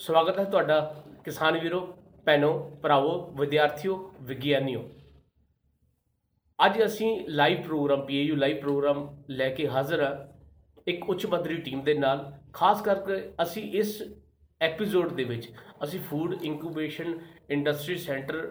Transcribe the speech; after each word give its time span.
ਸਵਾਗਤ 0.00 0.38
ਹੈ 0.38 0.42
ਤੁਹਾਡਾ 0.44 0.74
ਕਿਸਾਨ 1.24 1.58
ਵੀਰੋ 1.58 1.80
ਭੈਣੋ 2.26 2.50
ਭਰਾਵੋ 2.82 3.12
ਵਿਦਿਆਰਥੀਓ 3.38 3.94
ਵਿਗਿਆਨੀਓ। 4.22 4.82
ਅੱਜ 6.58 6.78
ਅਸੀਂ 6.84 7.08
live 7.28 7.62
program 7.62 8.04
PAU 8.06 8.36
live 8.36 8.60
program 8.60 9.00
ਲੈ 9.30 9.48
ਕੇ 9.54 9.66
ਹਾਜ਼ਰ 9.68 10.02
ਹਾਂ 10.02 10.12
ਇੱਕ 10.86 11.08
ਉੱਚ 11.10 11.26
ਪੱਧਰੀ 11.26 11.56
ਟੀਮ 11.62 11.82
ਦੇ 11.84 11.94
ਨਾਲ। 11.94 12.24
ਖਾਸ 12.52 12.82
ਕਰਕੇ 12.82 13.18
ਅਸੀਂ 13.42 13.62
ਇਸ 13.78 14.02
ਐਪੀਸੋਡ 14.60 15.12
ਦੇ 15.12 15.24
ਵਿੱਚ 15.24 15.48
ਅਸੀਂ 15.84 16.00
ਫੂਡ 16.00 16.34
ਇਨਕੂਬੇਸ਼ਨ 16.42 17.18
ਇੰਡਸਟਰੀ 17.50 17.96
ਸੈਂਟਰ 17.96 18.46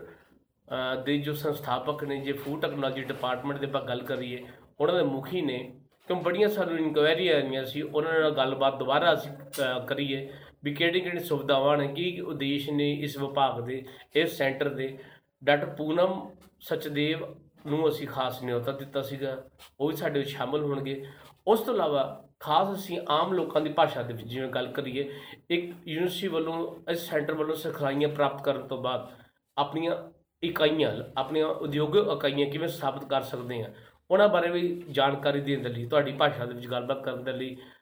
ਦੇ 1.06 1.18
ਜੋ 1.18 1.34
ਸੰਸਥਾਪਕ 1.36 2.04
ਨੇ 2.04 2.20
ਜੇ 2.22 2.34
ਫੂਡ 2.34 2.62
ਟੈਕਨੋਲੋਜੀ 2.62 3.04
ਡਿਪਾਰਟਮੈਂਟ 3.04 3.60
ਦੇ 3.60 3.68
ਆਪਾਂ 3.68 3.82
ਗੱਲ 3.82 4.02
ਕਰੀਏ 4.04 4.44
ਉਹਨਾਂ 4.80 4.96
ਦੇ 4.96 5.04
ਮੁਖੀ 5.04 5.42
ਨੇ। 5.42 5.60
ਕਿਉਂ 6.08 6.22
ਬੜੀਆਂ 6.24 6.48
ਸਾਨੂੰ 6.50 6.78
ਇਨਕੁਆਇਰੀ 6.78 7.28
ਆਈਆਂ 7.28 7.64
ਸੀ 7.66 7.82
ਉਹਨਾਂ 7.82 8.20
ਨਾਲ 8.20 8.36
ਗੱਲਬਾਤ 8.36 8.78
ਦੁਬਾਰਾ 8.80 9.14
ਅਸੀਂ 9.14 9.32
ਅ, 9.32 9.86
ਕਰੀਏ। 9.86 10.30
ਵੀ 10.64 10.74
ਕਿਹੜੀ 10.74 11.00
ਕਿਹੜੀ 11.02 11.20
ਸੁਵਿਧਾਵਾਂ 11.20 11.78
ਨੇ 11.78 11.88
ਕੀ 11.88 12.20
ਉਦੇਸ਼ 12.20 12.70
ਨੇ 12.70 12.94
ਇਸ 12.94 13.18
ਵਿਭਾਗ 13.18 13.62
ਦੇ 13.62 13.86
ਇਸ 14.16 14.38
ਸੈਂਟਰ 14.38 14.70
ਦੇ? 14.70 14.98
ਡਾਕਟਰ 15.44 15.66
ਪੂਨਮ 15.66 16.30
ਸਚਦੇਵ 16.60 17.36
ਨੂੰ 17.68 17.90
ਅਸੀਂ 17.90 18.08
ਖਾਸ 18.08 18.44
ਨਿਯੋਤਾ 18.44 18.72
ਦਿੱਤਾ 18.72 19.02
ਸੀਗਾ 19.02 19.44
ਉਹ 19.80 19.88
ਵੀ 19.90 19.96
ਸਾਡੇ 19.96 20.20
ਵਿੱਚ 20.20 20.30
ਸ਼ਾਮਲ 20.30 20.64
ਹੋਣਗੇ। 20.64 21.06
ਉਸ 21.48 21.60
ਤੋਂ 21.60 21.74
ਇਲਾਵਾ 21.74 22.24
ਖਾਸ 22.40 22.74
ਅਸੀਂ 22.74 23.00
ਆਮ 23.10 23.34
ਲੋਕਾਂ 23.34 23.62
ਦੀ 23.62 23.70
ਭਾਸ਼ਾ 23.70 24.02
ਦੇ 24.02 24.14
ਵਿੱਚ 24.14 24.28
ਜਿਵੇਂ 24.28 24.50
ਗੱਲ 24.50 24.68
ਕਰੀਏ 24.68 25.12
ਇੱਕ 25.50 25.74
ਯੂਨੀਵਰਸਿਟੀ 25.88 26.28
ਵੱਲੋਂ 26.28 26.76
ਇਸ 26.92 27.10
ਸੈਂਟਰ 27.10 27.34
ਵੱਲੋਂ 27.34 27.56
ਸਿਖਲਾਈਆਂ 27.56 28.10
ਪ੍ਰਾਪਤ 28.10 28.44
ਕਰਨ 28.44 28.68
ਤੋਂ 28.68 28.82
ਬਾਅਦ 28.82 29.10
ਆਪਣੀਆਂ 29.58 30.12
ਇਕਾਈਆਂ 30.44 30.92
ਆਪਣੀਆਂ 31.18 31.46
ਉਦਯੋਗਿਕ 31.48 32.08
ਇਕਾਈਆਂ 32.08 32.52
ਕਿਵੇਂ 32.52 32.68
ਸਥਾਪਿਤ 32.68 33.06
ਕਰ 33.06 33.22
ਸਕਦੇ 33.22 33.64
ਹਾਂ 33.64 33.70
ਉਹਨਾਂ 34.12 34.30
ਬਾਰੇ 34.30 34.50
ਵੀ 34.50 34.84
ਜਾਣਕਾਰੀ 34.92 35.42
ਦੇਣ 35.42 35.64
ਦੇ 35.64 35.70
ਲਈ 35.70 35.86
ਤੁਹਾਡੀ 35.86 36.12
ਭਾਸ਼ਾ 36.12 36.46
ਦੇ 36.46 36.54
ਵਿੱਚ 36.54 36.68
ਗੱਲਬਾਤ 36.68 37.04
ਕਰਨ 37.04 37.24
ਦੇ 37.24 37.32
ਲਈ 37.34 37.56
ਅਹ, 37.56 37.77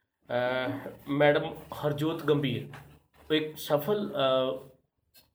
ਮੈਡਮ 1.07 1.53
ਹਰਜੋਤ 1.73 2.23
ਗੰਭੀਰ 2.23 2.67
ਉਹ 3.29 3.33
ਇੱਕ 3.33 3.57
ਸਫਲ 3.57 4.13
ਅਹ, 4.13 4.57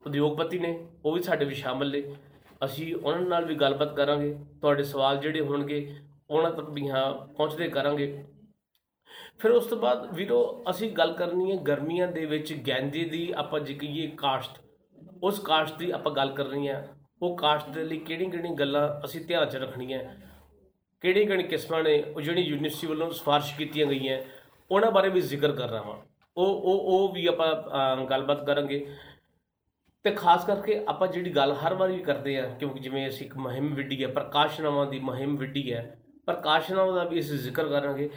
ਉਦਯੋਗਪਤੀ 0.06 0.58
ਨੇ 0.58 0.86
ਉਹ 1.04 1.12
ਵੀ 1.12 1.22
ਸਾਡੇ 1.22 1.44
ਵਿੱਚ 1.44 1.58
ਸ਼ਾਮਲ 1.58 1.90
ਨੇ। 1.90 2.02
ਅਸੀਂ 2.65 2.95
ਉਹਨਾਂ 2.96 3.20
ਨਾਲ 3.20 3.45
ਵੀ 3.45 3.54
ਗੱਲਬਾਤ 3.54 3.96
ਕਰਾਂਗੇ 3.96 4.37
ਤੁਹਾਡੇ 4.60 4.82
ਸਵਾਲ 4.82 5.16
ਜਿਹੜੇ 5.16 5.40
ਹੋਣਗੇ 5.40 5.96
ਉਹਨਾਂ 6.30 6.50
ਤੱਕ 6.50 6.70
ਵੀ 6.70 6.88
ਹਾਂ 6.88 7.26
ਪਹੁੰਚਦੇ 7.26 7.68
ਕਰਾਂਗੇ। 7.68 8.24
ਫਿਰ 9.38 9.50
ਉਸ 9.50 9.66
ਤੋਂ 9.66 9.78
ਬਾਅਦ 9.78 10.15
ਵੀਰੋ 10.15 10.65
ਅਸੀਂ 10.70 10.90
ਗੱਲ 10.93 11.12
ਕਰਨੀ 11.12 11.50
ਹੈ 11.50 11.56
ਗਰਮੀਆਂ 11.56 12.09
ਦੇ 12.09 12.24
ਵਿੱਚ 12.26 12.54
ਗੈਂਦੇ 12.68 13.04
ਦੀ 13.04 13.32
ਆਪਾਂ 13.37 13.60
ਜੇ 13.60 13.74
ਕਹੀਏ 13.74 14.06
ਕਾਸ਼ਤ 14.06 14.52
ਉਸ 15.22 15.38
ਕਾਸ਼ਤ 15.38 15.78
ਦੀ 15.78 15.90
ਆਪਾਂ 15.90 16.12
ਗੱਲ 16.12 16.30
ਕਰਨੀ 16.32 16.68
ਹੈ। 16.68 16.88
ਉਹ 17.22 17.37
ਕਾਸ਼ਤ 17.37 17.68
ਦੇ 17.68 17.84
ਲਈ 17.84 17.98
ਕਿਹੜੀਆਂ 17.98 18.30
ਕਿਹੜੀਆਂ 18.30 18.54
ਗੱਲਾਂ 18.54 19.04
ਅਸੀਂ 19.04 19.26
ਧਿਆਨ 19.26 19.48
'ਚ 19.48 19.56
ਰੱਖਣੀਆਂ? 19.56 20.04
ਕਿਹੜੀਆਂ 21.00 21.26
ਕਿਹੜੀਆਂ 21.26 21.48
ਕਿਸਮਾਂ 21.48 21.82
ਨੇ? 21.82 22.02
ਉਹ 22.02 22.20
ਜਿਹੜੀ 22.20 22.43
ਯੂਨੀਵਰਸਿਟੀ 22.43 22.87
ਵੱਲੋਂ 22.87 23.10
ਸਿਫਾਰਿਸ਼ 23.10 23.56
ਕੀਤੀਆਂ 23.56 23.87
ਗਈਆਂ। 23.87 24.22
ਉਹਨਾਂ 24.71 24.90
ਬਾਰੇ 24.90 25.09
ਵੀ 25.09 25.21
ਜ਼ਿਕਰ 25.21 25.52
ਕਰ 25.52 25.68
ਰਹਾ 25.68 25.82
ਹਾਂ। 25.82 25.96
ਉਹ 26.37 26.46
ਉਹ 26.46 26.80
ਉਹ 26.80 27.13
ਵੀ 27.13 27.26
ਆਪਾਂ 27.26 27.54
ਅਹ, 27.54 28.04
ਗੱਲਬਾਤ 28.04 28.46
ਕਰਾਂਗੇ। 28.46 28.87
ਤੇ 30.02 30.10
ਖਾਸ 30.10 30.45
ਕਰਕੇ 30.45 30.85
ਆਪਾਂ 30.88 31.09
ਜਿਹੜੀ 31.09 31.30
ਗੱਲ 31.30 31.52
ਹਰ 31.52 31.74
ਵਾਰੀ 31.74 31.96
ਵੀ 31.96 32.02
ਕਰਦੇ 32.02 32.38
ਆ 32.38 32.46
ਕਿਉਂਕਿ 32.46 32.80
ਜਿਵੇਂ 32.80 33.09
ਅਸੀਂ 33.09 33.27
ਇੱਕ 33.27 33.37
ਮੁਹਿੰਮ 33.37 33.74
ਵਿੱਢੀ 33.74 34.02
ਹੈ 34.02 34.09
ਪ੍ਰਕਾਸ਼ਨਾਵਾਂ 34.09 34.87
ਦੀ 34.87 34.99
ਮੁਹਿੰਮ 34.99 35.37
ਵਿੱਢੀ 35.37 35.73
ਹੈ 35.73 35.96
ਪ੍ਰਕਾਸ਼ਨਾਵਾਂ 36.27 36.95
ਦਾ 36.95 37.04
ਵੀ 37.04 37.21
ਅਸੀਂ 37.21 37.38
ਜ਼ਿਕਰ 37.38 37.68
ਕਰਾਂਗੇ। 37.68 38.10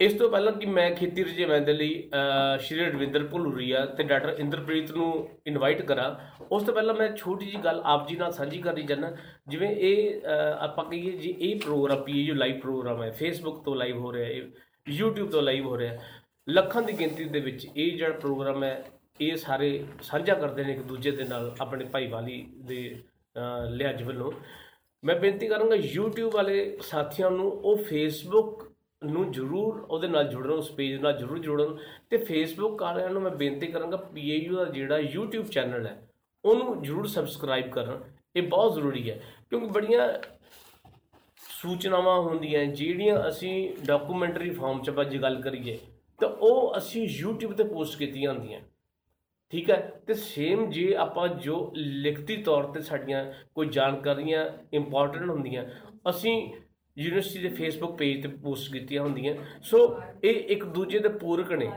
ਇਸ 0.00 0.12
ਤੋਂ 0.12 0.30
ਪਹਿਲਾਂ 0.30 0.52
ਕਿ 0.52 0.66
ਮੈਂ 0.66 0.90
ਖੇਤੀ 0.90 1.24
ਰੁਝੇਵਿਆਂ 1.24 1.60
ਦੇ 1.60 1.72
ਲਈ 1.72 2.10
ਅਹ, 2.14 2.58
ਸ਼੍ਰੀ 2.58 2.84
ਰਵਿੰਦਰ 2.84 3.24
ਭੁਲੂਰੀਆ 3.26 3.86
ਤੇ 3.86 4.02
ਡਾਕਟਰ 4.02 4.36
ਇੰਦਰਪ੍ਰੀਤ 4.38 4.90
ਨੂੰ 4.90 5.28
ਇਨਵਾਈਟ 5.46 5.82
ਕਰਾਂ। 5.82 6.14
ਉਸ 6.52 6.62
ਤੋਂ 6.62 6.74
ਪਹਿਲਾਂ 6.74 6.94
ਮੈਂ 6.94 7.16
ਛੋਟੀ 7.16 7.46
ਜੀ 7.46 7.58
ਗੱਲ 7.64 7.82
ਆਪ 7.84 8.08
ਜੀ 8.08 8.16
ਨਾਲ 8.16 8.32
ਸਾਂਝੀ 8.32 8.58
ਕਰਨੀ 8.58 8.82
ਚਾਹੁੰਦਾ। 8.82 9.16
ਜਿਵੇਂ 9.48 9.70
ਇਹ 9.70 10.20
ਅਹ, 10.20 10.64
ਆਪਾਂ 10.64 10.84
ਕਹੀਏ 10.84 11.12
ਜੀ 11.12 11.30
ਇਹ 11.30 11.60
ਪ੍ਰੋਗਰਾਮ 11.60 12.02
ਪੀਏਯੂ 12.02 12.34
ਲਾਈਵ 12.34 12.60
ਪ੍ਰੋਗਰਾਮ 12.60 13.02
ਹੈ 13.02 13.10
ਫੇਸਬੁੱਕ 13.10 13.64
ਤੋਂ 13.64 13.76
ਲਾਈਵ 13.76 13.98
ਹੋ 13.98 14.12
ਰਿਹਾ 14.12 14.26
ਹੈ 14.26 14.50
YouTube 15.02 15.28
ਤੋਂ 15.28 15.42
ਲਾਈਵ 15.42 15.66
ਹੋ 15.66 15.78
ਰਿਹਾ 15.78 15.92
ਹੈ। 15.92 16.12
ਲੱਖਾਂ 16.48 16.82
ਦੀ 16.82 16.92
ਗਿਣਤੀ 16.92 17.24
ਦੇ 17.24 17.40
ਵਿੱਚ 17.40 17.66
ਇਹ 17.76 17.96
ਜਿਹੜਾ 17.96 18.18
ਪ੍ਰੋਗਰਾਮ 18.18 18.64
ਹੈ 18.64 18.84
ਇਹ 19.20 19.36
ਸਾਰੇ 19.36 19.84
ਸਾਂਝਾ 20.02 20.34
ਕਰਦੇ 20.34 20.64
ਨੇ 20.64 20.72
ਇੱਕ 20.72 20.82
ਦੂਜੇ 20.82 21.10
ਦੇ 21.10 21.24
ਨਾਲ 21.24 21.56
ਆਪਣੇ 21.60 21.84
ਭਾਈਵਾਲੀ 21.84 22.52
ਦੇ 22.58 23.02
ਅਹ, 23.36 23.70
ਲਿਹਾਜ਼ 23.70 24.02
ਵੱਲੋਂ। 24.02 24.32
ਮੈਂ 25.04 25.14
ਬੇਨਤੀ 25.14 25.48
ਕਰਾਂਗਾ 25.48 25.74
YouTube 25.74 26.30
ਵਾਲੇ 26.34 26.78
ਸਾਥੀਆਂ 26.82 27.30
ਨੂੰ 27.30 27.52
ਉਹ 27.52 27.76
Facebook 27.76 28.72
ਨੂੰ 29.04 29.32
ਜਰੂਰ 29.32 29.86
ਉਹਦੇ 29.90 30.08
ਨਾਲ 30.08 30.28
ਜੁੜਨ 30.28 30.50
ਉਸ 30.50 30.70
ਪੇਜ 30.70 30.94
ਨਾਲ 30.94 31.12
ਜਰੂਰ 31.12 31.38
ਜੁੜਨ। 31.38 31.78
ਤੇ 32.10 32.16
ਫੇਸਬੁੱਕ 32.16 32.82
ਵਾਲਿਆਂ 32.82 33.10
ਨੂੰ 33.10 33.22
ਮੈਂ 33.22 33.30
ਬੇਨਤੀ 33.30 33.66
ਕਰਾਂਗਾ 33.66 33.96
ਪੀਏਯੂ 33.96 34.56
ਦਾ 34.56 34.64
ਜਿਹੜਾ 34.64 34.98
YouTube 34.98 35.46
ਚੈਨਲ 35.46 35.86
ਹੈ 35.86 36.08
ਉਹਨੂੰ 36.44 36.82
ਜਰੂਰ 36.82 37.06
ਸਬਸਕ੍ਰਾਈਬ 37.06 37.70
ਕਰਨ। 37.70 38.04
ਇਹ 38.36 38.42
ਬਹੁਤ 38.42 38.74
ਜ਼ਰੂਰੀ 38.74 39.10
ਹੈ 39.10 39.22
ਕਿਉਂਕਿ 39.50 39.66
ਬੜੀਆਂ 39.66 40.08
ਸੂਚਨਾਵਾਂ 41.62 42.20
ਹੁੰਦੀਆਂ 42.22 42.64
ਜਿਹੜੀਆਂ 42.66 43.16
ਅਸੀਂ 43.28 43.52
ਡਾਕੂਮੈਂਟਰੀ 43.86 44.50
ਫਾਰਮ 44.50 44.82
'ਚ 44.82 44.88
ਆਪਾਂ 44.88 45.04
ਜੇ 45.04 45.18
ਗੱਲ 45.18 45.40
ਕਰੀਏ, 45.42 45.78
ਤਾਂ 46.20 46.28
ਉਹ 46.28 46.76
ਅਸੀਂ 46.76 47.08
YouTube 47.16 47.54
ਤੇ 47.54 47.64
ਪੋਸਟ 47.64 47.98
ਕੀਤੀਆਂ 47.98 48.32
ਹੁੰਦੀਆਂ 48.32 48.60
ਠੀਕ 49.52 49.70
ਹੈ? 49.70 49.76
ਤੇ 50.06 50.14
ਸੇਮ 50.14 50.70
ਜੇ 50.70 50.94
ਆਪਾਂ 50.94 51.26
ਜੋ 51.28 51.72
ਲਿਖਤੀ 51.76 52.36
ਤੌਰ 52.36 52.64
ਤੇ 52.64 52.80
ਸਾਡੀਆਂ 52.80 53.24
ਕੋਈ 53.54 53.68
ਜਾਣਕਾਰੀਆਂ 53.68 54.44
ਇੰਪੋਰਟੈਂਟ 54.72 55.30
ਹੁੰਦੀਆਂ, 55.30 55.64
ਅਸੀਂ 56.10 56.34
ਯੂਨੀਵਰਸਿਟੀ 56.96 57.38
ਦੇ 57.38 57.48
ਫੇਸਬੁੱਕ 57.48 57.96
ਪੇਜ 57.96 58.22
ਤੇ 58.22 58.28
ਪੋਸਟ 58.42 58.72
ਕੀਤੀਆਂ 58.72 59.02
ਹੁੰਦੀਆਂ 59.02 59.34
ਸੋ 59.62 59.78
ਇਹ 60.24 60.34
ਇੱਕ 60.48 60.64
ਦੂਜੇ 60.64 60.98
ਦੇ 60.98 61.08
ਪੂਰਕ 61.08 61.52
ਨੇ। 61.52 61.70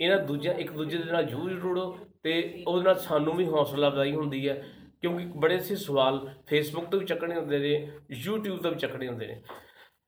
ਇਹਨਾਂ 0.00 0.18
ਦੂਜਿਆਂ, 0.18 0.54
ਇੱਕ 0.54 0.72
ਦੂਜੇ 0.72 0.98
ਦੇ 0.98 1.12
ਨਾਲ 1.12 1.24
ਜੂਝ 1.24 1.52
ਜੁੜੋ 1.52 1.96
ਤੇ 2.22 2.64
ਉਹਦੇ 2.66 2.84
ਨਾਲ 2.84 2.98
ਸਾਨੂੰ 2.98 3.34
ਵੀ 3.36 3.44
ਹੌਸਲਾ 3.46 3.88
ਅਫਜ਼ਾਈ 3.88 4.12
ਹੁੰਦੀ 4.12 4.48
ਹੈ। 4.48 4.62
ਕਿਉਂਕਿ 5.04 5.24
ਬੜੇ 5.36 5.58
ਸੇ 5.60 5.76
ਸਵਾਲ 5.76 6.18
ਫੇਸਬੁੱਕ 6.46 6.86
ਤੋਂ 6.90 6.98
ਵੀ 7.00 7.06
ਚੱਕਣੇ 7.06 7.34
ਹੁੰਦੇ 7.36 7.58
ਨੇ 7.58 7.72
YouTube 8.20 8.60
ਤੋਂ 8.62 8.70
ਵੀ 8.70 8.78
ਚੱਕਣੇ 8.78 9.08
ਹੁੰਦੇ 9.08 9.26
ਨੇ। 9.26 9.42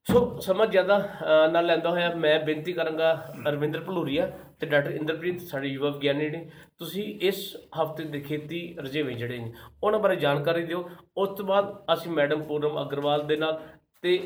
ਸੋ 0.06 0.38
ਸਮਾਂ 0.40 0.66
ਜ਼ਿਆਦਾ 0.66 0.96
ਨਾ 1.52 1.60
ਲੈਂਦਾ 1.60 1.90
ਹੋਇਆ 1.90 2.14
ਮੈਂ 2.16 2.38
ਬੇਨਤੀ 2.44 2.72
ਕਰਾਂਗਾ 2.72 3.12
ਅਰਵਿੰਦਰ 3.48 3.80
ਭਲੂਰੀਆ 3.84 4.26
ਤੇ 4.60 4.66
ਡਾਕਟਰ 4.66 4.90
ਇੰਦਰਪ੍ਰੀਤ 4.90 5.40
ਸਾਡੇ 5.42 5.68
ਯੁਵਾ 5.68 5.90
ਵਿਗਿਆਨੀ 5.90 6.28
ਨੇ। 6.30 6.44
ਤੁਸੀਂ 6.78 7.04
ਇਸ 7.28 7.40
ਹਫ਼ਤੇ 7.80 8.04
ਦੇ 8.04 8.20
ਖੇਤੀ 8.20 8.60
ਰਜੇਵੇਂ 8.78 9.16
ਜਿਹੜੇ 9.16 9.38
ਨੇ 9.38 9.52
ਉਹਨਾਂ 9.82 10.00
ਬਾਰੇ 10.00 10.16
ਜਾਣਕਾਰੀ 10.16 10.64
ਦਿਓ। 10.66 10.88
ਉਸ 11.16 11.36
ਤੋਂ 11.36 11.46
ਬਾਅਦ 11.46 11.74
ਅਸੀਂ 11.92 12.12
ਮੈਡਮ 12.12 12.42
ਪੂਰਮ 12.42 12.80
ਅਗਰਵਾਲ 12.82 13.26
ਦੇ 13.26 13.36
ਨਾਲ 13.36 13.60
ਤੇ 14.02 14.18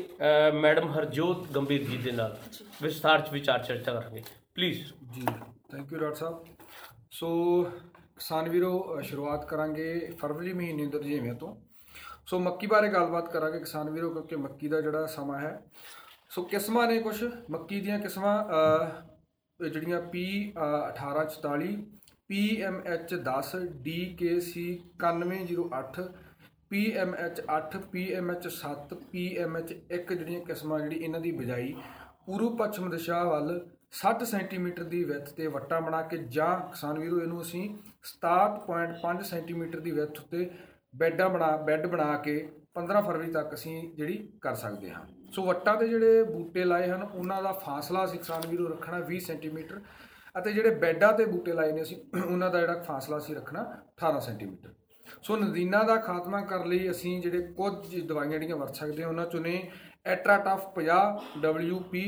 ਮੈਡਮ 0.53 0.91
ਹਰਜੋਤ 0.91 1.45
ਗੰਭੀਰ 1.55 1.83
ਜੀ 1.83 1.97
ਦੇ 1.97 2.11
ਨਾਲ 2.11 2.37
ਵਿਸਥਾਰ 2.81 3.21
ਚ 3.21 3.33
ਵਿਚਾਰ 3.33 3.63
ਚਰਚਾ 3.63 3.93
ਕਰਾਂਗੇ। 3.93 4.23
ਪਲੀਜ਼ 4.55 4.81
ਜੀ 5.13 5.25
ਥੈਂਕ 5.71 5.93
ਯੂ 5.93 5.99
ਡਾਕਟਰ 5.99 6.15
ਸਾਹਿਬ। 6.15 6.43
ਸੋ 7.11 7.27
ਕਿਸਾਨ 8.21 8.49
ਵੀਰੋ 8.49 8.71
ਅ, 8.97 9.01
ਸ਼ੁਰੂਆਤ 9.01 9.45
ਕਰਾਂਗੇ 9.45 10.09
ਫਰਵਰੀ 10.19 10.51
ਮਹੀਨੇ 10.53 10.85
ਦੇ 10.85 10.97
ਰਜੇਵਿਆਂ 10.99 11.35
ਤੋਂ। 11.35 11.55
ਸੋ 12.25 12.39
ਮੱਕੀ 12.39 12.67
ਬਾਰੇ 12.67 12.89
ਗੱਲਬਾਤ 12.89 13.31
ਕਰਾਂਗੇ 13.31 13.59
ਕਿਸਾਨ 13.59 13.89
ਵੀਰੋ 13.89 14.09
ਕਿਉਂਕਿ 14.09 14.35
ਮੱਕੀ 14.35 14.67
ਦਾ 14.67 14.81
ਜਿਹੜਾ 14.81 15.05
ਸਮਾਂ 15.05 15.39
ਹੈ 15.39 15.53
ਸੋ 16.31 16.43
ਕਿਸਮਾਂ 16.43 16.87
ਨੇ 16.87 16.99
ਕੁਝ 17.01 17.23
ਮੱਕੀ 17.51 17.79
ਦੀਆਂ 17.81 17.97
ਕਿਸਮਾਂ 17.99 18.35
ਅ, 18.45 18.91
ਇਹ 19.59 19.69
ਜਿਹੜੀਆਂ 19.69 20.01
P 20.11 20.21
1844 20.59 21.73
PMH 22.29 23.15
10 23.23 23.49
DKC 23.87 24.61
9108 25.01 26.05
PMH 26.71 27.41
8 27.51 27.81
PMH 27.91 28.47
7 28.53 28.95
PMH 29.11 29.73
1 29.95 30.13
ਜਿਹੜੀਆਂ 30.13 30.41
ਕਿਸਮਾਂ 30.45 30.79
ਜਿਹੜੀ 30.79 30.95
ਇਹਨਾਂ 30.97 31.19
ਦੀ 31.21 31.31
ਬਿਜਾਈ 31.33 31.73
ਪੂਰਬ 32.25 32.57
ਪੱਛਮ 32.57 32.89
ਦਿਸ਼ਾ 32.89 33.23
ਵੱਲ 33.25 33.53
60 33.93 34.25
ਸੈਂਟੀਮੀਟਰ 34.25 34.83
ਦੀ 34.83 35.03
ਵਿੱਥ 35.03 35.29
ਤੇ 35.29 35.47
ਵੱਟਾ 35.47 35.79
ਬਣਾ 35.79 36.01
ਕੇ 36.01 36.17
ਜਾਂ 36.17 36.49
ਕਿਸਾਨ 36.69 36.99
ਵੀਰੋ, 36.99 37.19
ਇਹਨੂੰ 37.21 37.41
ਅਸੀਂ 37.41 37.63
67.5 38.03 39.23
ਸੈਂਟੀਮੀਟਰ 39.23 39.79
ਦੀ 39.79 39.91
ਵਿੱਥ 39.91 40.19
ਉੱਤੇ 40.19 40.49
ਬੈੱਡਾਂ 40.95 41.29
ਬਣਾ, 41.29 41.49
ਬੈੱਡ 41.57 41.87
ਬਣਾ 41.87 42.15
ਕੇ 42.17 42.35
15 42.75 43.01
ਫਰਵਰੀ 43.01 43.31
ਤੱਕ 43.31 43.53
ਅਸੀਂ 43.53 43.75
ਜਿਹੜੀ 43.97 44.17
ਕਰ 44.41 44.55
ਸਕਦੇ 44.55 44.89
ਹਾਂ। 44.89 45.05
ਸੋ 45.31 45.43
ਵੱਟਾਂ 45.45 45.75
ਤੇ 45.77 45.87
ਜਿਹੜੇ 45.87 46.23
ਬੂਟੇ 46.23 46.63
ਲਾਏ 46.63 46.89
ਹਨ, 46.89 47.03
ਉਹਨਾਂ 47.03 47.41
ਦਾ 47.43 47.51
ਫਾਸਲਾ 47.65 48.05
ਅਸੀਂ 48.05 48.19
ਕਿਸਾਨ 48.19 48.47
ਵੀਰੋ 48.47 48.67
ਰੱਖਣਾ 48.67 48.99
20 49.09 49.19
ਸੈਂਟੀਮੀਟਰ 49.19 49.81
ਅਤੇ 50.35 50.53
ਜਿਹੜੇ 50.53 50.75
ਬੈੱਡਾਂ 50.75 51.11
ਤੇ 51.13 51.25
ਬੂਟੇ 51.25 51.53
ਲਾਏ 51.53 51.71
ਨੇ 51.71 51.81
ਅਸੀਂ, 51.81 51.97
ਉਹਨਾਂ 52.25 52.49
ਦਾ 52.49 52.59
ਜਿਹੜਾ 52.59 52.81
ਫਾਸਲਾ 52.81 53.17
ਅਸੀਂ 53.17 53.35
ਰੱਖਣਾ 53.35 53.63
18 53.97 54.19
ਸੈਂਟੀਮੀਟਰ। 54.19 54.73
ਸੋ 55.21 55.35
ਨਦੀਨਾਂ 55.35 55.83
ਦਾ 55.83 55.95
ਖਾਤਮਾ 55.97 56.41
ਕਰਨ 56.41 56.67
ਲਈ 56.69 56.89
ਅਸੀਂ 56.91 57.21
ਜਿਹੜੇ 57.21 57.41
ਕੁਝ 57.53 58.01
ਦਵਾਈਆਂ 58.01 58.31
ਜਿਹੜੀਆਂ 58.31 58.57
ਵਰਤ 58.57 58.75
ਸਕਦੇ 58.75 59.03
ਹਾਂ, 59.03 59.09
ਉਹਨਾਂ 59.09 59.25
ਚੋਂ 59.25 59.41
ਨੇ 59.41 59.71
ਐਟਰਾਟਫ 60.05 60.67
50 60.75 61.17
WP 61.45 62.03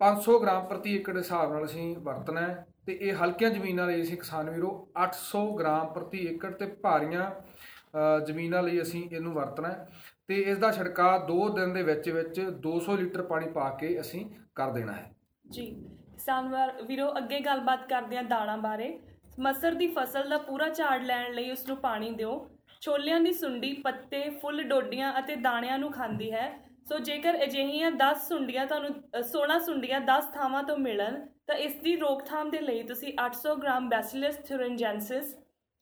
500 0.00 0.38
ਗ੍ਰਾਮ 0.40 0.66
ਪ੍ਰਤੀ 0.66 0.94
ਏਕੜ 0.96 1.12
ਦੇ 1.12 1.18
ਹਿਸਾਬ 1.18 1.52
ਨਾਲ 1.52 1.64
ਅਸੀਂ 1.64 1.96
ਵਰਤਣਾ 1.96 2.40
ਹੈ 2.40 2.66
ਤੇ 2.86 2.98
ਇਹ 3.00 3.14
ਹਲਕੀਆਂ 3.14 3.50
ਜ਼ਮੀਨਾਂ 3.50 3.86
ਲਈ 3.86 4.02
ਅਸੀਂ 4.02 4.16
ਕਿਸਾਨ 4.16 4.50
ਵੀਰੋ 4.50 4.70
800 5.04 5.42
ਗ੍ਰਾਮ 5.58 5.92
ਪ੍ਰਤੀ 5.92 6.26
ਏਕੜ 6.26 6.50
ਤੇ 6.54 6.66
ਭਾਰੀਆਂ 6.66 7.30
ਅ, 7.30 8.18
ਜ਼ਮੀਨਾਂ 8.24 8.62
ਲਈ 8.62 8.80
ਅਸੀਂ 8.82 9.10
ਇਹਨੂੰ 9.12 9.32
ਵਰਤਣਾ 9.32 9.68
ਹੈ 9.68 9.88
ਤੇ 10.28 10.34
ਇਸ 10.34 10.58
ਦਾ 10.58 10.70
ਛਿੜਕਾਅ 10.70 11.18
2 11.26 11.36
ਦਿਨ 11.54 11.72
ਦੇ 11.72 11.82
ਵਿੱਚ 11.82 12.08
ਵਿੱਚ 12.10 12.40
200 12.66 12.96
ਲੀਟਰ 12.96 13.22
ਪਾਣੀ 13.22 13.48
ਪਾ 13.48 13.68
ਕੇ 13.70 14.00
ਅਸੀਂ 14.00 14.24
ਕਰ 14.54 14.70
ਦੇਣਾ 14.70 14.92
ਹੈ। 14.92 15.12
ਜੀ 15.50 15.66
ਕਿਸਾਨ 16.12 16.48
ਵਾਰ- 16.48 16.82
ਵੀਰੋ 16.86 17.08
ਅੱਗੇ 17.18 17.40
ਗੱਲਬਾਤ 17.40 17.88
ਕਰਦੇ 17.88 18.16
ਹਾਂ 18.16 18.24
ਦਾਣਾ 18.24 18.56
ਬਾਰੇ। 18.56 18.98
ਮਸਰ 19.40 19.74
ਦੀ 19.74 19.86
ਫਸਲ 19.86 20.28
ਦਾ 20.28 20.38
ਪੂਰਾ 20.38 20.68
ਝਾੜ 20.68 21.02
ਲੈਣ 21.02 21.32
ਲਈ 21.34 21.50
ਉਸ 21.50 21.68
ਨੂੰ 21.68 21.76
ਪਾਣੀ 21.76 22.10
ਦਿਓ। 22.10 22.50
ਛੋਲਿਆਂ 22.80 23.20
ਦੀ 23.20 23.32
ਸੁੰਡੀ 23.32 23.72
ਪੱਤੇ 23.72 24.30
ਫੁੱਲ 24.30 24.62
ਡੋਡੀਆਂ 24.62 25.12
ਅਤੇ 25.18 25.36
ਦਾਣਿਆਂ 25.36 25.78
ਨੂੰ 25.78 25.92
ਖਾਂਦੀ 25.92 26.32
ਹੈ। 26.32 26.73
ਸੋ 26.86 26.98
ਜੇਕਰ 27.00 27.36
ਅਜਿਹੀਆਂ 27.44 27.90
10 27.98 28.24
ਸੁੰਡੀਆਂ 28.28 28.66
ਤੁਹਾਨੂੰ 28.66 28.90
ਅ, 28.90 29.22
16 29.28 29.58
ਸੁੰਡੀਆਂ 29.66 30.00
10 30.08 30.30
ਥਾਵਾਂ 30.34 30.62
ਤੋਂ 30.62 30.76
ਮਿਲਣ 30.78 31.18
ਤਾਂ 31.46 31.56
ਇਸ 31.58 31.74
ਦੀ 31.82 31.94
ਰੋਕਥਾਮ 31.96 32.50
ਦੇ 32.50 32.60
ਲਈ 32.60 32.82
ਤੁਸੀਂ 32.82 33.12
800 33.20 33.54
ਗ੍ਰਾਮ 33.58 33.88
ਬੈਸਿਲਸ 33.88 34.36
ਥੁਰਿੰਜੈਂਸਿਸ 34.48 35.34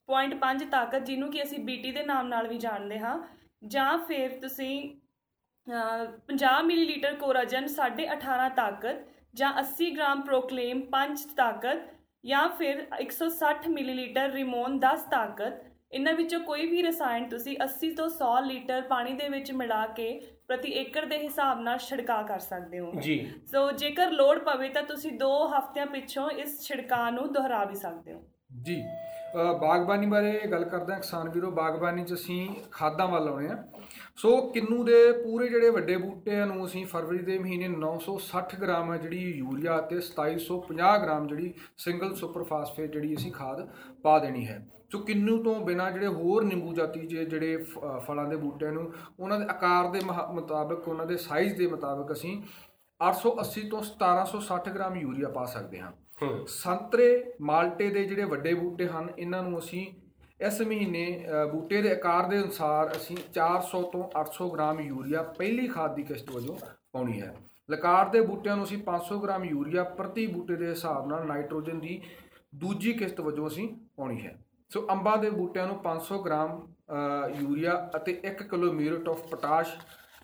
0.5 0.09 0.65
ਤਾਕਤ 0.71 1.03
ਜਿਹਨੂੰ 1.03 1.29
ਕਿ 1.31 1.41
ਅਸੀਂ 1.43 1.59
ਬੀਟੀ 1.65 1.91
ਦੇ 1.91 2.03
ਨਾਮ 2.05 2.27
ਨਾਲ 2.27 2.47
ਵੀ 2.47 2.57
ਜਾਣਦੇ 2.57 2.99
ਹਾਂ 2.99 3.17
ਜਾਂ 3.67 3.97
ਫਿਰ 4.07 4.39
ਤੁਸੀਂ 4.39 4.75
ਅ, 5.67 6.05
50 6.29 6.63
ਮਿਲੀਲੀਟਰ 6.65 7.15
ਕੋਰਾਜਨ 7.15 7.67
18.5 7.75 8.49
ਤਾਕਤ 8.55 9.03
ਜਾਂ 9.33 9.51
80 9.61 9.91
ਗ੍ਰਾਮ 9.95 10.21
ਪ੍ਰੋਕਲੇਮ 10.21 10.81
5 10.93 11.27
ਤਾਕਤ 11.35 11.85
ਜਾਂ 12.23 12.47
ਫਿਰ 12.57 12.81
160 12.97 13.69
ਮਿਲੀਲੀਟਰ 13.71 14.31
ਰਿਮੋਨ 14.31 14.79
10 14.81 15.05
ਤਾਕਤ 15.11 15.61
ਇਹਨਾਂ 15.91 16.13
ਵਿੱਚੋਂ 16.13 16.39
ਕੋਈ 16.41 16.65
ਵੀ 16.67 16.81
ਰਸਾਇਣ 16.83 17.27
ਤੁਸੀਂ 17.29 17.55
80 17.63 17.89
ਤੋਂ 17.95 18.05
100 18.11 18.29
ਲੀਟਰ 18.45 18.81
ਪਾਣੀ 18.87 19.13
ਦੇ 19.15 19.27
ਵਿੱਚ 19.29 19.51
ਮਿਲਾ 19.57 19.85
ਕੇ 19.95 20.07
ਪ੍ਰਤੀ 20.49 20.71
ਏਕੜ 20.71 21.05
ਦੇ 21.05 21.17
ਹਿਸਾਬ 21.17 21.61
ਨਾਲ 21.61 21.77
ਛਿੜਕਾਅ 21.77 22.23
ਕਰ 22.23 22.39
ਸਕਦੇ 22.39 22.79
ਹੋ। 22.79 22.91
ਜੀ। 22.99 23.17
ਸੋ 23.51 23.71
ਜੇਕਰ 23.71 24.11
ਲੋੜ 24.11 24.37
ਪਵੇ 24.39 24.69
ਤਾਂ 24.69 24.83
ਤੁਸੀਂ 24.83 25.11
2 25.19 25.31
ਹਫ਼ਤਿਆਂ 25.49 25.85
ਪਿੱਛੋਂ 25.87 26.29
ਇਸ 26.31 26.59
ਛਿੜਕਾਅ 26.61 27.11
ਨੂੰ 27.11 27.31
ਦੁਹਰਾ 27.33 27.63
ਵੀ 27.65 27.75
ਸਕਦੇ 27.75 28.13
ਹੋ। 28.13 28.21
ਜੀ। 28.63 28.81
ਬਾਗਬਾਨੀ 29.61 30.07
ਬਾਰੇ 30.07 30.31
ਗੱਲ 30.47 30.63
ਕਰਦੇ 30.63 30.93
ਹਾਂ 30.93 30.99
ਕਿਸਾਨ 30.99 31.29
ਵੀਰੋ 31.29 31.49
ਬਾਗਬਾਨੀ 31.51 32.03
'ਚ 32.03 32.13
ਅਸੀਂ 32.13 32.47
ਖਾਦਾਂ 32.71 33.07
ਵੱਲ 33.07 33.27
ਆਉਣੇ 33.27 33.47
ਆ। 33.49 33.57
ਸੋ 34.15 34.35
ਕਿੰਨੂ 34.51 34.83
ਦੇ 34.83 35.11
ਪੂਰੇ 35.13 35.47
ਜਿਹੜੇ 35.47 35.69
ਵੱਡੇ 35.69 35.95
ਬੂਟਿਆਂ 35.97 36.45
ਨੂੰ 36.47 36.65
ਅਸੀਂ 36.65 36.85
ਫਰਵਰੀ 36.85 37.17
ਦੇ 37.19 37.37
ਮਹੀਨੇ 37.39 37.67
960 37.69 38.59
ਗ੍ਰਾਮ 38.61 38.91
ਹੈ 38.93 38.97
ਜਿਹੜੀ 38.97 39.31
ਯੂਰੀਆ 39.37 39.79
ਤੇ 39.81 39.99
2750 40.01 40.97
ਗ੍ਰਾਮ 41.03 41.27
ਜਿਹੜੀ 41.27 41.53
ਸਿੰਗਲ 41.77 42.13
ਸੁਪਰ 42.15 42.43
ਫਾਸਫੇਟ 42.43 42.91
ਜਿਹੜੀ 42.91 43.15
ਅਸੀਂ 43.15 43.31
ਖਾਦ 43.31 43.67
ਪਾ 44.03 44.17
ਦੇਣੀ 44.19 44.45
ਹੈ। 44.47 44.61
ਸੋ 44.93 44.99
ਕਿੰਨੂ 44.99 45.43
ਤੋਂ 45.43 45.59
ਬਿਨਾ 45.59 45.91
ਜਿਹੜੇ 45.91 46.07
ਹੋਰ 46.07 46.43
ਨਿੰਬੂ 46.43 46.73
ਜਾਤੀ 46.73 46.99
ਜੇ 46.99 47.25
ਜਿਹੜੇ 47.25 47.57
ਫਲਾਂ 48.07 48.25
ਦੇ 48.25 48.35
ਬੂਟਿਆਂ 48.35 48.71
ਨੂੰ 48.71 48.93
ਉਹਨਾਂ 49.19 49.39
ਦੇ 49.39 49.45
ਆਕਾਰ 49.45 49.89
ਦੇ 49.89 49.99
ਮੁਤਾਬਕ 50.31 50.87
ਉਹਨਾਂ 50.87 51.05
ਦੇ 51.05 51.17
ਸਾਈਜ਼ 51.17 51.55
ਦੇ 51.55 51.67
ਮੁਤਾਬਕ 51.67 52.11
ਅਸੀਂ 52.11 52.41
880 52.99 53.63
ਤੋਂ 53.69 53.81
1760 53.83 54.73
ਗ੍ਰਾਮ 54.75 54.95
ਯੂਰੀਆ 54.95 55.29
ਪਾ 55.29 55.45
ਸਕਦੇ 55.45 55.79
ਹਾਂ। 55.79 55.91
ਸੰਤਰੇ 56.47 57.07
ਮਾਲਟੇ 57.41 57.89
ਦੇ 57.89 58.03
ਜਿਹੜੇ 58.03 58.23
ਵੱਡੇ 58.23 58.53
ਬੂਟੇ 58.53 58.87
ਹਨ 58.87 59.09
ਇਹਨਾਂ 59.19 59.43
ਨੂੰ 59.43 59.59
ਅਸੀਂ 59.59 59.85
ਇਸ 60.41 60.61
ਮਹੀਨੇ 60.61 61.25
ਬੂਟੇ 61.51 61.81
ਦੇ 61.81 61.91
ਆਕਾਰ 61.91 62.27
ਦੇ 62.27 62.39
ਅਨੁਸਾਰ 62.39 62.95
ਅਸੀਂ 62.97 63.17
400 63.39 63.81
ਤੋਂ 63.93 64.03
800 64.21 64.51
ਗ੍ਰਾਮ 64.53 64.79
ਯੂਰੀਆ 64.79 65.23
ਪਹਿਲੀ 65.23 65.67
ਖਾਦ 65.67 65.95
ਦੀ 65.95 66.03
ਕਿਸ਼ਤ 66.03 66.31
ਵਜੋਂ 66.31 66.55
ਪਾਉਣੀ 66.93 67.21
ਹੈ। 67.21 67.35
ਲਕਾਰ 67.71 68.09
ਦੇ 68.09 68.21
ਬੂਟਿਆਂ 68.21 68.55
ਨੂੰ 68.55 68.65
ਅਸੀਂ 68.65 68.77
500 68.85 69.19
ਗ੍ਰਾਮ 69.23 69.43
ਯੂਰੀਆ 69.45 69.83
ਪ੍ਰਤੀ 69.83 70.27
ਬੂਟੇ 70.27 70.55
ਦੇ 70.55 70.69
ਹਿਸਾਬ 70.69 71.07
ਨਾਲ 71.07 71.27
ਨਾਈਟ੍ਰੋਜਨ 71.27 71.79
ਦੀ 71.79 72.01
ਦੂਜੀ 72.55 72.93
ਕਿਸ਼ਤ 72.93 73.21
ਵਜੋਂ 73.21 73.47
ਅਸੀਂ 73.47 73.69
ਪਾਉਣੀ 73.97 74.25
ਹੈ। 74.25 74.42
ਸੋ 74.73 74.85
ਅੰਬਾਂ 74.91 75.17
ਦੇ 75.17 75.29
ਬੂਟਿਆਂ 75.31 75.65
ਨੂੰ 75.67 75.79
500 75.83 76.19
ਗ੍ਰਾਮ 76.25 76.53
ਅ, 76.91 77.41
ਯੂਰੀਆ 77.41 77.73
ਅਤੇ 77.95 78.19
1 78.25 78.43
ਕਿਲੋ 78.47 78.71
ਮਿਊਰੇਟ 78.73 79.09
ਆਫ 79.09 79.21
ਪੋਟਾਸ਼ 79.29 79.75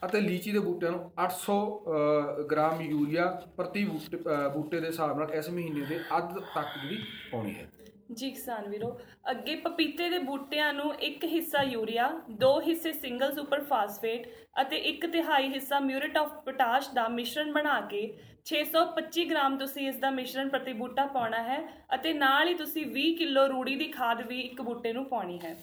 ਅਤੇ 0.06 0.19
ਲੀਚੀ 0.22 0.51
ਦੇ 0.51 0.60
ਬੂਟਿਆਂ 0.60 0.92
ਨੂੰ 0.92 1.01
800 1.24 1.57
ਅ, 1.90 2.48
ਗ੍ਰਾਮ 2.51 2.81
ਯੂਰੀਆ 2.84 3.25
ਪ੍ਰਤੀ 3.57 3.84
ਬੂਟੇ 3.86 4.18
ਅ, 4.18 4.48
ਬੂਟੇ 4.50 4.80
ਦੇ 4.80 4.88
ਹਿਸਾਬ 4.88 5.19
ਨਾਲ 5.19 5.34
ਇਸ 5.34 5.50
ਮਹੀਨੇ 5.50 5.86
ਦੇ 5.86 6.00
ਅੱਧ 6.18 6.40
ਤੱਕ 6.56 6.78
ਜਿਹੜੀ 6.81 7.04
ਪਾਉਣੀ 7.31 7.54
ਹੈ। 7.56 7.68
ਜੀ 8.12 8.30
ਕਿਸਾਨ 8.31 8.68
ਵੀਰੋ 8.69 8.88
ਅੱਗੇ 9.31 9.56
ਪਪੀਤੇ 9.56 10.10
ਦੇ 10.10 10.18
ਬੂਟਿਆਂ 10.19 10.72
ਨੂੰ 10.74 10.94
ਇੱਕ 11.01 11.24
ਹਿੱਸਾ 11.25 11.62
ਯੂਰੀਆ 11.63 12.07
ਦੋ 12.40 12.50
ਹਿੱਸੇ 12.62 12.92
ਸਿੰਗਲ 12.94 13.31
ਸੁਪਰ 13.31 13.63
ਫਾਸਫੇਟ 13.63 14.28
ਅਤੇ 14.62 14.78
ਇੱਕ 14.92 15.06
ਤਿਹਾਈ 15.06 15.48
ਹਿੱਸਾ 15.48 15.80
ਮਿਊਰੇਟ 15.80 16.18
ਆਫ 16.18 16.31
ਪੋਟਾਸ਼ 16.46 16.90
ਦਾ 16.94 17.07
ਮਿਸ਼ਰਣ 17.10 17.51
ਬਣਾ 17.54 17.80
ਕੇ 17.81 18.01
625 18.45 19.25
ਗ੍ਰਾਮ 19.30 19.57
ਤੁਸੀਂ 19.57 19.88
ਇਸ 19.88 19.95
ਦਾ 19.95 20.09
ਮਿਸ਼ਰਣ 20.09 20.50
ਪ੍ਰਤੀ 20.50 20.74
ਬੂਟਾ 20.74 21.06
ਪਾਉਣਾ 21.06 21.41
ਹੈ 21.44 21.57
ਅਤੇ 21.95 22.13
ਨਾਲ 22.13 22.47
ਹੀ 22.47 22.53
ਤੁਸੀਂ 22.53 22.86
20 22.91 23.13
ਕਿਲੋ 23.18 23.47
ਰੂੜੀ 23.47 23.75
ਦੀ 23.75 23.88
ਖਾਦ 23.88 24.21
ਵੀ 24.27 24.39
ਇੱਕ 24.41 24.62
ਬੂਟੇ 24.62 24.94
ਨੂੰ 24.94 25.06
ਪਾਉਣੀ 25.06 25.39
ਹੈ। 25.44 25.56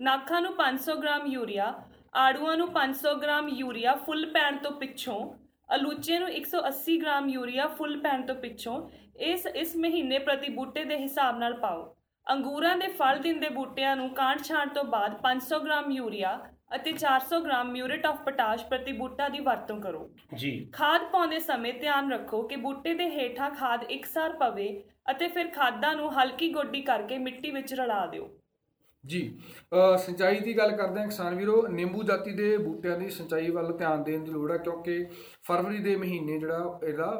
ਨਾਖਾਂ 0.00 0.40
ਨੂੰ 0.40 0.52
500 0.54 0.96
ਗ੍ਰਾਮ 0.96 1.26
ਯੂਰੀਆ, 1.26 1.72
ਆੜੂਆਂ 2.14 2.56
ਨੂੰ 2.56 2.68
500 2.72 3.14
ਗ੍ਰਾਮ 3.14 3.48
ਯੂਰੀਆ 3.48 3.94
ਫੁੱਲ 3.96 4.26
ਪੈਣ 4.30 4.56
ਤੋਂ 4.56 4.70
ਪਿੱਛੋਂ, 4.70 5.20
ਅਲੂਚੇ 5.68 6.18
ਨੂੰ 6.18 6.28
180 6.30 6.96
ਗ੍ਰਾਮ 7.00 7.28
ਯੂਰੀਆ 7.28 7.66
ਫੁੱਲ 7.68 7.98
ਪੈਣ 8.00 8.22
ਤੋਂ 8.22 8.34
ਪਿੱਛੋਂ 8.34 8.80
ਇਸ 9.24 9.46
ਇਸ 9.46 9.76
ਮਹੀਨੇ 9.76 10.18
ਪ੍ਰਤੀ 10.18 10.48
ਬੂਟੇ 10.48 10.84
ਦੇ 10.84 10.96
ਹਿਸਾਬ 10.98 11.38
ਨਾਲ 11.38 11.54
ਪਾਓ। 11.54 11.94
ਅੰਗੂਰਾਂ 12.26 12.76
ਦੇ 12.76 12.88
ਫਲ 12.88 13.18
ਦਿੰਦੇ 13.18 13.48
ਬੂਟਿਆਂ 13.48 13.96
ਨੂੰ 13.96 14.08
ਕਾਂਟ 14.14 14.42
ਛਾਂਟ 14.42 14.74
ਤੋਂ 14.74 14.84
ਬਾਅਦ 14.84 15.16
500 15.22 15.58
ਗ੍ਰਾਮ 15.64 15.90
ਯੂਰੀਆ 15.90 16.38
ਅਤੇ 16.76 16.92
400 16.94 17.40
ਗ੍ਰਾਮ 17.40 17.70
ਮਿਊਰੇਟ 17.72 18.06
ਆਫ 18.06 18.20
ਪੋਟਾਸ਼ 18.24 18.64
ਪ੍ਰਤੀ 18.66 18.92
ਬੂਟਾ 18.92 19.28
ਦੀ 19.28 19.40
ਵਰਤੋਂ 19.40 19.80
ਕਰੋ। 19.80 20.08
ਜੀ। 20.34 20.52
ਖਾਦ 20.72 21.10
ਪਾਉਂਦੇ 21.12 21.38
ਸਮੇਂ 21.40 21.72
ਧਿਆਨ 21.80 22.12
ਰੱਖੋ 22.12 22.42
ਕਿ 22.48 22.56
ਬੂਟੇ 22.58 22.94
ਦੇ 22.94 23.08
ਹੇਠਾਂ 23.10 23.50
ਖਾਦ 23.50 23.82
ਇਕਸਾਰ 23.90 24.32
ਪਵੇ 24.38 24.68
ਅਤੇ 25.10 25.28
ਫਿਰ 25.28 25.50
ਖਾਦਾਂ 25.54 25.94
ਨੂੰ 25.96 26.12
ਹਲਕੀ 26.14 26.52
ਗੋਡੀ 26.52 26.80
ਕਰਕੇ 26.82 27.18
ਮਿੱਟੀ 27.18 27.50
ਵਿੱਚ 27.50 27.74
ਰਲਾ 27.74 28.06
ਦਿਓ। 28.06 28.28
ਜੀ। 29.04 29.20
ਸਿੰਚਾਈ 29.98 30.38
ਦੀ 30.40 30.56
ਗੱਲ 30.58 30.70
ਕਰਦੇ 30.76 31.00
ਹਾਂ 31.00 31.06
ਕਿਸਾਨ 31.08 31.34
ਵੀਰੋ। 31.34 31.56
ਨਿੰਬੂ 31.68 32.02
ਜਾਤੀ 32.02 32.32
ਦੇ 32.32 32.56
ਬੂਟਿਆਂ 32.58 32.96
ਦੀ 32.98 33.08
ਸਿੰਚਾਈ 33.10 33.50
ਵੱਲ 33.50 33.72
ਧਿਆਨ 33.78 34.02
ਦੇਣ 34.04 34.24
ਦੀ 34.24 34.30
ਲੋੜ 34.30 34.50
ਹੈ 34.52 34.56
ਕਿਉਂਕਿ 34.58 35.04
ਫਰਵਰੀ 35.48 35.78
ਦੇ 35.78 35.96
ਮਹੀਨੇ 35.96 36.38
ਜਿਹੜਾ 36.38 36.78
ਇਹਦਾ 36.82 37.10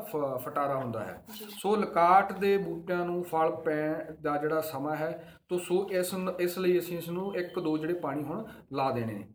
ਫਟਾਰਾ 0.44 0.74
ਹੁੰਦਾ 0.74 1.04
ਹੈ। 1.04 1.22
ਸੋ 1.58 1.74
ਲਕਾਟ 1.76 2.32
ਦੇ 2.38 2.56
ਬੂਟਿਆਂ 2.58 3.04
ਨੂੰ 3.06 3.22
ਫਲ 3.24 3.54
ਪੈਣ 3.64 4.14
ਦਾ 4.22 4.36
ਜਿਹੜਾ 4.36 4.60
ਸਮਾਂ 4.70 4.96
ਹੈ 4.96 5.12
ਤੋ 5.48 5.58
ਸੋ 5.58 5.86
ਇਸ 5.92 6.14
ਇਸ 6.40 6.58
ਲਈ 6.58 6.78
ਅਸੀਂ 6.78 6.98
ਇਸ 6.98 7.08
ਨੂੰ 7.10 7.34
ਇੱਕ 7.36 7.58
ਦੋ 7.58 7.76
ਜਿਹੜੇ 7.78 7.94
ਪਾਣੀ 8.00 8.22
ਹੁਣ 8.22 8.44
ਲਾ 8.72 8.90
ਦੇਣੇ 8.90 9.14
ਨੇ। 9.14 9.26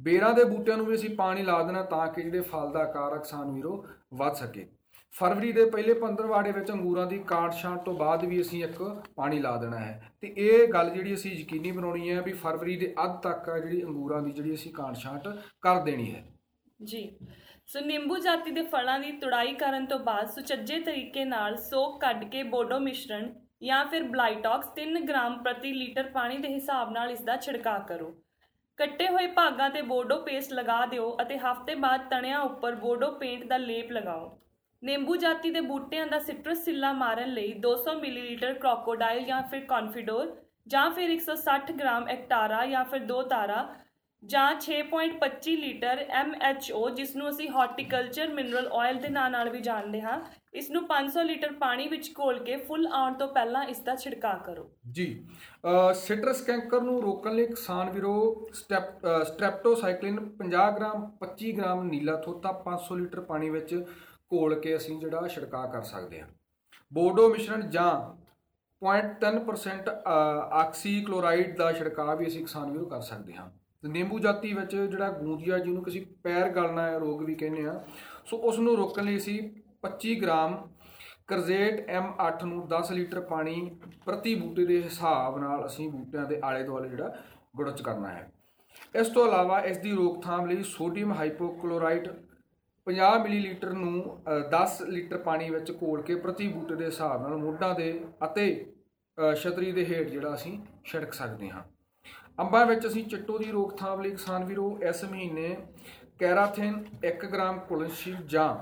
ਬੇਰਾਂ 0.00 0.34
ਦੇ 0.34 0.44
ਬੂਟਿਆਂ 0.44 0.76
ਨੂੰ 0.76 0.86
ਵੀ 0.86 0.94
ਅਸੀਂ 0.94 1.16
ਪਾਣੀ 1.16 1.42
ਲਾ 1.42 1.62
ਦੇਣਾ 1.62 1.82
ਤਾਂ 1.82 2.06
ਕਿ 2.08 2.22
ਜਿਹੜੇ 2.22 2.40
ਫਲ 2.40 2.72
ਦਾ 2.72 2.80
ਆਕਾਰ 2.80 3.12
ਆ 3.12 3.16
ਕਿਸਾਨ 3.16 3.50
ਵੀਰੋ 3.50 3.86
ਵੱਧ 4.14 4.34
ਸਕੇ। 4.34 4.66
ਫਰਵਰੀ 5.14 5.52
ਦੇ 5.52 5.64
ਪਹਿਲੇ 5.70 5.94
15 5.94 6.26
ਵਾੜੇ 6.26 6.52
ਵਿੱਚ 6.52 6.70
ਅੰਗੂਰਾਂ 6.70 7.06
ਦੀ 7.06 7.18
ਕਾਟ 7.18 7.54
ਛਾਂਟ 7.54 7.80
ਤੋਂ 7.80 7.94
ਬਾਅਦ 7.94 8.24
ਵੀ 8.24 8.40
ਅਸੀਂ 8.40 8.64
ਇੱਕ 8.64 9.02
ਪਾਣੀ 9.16 9.38
ਲਾ 9.38 9.56
ਦੇਣਾ 9.56 9.78
ਹੈ। 9.78 10.12
ਤੇ 10.20 10.34
ਇਹ 10.36 10.68
ਗੱਲ 10.68 10.90
ਜਿਹੜੀ 10.90 11.14
ਅਸੀਂ 11.14 11.32
ਯਕੀਨੀ 11.32 11.70
ਬਣਾਉਣੀ 11.70 12.10
ਹੈ 12.10 12.22
ਵੀ 12.22 12.32
ਫਰਵਰੀ 12.32 12.76
ਦੇ 12.76 12.94
ਅੱਧ 13.04 13.20
ਤੱਕ 13.22 13.48
ਆ 13.48 13.58
ਜਿਹੜੀ 13.58 13.82
ਅੰਗੂਰਾਂ 13.82 14.22
ਦੀ 14.22 14.30
ਜਿਹੜੀ 14.30 14.54
ਅਸੀਂ 14.54 14.72
ਕਾਟ 14.72 14.96
ਛਾਂਟ 14.96 15.28
ਕਰ 15.60 15.80
ਦੇਣੀ 15.80 16.14
ਹੈ। 16.14 16.24
ਜੀ। 16.84 17.18
ਸੋ 17.66 17.80
ਨਿੰਬੂ 17.80 18.18
ਜਾਤੀ 18.18 18.50
ਦੇ 18.50 18.62
ਫਲਾਂ 18.62 19.00
ਦੀ 19.00 19.12
ਤੁੜਾਈ 19.12 19.54
ਕਰਨ 19.54 19.86
ਤੋਂ 19.86 19.98
ਬਾਅਦ 19.98 20.26
ਸੁਚੱਜੇ 20.26 20.80
ਤਰੀਕੇ 20.80 21.24
ਨਾਲ 21.24 21.56
ਸੋਕ 21.56 22.00
ਕੱਢ 22.00 22.24
ਕੇ 22.24 22.42
ਬੋਡੋ 22.42 22.78
ਮਿਸ਼ਰਣ 22.78 23.32
ਜਾਂ 23.62 23.84
ਫਿਰ 23.86 24.02
ਬਲਾਈਟੌਕਸ 24.02 24.66
3 24.74 25.00
ਗ੍ਰਾਮ 25.08 25.42
ਪ੍ਰਤੀ 25.42 25.72
ਲੀਟਰ 25.72 26.10
ਪਾਣੀ 26.10 26.38
ਦੇ 26.38 26.48
ਹਿਸਾਬ 26.48 26.90
ਨਾਲ 26.90 27.10
ਇਸ 27.10 27.20
ਦਾ 27.20 27.36
ਛਿੜਕਾਅ 27.36 27.78
ਕਰੋ। 27.78 28.21
ਕੱਟੇ 28.78 29.08
ਹੋਏ 29.08 29.26
ਭਾਗਾਂ 29.26 29.68
ਤੇ 29.70 29.82
ਬੋਡੋ 29.82 30.18
ਪੇਸਟ 30.18 30.52
ਲਗਾ 30.52 30.84
ਦਿਓ 30.86 31.16
ਅਤੇ 31.22 31.38
ਹਫ਼ਤੇ 31.38 31.74
ਬਾਅਦ 31.74 32.08
ਤਣਿਆਂ 32.10 32.40
ਉੱਪਰ 32.40 32.74
ਬੋਡੋ 32.74 33.10
ਪੇਂਟ 33.10 33.44
ਦਾ 33.44 33.56
ਲੇਪ 33.56 33.90
ਲਗਾਓ। 33.92 34.38
ਨਿੰਬੂ 34.82 35.16
ਜਾਤੀ 35.16 35.50
ਦੇ 35.50 35.60
ਬੂਟਿਆਂ 35.60 36.06
ਦਾ 36.06 36.18
ਸਿਟਰਸ 36.18 36.64
ਸਿੱਲਾ 36.64 36.92
ਮਾਰਨ 36.92 37.28
ਲਈ 37.28 37.52
200 37.66 37.94
ਮਿਲੀਲੀਟਰ 38.00 38.54
ਕ੍ਰੋਕੋਡਾਈਲ 38.54 39.24
ਜਾਂ 39.24 39.42
ਫਿਰ 39.42 39.64
ਕੌਨਫੀਡੋਰ 39.64 40.34
ਜਾਂ 40.66 40.90
ਫਿਰ 40.90 41.10
160 41.10 41.76
ਗ੍ਰਾਮ 41.78 42.08
ਐਕਟਾਰਾ 42.08 42.64
ਜਾਂ 42.66 42.84
ਫਿਰ 42.84 43.04
ਦੋ 43.04 43.22
ਤਾਰਾ 43.22 43.62
ਜਾਂ 44.22 44.48
6.25 44.56 45.54
ਲੀਟਰ 45.60 46.00
MHO 46.18 46.80
ਜਿਸ 46.96 47.14
ਨੂੰ 47.16 47.28
ਅਸੀਂ 47.28 47.48
ਹਾਰਟੀਕਲਚਰ 47.50 48.28
ਮਿਨਰਲ 48.34 48.68
ਆਇਲ 48.80 48.98
ਦੇ 48.98 49.08
ਨਾਂ 49.08 49.28
ਨਾਲ 49.30 49.48
ਵੀ 49.50 49.60
ਜਾਣਦੇ 49.60 50.00
ਹਾਂ 50.00 50.18
ਇਸ 50.54 50.70
ਨੂੰ 50.70 50.82
500 50.88 51.24
ਲੀਟਰ 51.26 51.52
ਪਾਣੀ 51.60 51.86
ਵਿੱਚ 51.88 52.10
ਘੋਲ 52.18 52.38
ਕੇ 52.44 52.56
ਫੁੱਲ 52.66 52.86
ਆਉਣ 52.92 53.14
ਤੋਂ 53.14 53.28
ਪਹਿਲਾਂ 53.28 53.62
ਇਸ 53.64 53.80
ਦਾ 53.80 53.94
ਛਿੜਕਾਅ 53.96 54.38
ਕਰੋ। 54.44 54.68
ਜੀ 54.90 55.06
ਸਿਟਰਸ 55.94 56.40
ਕੈਂਕਰ 56.42 56.80
ਨੂੰ 56.80 57.00
ਰੋਕਣ 57.02 57.34
ਲਈ 57.34 57.46
ਕਿਸਾਨ 57.46 57.90
ਵੀਰੋ, 57.90 58.14
ਸਟੈਪ 58.54 59.06
ਸਟ੍ਰੈਪਟੋਸਾਈਕਲਿਨ 59.24 60.18
50 60.38 60.70
ਗ੍ਰਾਮ 60.76 61.06
25 61.20 61.52
ਗ੍ਰਾਮ 61.56 61.82
ਨੀਲਾ 61.86 62.16
ਥੋਤਾ 62.20 62.52
500 62.66 62.98
ਲੀਟਰ 62.98 63.20
ਪਾਣੀ 63.30 63.50
ਵਿੱਚ 63.50 63.74
ਘੋਲ 64.34 64.54
ਕੇ 64.60 64.76
ਅਸੀਂ 64.76 64.98
ਜਿਹੜਾ 65.00 65.28
ਛਿੜਕਾਅ 65.28 65.72
ਕਰ 65.72 65.82
ਸਕਦੇ 65.88 66.20
ਹਾਂ। 66.20 66.28
ਬੋਰਡੋ 66.92 67.28
ਮਿਸ਼ਰਣ 67.28 67.68
ਜਾਂ 67.70 67.90
0.3% 68.82 69.90
ਆਕਸੀ 70.60 71.00
ਕਲੋਰਾਈਡ 71.02 71.56
ਦਾ 71.56 71.72
ਛਿੜਕਾਅ 71.72 72.16
ਵੀ 72.16 72.26
ਅਸੀਂ 72.26 72.40
ਕਿਸਾਨ 72.40 72.70
ਵੀਰੋ 72.70 72.84
ਕਰ 72.86 73.00
ਸਕਦੇ 73.10 73.34
ਹਾਂ। 73.34 73.48
ਤੇ 73.48 73.61
ਨਿੰਬੂ 73.84 74.18
ਜਾਤੀ 74.18 74.52
ਵਿੱਚ 74.52 74.74
ਜਿਹੜਾ 74.76 75.08
ਗੂੰਜੀਆ 75.10 75.58
ਜਿਹਨੂੰ 75.58 75.82
ਕਿ 75.84 75.90
ਅਸੀਂ 75.90 76.04
ਪੈਰ 76.22 76.48
ਗਲਣਾ 76.48 76.88
ਰੋਗ 76.98 77.22
ਵੀ 77.22 77.34
ਕਹਿੰਦੇ 77.34 77.64
ਆ 77.66 77.80
ਸੋ 78.24 78.36
ਉਸ 78.36 78.58
ਨੂੰ 78.58 78.76
ਰੋਕਣ 78.76 79.04
ਲਈ 79.04 79.16
ਅਸੀਂ 79.16 79.38
25 79.82 80.14
ਗ੍ਰਾਮ 80.22 80.56
ਕਰਜ਼ੇਟ 81.26 81.90
M8 81.90 82.44
ਨੂੰ 82.46 82.66
10 82.68 82.92
ਲੀਟਰ 82.92 83.20
ਪਾਣੀ 83.20 83.54
ਪ੍ਰਤੀ 84.06 84.34
ਬੂਟੇ 84.34 84.64
ਦੇ 84.66 84.82
ਹਿਸਾਬ 84.82 85.38
ਨਾਲ 85.38 85.66
ਅਸੀਂ 85.66 85.88
ਬੂਟਿਆਂ 85.90 86.24
ਦੇ 86.26 86.40
ਆਲੇ 86.44 86.62
ਦੁਆਲੇ 86.62 86.88
ਜਿਹੜਾ 86.88 87.14
ਗੁੜਚ 87.56 87.82
ਕਰਨਾ 87.82 88.08
ਹੈ। 88.08 88.30
ਇਸ 88.94 89.08
ਤੋਂ 89.08 89.26
ਇਲਾਵਾ 89.26 89.60
ਇਸ 89.60 89.78
ਦੀ 89.78 89.90
ਰੋਕਥਾਮ 89.92 90.46
ਲਈ 90.46 90.62
ਸੋਡੀਅਮ 90.62 91.12
ਹਾਈਪੋਕਲੋਰਾਈਟ 91.12 92.08
50 92.86 93.18
ਮਿਲੀਲੀਟਰ 93.22 93.72
ਨੂੰ 93.72 94.22
ਅ, 94.28 94.38
10 94.50 94.80
ਲੀਟਰ 94.88 95.18
ਪਾਣੀ 95.18 95.50
ਵਿੱਚ 95.50 95.72
ਘੋਲ 95.82 96.02
ਕੇ 96.02 96.14
ਪ੍ਰਤੀ 96.14 96.48
ਬੂਟੇ 96.48 96.74
ਦੇ 96.74 96.84
ਹਿਸਾਬ 96.84 97.22
ਨਾਲ 97.22 97.36
ਮੋਢਾਂ 97.36 97.74
ਦੇ 97.74 97.88
ਅਤੇ 98.24 98.46
ਅ, 99.18 99.34
ਛਤਰੀ 99.34 99.72
ਦੇ 99.72 99.84
ਹੇਠ 99.84 100.08
ਜਿਹੜਾ 100.08 100.34
ਅਸੀਂ 100.34 100.58
ਛਿੜਕ 100.84 101.12
ਸਕਦੇ 101.12 101.50
ਹਾਂ। 101.50 101.62
ਅੰਬਾਂ 102.38 102.64
ਵਿੱਚ 102.66 102.86
ਅਸੀਂ 102.86 103.04
ਚਿੱਟੂ 103.04 103.38
ਦੀ 103.38 103.50
ਰੋਕਥਾਮ 103.50 104.00
ਲਈ 104.00 104.10
ਕਿਸਾਨ 104.10 104.44
ਵੀਰੋ, 104.44 104.78
ਇਸ 104.82 105.04
ਮਹੀਨੇ 105.04 105.56
ਕੈਰਾਥਿਨ 106.18 106.84
1 107.04 107.26
ਗ੍ਰਾਮ 107.32 107.58
ਕੁਲਨਸ਼ੀਲ 107.58 108.16
ਜਾਂ 108.26 108.54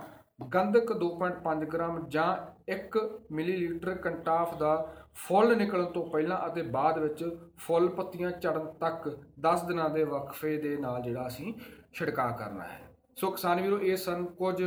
ਗੰਧਕ 0.54 0.92
2.5 0.94 1.64
ਗ੍ਰਾਮ 1.64 2.08
ਜਾਂ 2.08 2.26
1 2.72 2.98
ਮਿਲੀਲੀਟਰ 3.32 3.94
ਕੰਟਾਫ 3.96 4.54
ਦਾ 4.58 4.74
ਫੁੱਲ 5.18 5.56
ਨਿਕਲਣ 5.56 5.84
ਤੋਂ 5.84 6.04
ਪਹਿਲਾਂ 6.10 6.38
ਅਤੇ 6.46 6.62
ਬਾਅਦ 6.70 6.98
ਵਿੱਚ 6.98 7.24
ਫੁੱਲ 7.58 7.88
ਪੱਤੀਆਂ 7.88 8.30
ਝੜਨ 8.42 8.66
ਤੱਕ 8.80 9.08
10 9.46 9.66
ਦਿਨਾਂ 9.68 9.88
ਦੇ 9.90 10.04
ਵਕਫੇ 10.04 10.56
ਦੇ 10.56 10.76
ਨਾਲ 10.76 11.02
ਜਿਹੜਾ 11.02 11.26
ਅਸੀਂ 11.26 11.52
ਛਿੜਕਾਅ 11.92 12.36
ਕਰਨਾ 12.38 12.64
ਹੈ। 12.64 12.80
ਸੋ 13.16 13.30
ਕਿਸਾਨ 13.30 13.60
ਵੀਰੋ, 13.62 13.78
ਇਹ 13.78 13.96
ਸਨ 13.96 14.24
ਕੁਝ 14.24 14.62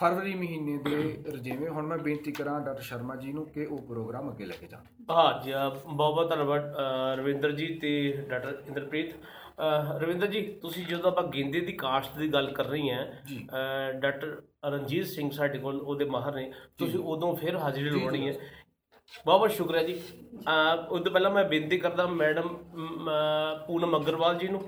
ਫਰਵਰੀ 0.00 0.34
ਮਹੀਨੇ 0.34 0.76
ਦੇ 0.76 1.24
ਰਜੇਵੇਂ 1.32 1.70
ਹੁਣ 1.70 1.86
ਮੈਂ 1.86 1.98
ਬੇਨਤੀ 1.98 2.32
ਕਰਾਂ 2.32 2.60
ਡਾਕਟਰ 2.60 2.82
ਸ਼ਰਮਾ 2.82 3.16
ਜੀ 3.16 3.32
ਨੂੰ 3.32 3.46
ਕਿ 3.46 3.64
ਉਹ 3.64 3.78
ਪ੍ਰੋਗਰਾਮ 3.78 4.30
ਅੱਗੇ 4.30 4.44
ਲੈ 4.44 4.54
ਕੇ 4.60 4.66
ਜਾਣ। 4.66 4.80
ਹਾਂ 5.10 5.42
ਜੀ 5.42 5.52
ਬਹੁਤ 5.86 6.14
ਬਹੁਤ 6.14 6.30
ਧੰਨਵਾਦ 6.30 6.76
ਰਵਿੰਦਰ 7.18 7.52
ਜੀ 7.52 7.66
ਤੇ 7.74 7.90
ਡਾਕਟਰ 8.28 8.62
ਇੰਦਰਪ੍ਰੀਤ। 8.66 9.14
ਰਵਿੰਦਰ 10.00 10.26
ਜੀ 10.26 10.42
ਤੁਸੀਂ 10.62 10.86
ਜਦੋਂ 10.86 11.10
ਆਪਾਂ 11.10 11.24
ਗੇਂਦੇ 11.24 11.60
ਦੀ 11.60 11.72
ਕਾਸ਼ਤ 11.72 12.18
ਦੀ 12.18 12.28
ਗੱਲ 12.28 12.50
ਕਰ 12.52 12.64
ਰਹੀ 12.64 12.90
ਹੈ। 12.90 13.22
ਡਾਕਟਰ 13.92 14.42
ਰਣਜੀਤ 14.64 15.06
ਸਿੰਘ 15.06 15.30
ਸਾਡੇ 15.30 15.58
ਕੋਲ 15.58 15.80
ਉਹਦੇ 15.80 16.04
ਮਾਹਰ 16.04 16.34
ਨੇ। 16.34 16.52
ਤੁਸੀਂ 16.78 16.98
ਉਦੋਂ 16.98 17.36
ਫਿਰ 17.36 17.56
ਹਾਜ਼ਰੀ 17.56 17.90
ਲਵਾਉਣੀ। 17.90 18.26
ਹੈ। 18.28 18.32
ਬਹੁਤ 19.26 19.38
ਬਹੁਤ 19.38 19.50
ਸ਼ੁਕਰੀਆ 19.50 19.82
ਜੀ। 19.82 20.00
ਉਸ 20.88 21.02
ਤੋਂ 21.02 21.12
ਪਹਿਲਾਂ 21.12 21.30
ਮੈਂ 21.30 21.44
ਬੇਨਤੀ 21.44 21.78
ਕਰਦਾ 21.78 22.06
ਮੈਡਮ 22.06 22.56
ਪੂਨਮ 23.66 23.96
ਅਗਰਵਾਲ 23.96 24.38
ਜੀ 24.38 24.48
ਨੂੰ 24.48 24.62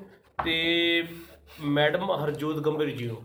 ਤੇ 0.44 1.04
ਮੈਡਮ 1.60 2.10
ਹਰਜੋਤ 2.10 2.56
ਗੰਭੀਰ 2.56 2.90
ਜੀ 2.90 3.06
ਨੂੰ। 3.06 3.22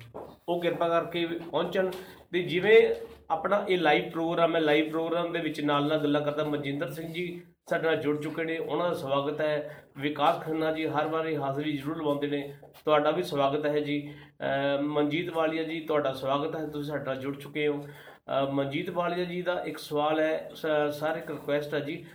ਉਹ 0.50 0.62
ਕਿਰਪਾ 0.62 0.90
ਕਰਕੇ 0.90 1.26
ਪਹੁੰਚਣ। 1.26 1.90
ਤੇ 2.34 2.44
ਜਿਵੇਂ 2.44 2.96
ਆਪਣਾ 3.30 3.66
ਇਹ 3.70 3.78
ਲਾਈਵ 3.78 4.10
ਪ੍ਰੋਗਰਾਮ 4.10 4.56
ਹੈ 4.56 4.62
ਲਾਈਵ 4.62 4.90
ਪ੍ਰੋਗਰਾਮ 4.90 5.32
ਦੇ 5.32 5.40
ਵਿੱਚ 5.40 5.62
ਨਾਲ 5.62 5.88
ਨਾਲ 5.88 5.98
ਗੱਲਾਂ 5.98 6.22
ਕਰਦਾ 6.22 6.44
ਮਨਜਿੰਦਰ 6.44 6.92
ਸਿੰਘ 6.92 7.14
ਜੀ 7.14 7.42
ਸਾਡੇ 7.70 7.84
ਨਾਲ 7.84 7.96
ਜੁੜ 7.96 8.22
ਚੁੱਕੇ 8.22 8.44
ਨੇ, 8.44 8.58
ਉਹਨਾਂ 8.58 8.90
ਦਾ 8.90 8.96
ਸਵਾਗਤ 8.96 9.42
ਹੈ। 9.42 9.84
ਵਿਕਾਸ 9.98 10.42
ਖੰਨਾ 10.42 10.72
ਜੀ 10.72 10.88
ਹਰ 10.88 11.08
ਵਾਰੀ 11.08 11.38
ਹਾਜ਼ਰੀ 11.38 11.78
ਜ਼ਰੂਰ 11.78 11.98
ਲਵਾਉਂਦੇ 11.98 12.28
ਨੇ। 12.28 12.54
ਤੁਹਾਡਾ 12.86 13.12
ਵੀ 13.12 13.24
ਸਵਾਗਤ 13.24 13.66
ਹੈ 13.66 13.80
ਜੀ। 13.80 14.14
ਅਹ 14.40 14.82
ਮਨਜੀਤ 14.82 15.30
ਵਾਲੀਆ 15.30 15.64
ਜੀ, 15.64 15.80
ਤੁਹਾਡਾ 15.80 16.14
ਸਵਾਗਤ 16.14 16.56
ਹੈ। 16.56 16.68
ਤੁਸੀਂ 16.68 16.92
ਸਾਡੇ 16.92 17.06
ਨਾਲ 17.06 17.16
ਜੁੜ 17.16 17.38
ਚੁੱਕੇ 17.38 17.68
ਹੋ। 17.68 17.82
ਅਹ 17.82 18.52
ਮਨਜੀਤ 18.52 18.90
ਵਾਲੀਆ 18.90 19.24
ਜੀ 19.24 19.42
ਦਾ 19.42 19.64
ਇੱਕ 19.64 19.78
ਸਵਾਲ 19.78 20.20
ਹੈ, 20.20 20.52
ਸ- 20.56 20.92
ਸਾਰੇ 20.92 21.20
ਇੱਕ 21.20 21.32
ਰਿਕੁਐਸਟ 21.32 21.74
ਹੈ 21.74 21.80
ਜੀ। 21.80 22.06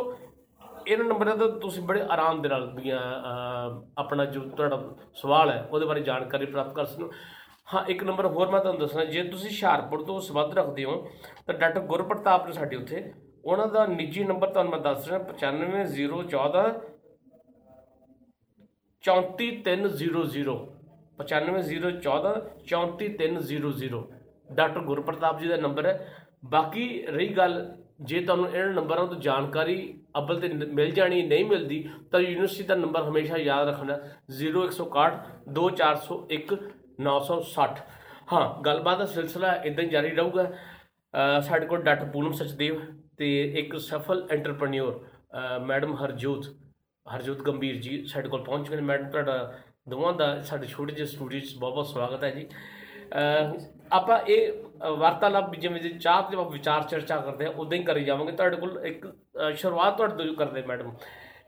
ਇਹਨਾਂ 0.87 1.05
ਨੰਬਰਾਂ 1.05 1.35
ਤੋਂ 1.37 1.47
ਤੁਸੀਂ 1.59 1.81
ਬੜੇ 1.83 2.01
ਆਰਾਮ 2.11 2.41
ਦੇ 2.41 2.49
ਨਾਲ 2.49 2.67
ਦੀਆਂ 2.75 2.99
ਅਹ, 2.99 3.81
ਆਪਣਾ 3.97 4.25
ਜੋ 4.25 4.41
ਤੁਹਾਡਾ 4.41 4.81
ਸਵਾਲ 5.15 5.51
ਹੈ 5.51 5.61
ਉਹਦੇ 5.71 5.85
ਬਾਰੇ 5.85 6.01
ਜਾਣਕਾਰੀ 6.01 6.45
ਪ੍ਰਾਪਤ 6.45 6.73
ਕਰ 6.75 6.85
ਸਕਦੇ 6.85 7.03
ਹੋ। 7.03 7.11
ਹਾਂ 7.73 7.83
ਇੱਕ 7.85 8.03
ਨੰਬਰ 8.03 8.25
ਹੋਰ 8.25 8.49
ਮੈਂ 8.51 8.59
ਤੁਹਾਨੂੰ 8.59 8.79
ਦੱਸਣਾ 8.81 9.03
ਜੇ 9.05 9.23
ਤੁਸੀਂ 9.23 9.49
ਹੁਸ਼ਿਆਰਪੁਰ 9.49 10.03
ਤੋਂ 10.05 10.19
ਸੰਬੰਧ 10.21 10.53
ਰੱਖਦੇ 10.53 10.83
ਹੋ 10.85 10.95
ਤਾਂ 11.47 11.53
ਡਾਕਟਰ 11.53 11.79
ਗੁਰਪ੍ਰਤਾਪ 11.81 12.45
ਨੇ 12.47 12.51
ਸਾਡੇ 12.51 12.75
ਉੱਥੇ 12.75 13.03
ਉਹਨਾਂ 13.45 13.67
ਦਾ 13.67 13.85
ਨਿੱਜੀ 13.85 14.23
ਨੰਬਰ 14.23 14.49
ਤੁਹਾਨੂੰ 14.49 14.71
ਮੈਂ 14.71 14.79
ਦੱਸ 14.79 15.07
ਰਿਹਾ 15.07 15.19
95014 15.19 16.67
34300 19.03 20.57
95014 21.21 22.35
34300 22.67 24.03
ਡਾਕਟਰ 24.51 24.79
ਗੁਰਪ੍ਰਤਾਪ 24.81 25.39
ਜੀ 25.39 25.47
ਦਾ 25.47 25.55
ਨੰਬਰ 25.57 25.85
ਹੈ। 25.85 25.93
ਬਾਕੀ 26.45 26.85
ਰਹੀ 27.07 27.27
ਗੱਲ 27.37 27.57
ਜੇ 28.03 28.19
ਤੁਹਾਨੂੰ 28.19 28.49
ਇਹਨਾਂ 28.49 28.73
ਨੰਬਰਾਂ 28.73 29.07
ਤੋਂ 29.07 29.15
ਜਾਣਕਾਰੀ 29.15 29.99
ਅਵਲ 30.17 30.39
ਤੇ 30.39 30.47
ਨ- 30.47 30.73
ਮਿਲ 30.73 30.91
ਜਾਣੀ, 30.91 31.21
ਨਹੀਂ 31.21 31.45
ਮਿਲਦੀ, 31.45 31.89
ਤਾਂ 32.11 32.19
ਯੂਨੀਵਰਸਿਟੀ 32.19 32.63
ਦਾ 32.63 32.75
ਨੰਬਰ 32.75 33.03
ਹਮੇਸ਼ਾ 33.03 33.37
ਯਾਦ 33.37 33.67
ਰੱਖਣਾ 33.67 33.99
0161 34.29 35.17
2401 35.53 36.57
960 36.99 37.81
ਹਾਂ, 38.33 38.61
ਗੱਲਬਾਤ 38.61 38.97
ਦਾ 38.97 39.05
ਸਿਲਸਿਲਾ 39.05 39.53
ਇਦਾਂ 39.53 39.83
ਹੀ 39.83 39.89
ਜਾਰੀ 39.89 40.09
ਰਹੂਗਾ। 40.09 40.43
ਅਹ 40.43 41.41
ਸਾਡੇ 41.41 41.65
ਕੋਲ 41.65 41.81
ਡਾਕਟਰ 41.81 42.05
ਪੂਨਮ 42.05 42.31
ਸਚਦੇਵ 42.31 42.81
ਤੇ 43.17 43.53
ਇੱਕ 43.59 43.77
ਸਫਲ 43.79 44.27
ਐਂਟਰਪ੍ਰੈਨਿਓਰ 44.31 45.05
ਮੈਡਮ 45.65 45.95
ਹਰਜੋਤ 45.95 46.45
ਹਰਜੋਤ 47.15 47.41
ਗੰਭੀਰ 47.41 47.75
ਜੀ 47.75 48.05
ਸਾਡੇ 48.05 48.29
ਕੋਲ 48.29 48.43
ਪਹੁੰਚ 48.43 48.69
ਗਏ 48.69 48.75
ਨੇ। 48.75 48.81
ਮੈਡਮ, 48.81 49.09
ਤੁਹਾਡਾ 49.09 49.53
ਦੋਵਾਂ 49.89 50.13
ਦਾ 50.13 50.41
ਸਾਡੇ 50.41 50.67
ਛੋਟੇ 50.67 50.93
ਜਿਹੇ 50.93 51.07
ਸਟੂਡੀਓ 51.07 51.39
'ਚ 51.39 51.55
ਬਹੁਤ 51.59 51.73
ਬਹੁਤ 51.73 51.87
ਸਵਾਗਤ 51.87 52.23
ਹੈ 52.23 52.29
ਜੀ। 52.29 52.47
ਅਹ 53.13 53.59
ਆਪਾਂ 53.91 54.19
ਇਹ 54.19 54.51
ਅਹ 54.51 54.72
ਵਾਰਤਾਲਾਪ 54.91 55.55
ਜਿਵੇਂ 55.55 55.81
ਜੇ 55.81 55.89
ਚਾਹ 55.89 56.21
ਤੇ 56.21 56.37
ਆਪਾਂ 56.37 56.49
ਵਿਚਾਰ 56.51 56.83
ਚਰਚਾ 56.83 57.17
ਕਰਦੇ 57.17 57.45
ਆ 57.45 57.49
ਉਦਾਂ 57.49 57.77
ਹੀ 57.77 57.83
ਕਰੀ 57.83 58.03
ਜਾਵਾਂਗੇ। 58.03 58.31
ਤੁਹਾਡੇ 58.31 58.57
ਕੋਲ 58.57 58.85
ਇੱਕ 58.85 59.05
ਸ਼ੁਰੂਆਤ 59.55 59.97
ਤੁਹਾਡੇ 59.97 60.25
ਤੋਂ 60.25 60.35
ਕਰਦੇ 60.35 60.61
madam. 60.61 60.95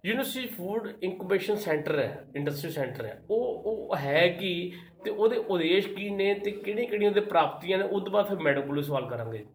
University 0.05 0.47
food 0.47 0.87
incubation 1.03 1.55
centre 1.55 1.99
ਹੈ 1.99 2.25
ਇੰਡਸਟਰੀ 2.35 2.71
ਸੈਂਟਰ 2.71 3.05
ਹੈ। 3.05 3.21
ਉਹ 3.29 3.63
ਉਹ 3.65 3.95
ਹੈ 3.97 4.27
ਕੀ 4.27 4.71
ਤੇ 5.03 5.11
ਉਹਦੇ 5.11 5.37
ਉਦੇਸ਼ 5.37 5.87
ਕੀ 5.87 6.09
ਨੇ 6.09 6.33
ਤੇ 6.33 6.51
ਕਿਹੜੀਆਂ 6.51 6.87
ਕਿਹੜੀਆਂ 6.87 7.09
ਉਹਦੇ 7.09 7.21
ਪ੍ਰਾਪਤੀਆਂ 7.21 7.77
ਨੇ? 7.77 7.83
ਤੋਂ 7.83 8.11
ਬਾਅਦ 8.11 8.27
ਫਿਰ 8.27 8.39
ਮੈਡਮ 8.39 8.61
ਕੋਲੋਂ 8.61 8.83
ਸਵਾਲ 8.83 9.09
ਕਰਾਂਗੇ। 9.09 9.45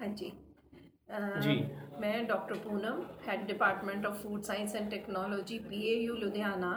ਹਾਂਜੀ। 0.00 0.32
ਜੀ। 1.40 1.56
ਮੈਂ 2.00 2.22
doctor 2.24 2.54
Poonam 2.54 3.02
head 3.28 3.46
department 3.46 4.06
of 4.06 4.22
food 4.22 4.42
science 4.42 4.74
and 4.76 4.90
technology 4.90 5.58
PAU 5.58 6.16
Ludhiana. 6.16 6.72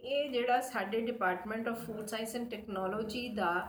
ਇਹ 0.00 0.30
ਜਿਹੜਾ 0.30 0.60
ਸਾਡੇ 0.60 1.00
department 1.00 1.68
of 1.68 1.84
food 1.86 2.06
science 2.06 2.34
and 2.36 2.50
technology 2.50 3.28
the 3.28 3.68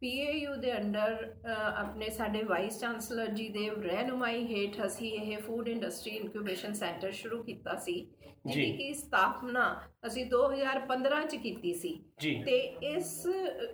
PAU 0.00 0.54
ਦੇ 0.54 0.76
ਅੰਡਰ 0.76 1.34
ਆਪਣੇ 1.76 2.08
ਸਾਡੇ 2.10 2.42
ਵਾਈਸ 2.42 2.80
ਚਾਂਸਲਰ 2.80 3.26
ਜੀ 3.26 3.48
ਦੇ 3.48 3.70
ਰਹਿਨੁਮਾਈ 3.70 4.44
ਹੇਠ 4.46 4.86
ਅਸੀਂ 4.86 5.12
ਇਹ 5.12 5.38
ਫੂਡ 5.38 5.68
ਇੰਡਸਟਰੀ 5.68 6.10
ਇਨਕਿਊਬੇਸ਼ਨ 6.10 6.72
ਸੈਂਟਰ 6.72 7.12
ਸ਼ੁਰੂ 7.12 7.42
ਕੀਤਾ 7.42 7.74
ਸੀ। 7.74 7.94
ਜਿਹਦੀ 7.94 8.17
ਜੀ। 8.46 8.72
ਕਿ 8.72 8.94
ਸਥਾਪਨਾ 8.94 9.80
ਅਸੀਂ 10.06 10.26
2015 10.26 11.24
ਚ 11.24 11.36
ਕੀਤੀ 11.36 11.74
ਸੀ। 11.74 12.04
ਤੇ 12.44 12.58
ਇਸ 12.82 13.26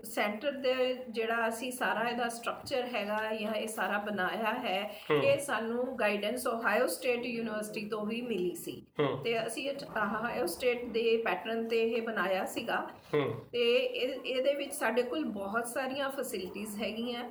ਸੈਂਟਰ 0.03 0.53
ਦੇ 0.53 1.05
ਜਿਹੜਾ 1.11 1.49
ਅਸੀਂ 1.49 1.73
ਸਾਰਾ 1.73 2.09
ਇਹਦਾ 2.09 2.29
ਸਟਰਕਚਰ 2.29 2.85
ਹੈਗਾ 2.95 3.35
ਜਾਂ 3.35 3.55
ਇਹ 3.55 3.69
ਸਾਰਾ 3.69 3.99
ਬਣਾਇਆ 3.99 4.55
ਹੈ। 4.55 4.91
ਇਹ 5.11 5.39
ਸਾਨੂੰ 5.39 5.99
ਗਾਈਡੈਂਸ 5.99 6.47
ਓਹਾਇਓ 6.47 6.87
ਸਟੇਟ 6.87 7.27
ਯੂਨੀਵਰਸਿਟੀ 7.27 7.89
ਤੋਂ 7.89 8.07
ਵੀ 8.07 8.23
ਮਿਲੀ 8.23 8.55
ਸੀ। 8.55 8.87
ਤੇ 9.25 9.47
ਅਸੀਂ 9.47 9.71
ਓਹਾਇਓ 9.71 10.47
ਸਟੇਟ 10.47 10.85
ਦੇ 10.85 11.17
ਪੈਟਰਨ 11.17 11.69
ਤੇ 11.69 11.83
ਇਹ 11.83 12.03
ਬਣਾਇਆ 12.03 12.45
ਸੀਗਾ। 12.45 12.91
ਤੇ 13.53 13.77
ਇਹ- 13.77 14.23
ਇਹਦੇ 14.27 14.55
ਵਿੱਚ 14.55 14.75
ਸਾਡੇ 14.75 15.03
ਕੋਲ 15.03 15.25
ਬਹੁਤ 15.25 15.67
ਸਾਰੀਆਂ 15.67 16.11
ਫੈਸਿਲਿਟੀਆਂ 16.11 16.79
ਹੈਗੀਆਂ। 16.79 17.25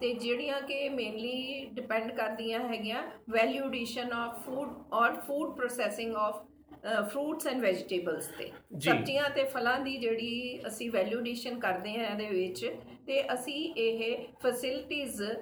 ਤੇ 0.00 0.14
ਜਿਹੜੀਆਂ 0.14 0.60
ਕਿ 0.60 0.88
ਮੇਨਲੀ 0.88 1.66
ਡਿਪੈਂਡ 1.72 2.12
ਕਰਦੀਆਂ 2.12 2.60
ਹੈਗੀਆਂ। 2.60 3.02
ਵੈਲਿਊ 3.30 3.64
ਐਡੀਸ਼ਨ 3.64 4.12
ਆਫ 4.12 4.44
ਫੂਡ 4.44 4.68
ਔਰ 4.92 5.20
food 5.20 5.56
processing 5.56 6.16
of 6.16 6.49
fruits 6.84 7.46
and 7.46 7.60
vegetables 7.62 8.26
ਤੇ। 8.38 8.50
ਸਬਜ਼ੀਆਂ 8.80 9.30
ਤੇ 9.30 9.44
ਫਲਾਂ 9.44 9.78
ਦੀ 9.80 9.96
ਜਿਹੜੀ 9.96 10.60
ਅਸੀਂ 10.66 10.90
ਵੈਲਿਊ 10.90 11.20
ਐਡੀਸ਼ਨ 11.20 11.58
ਕਰਦੇ 11.60 11.98
ਹਾਂ 11.98 12.06
ਇਹਦੇ 12.06 12.28
ਵਿੱਚ 12.28 12.64
ਤੇ 13.06 13.22
ਅਸੀਂ 13.34 13.74
ਇਹ 13.76 14.18
ਫੈਸਿਲਿਟੀਆਂ 14.42 15.34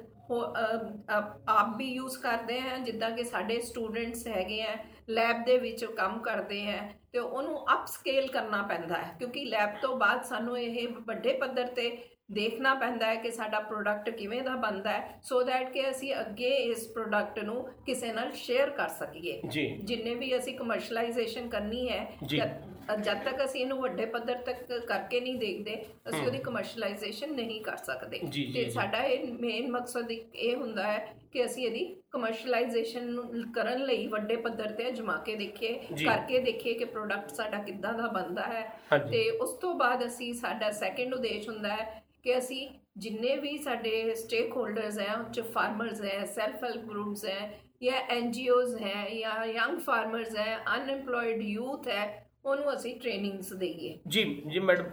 ਆਪ 1.49 1.76
ਵੀ 1.76 1.85
ਯੂਜ਼ 1.87 2.18
ਕਰਦੇ 2.18 2.61
ਹਾਂ 2.61 2.78
ਜਿੱਦਾਂ 2.78 3.11
ਕਿ 3.11 3.25
ਸਾਡੇ 3.25 3.61
ਸਟੂਡੈਂਟਸ 3.61 4.26
ਹੈਗੇ 4.26 4.62
ਆ 4.62 4.76
ਲੈਬ 5.09 5.45
ਦੇ 5.45 5.59
ਵਿੱਚ 5.59 5.85
ਕੰਮ 5.85 6.18
ਕਰਦੇ 6.18 6.66
ਆ 6.66 6.88
ਤੇ 7.12 7.18
ਉਹਨੂੰ 7.18 7.64
ਅਪ 7.75 7.87
ਸਕੇਲ 7.87 8.26
ਕਰਨਾ 8.26 8.62
ਪੈਂਦਾ 8.62 8.97
ਹੈ 8.97 9.14
ਕਿਉਂਕਿ 9.18 9.45
ਲੈਬ 9.45 9.71
ਤੋਂ 9.83 9.97
ਬਾਅਦ 9.97 10.25
ਸਾਨੂੰ 10.25 10.59
ਇਹ 10.59 10.88
ਵੱਡੇ 11.07 11.33
ਪੱਧਰ 11.33 11.66
ਤੇ 11.66 11.88
ਦੇਖਣਾ 12.30 12.75
ਪੈਂਦਾ 12.75 13.06
ਹੈ 13.06 13.14
ਕਿ 13.14 13.30
ਸਾਡਾ 13.30 13.61
ਪ੍ਰੋਡਕਟ 13.61 14.11
ਕਿਵੇਂ 14.11 14.42
ਦਾ 14.42 14.54
ਬਣਦਾ 14.56 14.90
ਹੈ 14.90 15.18
ਸੋ 15.23 15.42
ਦੈਟ 15.42 15.70
ਕਿ 15.73 15.88
ਅਸੀਂ 15.90 16.14
ਅੱਗੇ 16.20 16.49
ਇਸ 16.49 16.87
ਪ੍ਰੋਡਕਟ 16.88 17.38
ਨੂੰ 17.44 17.68
ਕਿਸੇ 17.87 18.12
ਨਾਲ 18.12 18.32
ਸ਼ੇਅਰ 18.32 18.70
ਕਰ 18.70 18.88
ਸਕੀਏ 18.88 19.40
ਜਿੰਨੇ 19.82 20.14
ਵੀ 20.14 20.37
ਅਸੀਂ 20.38 20.56
ਕਮਰਸ਼ੀਅਲਾਈਜੇਸ਼ਨ 20.58 21.49
ਕਰਨੀ 21.49 21.88
ਹੈ। 21.88 22.06
ਜਦ 22.25 23.18
ਤੱਕ 23.25 23.44
ਅਸੀਂ 23.44 23.61
ਇਹਨੂੰ 23.61 23.78
ਵੱਡੇ 23.78 24.04
ਪੱਧਰ 24.06 24.35
ਤੱਕ 24.35 24.73
ਕਰਕੇ 24.78 25.20
ਨਹੀਂ 25.20 25.35
ਦੇਖਦੇ 25.38 25.75
ਅਸੀਂ। 26.08 26.20
ਉਹਦੀ 26.20 26.38
ਕਮਰਸ਼ੀਅਲਾਈਜੇਸ਼ਨ 26.38 27.35
ਨਹੀਂ 27.35 27.61
ਕਰ 27.61 27.76
ਸਕਦੇ 27.76 28.18
ਤੇ। 28.54 28.68
ਸਾਡਾ 28.70 29.02
ਇਹ 29.04 29.26
ਮੇਨ 29.32 29.70
ਮਕਸਦ 29.73 30.11
ਇਹ 30.12 30.56
ਹੁੰਦਾ 30.56 30.87
ਹੈ 30.92 31.14
ਕਿ 31.32 31.44
ਅਸੀਂ 31.44 31.66
ਇਹਦੀ 31.66 31.85
ਕਮਰਸ਼ੀਅਲਾਈਜੇਸ਼ਨ 32.11 33.11
ਨੂੰ 33.11 33.52
ਕਰਨ 33.54 33.85
ਲਈ 33.85 34.06
ਵੱਡੇ 34.06 34.37
ਪੱਧਰ 34.37 34.73
ਤੇ 34.73 34.88
ਅਜਮਾ 34.88 35.16
ਕੇ 35.16 35.35
ਦੇਖੀਏ। 35.35 35.73
ਕਰਕੇ 36.04 36.38
ਦੇਖੀਏ 36.38 36.75
ਕਿ 36.75 36.85
ਪ੍ਰੋਡਕਟ 36.85 37.30
ਸਾਡਾ 37.30 37.58
ਕਿੱਦਾਂ 37.58 37.92
ਦਾ 37.94 38.06
ਬਣਦਾ 38.06 38.42
ਹੈ 38.42 38.66
ਤੇ 39.11 39.30
ਉਸ 39.30 39.52
ਤੋਂ 39.52 39.75
ਬਾਅਦ 39.75 40.06
ਅਸੀਂ 40.06 40.32
ਸਾਡਾ 40.35 40.70
ਸੈਕੰਡ 40.70 41.14
ਉਦੇਸ਼ 41.14 41.49
ਹੁੰਦਾ 41.49 41.76
ਹੈ 41.76 42.02
ਕਿ 42.22 42.38
ਅਸੀਂ 42.38 42.68
ਜਿੰਨੇ 42.96 43.37
ਵੀ 43.37 43.56
ਸਾਡੇ 43.58 44.14
ਸਟੇਕ 44.14 44.56
ਹੋਲਡਰਸ 44.56 44.98
ਹੈ 45.00 45.16
ਉੱਚ 45.16 45.40
ਫਾਰਮਰਸ 45.40 46.02
ਹੈ 46.02 46.25
ਸੈਲਫ 46.25 46.64
ਹੈਲਪ 46.64 46.84
ਗਰੁੱਪਸ 46.84 47.25
ਹੈ 47.25 47.60
ਜਾਂ 47.82 48.00
ਐਨਜੀਓਜ਼ 48.10 48.76
ਹੈ 48.82 49.14
ਜਾਂ 49.20 49.46
ਯੰਗ 49.46 49.78
ਫਾਰਮਰਸ 49.78 50.37
ਹੈ 50.37 50.56
ਅਨਐਮਪਲੋਇਡ 50.56 51.42
ਯੂਥ 51.42 51.88
ਹੈ 51.88 52.28
ਉਹਨੂੰ 52.44 52.75
ਅਸੀਂ 52.75 53.00
ਟ੍ਰੇਨਿੰਗਸ 53.00 53.52
ਦੇਈਏ। 53.52 53.98
ਜੀ 54.08 54.42
ਜੀ 54.48 54.58
ਮੈਡਮ 54.58 54.84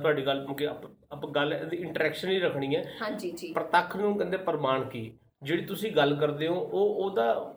ਤੁਹਾਡੀ 0.00 0.26
ਗੱਲ 0.26 0.46
ਮੁਕੇ 0.48 0.66
ਆਪਾਂ 0.66 1.30
ਗੱਲ 1.30 1.52
ਇੰਟਰੈਕਸ਼ਨ 1.72 2.28
ਹੀ 2.28 2.38
ਰੱਖਣੀ 2.38 2.76
ਹੈ। 2.76 2.82
ਹਾਂਜੀ 3.02 3.30
ਜੀ। 3.30 3.52
ਪ੍ਰਤੱਖ 3.52 3.96
ਨੂੰ 3.96 4.18
ਕਹਿੰਦੇ 4.18 4.36
ਪ੍ਰਮਾਣ 4.36 4.84
ਕੀ? 4.84 5.12
ਜਿਹੜੀ 5.42 5.64
ਤੁਸੀਂ 5.64 5.92
ਗੱਲ 5.92 6.14
ਕਰਦੇ 6.14 6.48
ਹੋ 6.48 6.54
ਉਹ 6.54 7.04
ਉਹਦਾ 7.04 7.54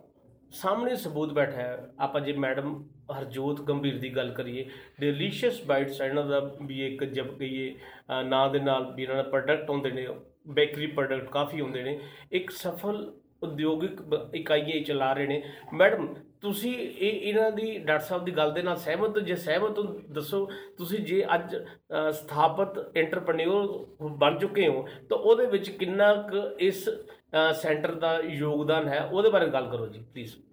ਸਾਹਮਣੇ 0.51 0.95
ਸਬੂਤ 0.95 1.33
ਬੈਠਾ 1.33 1.57
ਹੈ। 1.57 1.89
ਆਪਾਂ 1.99 2.21
ਜੇ 2.21 2.33
ਮੈਡਮ 2.33 2.83
ਹਰਜੋਤ 3.11 3.61
ਗੰਭੀਰ 3.61 3.97
ਦੀ 3.99 4.09
ਗੱਲ 4.15 4.31
ਕਰੀਏ 4.31 4.65
ਡਿਲੀਸ਼ੀਅਸ 4.99 5.61
ਬਾਈਟਸ 5.65 6.01
ਇਹਨਾਂ 6.01 6.25
ਦਾ 6.25 6.39
ਵੀ 6.61 6.85
ਇੱਕ 6.87 7.03
ਜਬ 7.05 7.37
ਕਹੀਏ 7.37 7.73
ਅ, 7.73 8.21
ਨਾਂ 8.23 8.49
ਦੇ 8.49 8.59
ਨਾਲ 8.59 8.91
ਵੀ 8.93 9.03
ਇਹਨਾਂ 9.03 9.15
ਦਾ 9.15 9.23
ਪ੍ਰੋਡਕਟ 9.29 9.69
ਹੁੰਦੇ 9.69 9.91
ਨੇ 9.91 10.07
ਬੇਕਰੀ 10.49 10.87
ਪ੍ਰੋਡਕਟ 10.89 11.29
ਕਾਫੀ 11.29 11.61
ਹੁੰਦੇ 11.61 11.83
ਨੇ 11.83 11.99
ਇੱਕ 12.31 12.51
ਸਫਲ 12.51 13.11
ਉਦਯੋਗਿਕ 13.41 14.01
ਬ- 14.03 14.35
ਇਕਾਈਆਂ 14.35 14.67
ਇਹ 14.69 14.83
ਚਲਾ 14.85 15.11
ਰਹੇ 15.13 15.27
ਨੇ। 15.27 15.41
ਮੈਡਮ 15.73 16.07
ਤੁਸੀਂ 16.41 16.73
ਇਹ 16.77 17.11
ਇਹਨਾਂ 17.11 17.51
ਦੀ 17.51 17.77
ਡਾਕਟਰ 17.77 18.05
ਸਾਹਿਬ 18.05 18.23
ਦੀ 18.25 18.31
ਗੱਲ 18.31 18.51
ਦੇ 18.51 18.61
ਨਾਲ 18.61 18.75
ਸਹਿਮਤ 18.77 19.17
ਹੋ 19.17 19.21
ਜੇ 19.21 19.35
ਸਹਿਮਤ 19.37 19.79
ਹੋ 19.79 19.83
ਦੱਸੋ 20.09 20.45
ਤੁਸੀਂ 20.77 20.99
ਜੇ 21.05 21.23
ਅੱਜ 21.35 21.55
ਅ, 21.55 22.11
ਸਥਾਪਿਤ 22.11 22.97
ਐਂਟਰਪ੍ਰੈਨਿਓਰ 22.97 23.85
ਬਣ 24.17 24.37
ਚੁੱਕੇ 24.39 24.67
ਹੋ 24.67 24.85
ਤਾਂ 25.09 25.17
ਉਹਦੇ 25.17 25.45
ਵਿੱਚ 25.47 25.69
ਕਿੰਨਾ 25.69 26.13
ਕੁ 26.23 26.43
ਇਸ 26.61 26.87
ਅ, 26.89 27.51
ਸੈਂਟਰ 27.53 27.93
ਦਾ 27.95 28.19
ਯੋਗਦਾਨ 28.21 28.87
ਹੈ 28.87 29.01
ਉਹਦੇ 29.03 29.29
ਬਾਰੇ 29.29 29.47
ਗੱਲ 29.49 29.69
ਕਰੋ 29.69 29.87
ਜੀ 29.87 29.99
ਪਲੀਜ਼ 30.13 30.35
ਅਹ 30.35 30.48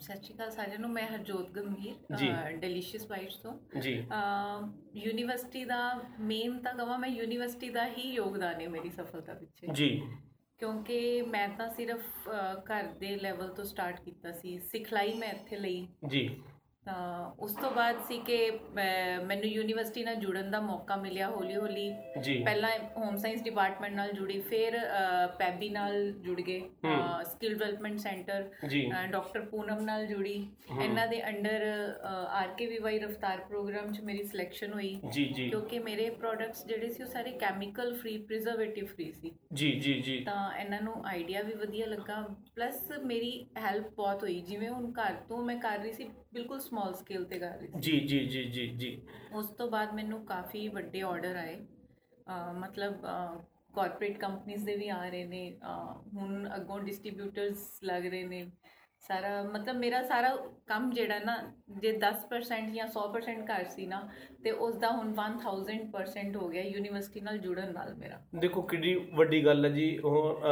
ਸਤਿ 0.00 0.22
ਸ਼੍ਰੀ 0.22 0.34
ਅਕਾਲ 0.34 0.50
ਸਾਰਿਆਂ 0.50 0.78
ਨੂੰ 0.78 0.90
ਮੈਂ 0.90 1.06
ਹਰਜੋਤ। 1.08 1.50
ਗੰਭੀਰ 1.50 2.56
ਡੈਲੀਸ਼ੀਅਸ 2.60 3.06
ਬਾਈਟਸ 3.06 3.36
ਤੋਂ। 3.36 3.52
ਜੀ। 3.80 3.92
ਯੂਨੀਵਰਸਿਟੀ 4.96 5.64
ਦਾ 5.64 5.80
ਮੇਨ 6.20 6.58
ਤਾਂ 6.58 6.74
ਕਹਾਂ 6.74 6.98
ਮੈਂ 6.98 7.08
ਯੂਨੀਵਰਸਿਟੀ 7.08 7.70
ਦਾ 7.70 7.86
ਹੀ 7.88 8.10
ਯੋਗਦਾਨ 8.12 8.60
ਹੈ 8.60 8.68
ਮੇਰੀ 8.68 8.90
ਸਫਲਤਾ 8.90 9.34
ਪਿੱਛੇ। 9.34 9.66
ਜੀ। 9.72 9.90
ਕਿਉਂਕਿ 10.60 11.00
ਮੈਂ 11.22 11.48
ਤਾਂ 11.48 11.68
ਸਿਰਫ 11.68 12.28
ਘਰ 12.70 12.86
ਦੇ 13.00 13.14
ਲੈਵਲ 13.16 13.48
ਤੋਂ 13.48 13.64
ਸਟਾਰਟ 13.64 14.00
ਕੀਤਾ 14.00 14.32
ਸੀ। 14.32 14.58
ਸਿਖਲਾਈ 14.58 15.12
ਮੈਂ 15.14 15.28
ਇੱਥੇ 15.28 15.56
ਲਈ। 15.56 15.86
ਜੀ। 16.08 16.28
ਉਸ 17.40 17.54
ਤੋਂ 17.54 17.70
ਬਾਅਦ 17.70 17.96
ਸੀ 18.08 18.18
ਕਿ 18.18 18.36
ਮੈਨੂੰ 19.24 19.46
ਯੂਨੀਵਰਸਿਟੀ 19.46 20.02
ਨਾਲ 20.04 20.14
ਜੁੜਨ 20.16 20.50
ਦਾ 20.50 20.60
ਮੌਕਾ 20.60 20.96
ਮਿਲਿਆ 20.96 21.28
ਹੌਲੀ 21.30 21.54
ਹੌਲੀ। 21.54 21.90
ਪਹਿਲਾਂ 22.44 22.70
ਹੋਮ 22.96 23.16
ਸਾਇੰਸ 23.16 23.42
ਡਿਪਾਰਟਮੈਂਟ 23.42 23.94
ਨਾਲ 23.94 24.12
ਜੁੜੀ 24.12 24.40
ਫਿਰ 24.40 24.78
ਪੈਬੀ 25.38 25.68
ਨਾਲ 25.68 26.10
ਜੁੜ 26.20 26.40
ਗਏ 26.40 26.60
skill 27.24 27.54
development 27.54 27.98
centre 27.98 28.48
doctor 29.10 29.40
Poonam 29.46 29.80
ਨਾਲ 29.84 30.06
ਜੁੜੀ। 30.06 30.34
ਇਹਨਾਂ 30.82 31.06
ਦੇ 31.08 31.22
ਅੰਡਰ 31.28 31.66
ਆਰਕੇਵੀਵਾਈ 32.30 32.98
ਰਫਤਾਰ 32.98 33.40
ਪ੍ਰੋਗਰਾਮ 33.40 33.92
'ਚ 33.92 34.00
ਮੇਰੀ 34.00 34.22
ਸਿਲੈਕਸ਼ਨ 34.24 34.72
ਹੋਈ। 34.72 34.94
ਕਿਉਂਕਿ 35.14 35.78
ਮੇਰੇ 35.78 36.08
ਪ੍ਰੋਡਕਟਸ 36.10 36.64
ਜਿਹੜੇ 36.66 36.88
ਸੀ 36.88 37.02
ਉਹ 37.02 37.08
ਸਾਰੇ 37.08 37.32
ਕੈਮੀਕਲ 37.40 37.94
ਫ੍ਰੀ 37.94 38.16
ਪ੍ਰੀਜ਼ਰਵੇਟਿਵ 38.18 38.86
ਫ੍ਰੀ 38.86 39.10
ਸੀ। 39.12 39.32
ਜੀ 39.52 39.72
ਜੀ 39.80 40.00
ਜੀ। 40.00 40.18
ਤਾਂ 40.20 40.52
ਇਹਨਾਂ 40.58 40.80
ਨੂੰ 40.82 40.94
ਆਈਡੀਆ 41.06 41.42
ਵੀ 41.42 41.52
ਵਧੀਆ 41.54 41.86
ਲੱਗਾ। 41.86 42.20
ਪਲੱਸ 42.56 42.90
ਮੇਰੀ 43.04 43.32
ਹੈਲਪ 43.58 43.88
ਬਹੁਤ 43.96 44.22
ਹੋਈ। 44.22 44.40
ਜਿਵੇਂ 44.40 44.70
ਹੁਣ 44.70 44.90
ਘਰ 44.92 45.14
ਤੋਂ 45.28 45.42
ਮੈਂ 45.44 45.56
ਕਰ 45.58 45.78
ਰਹੀ 45.78 45.92
ਸੀ 45.92 46.08
ਬਿਲਕੁਲ 46.32 46.58
ਸਮਾਲ 46.60 46.92
ਸਕੇਲ 46.94 47.24
ਤੇ 47.24 47.38
ਕਰ 47.38 47.56
ਰਹੀ 47.58 47.68
ਸੀ। 47.68 47.80
ਜੀ 47.80 48.00
ਜੀ 48.06 48.18
ਜੀ 48.26 48.42
ਜੀ 48.50 48.66
ਜੀ। 48.78 49.00
ਉਸ 49.34 49.48
ਤੋਂ 49.58 49.70
ਬਾਅਦ 49.70 49.94
ਮੈਨੂੰ 49.94 50.24
ਕਾਫੀ 50.26 50.66
ਵੱਡੇ 50.68 51.00
ਆਰਡਰ 51.02 51.36
ਆਏ। 51.36 51.56
ਮਤਲਬ 52.58 53.06
ਕਾਰਪੋਰੇਟ 53.74 54.18
ਕੰਪਨੀਆਂ 54.18 54.58
ਦੇ 54.64 54.76
ਵੀ 54.76 54.88
ਆ 54.88 55.02
ਰਹੇ 55.08 55.24
ਨੇ। 55.24 55.50
ਹੁਣ 56.14 56.48
ਅੱਗੋਂ 56.56 56.80
ਡਿਸਟ੍ਰੀਬਿਊਟਰਸ 56.80 57.68
ਲੱਗ 57.84 58.06
ਰਹੇ 58.06 58.24
ਨੇ। 58.24 58.46
ਸਾਰਾ 59.02 59.42
ਮਤਲਬ 59.42 59.76
ਮੇਰਾ 59.76 60.02
ਸਾਰਾ 60.02 60.34
ਕੰਮ 60.66 60.90
ਜਿਹੜਾ 60.90 61.18
ਨਾ 61.18 61.36
ਜੇ 61.82 61.92
10% 61.98 62.72
ਜਾਂ 62.74 62.86
100% 62.86 63.44
ਘਰ 63.46 63.64
ਸੀ 63.64 63.86
ਨਾ 63.86 64.00
ਤੇ 64.44 64.50
ਉਸ 64.64 64.74
ਦਾ 64.76 64.90
ਹੁਣ 64.90 65.12
1000% 65.14 66.36
ਹੋ 66.36 66.48
ਗਿਆ 66.48 66.62
ਯੂਨੀਵਰਸਿਟੀ 66.62 67.20
ਨਾਲ 67.20 67.38
ਜੁੜਨ 67.38 67.72
ਨਾਲ 67.72 67.94
ਮੇਰਾ। 67.94 68.20
ਦੇਖੋ 68.38 68.62
ਕਿੰਨੀ 68.62 68.94
ਵੱਡੀ 69.14 69.44
ਗੱਲ 69.44 69.64
ਹੈ 69.64 69.70
ਜੀ। 69.70 69.96
ਉਹ 69.98 70.42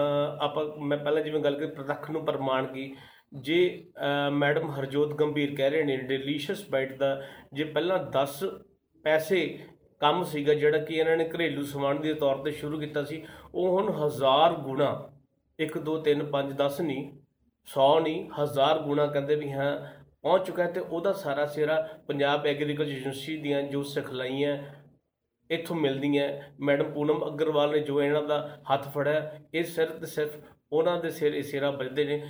ਆਪਾਂ 0.41 0.65
ਮੈਂ 0.81 0.99
ਪਹਿਲਾਂ 0.99 1.23
ਜਿਵੇਂ 1.23 1.41
ਗੱਲ 1.41 1.59
ਕੀਤੀ 1.61 1.75
ਪ੍ਰਤੱਖ 1.75 2.11
ਨੂੰ 2.11 2.25
ਪ੍ਰਮਾਣ 2.25 2.67
ਕੀ 2.67 2.93
ਜੇ 3.33 3.57
ਅ, 3.97 4.31
ਮੈਡਮ 4.31 4.71
ਹਰਜੋਤ 4.71 5.13
ਗੰਭੀਰ 5.15 5.55
ਕਹਿ 5.57 5.71
ਰਹੇ 5.71 5.83
ਨੇ 5.85 5.97
ਡਿਲੀਸ਼ੀਅਸ 5.97 6.65
ਬਾਈਟ 6.71 6.97
ਦਾ 6.99 7.21
ਜੇ 7.53 7.65
ਪਹਿਲਾਂ 7.65 7.99
10 8.13 8.47
ਪੈਸੇ 9.05 9.59
ਕੰਮ 10.01 10.23
ਸੀਗਾ 10.23 10.55
ਜਿਹੜਾ 10.55 10.79
ਕਿ 10.79 10.95
ਇਹਨਾਂ 10.95 11.17
ਨੇ 11.17 11.29
ਘਰੇਲੂ 11.29 11.63
ਸਮਾਨ 11.63 12.01
ਦੇ 12.01 12.15
ਤੌਰ 12.15 12.43
ਤੇ 12.45 12.51
ਸ਼ੁਰੂ 12.51 12.79
ਕੀਤਾ 12.81 13.03
ਸੀ 13.05 13.23
ਉਹ 13.55 13.69
ਹੁਣ 13.71 13.91
ਹਜ਼ਾਰ 13.93 14.53
ਗੁਣਾ 14.55 14.91
1 15.59 15.79
2 15.87 15.95
3 16.09 16.25
5 16.33 16.53
10 16.59 16.83
ਨਹੀਂ 16.85 17.05
100 17.69 17.89
ਨਹੀਂ 18.03 18.29
ਹਜ਼ਾਰ 18.41 18.79
ਗੁਣਾ 18.79 19.07
ਕਹਿੰਦੇ 19.07 19.35
ਵੀ 19.35 19.53
ਹਾਂ 19.53 19.71
ਪਹੁੰਚ 20.23 20.47
ਚੁੱਕਾ 20.47 20.63
ਹੈ 20.65 20.71
ਤੇ 20.71 20.81
ਉਹਦਾ 20.81 21.13
ਸਾਰਾ 21.13 21.47
ਸਿਰਾ 21.47 21.81
ਪੰਜਾਬ 22.09 22.47
ਐਗਰੀਕਲਚਰ 22.47 22.91
ਯੂਨੀਵਰਸਿਟੀ 22.93 23.37
ਦੀਆਂ 23.37 23.63
ਜੋ 23.63 23.83
ਸਿਖਲਾਈਆਂ 23.83 24.57
ਇੱਥੋਂ 25.51 25.77
ਮਿਲਦੀਆਂ 25.77 26.29
ਮੈਡਮ 26.61 26.93
ਪੂਨਮ 26.93 27.27
ਅਗਰਵਾਲ 27.29 27.71
ਨੇ 27.73 27.79
ਜੋ 27.81 28.03
ਇਹਨਾਂ 28.03 28.23
ਦਾ 28.23 28.39
ਹੱਥ 28.75 28.89
ਫੜਿਆ 28.89 29.31
ਇਹ 29.55 29.65
ਸਿਰਫ 29.65 29.93
ਤੇ 29.93 30.07
ਸਿਰਫ 30.07 30.37
ਉਹਨਾਂ 30.73 31.01
ਦੇ 31.01 31.11
ਸਿਰ 31.11 31.35
ਇਹ 31.35 31.43
ਸਿਰਾ 31.43 31.71
ਵੱਜਦੇ 31.71 32.05
ਨੇ। 32.05 32.19
ਅਮ 32.19 32.29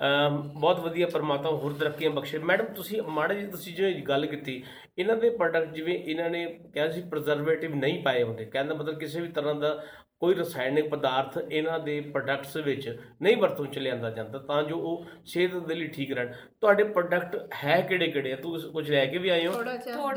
ਬਹੁਤ 0.00 0.78
ਵਧੀਆ 0.80 1.06
ਪਰਮਾਤਮਾ 1.06 1.50
ਹੋਰ 1.52 1.72
ਤਰੱਕੀਆਂ 1.72 2.10
ਬਖਸ਼ੇ। 2.10 2.38
ਮੈਡਮ 2.40 2.66
ਤੁਸੀਂ 2.74 3.00
ਮਾੜਾ 3.08 3.34
ਜੀ 3.34 3.46
ਤੁਸੀਂ 3.46 3.74
ਜਿਵੇਂ 3.76 4.02
ਗੱਲ 4.04 4.26
ਕੀਤੀ 4.26 4.62
ਇਹਨਾਂ 4.98 5.16
ਦੇ 5.16 5.30
ਪ੍ਰੋਡਕਟ 5.30 5.72
ਜਿਵੇਂ 5.74 5.98
ਇਹਨਾਂ 5.98 6.28
ਨੇ 6.30 6.44
ਕਿਹਾ 6.74 6.88
ਸੀ 6.90 7.02
ਪ੍ਰੀਜ਼ਰਵੇਟਿਵ 7.10 7.74
ਨਹੀਂ 7.74 8.02
ਪਾਏ 8.04 8.22
ਹੁੰਦੇ। 8.22 8.44
ਕਹਿੰਦਾ 8.44 8.74
ਮਤਲਬ 8.74 8.98
ਕਿਸੇ 8.98 9.20
ਵੀ 9.20 9.28
ਤਰ੍ਹਾਂ 9.28 9.54
ਦਾ 9.54 9.74
ਕੋਈ 10.20 10.34
ਰਸਾਇਣਿਕ 10.34 10.88
ਪਦਾਰਥ 10.90 11.38
ਇਹਨਾਂ 11.50 11.78
ਦੇ 11.80 12.00
ਪ੍ਰੋਡਕਟਸ 12.00 12.56
ਵਿੱਚ 12.56 12.88
ਨਹੀਂ 13.22 13.36
ਵਰਤੋਂ 13.36 13.66
ਚ 13.66 13.78
ਲਿਆਂਦਾ 13.78 14.10
ਜਾਂਦਾ 14.10 14.38
ਤਾਂ 14.38 14.62
ਜੋ 14.62 14.78
ਉਹ 14.78 15.04
ਸਿਹਤ 15.26 15.54
ਦੇ 15.66 15.74
ਲਈ 15.74 15.86
ਠੀਕ 15.88 16.12
ਰਹਿਣ। 16.12 16.32
ਤੁਹਾਡੇ 16.60 16.84
ਪ੍ਰੋਡਕਟ 16.84 17.54
ਹੈ 17.64 17.80
ਕਿਹੜੇ 17.80 18.08
ਕਿਹੜੇ 18.08 18.32
ਆ 18.32 18.36
ਤੁਸੀਂ 18.36 18.70
ਕੁਝ 18.72 18.90
ਲੈ 18.90 19.04
ਕੇ 19.06 19.18
ਵੀ 19.18 19.28
ਆਏ 19.28 19.46
ਹੋ? 19.46 19.52
ਥੋੜਾ 19.52 19.76
ਜਿਹਾ 19.76 20.10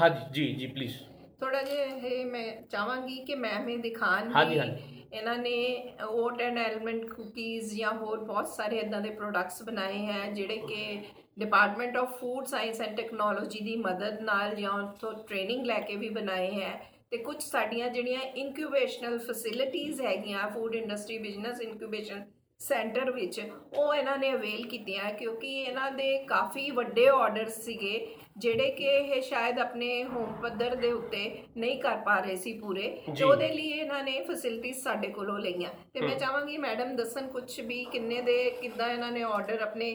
ਹਾਂਜੀ 0.00 0.26
ਜੀ 0.32 0.52
ਜੀ 0.54 0.66
ਪਲੀਜ਼ 0.66 0.96
ਥੋੜਾ 1.40 1.62
ਜਿਹਾ 1.62 1.84
ਇਹ 2.08 2.24
ਮੈਂ 2.26 2.46
ਚਾਹਾਂਗੀ 2.70 3.16
ਕਿ 3.24 3.34
ਮੈਮ 3.36 3.68
ਇਹ 3.68 3.78
ਦਿਖਾਣ 3.78 4.30
ਹਾਂਜੀ, 4.32 4.58
ਹਾਂਜੀ। 4.58 5.04
ਇਹਨਾਂ 5.12 5.36
ਨੇ 5.38 5.94
ਓਟ 6.04 6.40
ਐਂਡ 6.42 6.58
ਐਲਮੰਡ 6.58 7.04
ਕੁਕੀਜ਼ 7.06 7.74
ਜਾਂ 7.74 7.92
ਹੋਰ 7.94 8.18
ਬਹੁਤ 8.20 8.48
ਸਾਰੇ 8.48 8.78
ਇਦਾਂ 8.78 9.00
ਦੇ 9.00 9.10
ਪ੍ਰੋਡਕਟਸ 9.10 9.62
ਬਣਾਏ 9.62 9.98
ਹੈ 10.06 10.30
ਜਿਹੜੇ 10.32 10.56
ਕਿ 10.58 11.00
department 11.38 11.96
of 11.96 12.18
food 12.20 12.46
science 12.46 12.80
and 12.80 12.96
technology 12.96 13.60
ਦੀ 13.60 13.76
ਮਦਦ 13.78 14.20
ਨਾਲ 14.22 14.54
ਜਾਂ 14.56 14.72
ਉੱਥੋਂ 14.82 15.12
ਟ੍ਰੇਨਿੰਗ 15.24 15.66
ਲੈ 15.66 15.78
ਕੇ 15.80 15.96
ਵੀ 15.96 16.08
ਬਣਾਏ 16.10 16.50
ਹੈ 16.52 16.72
ਤੇ 17.10 17.16
ਕੁਝ 17.18 17.36
ਸਾਡੀਆਂ 17.40 17.88
ਜਿਹੜੀਆਂ 17.90 18.20
ਇਨਕਿਊਬੇਸ਼ਨਲ 18.36 19.18
ਫੈਸਿਲਿਟੀਆਂ 19.18 20.06
ਹੈਗੀਆਂ 20.06 20.48
food 20.50 20.74
industry 20.74 21.18
business 21.18 21.60
incubation 21.60 22.24
centre 22.60 23.10
ਵਿੱਚ 23.10 23.40
ਉਹ 23.76 23.94
ਇਹਨਾਂ 23.94 24.16
ਨੇ 24.18 24.32
ਅਵੇਲ 24.34 24.66
ਕੀਤੀਆਂ 24.68 25.12
ਕਿਉਂਕਿ 25.12 25.52
ਇਹਨਾਂ 25.54 25.90
ਦੇ 25.92 26.16
ਕਾਫੀ 26.28 26.70
ਵੱਡੇ 26.70 27.06
ਆਰਡਰਸ 27.08 27.60
ਸੀਗੇ 27.64 27.98
ਜਿਹੜੇ 28.38 28.70
ਕਿ 28.70 28.84
ਇਹ 28.84 29.20
ਸ਼ਾਇਦ 29.22 29.58
ਆਪਣੇ 29.58 30.02
ਹੋਮ 30.04 30.32
ਪੱਧਰ 30.42 30.74
ਦੇ 30.76 30.90
ਉੱਤੇ 30.92 31.20
ਨਹੀਂ 31.56 31.80
ਕਰ 31.82 31.96
ਪਾ 32.04 32.18
ਰਹੇ 32.18 32.36
ਸੀ 32.36 32.52
ਪੂਰੇ 32.60 32.82
ਜੀ। 33.06 33.12
ਤੇ 33.14 33.24
ਉਹਦੇ 33.24 33.48
ਲਈ 33.48 33.68
ਇਹਨਾਂ 33.70 34.02
ਨੇ 34.04 34.20
ਫੈਸਿਲਿਟੀਆਂ 34.20 34.74
ਸਾਡੇ 34.74 35.08
ਕੋਲੋਂ 35.08 35.38
ਲਈਆਂ 35.38 35.70
ਤੇ 35.94 36.00
ਮੈਂ। 36.00 36.16
ਚਾਹਾਂਗੀ 36.18 36.56
ਮੈਡਮ 36.58 36.94
ਦੱਸਣ 36.96 37.26
ਕੁਝ 37.28 37.60
ਵੀ 37.60 37.84
ਕਿੰਨੇ 37.84 38.20
ਦੇ 38.22 38.38
ਕਿੱਦਾਂ 38.60 38.88
ਇਹਨਾਂ 38.88 39.10
ਨੇ 39.12 39.22
ਆਰਡਰ 39.22 39.62
ਆਪਣੇ 39.62 39.90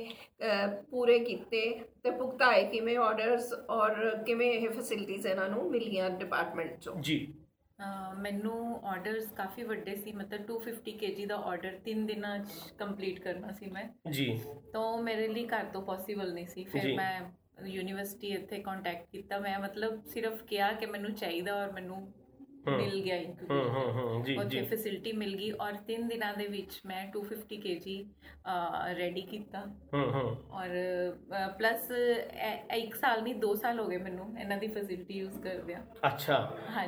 ਪੂਰੇ 0.91 1.19
ਕੀਤੇ 1.19 1.61
ਤੇ 2.03 2.11
ਭੁਗਤਾਏ 2.11 2.63
ਕਿਵੇਂ 2.65 2.97
ਆਰਡਰਸ 2.99 3.53
ਔਰ 3.69 4.09
ਕਿਵੇਂ 4.25 4.51
ਇਹ 4.51 4.69
ਫੈਸਿਲਿਟੀਆਂ 4.69 5.29
ਇਹਨਾਂ 5.29 5.49
ਨੂੰ 5.49 5.69
ਮਿਲੀਆਂ 5.71 6.09
ਡਿਪਾਰਟਮੈਂਟ 6.09 6.79
ਚੋਂ 6.79 6.95
ਜੀ 7.01 7.25
ਮੈਨੂੰ 8.17 8.79
ਆਰਡਰਸ 8.85 9.31
ਕਾਫੀ 9.33 9.63
ਵੱਡੇ 9.63 9.95
ਸੀ 9.95 10.11
ਮਤਲਬ 10.13 10.41
250 10.49 10.91
kg 10.99 11.25
ਦਾ 11.27 11.35
ਆਰਡਰ 11.45 11.77
3 11.87 12.03
ਦਿਨਾਂ 12.05 12.37
'ਚ 12.39 12.73
ਕੰਪਲੀਟ 12.77 13.19
ਕਰਨਾ 13.19 13.51
ਸੀ 13.51 13.69
ਮੈਂ 13.69 13.83
ਜੀ 14.11 14.27
ਤਾਂ 14.73 14.85
ਮੇਰੇ 15.03 15.27
ਲਈ 15.27 15.45
ਘਰ 15.47 15.65
ਤੋਂ 15.73 15.81
ਪੋਸੀਬਲ 15.81 16.33
ਨਹੀਂ 16.33 16.47
ਸੀ। 16.47 16.63
ਫਿਰ 16.65 16.93
ਮੈਂ 16.95 17.19
ਯੂਨੀਵਰਸਿਟੀ 17.57 18.27
ਇੱਥੇ 18.27 18.59
ਕੰਟੈਕਟ 18.59 19.09
ਕੀਤਾ 19.11 19.39
ਮੈਂ 19.39 19.59
ਮਤਲਬ 19.59 20.03
ਸਿਰਫ 20.03 20.43
ਕਿਹਾ 20.43 20.71
ਕਿ 20.73 20.85
ਮੈਨੂੰ 20.85 21.13
ਚਾਹੀਦਾ 21.13 21.55
ਔਰ 21.55 21.71
ਮੈਨੂੰ 21.71 21.97
ਹਮ। 21.97 22.22
ਮਿਲ 22.67 22.99
ਗਿਆ 23.03 23.17
ਜੀ 23.17 24.35
ਉੱਥੇ 24.35 24.61
ਫੈਸਿਲਿਟੀ 24.61 25.11
ਮਿਲ 25.11 25.35
ਗਈ 25.37 25.51
ਔਰ 25.51 25.73
3 25.87 26.07
ਦਿਨਾਂ 26.07 26.33
ਦੇ 26.37 26.47
ਵਿੱਚ 26.47 26.79
ਮੈਂ 26.85 27.05
250 27.07 27.57
kg 27.63 27.97
ਰੈਡੀ 28.97 29.21
ਕੀਤਾ। 29.21 29.59
ਹੂੰ 29.93 30.05
ਹੂੰ। 30.13 30.35
ਔਰ 30.53 30.69
ਪਲੱਸ 31.59 31.91
ਇੱਕ 32.75 32.95
ਸਾਲ 32.95 33.23
ਨਹੀਂ 33.23 33.35
2 33.35 33.53
ਸਾਲ 33.55 33.79
ਹੋ 33.79 33.87
ਗਏ 33.87 33.97
ਮੈਨੂੰ 33.97 34.33
ਇਹਨਾਂ 34.39 34.57
ਦੀ 34.57 34.67
ਫੈਸਿਲਿਟੀ 34.67 35.17
ਯੂਜ਼ 35.19 35.39
ਕਰਦਿਆਂ। 35.41 35.81
ਅੱਛਾ। 36.07 36.37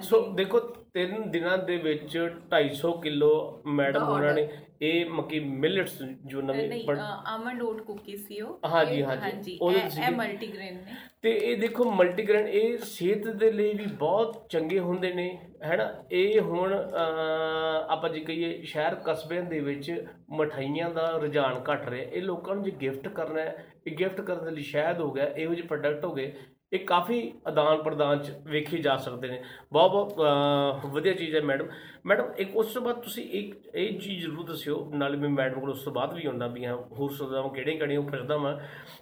ਸੋ 0.02 0.22
ਦੇਖੋ 0.36 0.60
ਤਿੰਨ 0.94 1.30
ਦਿਨਾਂ 1.32 1.58
ਦੇ 1.58 1.78
ਵਿੱਚ 1.78 2.18
250 2.52 2.92
ਕਿਲੋ 3.04 3.32
ਮੈਡਮ 3.66 4.08
ਉਹਨਾਂ 4.10 4.34
ਨੇ। 4.34 4.48
ਇਹ 4.82 5.06
ਮੱਕੀ 5.10 5.40
ਮਿਲਟਸ 5.40 6.02
ਜੋ 6.26 6.42
ਨਵੇਂ 6.42 6.84
ਆਮੰਡ 7.28 7.62
ਓਟ 7.64 7.82
ਕੁਕੀ 7.82 8.16
ਸੀ 8.18 8.40
ਉਹ। 8.42 8.60
ਹਾਂਜੀ, 8.66 9.04
ਹਾਂਜੀ। 9.04 9.58
ਇਹ 9.64 10.12
ਮਲਟੀਗ੍ਰੇਨ 10.12 10.76
ਨੇ। 10.76 10.96
ਤੇ 11.22 11.32
ਇਹ 11.44 11.58
ਦੇਖੋ 11.58 11.92
ਮਲਟੀਗ੍ਰੇਨ 11.92 12.48
ਇਹ 12.48 12.78
ਸਿਹਤ 12.78 13.28
ਦੇ 13.28 13.52
ਲਈ 13.52 13.74
ਵੀ 13.74 13.86
ਬਹੁਤ 14.00 14.46
ਚੰਗੇ 14.50 14.80
ਹੁੰਦੇ 14.80 15.14
ਨੇ। 15.14 15.28
ਹੈਨਾ? 15.66 15.90
ਇਹ 16.12 16.40
ਹੁਣ 16.42 16.74
ਅਹ, 16.76 17.90
ਆਪਾਂ 17.90 18.10
ਜੇ 18.10 18.20
ਕਹੀਏ 18.20 18.62
ਸ਼ਹਿਰ 18.62 18.96
ਕਸਬਿਆਂ 18.96 19.44
ਦੇ 19.44 19.60
ਵਿੱਚ 19.60 20.06
ਮਠਾਈਆਂ 20.32 20.90
ਦਾ 20.90 21.06
ਰੁਝਾਨ 21.18 21.62
ਘਟ 21.74 21.88
ਰਿਹਾ। 21.90 22.04
ਇਹ 22.04 22.22
ਲੋਕਾਂ 22.22 22.56
ਨੂੰ 22.56 22.64
ਜੇ 22.64 22.72
ਗਿਫਟ 22.82 23.08
ਕਰਨਾ 23.08 23.42
ਹੈ 23.42 23.66
ਇਹ 23.88 23.96
ਗਿਫਟ 23.98 24.22
ਕਰਨ 24.22 24.46
ਦੇ 24.46 24.52
ਲਈ 24.52 24.62
ਸ਼ਾਇਦ 24.64 25.00
ਹੋ 25.00 25.12
ਗਿਆ 25.12 25.26
ਇਹੋ 25.28 25.54
ਜਿਹੇ 25.54 25.68
ਪ੍ਰੋਡਕਟ 25.68 26.06
ਹੋ 26.06 26.14
ਗਏ 26.14 26.34
ਇਹ 26.74 26.80
ਕਾਫੀ 26.86 27.18
ਆਦਾਨ 27.48 27.82
ਪ੍ਰਦਾਨ 27.84 28.20
ਚ 28.20 28.32
ਵੇਖੇ 28.46 28.78
ਜਾ 28.78 28.96
ਸਕਦੇ 28.98 29.28
ਨੇ। 29.28 29.42
ਬਹੁਤ 29.74 29.92
ਬਹੁਤ 29.92 30.20
ਅਹ, 30.22 30.88
ਵਧੀਆ 30.88 31.14
ਚੀਜ਼ 31.14 31.36
ਹੈ 31.36 31.42
ਮੈਡਮ 31.42 31.68
ਮੈਡਮ 32.06 32.32
ਇੱਕ 32.38 32.56
ਉਸ 32.56 32.74
ਤੋਂ 32.74 32.82
ਬਾਅਦ 32.82 33.02
ਤੁਸੀਂ 33.02 33.24
ਇੱਕ 33.32 33.76
ਇਹ 33.76 34.00
ਚੀਜ਼ 34.00 34.22
ਜ਼ਰੂਰ 34.22 34.46
ਦੱਸਿਓ 34.46 34.90
ਨਾਲੇ 34.94 35.18
ਮੈਂ 35.18 35.30
ਮੈਡਮ 35.30 35.60
ਕੋਲ 35.60 35.70
ਉਸ 35.70 35.84
ਤੋਂ 35.84 35.94
ਬਾਅਦ 35.94 36.14
ਵੀ 36.14 36.26
ਆਉਂਦਾ 36.26 36.48
ਵੀ 36.48 36.66
ਹਾਂ 36.66 36.76
ਹੋਰ 36.92 37.12
ਸੁਝਾਵਾਂ 37.12 37.50
ਕਿਹੜੇ 37.50 37.76
ਕਿਹੜੇ 37.78 37.98
ਉਹ 37.98 38.04
ਪੁੱਛਦਾ 38.04 38.38
ਮੈਂ 38.38 38.56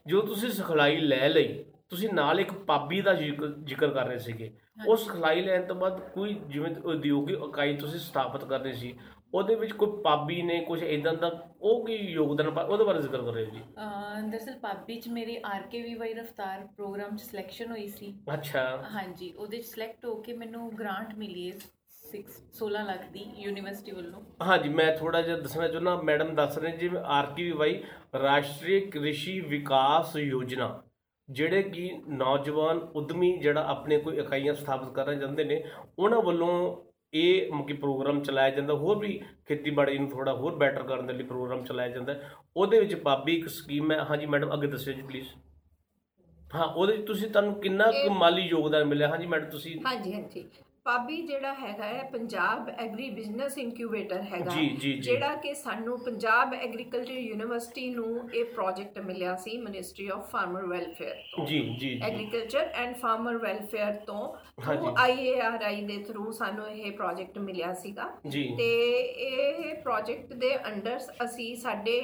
ਜੋ 0.08 0.22
ਤੁਸੀਂ 0.22 0.50
ਸਿਖਲਾਈ 0.50 0.98
ਲੈ 0.98 1.30
ਲਈ 1.30 1.64
ਤੁਸੀਂ 1.90 2.10
ਨਾਲ 2.14 2.40
ਇੱਕ 2.40 2.54
ਪਾਬੀ 2.54 3.02
ਦਾ 3.02 3.14
ਜ਼ਿਕਰ 3.14 3.88
ਕਰ 3.88 4.06
ਰਹੇ 4.08 4.18
ਸੀਗੇ। 4.18 4.58
ਉਹ 4.88 4.96
ਸਿਖਲਾਈ 4.96 5.42
ਲੈਣ 5.42 5.66
ਤੋਂ 5.66 5.76
ਬਾਅਦ 5.76 6.00
ਕੋਈ 6.00 6.34
ਜਿਵੇਂ 6.34 6.76
ਉਦਯੋਗਿਕ 6.76 7.40
ਇਕਾਈ 7.44 7.76
ਤੁਸੀਂ 7.78 8.00
ਸਥਾਪਿਤ 8.00 8.46
ਕਰਨੀ 8.46 8.74
ਸੀ 8.74 8.96
ਉਹਦੇ 9.34 9.56
ਵਿੱਚ 9.56 9.72
ਕੋਈ 9.72 10.02
ਪਾਬੀ 10.04 10.42
ਨੇ 10.42 10.60
ਕੁਝ 10.60 10.84
ਇਦਾਂ 10.84 11.14
ਦਾ 11.14 11.48
ਉਹ 11.62 11.86
ਕੀ 11.86 11.94
ਯੋਗਦਾਨ 11.96 12.52
ਪਾ- 12.52 12.66
ਉਹਦੇ 12.66 12.84
ਬਾਰੇ 12.84 13.02
ਜ਼ਿਕਰ 13.02 13.18
ਕਰ 13.18 13.32
ਰਹੇ 13.32 13.46
ਹੋ 13.46 13.50
ਜੀ? 13.50 13.60
ਅਹ 13.60 14.22
ਦਰਅਸਲ 14.22 14.54
ਪਾਬੀ 14.60 15.00
ਚ 15.00 15.08
ਮੇਰੀ 15.08 15.38
ਆਰਕੇਵੀਵਾਈ 15.46 16.14
ਰਫਤਾਰ 16.14 16.68
ਪ੍ਰੋਗਰਾਮ 16.76 17.16
ਚ 17.16 17.22
ਸਿਲੈਕਸ਼ਨ 17.22 17.72
ਹੋਈ 17.72 17.88
ਸੀ। 17.88 18.16
ਅੱਛਾ। 18.34 18.84
ਹਾਂਜੀ 18.96 19.34
ਉਹਦੇ 19.38 19.58
ਚ 19.58 19.66
ਸਿਲੈਕਟ 19.66 20.06
ਹੋ 20.06 20.16
ਕੇ 20.16 20.34
ਮੈਨੂੰ 20.34 20.72
ਗ੍ਰਾਂਟ 20.80 21.16
ਮਿਲੀ 21.16 21.52
ਹੈ 21.52 21.58
6 22.04 22.22
16 22.54 22.84
ਲੱਖ 22.84 23.12
ਦੀ 23.12 23.26
ਯੂਨੀਵਰਸਿਟੀ 23.38 23.92
ਵੱਲੋਂ। 23.92 24.22
ਹਾਂਜੀ 24.42 24.70
ਮੈਂ 24.70 24.98
ਥੋੜਾ 24.98 25.22
ਜਿਹਾ 25.22 25.38
ਦੱਸਣਾ 25.38 25.68
ਚਾਹੁੰਦਾ 25.68 26.02
ਮੈਡਮ 26.02 26.36
ਦੱਸ 26.36 26.58
ਰਹੇ 26.58 26.78
ਜਿਵੇਂ 26.78 27.02
ਆਰਕੀਵਾਈ 27.02 27.84
ਰਾਸ਼ਟਰੀ 28.22 28.80
ਕ੍ਰਿਸ਼ੀ 28.82 29.40
ਵਿਕਾਸ 29.40 30.16
ਯੋਜਨਾ। 30.18 30.84
ਜਿਹੜੇ 31.34 31.62
ਕਿ 31.64 31.90
ਨੌਜਵਾਨ 32.08 32.78
ਉਦਮੀ 32.96 33.32
ਜਿਹੜਾ 33.38 33.62
ਆਪਣੇ 33.68 33.98
ਕੋਈ 33.98 34.18
ਇਕਾਈਆਂ 34.18 34.54
ਸਥਾਪਿਤ 34.54 34.90
ਕਰਨਾ 34.94 35.14
ਚਾਹੁੰਦੇ 35.16 35.44
ਨੇ 35.44 35.64
ਉਹਨਾਂ 36.00 36.22
ਵੱਲੋਂ 36.22 36.50
ਇਹ 37.14 37.52
ਮੁਕੀ 37.52 37.74
ਪ੍ਰੋਗਰਾਮ 37.74 38.22
ਚਲਾਇਆ 38.24 38.50
ਜਾਂਦਾ 38.50 38.74
ਹੋਰ 38.74 38.98
ਵੀ 38.98 39.20
ਖੇਤੀਬਾੜੀ 39.48 39.98
ਨੂੰ 39.98 40.10
ਥੋੜਾ 40.10 40.34
ਹੋਰ 40.34 40.56
ਬੈਟਰ 40.56 40.84
ਕਰਨ 40.84 41.08
ਦੇ 41.08 41.14
ਲਈ 41.14 41.24
ਪ੍ਰੋਗਰਾਮ 41.24 41.64
ਚਲਾਇਆ 41.64 41.90
ਜਾਂਦਾ। 41.90 42.16
ਉਹਦੇ 42.58 42.80
ਵਿੱਚ 42.80 42.96
ਪਾਬੀ 42.96 43.36
ਇੱਕ 43.36 43.48
ਸਕੀਮ 43.48 43.92
ਹੈ 43.92 43.98
ਹਾਂਜੀ 44.04 44.26
ਮੈਡਮ 44.26 44.54
ਅੱਗੇ 44.54 44.68
ਦੱਸਿਓ 44.68 44.94
ਜੀ 44.94 45.02
ਪਲੀਜ਼ 45.02 45.28
ਹਾਂ 46.56 46.66
ਉਹਦੇ 46.66 46.94
ਵਿੱਚ 46.94 47.06
ਤੁਸੀਂ 47.08 47.30
ਤੁਹਾਨੂੰ 47.30 47.54
ਕਿੰਨਾ 47.62 47.92
ਕੁ 47.92 48.10
ਮਾਲੀ 48.14 48.42
ਯੋਗਦਾਨ 48.42 48.86
ਮਿਲਿਆ? 48.86 49.08
ਹਾਂਜੀ 49.08 49.26
ਮੈਡਮ 49.26 49.50
ਤੁਸੀਂ 49.50 49.80
ਹਾਂਜੀ 49.86 50.14
ਹਾਂਜੀ। 50.14 50.46
ਪਾਬੀ 50.86 51.22
ਜਿਹੜਾ 51.22 51.54
ਹੈਗਾ 51.54 51.86
ਹੈ 51.86 52.02
ਪੰਜਾਬ 52.14 52.70
ਐਗਰੀ 52.70 53.10
ਬਿਜ਼ਨਸ 53.10 53.58
ਇਨਕਿਊਬੇਟਰ 53.58 54.22
ਹੈਗਾ। 54.32 54.56
ਜਿਹੜਾ 55.02 55.36
ਕਿ 55.36 55.54
ਸਾਨੂੰ 55.54 55.98
ਪੰਜਾਬ 56.06 56.54
ਐਗਰੀਕਲਚਰ 56.54 57.12
ਯੂਨੀਵਰਸਿਟੀ 57.12 57.88
ਨੂੰ 57.90 58.30
ਇਹ 58.34 58.46
ਪ੍ਰੋਜੈਕਟ 58.46 59.00
ਮਿਲਿਆ 59.00 59.36
ਸੀ 59.36 59.58
ਮਿਨਿਸਟਰੀ 59.58 60.08
ਆਫ 60.08 60.30
ਫਾਰਮਰ 60.32 60.66
ਵੈਲਫੇਅਰ 60.68 61.22
ਤੋਂ। 61.36 61.46
ਜੀ 61.46 61.60
ਜੀ 61.80 62.00
ਐਗਰੀਕਲਚਰ 62.04 62.70
ਐਂਡ 62.76 62.96
ਫਾਰਮਰ 62.96 63.38
ਵੈਲਫੇਅਰ 63.38 63.94
ਤੋਂ। 64.08 64.28
ਥਰੂ 64.64 64.94
ਆਈਏਆਰਆਈ 65.00 65.82
ਦੇ 65.86 65.98
ਥਰੂ 66.04 66.32
ਸਾਨੂੰ 66.32 66.70
ਇਹ 66.70 66.92
ਪ੍ਰੋਜੈਕਟ 66.92 67.38
ਮਿਲਿਆ 67.40 67.74
ਸੀਗਾ। 67.74 68.12
ਤੇ 68.26 68.72
ਇਹ 69.00 69.74
ਪ੍ਰੋਜੈਕਟ 69.84 70.34
ਦੇ 70.36 70.56
ਅੰਡਰ 70.66 71.00
ਅਸੀਂ 71.26 71.56
ਸਾਡੇ 71.56 72.02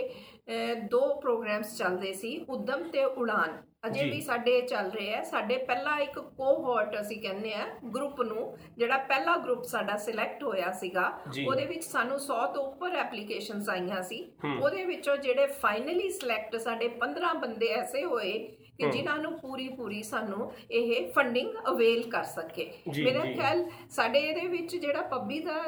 ਦੋ 0.91 1.07
ਪ੍ਰੋਗਰਾਮਸ 1.21 1.77
ਚੱਲਦੇ 1.77 2.13
ਸੀ 2.13 2.37
ਉਦਮ 2.49 2.83
ਤੇ 2.83 3.03
ਉਡਾਨ 3.05 3.61
ਅਜੇ 3.83 3.99
ਜੀ। 3.99 4.09
ਵੀ 4.09 4.19
ਸਾਡੇ 4.21 4.59
ਚੱਲ 4.61 4.89
ਰਹੇ 4.91 5.13
ਆ 5.15 5.21
ਸਾਡੇ 5.23 5.57
ਪਹਿਲਾ 5.57 5.97
ਇੱਕ 5.99 6.17
ਕੋਹੋਰਟ 6.37 6.99
ਅਸੀਂ 7.01 7.21
ਕਹਿੰਦੇ 7.21 7.53
ਆ 7.53 7.65
ਗਰੁੱਪ 7.95 8.21
ਨੂੰ 8.21 8.57
ਜਿਹੜਾ 8.77 8.97
ਪਹਿਲਾ 9.09 9.35
ਗਰੁੱਪ 9.37 9.63
ਸਾਡਾ 9.63 9.95
ਸਿਲੈਕਟ 9.97 10.43
ਹੋਇਆ 10.43 10.71
ਸੀਗਾ 10.71 11.11
ਜੀ। 11.31 11.45
ਉਹਦੇ 11.45 11.65
ਵਿੱਚ 11.65 11.83
ਸਾਨੂੰ 11.83 12.17
100 12.19 12.45
ਤੋਂ 12.53 12.63
ਉੱਪਰ 12.63 12.95
ਐਪਲੀਕੇਸ਼ਨਸ 12.95 13.69
ਆਈਆਂ 13.69 14.01
ਸੀ 14.03 14.21
ਹੂੰ। 14.43 14.57
ਉਹਦੇ 14.61 14.83
ਵਿੱਚੋਂ 14.85 15.15
ਜਿਹੜੇ 15.17 15.45
ਫਾਈਨਲੀ 15.61 16.09
ਸਿਲੈਕਟ 16.09 16.55
ਸਾਡੇ 16.57 16.87
15 16.97 17.33
ਬੰਦੇ 17.41 17.67
ਐਸੇ 17.73 18.03
ਹੋਏ 18.05 18.31
ਕਿ 18.79 18.83
ਹੂੰ। 18.83 18.91
ਜਿਨ੍ਹਾਂ 18.91 19.17
ਨੂੰ 19.17 19.31
ਪੂਰੀ 19.39 19.67
ਪੂਰੀ 19.69 20.01
ਸਾਨੂੰ 20.03 20.51
ਇਹ 20.71 21.11
ਫੰਡਿੰਗ 21.13 21.55
ਅਵੇਲ 21.69 22.03
ਕਰ 22.09 22.23
ਸਕੇ 22.25 22.69
ਜੀ, 22.89 23.03
ਮੇਰਾ 23.03 23.25
ਜੀ। 23.25 23.33
ਖਿਆਲ 23.33 23.65
ਸਾਡੇ 23.89 24.19
ਇਹਦੇ 24.19 24.47
ਵਿੱਚ 24.47 24.75
ਜਿਹੜਾ 24.75 25.01
ਪੱਬੀ 25.07 25.39
ਦਾ 25.39 25.63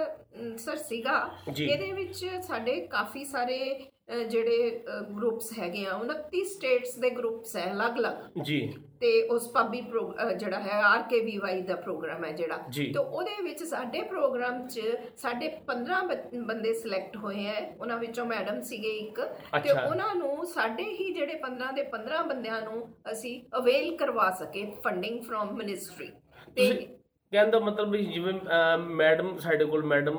ਸਰ 0.57 0.75
ਸੀਗਾ 0.83 1.17
ਜੀ। 1.51 1.65
ਇਹਦੇ 1.65 1.91
ਵਿੱਚ 1.91 2.25
ਸਾਡੇ 2.41 2.79
ਕਾਫੀ 2.87 3.23
ਸਾਰੇ 3.25 3.57
ਜਿਹੜੇ 4.29 4.83
ਗਰੁੱਪਸ 5.17 5.49
ਹੈਗੇ 5.59 5.85
ਆ 5.85 5.93
29 5.95 6.43
ਸਟੇਟਸ 6.43 6.95
ਦੇ 6.95 7.09
ਗਰੁੱਪਸ 7.09 7.57
ਹੈ 7.57 7.71
ਅਲੱਗ-ਅਲੱਗ। 7.71 8.43
ਜੀ। 8.43 8.73
ਤੇ 8.99 9.27
ਉਸ 9.27 9.51
ਪੱਬੀ 9.51 9.81
ਜਿਹੜਾ 10.37 10.59
ਹੈ 10.59 10.81
ਆਰਕੇਵੀਵਾਈ 10.81 11.61
ਦਾ 11.61 11.75
ਪ੍ਰੋਗਰਾਮ 11.75 12.25
ਹੈ 12.25 12.31
ਜਿਹੜਾ। 12.31 12.57
ਤੇ 12.93 12.99
ਉਹਦੇ 12.99 13.43
ਵਿੱਚ 13.43 13.63
ਸਾਡੇ 13.63 14.01
ਪ੍ਰੋਗਰਾਮ 14.01 14.67
'ਚ 14.67 14.81
ਸਾਡੇ 15.17 15.47
15 15.67 16.03
ਬ- 16.03 16.35
ਬੰਦੇ 16.35 16.73
ਸਿਲੈਕਟ 16.73 17.17
ਹੋਏ 17.17 17.43
ਹੈ। 17.43 17.75
ਉਹਨਾਂ 17.79 17.97
ਵਿੱਚੋਂ 17.97 18.25
ਮੈਡਮ 18.25 18.61
ਸੀਗੇ 18.61 18.89
ਇੱਕ। 18.89 19.21
ਤੇ। 19.73 19.87
ਉਹਨਾਂ 19.89 20.15
ਨੂੰ 20.15 20.45
ਸਾਡੇ 20.45 20.83
ਹੀ 20.83 21.13
ਜਿਹੜੇ 21.13 21.35
15 21.35 21.71
ਦੇ 21.71 21.83
15 21.83 22.23
ਬੰਦਿਆਂ 22.23 22.61
ਨੂੰ 22.61 22.95
ਅਸੀਂ 23.11 23.43
ਅਵੇਲ 23.57 23.97
ਕਰਵਾ 23.97 24.31
ਸਕੇ 24.31 24.71
ਫੰਡਿੰਗ 24.83 25.23
ਫਰੋਮ 25.23 25.53
ਮਿਨਿਸਟਰੀ 25.53 26.09
ਤੇ 26.55 26.87
ਕਹਿਣ 27.31 27.49
ਦਾ 27.51 27.59
ਮਤਲਬ 27.59 27.91
ਵੀ 27.91 28.05
ਜਿਵੇਂ 28.05 28.33
ਮੈਡਮ 28.77 29.37
ਸਾਡੇ 29.37 29.65
ਕੋਲ 29.65 29.83
ਮੈਡਮ 29.83 30.17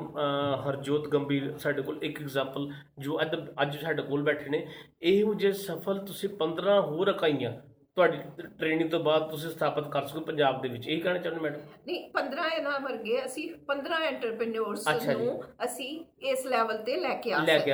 ਹਰਜੋਤ 0.67 1.07
ਗੰਭੀਰ 1.07 1.57
ਸਾਡੇ 1.57 1.81
ਕੋਲ 1.81 1.99
ਇੱਕ 2.03 2.21
ਐਗਜ਼ਾਮਪਲ 2.21 2.69
ਜੋ 2.99 3.19
ਅੱਜ 3.61 3.77
ਸਾਡੇ 3.77 4.01
ਕੋਲ 4.01 4.23
ਬੈਠੇ 4.23 4.49
ਨੇ 4.49 4.65
ਇਹੋ 5.01 5.33
ਜਿਹੇ 5.33 5.51
ਸਫਲ 5.59 5.99
ਤੁਸੀਂ 6.05 6.29
15 6.39 6.79
ਹੋਰ 6.87 7.07
ਇਕਾਈਆਂ 7.07 7.51
ਤੁਹਾਡੀ 7.97 8.17
ਟ੍ਰੇਨਿੰਗ 8.59 8.89
ਤੋਂ 8.89 8.99
ਬਾਅਦ 8.99 9.29
ਤੁਸੀਂ 9.29 9.49
ਸਥਾਪਿਤ 9.49 9.87
ਕਰ 9.87 10.05
ਸਕੋ 10.05 10.19
ਪੰਜਾਬ 10.19 10.61
ਦੇ 10.61 10.69
ਵਿੱਚ 10.69 10.87
ਇਹ 10.87 11.01
ਕਹਿਣਾ 11.01 11.19
ਚਾਹੁੰਦੇ 11.19 11.41
ਮੈਡਮ 11.41 11.59
ਨਹੀਂ 11.87 11.99
15 12.13 12.45
ਇਹਨਾਂ 12.57 12.79
ਵਰਗੇ 12.79 13.19
ਅਸੀਂ 13.25 13.43
15 13.67 13.99
ਐਂਟਰਪ੍ਰੀਨਿਓਰਸ 14.03 14.87
ਜੀ। 15.01 15.13
ਨੂੰ 15.15 15.43
ਅਸੀਂ 15.63 15.89
ਇਸ 16.31 16.45
ਲੈਵਲ 16.45 16.77
ਤੇ 16.77 16.95
ਲੈ 16.95 17.13
ਕੇ 17.15 17.33
ਆ 17.33 17.43
ਸਕੇ। 17.45 17.73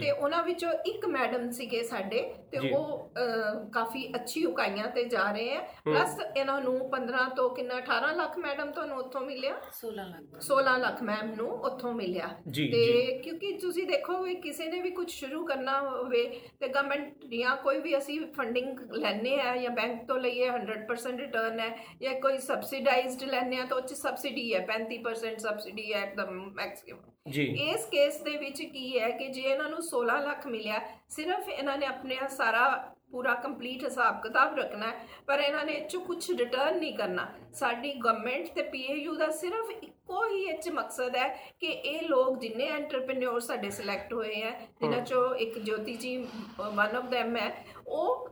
ਤੇ 0.00 0.10
ਉਹਨਾਂ 0.10 0.42
ਵਿੱਚੋਂ 0.44 0.72
ਇੱਕ 0.86 1.04
ਮੈਡਮ 1.08 1.50
ਸੀਗੇ 1.50 1.82
ਸਾਡੇ 1.82 2.22
ਤੇ 2.52 2.58
ਜੀ। 2.58 2.70
ਉਹ 2.70 3.12
ਅਹ, 3.18 3.70
ਕਾਫੀ 3.70 4.14
ਅੱਛੀ 4.14 4.44
ਉਕਾਈਆਂ 4.44 4.88
ਤੇ 4.88 5.04
ਜਾ 5.04 5.32
ਰਹੇ 5.32 5.54
ਆ 5.56 5.60
ਪਲੱਸ 5.84 6.16
ਇਹਨਾਂ 6.36 6.60
ਨੂੰ 6.60 6.90
15 6.90 7.28
ਤੋਂ 7.36 7.50
ਕਿੰਨਾ 7.50 7.74
18 7.74 8.12
ਲੱਖ 8.16 8.38
ਮੈਡਮ 8.38 8.70
ਤੁਹਾਨੂੰ 8.70 8.98
ਉੱਥੋਂ 8.98 9.20
ਮਿਲਿਆ? 9.20 9.54
16 9.72 10.04
ਲੱਖ। 10.08 10.40
16 10.40 10.76
ਲੱਖ 10.78 11.02
ਮੈਮ 11.02 11.34
ਨੂੰ 11.34 11.50
ਉੱਥੋਂ 11.50 11.92
ਮਿਲਿਆ। 11.92 12.28
ਜੀ, 12.48 12.68
ਤੇ। 12.68 13.18
ਕਿਉਂਕਿ 13.18 13.52
ਤੁਸੀਂ 13.58 13.86
ਦੇਖੋ 13.86 14.22
ਵੀ 14.22 14.34
ਕਿਸੇ 14.34 14.66
ਨੇ 14.66 14.80
ਵੀ 14.80 14.90
ਕੁਝ 14.90 15.10
ਸ਼ੁਰੂ 15.10 15.44
ਕਰਨਾ 15.46 15.80
ਹੋਵੇ 15.80 16.40
ਤੇ 16.60 16.68
ਗਵਰਨਮੈਂਟ 16.68 17.24
ਜਾਂ 17.40 17.56
ਕੋਈ 17.56 17.80
ਵੀ 17.80 17.96
ਅਸੀਂ 17.98 18.20
ਫੰਡਿੰਗ 18.36 18.78
ਲੈਣੇ 18.92 19.40
ਆ 19.40 19.56
ਜਾਂ 19.56 19.70
ਬੈਂਕ 19.70 20.06
ਤੋਂ 20.08 20.18
ਲਈਏ 20.18 20.48
100% 20.50 21.18
ਰਿਟਰਨ 21.18 21.60
ਹੈ 21.60 21.76
ਜਾਂ 22.02 22.14
ਕੋਈ 22.14 22.38
ਸਬਸਿਡਾਈਜ਼ਡ 22.38 23.22
ਲੈਣੇ 23.22 23.58
ਆ 23.58 23.64
ਤਾਂ 23.64 23.76
ਉਹ 23.76 23.82
ਚ 23.82 23.92
ਸਬਸਿਡੀ 23.92 24.54
ਹੈ 24.54 24.66
35% 24.66 25.38
ਸਬਸਿਡੀ 25.38 25.92
ਹੈ 25.92 26.04
ਇੱਕਦਮ 26.04 26.50
ਮੈਕਸਿਮਮ 26.54 27.00
ਜੀ। 27.28 27.44
ਇਸ 27.44 27.84
ਕੇਸ 27.84 28.20
ਦੇ 28.20 28.36
ਵਿੱਚ 28.36 28.62
ਕੀ 28.62 29.00
ਹੈ 29.00 29.10
ਕਿ 29.10 29.28
ਜੇ 29.28 29.40
ਇਹਨਾਂ 29.40 29.68
ਨੂੰ 29.68 29.82
16 29.82 30.20
ਲੱਖ 30.20 30.46
ਮਿਲਿਆ 30.46 30.80
ਸਿਰਫ 31.08 31.48
ਇਹਨਾਂ 31.48 31.78
ਨੇ 31.78 31.86
ਆਪਣੇ 31.86 32.16
ਸਾਰਾ 32.28 32.94
ਪੂਰਾ 33.12 33.34
ਕੰਪਲੀਟ 33.34 33.84
ਹਿਸਾਬ 33.84 34.22
ਕਿਤਾਬ 34.22 34.56
ਰੱਖਣਾ 34.58 34.86
ਹੈ, 34.86 34.92
ਪਰ 35.26 35.40
ਇਹਨਾਂ 35.40 35.64
ਨੇ 35.64 35.72
ਇਹ 35.72 35.84
'ਚੋਂ 35.84 36.00
ਕੁਝ 36.00 36.30
ਰਿਟਰਨ 36.30 36.78
ਨਹੀਂ 36.78 36.96
ਕਰਨਾ। 36.96 37.28
ਸਾਡੀ 37.52 37.92
ਗਵਰਨਮੈਂਟ 37.94 38.48
ਤੇ 38.54 38.62
ਪੀਏਯੂ 38.62 39.14
ਦਾ 39.14 39.30
ਸਿਰਫ 39.30 39.70
ਇੱਕੋ 39.70 40.26
ਹੀ 40.26 40.42
ਇਹ 40.42 40.58
'ਚ 40.58 40.68
ਮਕਸਦ 40.68 41.16
ਹੈ 41.16 41.28
ਕਿ 41.60 41.66
ਇਹ 41.66 42.08
ਲੋਕ 42.08 42.38
ਜਿੰਨੇ 42.38 42.66
ਐਂਟਰਪ੍ਰੀਨਿਓਰ 42.68 43.40
ਸਾਡੇ 43.40 43.70
ਸਿਲੈਕਟ 43.70 44.12
ਹੋਏ 44.12 44.42
ਹੈ 44.42 44.50
ਜਿਨ੍ਹਾਂ 44.80 45.00
ਚੋਂ 45.00 45.34
ਇੱਕ 45.34 45.58
ਜੋਤੀ 45.58 45.94
ਜੀ 45.96 46.16
ਵਨ 46.58 46.96
ਆਫ 46.96 47.04
them 47.04 47.36
ਹੈ 47.36 47.64
ਉਹ 47.86 48.28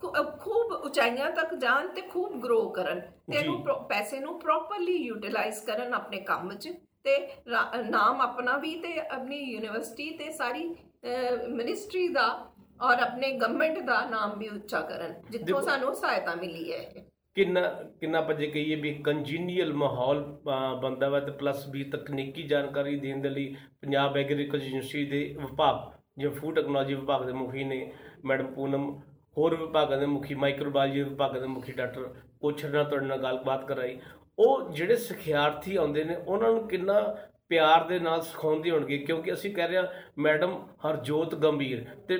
ਖੂ- 0.00 0.38
ਖੂਬ 0.40 0.72
ਉਚਾਈਆਂ 0.72 1.30
ਤੱਕ 1.30 1.54
ਜਾਣ 1.54 1.88
ਤੇ 1.88 2.00
ਖੂਬ 2.00 2.40
ਗਰੋ 2.40 2.68
ਕਰਨ 2.68 3.00
ਤੇ 3.00 3.32
ਜੀ। 3.32 3.38
ਇਹਨੂੰ 3.38 3.62
ਪ੍ਰੋ- 3.62 3.82
ਪੈਸੇ 3.88 4.20
ਨੂੰ 4.20 4.40
ਪ੍ਰੋਪਰਲੀ 4.40 4.96
ਯੂਟਿਲਾਈਜ਼ 4.96 5.62
ਕਰਨ 5.64 5.94
ਆਪਣੇ 5.94 6.20
ਕੰਮ 6.20 6.54
'ਚ। 6.54 6.68
ਤੇ 7.04 7.16
ਨਾਮ 7.90 8.20
ਆਪਣਾ 8.20 8.56
ਵੀ 8.56 8.74
ਤੇ 8.74 9.00
ਆਪਣੀ 9.00 9.38
ਯੂਨੀਵਰਸਿਟੀ 9.38 10.10
ਤੇ 10.10 10.30
ਸਾਰੀ 10.32 10.74
ਮਿਨਿਸਟਰੀ 11.48 12.08
ਦਾ 12.08 12.26
ਔਰ 12.82 13.00
ਆਪਣੇ 13.00 13.32
ਗਵਰਨਮੈਂਟ 13.32 13.78
ਦਾ 13.78 14.04
ਨਾਮ 14.04 14.38
ਵੀ 14.38 14.48
ਉੱਚਾ 14.48 14.80
ਕਰਨ 14.80 15.14
ਜਿੱਥੋਂ 15.30 15.62
ਸਾਨੂੰ 15.62 15.94
ਸਹਾਇਤਾ 15.94 16.34
ਮਿਲੀ 16.34 16.72
ਹੈ। 16.72 17.04
ਕਿੰਨਾ 17.36 17.60
ਕਿੰਨਾ 18.00 18.20
ਪਜੇ 18.20 18.46
ਕਹੀਏ 18.46 18.74
ਵੀ 18.74 18.94
ਕੰਜੀਨੀਅਲ 18.94 19.72
ਮਾਹੌਲ 19.72 20.22
ਬਣਦਾ 20.82 21.08
ਵਾ 21.08 21.20
ਤੇ 21.20 21.32
ਪਲੱਸ 21.32 21.68
ਵੀ 21.68 21.84
ਤਕਨੀਕੀ 21.84 22.42
ਜਾਣਕਾਰੀ 22.42 22.98
ਦੇਣ 23.00 23.20
ਦੇ 23.20 23.28
ਲਈ 23.28 23.54
ਪੰਜਾਬ 23.80 24.16
ਐਗਰੀਕਲਚਰ 24.16 24.66
ਯੂਨੀਵਰਸਿਟੀ 24.66 25.04
ਦੇ 25.04 25.36
ਵਿਭਾਗ 25.40 25.92
ਜਿਵੇਂ 26.18 26.34
ਫੂਡ 26.34 26.54
ਟੈਕਨੋਲੋਜੀ 26.56 26.94
ਵਿਭਾਗ 26.94 27.24
ਦੇ 27.26 27.32
ਮੁਖੀ 27.32 27.64
ਨੇ 27.64 27.92
ਮੈਡਮ 28.24 28.46
ਪੂਨਮ 28.46 28.90
ਹੋਰ 29.38 29.56
ਵਿਭਾਗਾਂ 29.56 29.98
ਦੇ 29.98 30.06
ਮੁਖੀ 30.06 30.34
ਮਾਈਕਰੋਬਾਇਓਲੋਜੀ 30.34 31.02
ਵਿਭਾਗ 31.02 31.38
ਦੇ 31.38 31.46
ਮੁਖੀ 31.46 31.72
ਡਾਕਟਰ 31.72 32.14
ਕੋਛਰ 32.40 32.70
ਨਾਲ 32.70 32.84
ਤੁਹਾਡੇ 32.84 33.06
ਨਾਲ 33.06 33.22
ਗੱਲਬਾਤ 33.22 33.64
ਕਰਾਈ 33.66 33.98
ਉਹ 34.38 34.70
ਜਿਹੜੇ 34.72 34.96
ਸਿਖਿਆਰਥੀ 34.96 35.76
ਆਉਂਦੇ 35.76 36.04
ਨੇ 36.04 36.16
ਉਹਨਾਂ 36.16 36.50
ਨੂੰ 36.50 36.66
ਕਿੰਨਾ 36.68 37.00
ਪਿਆਰ 37.48 37.84
ਦੇ 37.88 37.98
ਨਾਲ 37.98 38.20
ਸਿਖਾਉਂਦੇ 38.22 38.70
ਹੋਣਗੇ 38.70 38.98
ਕਿਉਂਕਿ 38.98 39.32
ਅਸੀਂ 39.32 39.54
ਕਹਿ 39.54 39.66
ਰਹੇ 39.68 39.76
ਹਾਂ 39.76 39.86
ਮੈਡਮ 40.18 40.54
ਹਰਜੋਤ 40.86 41.34
ਗੰਭੀਰ 41.34 41.84
ਤੇ 42.08 42.18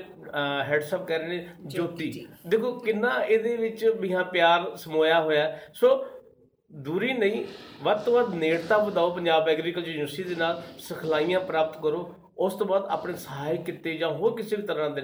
ਹੈਡ 0.68 0.82
ਸਾਹਿਬ 0.82 1.06
ਕਹਿ 1.06 1.18
ਰਹੇ 1.18 1.28
ਨੇ 1.28 1.46
ਜੋਤੀ। 1.66 2.26
ਦੇਖੋ 2.46 2.72
ਕਿੰਨਾ 2.80 3.12
ਇਹਦੇ 3.22 3.56
ਵਿੱਚ 3.56 3.84
ਵੀ 4.00 4.12
ਹਾਂ 4.12 4.24
ਪਿਆਰ 4.24 4.74
ਸਮੋਇਆ 4.76 5.20
ਹੋਇਆ। 5.20 5.56
ਸੋ 5.74 5.96
ਦੂਰੀ 6.70 7.12
ਨਹੀਂ 7.12 7.44
ਵੱਧ 7.82 8.04
ਤੋਂ 8.04 8.14
ਵੱਧ 8.14 8.34
ਨੇੜਤਾ 8.34 8.78
ਵਧਾਓ 8.78 9.10
ਪੰਜਾਬ 9.14 9.48
ਐਗਰੀਕਲਚਰ 9.48 9.88
ਯੂਨੀਵਰਸਿਟੀ 9.88 10.28
ਦੇ 10.28 10.34
ਨਾਲ 10.34 10.62
ਸਿਖਲਾਈਆਂ 10.78 11.40
ਪ੍ਰਾਪਤ 11.40 11.80
ਕਰੋ 11.82 12.04
ਉਸ 12.38 12.54
ਤੋਂ 12.54 12.66
ਬਾਅਦ 12.66 12.84
ਆਪਣੇ 12.84 13.14
ਸਹਾਇਕ 13.14 13.64
ਕਿੱਤੇ 13.64 13.96
ਜਾਂ 13.96 14.10
ਹੋਰ 14.10 14.36
ਕਿਸੇ 14.36 14.56
ਵੀ 14.56 14.62
ਤਰ੍ਹਾਂ 14.62 14.90
ਦੇ 14.90 15.02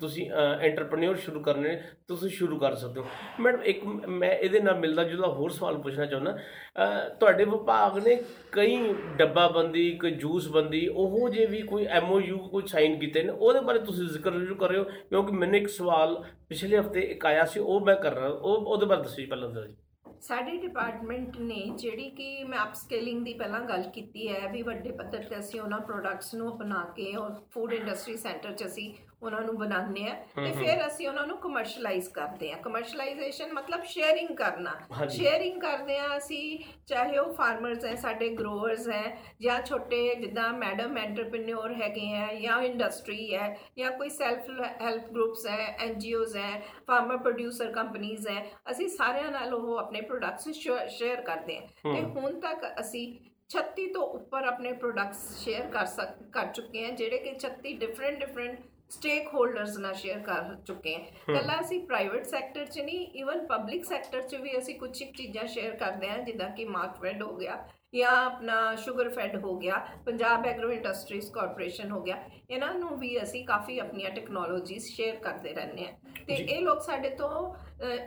ਤੁਸੀਂ 0.00 0.30
ਐਂਟਰਪ੍ਰੀਨਿਓਰ 0.60 1.16
ਸ਼ੁਰੂ 1.16 1.40
ਕਰਨੇ 1.40 1.68
ਨੇ 1.68 1.82
ਤੁਸੀਂ 2.08 2.28
ਸ਼ੁਰੂ 2.30 2.58
ਕਰ 2.58 2.74
ਸਕਦੇ 2.74 3.00
ਹੋ। 3.00 3.06
ਮੈਡਮ 3.40 3.62
ਇੱਕ 3.62 3.84
ਮ- 3.84 4.06
ਮੈਂ 4.08 4.30
ਇਹਦੇ 4.30 4.60
ਨਾਲ 4.60 4.78
ਮਿਲਦਾ 4.78 5.04
ਜੁਲਦਾ 5.04 5.26
ਹੋਰ 5.28 5.50
ਸਵਾਲ 5.50 5.78
ਪੁੱਛਣਾ 5.78 6.06
ਚਾਹੁੰਦਾ 6.06 6.30
ਅਹ, 6.32 7.08
ਤੁਹਾਡੇ 7.08 7.44
ਵਿਭਾਗ 7.44 7.98
ਨੇ 7.98 8.22
ਕਈ 8.52 8.94
ਡੱਬਾਬੰਦੀ 9.16 9.90
ਕੋਈ 9.98 10.10
ਜੂਸ 10.10 10.48
ਬੰਦੀ 10.48 10.88
ਉਹੋ 10.88 11.28
ਜੇ 11.28 11.46
ਵੀ 11.46 11.62
ਕੋਈ 11.62 11.86
ਐਮਓਯੂ 11.86 12.38
ਕੋਈ 12.38 12.62
ਸਾਈਨ 12.66 12.98
ਕੀਤੇ 12.98 13.22
ਨੇ 13.22 13.30
ਉਹਦੇ 13.30 13.60
ਬਾਰੇ 13.60 13.78
ਤੁਸੀਂ 13.78 14.08
ਜ਼ਿਕਰ 14.08 14.30
ਜ਼ਰੂਰ 14.30 14.58
ਕਰਿਓ 14.58 14.84
ਕਿਉਂਕਿ 14.84 15.32
ਮੈਨੂੰ 15.32 15.56
ਇੱਕ 15.56 15.68
ਸਵਾਲ 15.68 16.24
ਪਿਛਲੇ 16.48 16.78
ਹਫ਼ਤੇ 16.78 17.00
ਇੱਕ 17.00 17.26
ਆਇਆ 17.26 17.44
ਸੀ 17.44 17.60
ਉਹ 17.60 17.80
ਮੈਂ 17.80 17.96
ਕਰ 17.96 18.14
ਰਿਹਾ 18.14 18.28
ਉਹ 18.28 18.66
ਉਹਦੇ 18.66 18.86
ਬਾਰੇ 18.86 19.02
ਦੱਸੋ 19.02 19.16
ਜੀ 19.16 19.26
ਪਹਿਲਾਂ 19.26 19.50
ਤਾਂ 19.50 19.66
ਜੀ। 19.66 19.74
ਸਾਡੇ 20.22 20.56
ਡਿਪਾਰਟਮੈਂਟ 20.56 21.36
ਨੇ 21.38 21.62
ਜਿਹੜੀ 21.76 22.08
ਕਿ 22.10 22.42
ਮੈਂ 22.44 22.58
ਅਪਸਕੇਲਿੰਗ 22.58 23.24
ਦੀ 23.24 23.32
ਪਹਿਲਾਂ 23.34 23.60
ਗੱਲ 23.60 23.82
ਕੀਤੀ 23.90 24.28
ਹੈ 24.28 24.48
ਵੀ 24.48 24.62
ਵੱਡੇ 24.62 24.90
ਪੱਧਰ 24.92 25.22
ਤੇ 25.22 25.38
ਅਸੀਂ 25.38 25.60
ਉਹਨਾਂ 25.60 25.80
ਪ੍ਰੋਡਕਟਸ 25.80 26.34
ਨੂੰ 26.34 26.48
ਅਪਣਾ 26.48 26.84
ਕੇ 26.96 27.14
ਔਰ 27.16 27.40
ਫੂਡ 27.50 27.72
ਇੰਡਸਟਰੀ 27.72 28.16
ਸੈਂਟਰ 28.16 28.52
'ਚ 28.52 28.66
ਅਸੀਂ 28.66 28.92
ਉਹਨਾਂ 29.22 29.40
ਨੂੰ 29.40 29.56
ਬਣਾਉਂਦੇ 29.58 30.06
ਆ 30.08 30.14
ਤੇ 30.36 30.52
ਫਿਰ 30.52 30.86
ਅਸੀਂ 30.86 31.08
ਉਹਨਾਂ 31.08 31.26
ਨੂੰ 31.26 31.36
ਕਮਰਸ਼ੀਅਲਾਈਜ਼ 31.38 32.08
ਕਰਦੇ 32.08 32.52
ਆ। 32.52 32.56
ਕਮਰਸ਼ੀਅਲਾਈਜੇਸ਼ਨ 32.56 33.52
ਮਤਲਬ 33.52 33.82
ਸ਼ੇਅਰਿੰਗ 33.84 34.36
ਕਰਨਾ। 34.36 34.74
ਸ਼ੇਅਰਿੰਗ 35.08 35.60
ਕਰਦੇ 35.60 35.98
ਆ 35.98 36.16
ਅਸੀਂ 36.16 36.58
ਚਾਹੇ 36.86 37.18
ਉਹ 37.18 37.32
ਫਾਰਮਰਸ 37.34 37.84
ਹੈ 37.84 37.94
ਸਾਡੇ 37.94 38.28
ਗਰੋਅਰਸ 38.28 38.88
ਹੈ 38.88 39.16
ਜਾਂ 39.40 39.60
ਛੋਟੇ 39.62 40.14
ਜਿੱਦਾਂ 40.14 40.52
ਮੈਡਮ 40.52 40.96
ਐਂਟਰਪ੍ਰੀਨਿਓਰ 40.98 41.74
ਹੈਗੇ 41.74 42.06
ਹੈ 42.06 42.34
ਜਾਂ 42.34 42.60
ਇੰਡਸਟਰੀ 42.62 43.34
ਹੈ 43.34 43.56
ਜਾਂ 43.78 43.90
ਕੋਈ 43.90 44.08
ਸੈਲਫ 44.08 44.50
ਹੈਲਪ 44.80 45.10
ਗਰੁੱਪਸ 45.12 45.46
ਹੈ 45.46 45.76
ਐਨਜੀਓਜ਼ 45.80 46.36
ਹੈ 46.36 46.62
ਫਾਰਮਰ 46.86 47.16
ਪ੍ਰੋਡਿਊਸਰ 47.16 47.72
ਕੰਪਨੀਆਂ 47.72 48.10
ਹੈ 48.30 48.44
ਅਸੀਂ 48.70 48.88
ਸਾਰਿਆਂ 48.88 49.30
ਨਾਲ 49.30 49.54
ਉਹ 49.54 49.76
ਆਪਣੇ 49.78 50.00
ਪ੍ਰੋਡਕਟਸ 50.00 50.48
ਸ਼ੇਅਰ 50.88 51.20
ਕਰਦੇ 51.20 51.58
ਹਾਂ 51.58 51.94
ਤੇ 51.94 52.02
ਹੁਣ 52.02 52.40
ਤੱਕ 52.40 52.64
ਅਸੀਂ 52.80 53.04
36 53.50 53.86
ਤੋਂ 53.94 54.02
ਉੱਪਰ 54.08 54.44
ਆਪਣੇ 54.44 54.72
ਪ੍ਰੋਡਕਟਸ 54.72 55.22
ਸ਼ੇਅਰ 55.44 55.66
ਕਰ 55.66 55.86
ਕਰ 56.32 56.46
ਚੁੱਕੇ 56.46 56.84
ਹਾਂ 56.84 56.92
ਜਿਹੜੇ 56.92 57.18
ਕਿ 57.18 57.32
36 57.38 57.72
ਡਿਫਰੈਂਟ 57.78 58.18
ਡਿਫਰੈਂਟ 58.18 58.60
ਸਟੇਕ 58.90 59.28
ਹੋਲਡਰਸ 59.34 59.76
ਨਾਲ 59.78 59.94
ਸ਼ੇਅਰ 59.94 60.18
ਕਰ 60.18 60.54
ਚੁੱਕੇ 60.66 60.94
ਹਾਂ। 60.94 61.34
ਕੱਲਾ 61.34 61.60
ਅਸੀਂ 61.60 61.80
ਪ੍ਰਾਈਵੇਟ 61.80 62.26
ਸੈਕਟਰ 62.26 62.64
'ਚ 62.64 62.78
ਨਹੀਂ 62.78 63.06
ਇਵਨ 63.14 63.46
ਪਬਲਿਕ 63.46 63.84
ਸੈਕਟਰ 63.84 64.22
'ਚ 64.22 64.34
ਵੀ 64.34 64.58
ਅਸੀਂ 64.58 64.78
ਕੁਝ 64.78 64.90
ਚੀਜ਼ਾਂ 64.98 65.46
ਸ਼ੇਅਰ 65.46 65.76
ਕਰਦੇ 65.76 66.08
ਹਾਂ 66.08 66.18
ਜਿੱਦਾਂ 66.18 66.48
ਕਿ 66.50 66.64
ਮਾਰਕਫੈਡ 66.64 67.22
ਹੋ 67.22 67.36
ਗਿਆ 67.36 67.64
ਜਾਂ 67.92 68.10
ਆਪਣਾ 68.16 68.74
ਸ਼ੂਗਰ 68.76 69.08
ਫੈਡ 69.08 69.36
ਹੋ 69.36 69.56
ਗਿਆ 69.58 69.76
ਪੰਜਾਬ 70.06 70.46
ਐਗਰੋ 70.46 70.70
ਇੰਡਸਟਰੀਜ਼ 70.72 71.30
ਕਾਰਪੋਰੇਸ਼ਨ 71.32 71.90
ਹੋ 71.90 72.00
ਗਿਆ 72.02 72.16
ਇਹਨਾਂ 72.50 72.72
ਨੂੰ 72.74 72.98
ਵੀ 72.98 73.16
ਅਸੀਂ 73.22 73.44
ਕਾਫੀ 73.46 73.78
ਆਪਣੀਆਂ 73.78 74.10
ਟੈਕਨੋਲੋਜੀਜ਼ 74.10 74.86
ਸ਼ੇਅਰ 74.86 75.16
ਕਰਦੇ 75.16 75.52
ਰਹਿੰਦੇ 75.54 75.86
ਆ 75.86 75.92
ਤੇ 76.26 76.34
ਇਹ 76.34 76.60
ਲੋਕ 76.62 76.80
ਸਾਡੇ 76.82 77.08
ਤੋਂ 77.10 77.28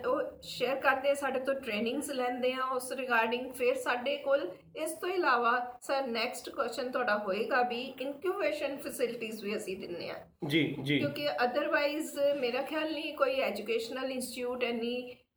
ਉਹ 0.08 0.22
ਸ਼ੇਅਰ 0.44 0.76
ਕਰਦੇ 0.80 1.10
ਆ 1.10 1.14
ਸਾਡੇ 1.14 1.40
ਤੋਂ 1.40 1.54
ਟ੍ਰੇਨਿੰਗਸ 1.56 2.10
ਲੈਂਦੇ 2.12 2.52
ਆ 2.54 2.64
ਉਸ 2.66 2.92
ਰਿਗਾਰਡਿੰਗ 2.92 3.52
ਫਿਰ 3.52 3.76
ਸਾਡੇ 3.76 4.16
ਕੋਲ 4.18 4.48
ਇਸ 4.76 4.92
ਤੋਂ 4.92 5.10
ਇਲਾਵਾ 5.10 5.52
ਸਰ 5.82 6.08
ਨੈਕਸਟ 6.08 6.50
ਕੁਐਸਚਨ 6.50 6.92
ਤੁਹਾਡਾ 6.92 7.18
ਹੋਏਗਾ 7.18 7.62
ਵੀ 7.64 7.82
ਇਨਕਿਊਬੇਸ਼ਨ 8.02 8.78
ਫੈਸਿਲਿਟੀਆਂ 8.78 9.44
ਵੀ 9.44 9.56
ਅਸੀਂ 9.58 9.78
ਦਿੰਨੇ 9.78 10.10
ਆ 10.10 10.16
ਜੀ 10.48 10.64
ਜੀ। 10.80 11.00
ਕਿਉਂਕਿ 11.00 11.30
ਅਦਰਵਾਈਜ਼ 11.44 12.18
ਮੇਰਾ 12.40 12.62
ਖਿਆਲ 12.62 12.92
ਨਹੀਂ 12.94 13.14
ਕੋਈ 13.18 13.40
ਐਜੂਕੇਸ਼ਨਲ 13.42 14.12
ਇੰਸਟੀਚਿਊਟ 14.12 14.64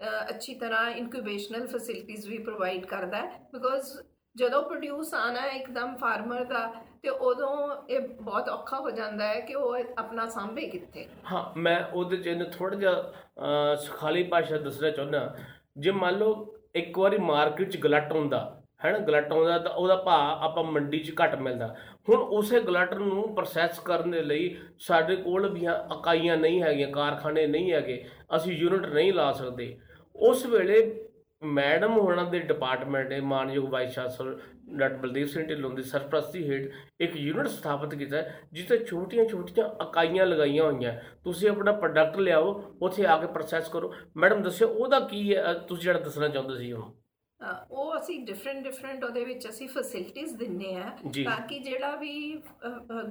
ਅ, 0.00 0.30
ਅੱਛੀ 0.30 0.54
ਤਰ੍ਹਾਂ 0.54 0.90
ਇਨਕਿਊਬੇਸ਼ਨਲ 0.90 1.66
ਫੈਸਿਲਿਟੀਆਂ 1.66 2.30
ਵੀ 2.30 2.38
ਪ੍ਰੋਵਾਈਡ 2.38 2.85
ਕਰਦਾ 2.87 3.16
ਹੈ 3.16 3.38
ਬਿਕੋਜ਼ 3.52 3.92
ਜਦੋਂ 4.37 4.62
ਪ੍ਰੋਡਿਊਸ 4.62 5.12
ਆਣਾ 5.14 5.40
ਹੈ 5.40 5.51
ਇੱਕਦਮ 5.51 5.94
ਫਾਰਮਰ 5.96 6.44
ਦਾ 6.44 6.66
ਤੇ 7.03 7.09
ਉਦੋਂ 7.09 7.57
ਇਹ 7.90 8.01
ਬਹੁਤ 8.01 8.49
ਔਖਾ 8.49 8.79
ਹੋ 8.81 8.90
ਜਾਂਦਾ 8.90 9.27
ਹੈ 9.29 9.40
ਕਿ 9.40 9.55
ਉਹ 9.55 9.77
ਆਪਣਾ 9.99 10.27
ਸਾਂਭੇ 10.27 10.66
ਕਿੱਥੇ। 10.68 11.07
ਹਾਂ 11.33 11.44
ਮੈਂ 11.59 11.79
ਉਹਦੇ 11.94 12.16
ਚ 12.16 12.27
ਇਹਨੂੰ 12.27 12.46
ਥੋੜਾ 12.51 12.77
ਜਿਹਾ 12.77 12.92
ਅਹ, 12.92 13.75
ਸੁਖਾਲੀ 13.77 14.22
ਭਾਸ਼ਾ 14.22 14.59
ਦੱਸਣਾ 14.59 14.90
ਚਾਹੁੰਦਾ 14.90 15.37
ਜੇ 15.79 15.90
ਮੰਨ 15.90 16.18
ਲਓ 16.18 16.55
ਇੱਕ 16.75 16.99
ਵਾਰੀ 16.99 17.18
ਮਾਰਕੀਟ 17.18 17.70
ਚ 17.70 17.77
ਗਲਟ 17.77 18.12
ਹੁੰਦਾ 18.12 18.40
ਹੈ 18.85 18.90
ਨਾ 18.92 18.99
ਗਲਟ 18.99 19.33
ਆਉਂਦਾ 19.33 19.59
ਤਾਂ 19.59 19.70
ਉਹਦਾ 19.70 19.96
ਭਾਅ 19.96 20.44
ਆਪਾਂ 20.44 20.64
ਮੰਡੀ 20.64 20.99
'ਚ 20.99 21.12
ਘੱਟ 21.22 21.35
ਮਿਲਦਾ। 21.35 21.66
ਹੁਣ 22.09 22.22
ਉਸੇ 22.38 22.61
ਗਲਟ 22.61 22.94
ਨੂੰ 22.94 23.35
ਪ੍ਰੋਸੈਸ 23.35 23.79
ਕਰਨ 23.79 24.11
ਦੇ 24.11 24.22
ਲਈ 24.22 24.57
ਸਾਡੇ 24.79 25.16
ਕੋਲ 25.16 25.49
ਵੀ 25.53 25.64
ਇਕਾਈਆਂ 25.92 26.37
ਨਹੀਂ 26.37 26.62
ਹੈਗੀਆਂ 26.62 26.88
ਕਾਰਖਾਨੇ 26.88 27.46
ਨਹੀਂ 27.46 27.72
ਹੈਗੇ 27.72 28.05
ਅਸੀਂ 28.37 28.57
ਯੂਨਿਟ 28.59 28.87
ਨਹੀਂ 28.87 29.12
ਲਾ 29.12 29.33
ਸਕਦੇ। 29.33 29.77
ਉਸ 30.14 30.44
ਵੇਲੇ 30.46 31.06
ਮੈਡਮ 31.46 31.98
ਹੋਣਾ 31.98 32.24
ਦੇ 32.24 32.38
ਡਿਪਾਰਟਮੈਂਟ 32.38 33.09
ਦੇ 33.09 33.20
ਮਾਨਯੋਗ 33.20 33.68
vice 33.70 33.94
chancellor 33.94 34.38
doctor 34.68 34.96
Baldev 34.96 35.26
Singh 35.26 35.44
Dhillon 35.46 35.70
ਦੀ 35.70 35.82
ਸਰਪ੍ਰਸਤੀ 35.82 36.50
ਹੇਠ 36.50 36.72
ਇੱਕ 37.00 37.16
ਯੂਨਿਟ 37.16 37.46
ਸਥਾਪਿਤ 37.46 37.94
ਕੀਤਾ 37.94 38.22
ਜਿੱਥੇ 38.52 38.78
ਛੋਟੀਆਂ-ਛੋਟੀਆਂ 38.85 39.66
ਇਕਾਈਆਂ 39.82 40.26
ਲਗਾਈਆਂ 40.26 40.64
ਹੋਈਆਂ 40.64 40.92
ਤੁਸੀਂ 41.24 41.48
ਆਪਣਾ 41.50 41.72
ਪ੍ਰੋਡਕਟ 41.72 42.16
ਲਿਆਓ 42.16 42.52
ਉੱਥੇ 42.82 43.06
ਆ 43.06 43.16
ਕੇ 43.16 43.26
ਪ੍ਰੋਸੈਸ 43.26 43.68
ਕਰੋ। 43.68 43.94
ਮੈਡਮ 44.16 44.42
ਦੱਸਿਓ 44.42 44.68
ਉਹਦਾ 44.68 45.00
ਕੀ 45.00 45.37
ਹੈ? 45.37 45.52
ਤੁਸੀਂ 45.54 45.82
ਜਿਹੜਾ 45.82 46.00
ਦੱਸਣਾ 46.00 46.28
ਚਾਹੁੰਦੇ 46.28 46.59
ਸੀ 46.59 46.72
ਉਹ? 46.72 46.94
ਉਹ 47.70 47.98
ਅਸੀਂ 47.98 48.26
ਡਿਫਰੈਂਟ 48.26 48.64
ਡਿਫਰੈਂਟ 48.64 49.04
ਉਹਦੇ 49.04 49.24
ਵਿੱਚ 49.24 49.48
ਅਸੀਂ 49.48 49.68
ਫੈਸਿਲਿਟੀਆਂ 49.68 50.26
ਦਿੰਨੇ 50.38 50.74
ਆ। 50.74 50.90
ਤਾਂ 51.24 51.40
ਕਿ 51.46 51.59
ਜਿਹੜਾ 51.59 51.96
ਵੀ 51.96 52.42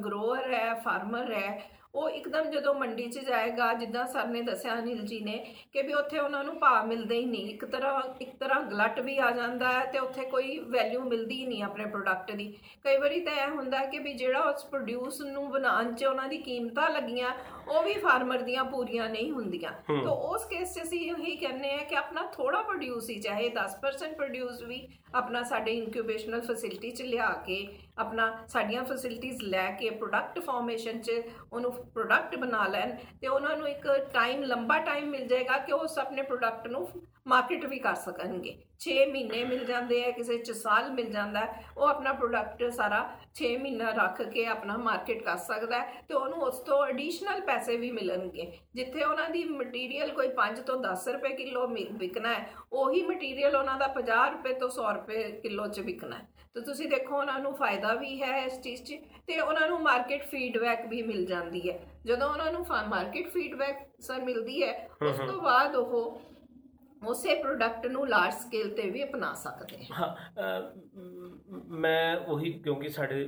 ਗਰੋਅਰ 0.06 0.54
ਹੈ 0.54 0.74
ਫਾਰਮਰ 0.74 1.34
ਹੈ 1.34 1.71
ਉਹ 1.96 2.10
ਇੱਕਦਮ 2.10 2.50
ਜਦੋਂ 2.52 2.74
ਮੰਡੀ 2.76 3.06
'ਚ 3.08 3.20
ਜਾਏਗਾ 3.20 3.74
ਜਿੱਦਾਂ 3.74 4.06
ਸਰ 4.06 4.28
ਨੇ 4.28 4.42
ਦੱਸਿਆ 4.42 4.74
ਅਨਿਲ 4.80 5.02
ਜੀ 5.02 5.20
ਨੇ 5.20 5.38
ਕਿ 5.74 5.82
ਵੀ 5.82 5.94
ਉੱਥੇ 5.94 6.20
ਉਹਨਾਂ 6.20 6.44
ਨੂੰ 6.44 6.56
ਭਾਅ 6.60 6.86
ਮਿਲਦੇ 6.86 7.16
ਹੀ 7.16 7.26
ਨਹੀਂ। 7.26 7.50
ਇੱਕ 7.50 7.66
ਤਰ੍ਹਾਂ 7.66 8.02
ਇੱਕ 8.22 8.36
ਤਰ੍ਹਾਂ 8.40 8.62
ਗਲਟ 8.62 9.00
ਵੀ 9.00 9.18
ਆ 9.18 9.30
ਜਾਂਦਾ 9.32 9.72
ਹੈ 9.72 9.86
ਤੇ 9.86 10.00
ਉੱਥੇ 10.00 10.26
ਕੋਈ 10.26 10.58
ਵੈਲਿਊ 10.70 11.02
ਮਿਲਦੀ 11.02 11.36
ਹੀ 11.36 11.46
ਨਹੀਂ 11.46 11.64
ਆਪਣੇ 11.64 11.86
ਪ੍ਰੋਡਕਟ 11.86 12.32
ਦੀ। 12.32 12.48
ਕਈ 12.84 12.98
ਵਾਰੀ 12.98 13.20
ਤਾਂ 13.20 13.34
ਇਹ 13.36 13.50
ਹੁੰਦਾ 13.50 13.84
ਕਿ 13.86 14.00
ਵੀ 14.00 14.14
ਜਿਹੜਾ 14.14 14.40
ਉਸ 14.40 14.66
ਪ੍ਰੋਡਿਊਸ 14.66 15.22
ਨੂੰ 15.22 15.50
ਬਣਾਉਣ 15.52 15.94
'ਚ 15.94 16.04
ਉਹਨਾਂ 16.04 16.28
ਦੀ 16.30 16.38
ਕੀਮਤਾਂ 16.38 16.90
ਲੱਗੀਆਂ 16.90 17.34
ਉਹ 17.68 17.84
ਵੀ 17.84 17.94
ਫਾਰਮਰ 17.94 18.42
ਦੀਆਂ 18.42 18.66
ਪੂਰੀਆਂ 18.66 19.10
ਨਹੀਂ 19.10 19.32
ਹੁੰਦੀਆਂ। 19.32 19.72
ਤਾਂ 19.88 20.12
ਉਸ 20.12 20.46
ਕੇਸ 20.46 20.74
'ਚ 20.74 20.82
ਅਸੀਂ 20.82 21.00
ਇਹੀ 21.12 21.36
ਕਹਿੰਦੇ 21.38 21.72
ਆ 21.72 21.84
ਕਿ 21.90 21.96
ਆਪਣਾ 21.96 22.26
ਥੋੜਾ 22.34 22.62
ਪ੍ਰੋਡਿਊਸ 22.62 23.10
ਹੀ 23.10 23.20
ਚਾਹੇ 23.20 23.50
10% 23.50 24.16
ਪ੍ਰੋਡਿਊਸ 24.16 24.62
ਵੀ 24.64 24.82
ਆਪਣਾ 25.16 25.44
ਸਾਡੇ 25.44 25.74
ਇਨਕਿਊਬੇਸ਼ਨਲ 25.74 26.42
ਫੈਸਿਲਿਟੀ 26.42 26.92
'ਚ 26.92 27.02
ਲਿਆ 27.02 27.32
ਕੇ 27.48 27.66
ਆਪਣਾ 27.98 28.32
ਸਾਡੀਆਂ 28.48 28.84
ਫੈਸਿਲਿਟੀਆਂ 28.84 29.36
ਲੈ 29.42 29.70
ਕੇ 29.72 29.90
ਪ੍ਰੋਡਕਟ 29.90 30.40
ਫਾਰਮੇਸ਼ਨ 30.40 31.02
'ਚ 31.02 31.12
ਉਹਨੂੰ 31.54 31.72
ਪ੍ਰੋਡਕਟ 31.94 32.36
ਬਣਾ 32.36 32.68
ਲੈਣ 32.68 32.96
ਤੇ 33.22 33.28
ਉਹਨਾਂ 33.28 33.56
ਨੂੰ 33.58 33.68
ਇੱਕ 33.70 33.88
ਟਾਈਮ 34.14 34.44
ਲੰਬਾ 34.44 34.80
ਟਾਈਮ 34.80 35.10
ਮਿਲ 35.10 35.28
ਜਾਏਗਾ 35.28 35.58
ਕਿ 35.58 35.72
ਉਸ 35.72 35.98
ਆਪਣੇ 36.00 36.22
ਪ੍ਰੋਡਕਟ 36.22 36.68
ਨੂੰ 36.68 36.88
ਮਾਰਕੀਟ 37.28 37.66
ਵੀ 37.66 37.78
ਕਰ 37.80 37.96
ਸਕਣਗੇ। 37.96 38.52
6 38.80 38.96
ਮਹੀਨੇ 39.12 39.44
ਮਿਲ 39.44 39.64
ਜਾਂਦੇ 39.66 40.04
ਆ 40.06 40.10
ਕਿਸੇ 40.12 40.38
'ਚ 40.38 40.52
ਸਾਲ 40.52 40.90
ਮਿਲ 40.92 41.10
ਜਾਂਦਾ 41.12 41.40
ਹੈ, 41.40 41.64
ਉਹ 41.78 41.88
ਆਪਣਾ 41.88 42.14
ਪ੍ਰੋਡਕਟ 42.14 42.74
ਸਾਰਾ 42.74 43.00
6 43.40 43.50
ਮਹੀਨਾ 43.58 43.92
ਰੱਖ 43.92 44.22
ਕੇ 44.34 44.46
ਆਪਣਾ 44.46 44.78
ਮਾਰਕੀਟ 44.80 45.24
ਕਰ 45.24 45.38
ਸਕਦਾ 45.46 45.80
ਹੈ 45.80 46.04
ਤੇ 46.10 46.14
ਉਹਨੂੰ 46.14 46.44
ਉਸ 46.44 46.60
ਤੋਂ 46.60 46.84
ਐਡੀਸ਼ਨਲ 46.86 47.42
ਪੈਸੇ 47.42 47.78
ਵੀ 47.78 47.92
ਮਿਲਣਗੇ। 47.92 48.52
ਜਿੱਥੇ 48.76 49.04
ਉਹਨਾਂ 49.04 49.30
ਦੀ 49.30 49.44
ਮਟੀਰੀਅਲ 49.54 50.12
ਕੋਈ 50.12 50.30
5 50.36 50.62
ਤੋਂ 50.62 50.78
10 50.84 51.08
ਰੁਪਏ 51.14 51.34
ਕਿਲੋ 51.36 51.68
ਵਿਕਣਾ 51.98 52.34
ਹੈ 52.34 52.46
ਉਹੀ 52.74 53.04
ਮਟੀਰੀਅਲ 53.04 53.56
ਉਹਨਾਂ 53.56 53.78
ਦਾ 53.78 53.88
50 53.98 54.30
ਰੁਪਏ 54.32 54.54
ਤੋਂ 54.60 54.70
100 54.70 54.94
ਰੁਪਏ 54.94 55.32
ਕਿਲੋ 55.42 55.68
'ਚ 55.68 55.80
ਵਿਕਣਾ 55.82 56.18
ਹੈ। 56.18 56.28
ਤਾਂ 56.56 56.62
ਤੁਸੀਂ 56.63 56.88
ਦੇਖੋ 56.89 57.18
ਉਹਨਾਂ 57.18 57.39
ਨੂੰ 57.39 57.54
ਫਾਇਦਾ 57.56 57.94
ਵੀ 57.94 58.22
ਹੈ 58.22 58.38
ਇਸ 58.46 58.60
ਚੀਜ਼ 58.62 58.84
'ਚ 58.84 58.96
ਤੇ 59.28 59.39
ਉਹਨਾਂ 59.39 59.68
ਨੂੰ 59.68 59.80
ਮਾਰਕੀਟ 59.82 60.24
ਫੀਡਬੈਕ 60.24 60.86
ਵੀ 60.88 61.02
ਮਿਲ 61.02 61.26
ਜਾਂਦੀ 61.26 61.70
ਹੈ। 61.70 61.80
ਜਦੋਂ 62.06 62.30
ਉਹਨਾਂ 62.30 62.52
ਨੂੰ 62.52 62.65
ਮਾਰਕੀਟ 62.89 63.28
ਫੀਡਬੈਕ 63.30 63.80
ਸਰ 64.00 64.22
ਮਿਲਦੀ 64.22 64.63
ਹੈ 64.63 64.89
ਉਸ 65.02 65.18
ਤੋਂ 65.18 65.41
ਬਾਅਦ 65.41 65.76
ਉਹ 65.76 66.22
ਉਸੇ 67.08 67.36
ਪ੍ਰੋਡਕਟ 67.36 67.86
ਨੂੰ 67.88 68.08
ਲਾਰਜ 68.08 68.34
ਸਕੇਲ 68.34 68.70
ਤੇ 68.70 68.89
ਵੀ 68.89 69.04
ਅਪਣਾ 69.04 69.34
ਸਕਦੇ 69.34 69.78
ਹੈ। 69.78 69.88
ਹਾਂ 69.94 70.62
ਮ- 71.80 72.24
ਉਹੀ 72.28 72.52
ਕਿਉਂਕਿ 72.54 72.89
ਸਾਡੇ 72.89 73.24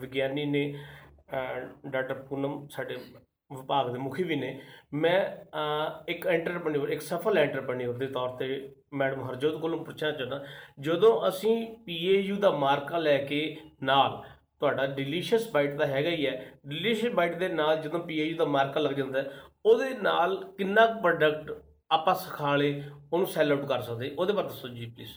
ਵਿਗਿਆਨੀ 0.00 0.44
ਨੇ 0.46 0.62
ਡਾਕਟਰ 1.86 2.14
ਪੂਨਮ 2.14 2.66
ਸਾਡੇ 2.68 2.96
ਵਿਭਾਗ 3.50 3.90
ਦੇ 3.92 3.98
ਮੁਖੀ 3.98 4.22
ਵੀ 4.22 4.36
ਨੇ। 4.36 4.60
ਮੈਂ 4.92 5.20
ਇੱਕ 6.08 6.26
ਐਂਟਰਪ੍ਰੈਨਿਓਰ 6.26 6.88
ਇੱਕ 6.88 7.00
ਸਫਲ 7.00 7.38
ਐਂਟਰਪ੍ਰੈਨਿਓਰ 7.38 7.96
ਦੇ 7.98 8.06
ਤੌਰ 8.06 8.28
ਤੇ 8.28 8.74
ਮੈਡਮ 8.92 9.22
ਹਰਜੋਤ 9.22 9.60
ਕੋਲੋਂ 9.60 9.84
ਪੁੱਛਣਾ 9.84 10.10
ਚਾਹੁੰਦਾ, 10.10 10.44
ਜਦੋਂ 10.80 11.28
ਅਸੀਂ 11.28 11.66
ਪੀਏਯੂ 11.86 12.36
ਦਾ 12.36 12.50
ਮਾਰਕਾ 12.52 12.98
ਲੈ 12.98 13.16
ਕੇ 13.24 13.56
ਨਾਲ, 13.82 14.22
ਤੁਹਾਡਾ 14.60 14.86
ਡਿਲੀਸ਼ੀਅਸ 14.88 15.50
ਬਾਈਟ 15.52 15.76
ਤਾਂ 15.78 15.86
ਹੈਗਾ 15.86 16.10
ਹੀ 16.10 16.26
ਹੈ 16.26 16.52
ਡਿਲੀਸ਼ੀਅਸ 16.66 17.14
ਬਾਈਟ 17.14 17.36
ਦੇ 17.38 17.48
ਨਾਲ 17.48 17.80
ਜਦੋਂ 17.82 18.00
ਪੀਏਯੂ 18.00 18.36
ਦਾ 18.36 18.44
ਮਾਰਕਾ 18.46 18.80
ਲੱਗ 18.80 18.92
ਜਾਂਦਾ 18.92 19.22
ਹੈ 19.22 19.30
ਉਹਦੇ 19.64 19.92
ਨਾਲ 20.02 20.36
ਕਿੰਨਾ 20.58 20.86
ਪ੍ਰੋਡਕਟ 21.02 21.52
ਆਪਾਂ 21.90 22.14
ਸਖਾਲੇ 22.16 22.70
ਉਹਨੂੰ 23.12 23.26
ਸੈਲ 23.26 23.52
ਆਊਟ 23.52 23.64
ਕਰ 23.68 23.82
ਸਕਦੇ, 23.82 24.14
ਉਹਦੇ 24.18 24.32
ਬਾਰੇ 24.32 24.48
ਦੱਸੋ 24.48 24.68
ਜੀ 24.68 24.86
ਪਲੀਜ਼ 24.86 25.10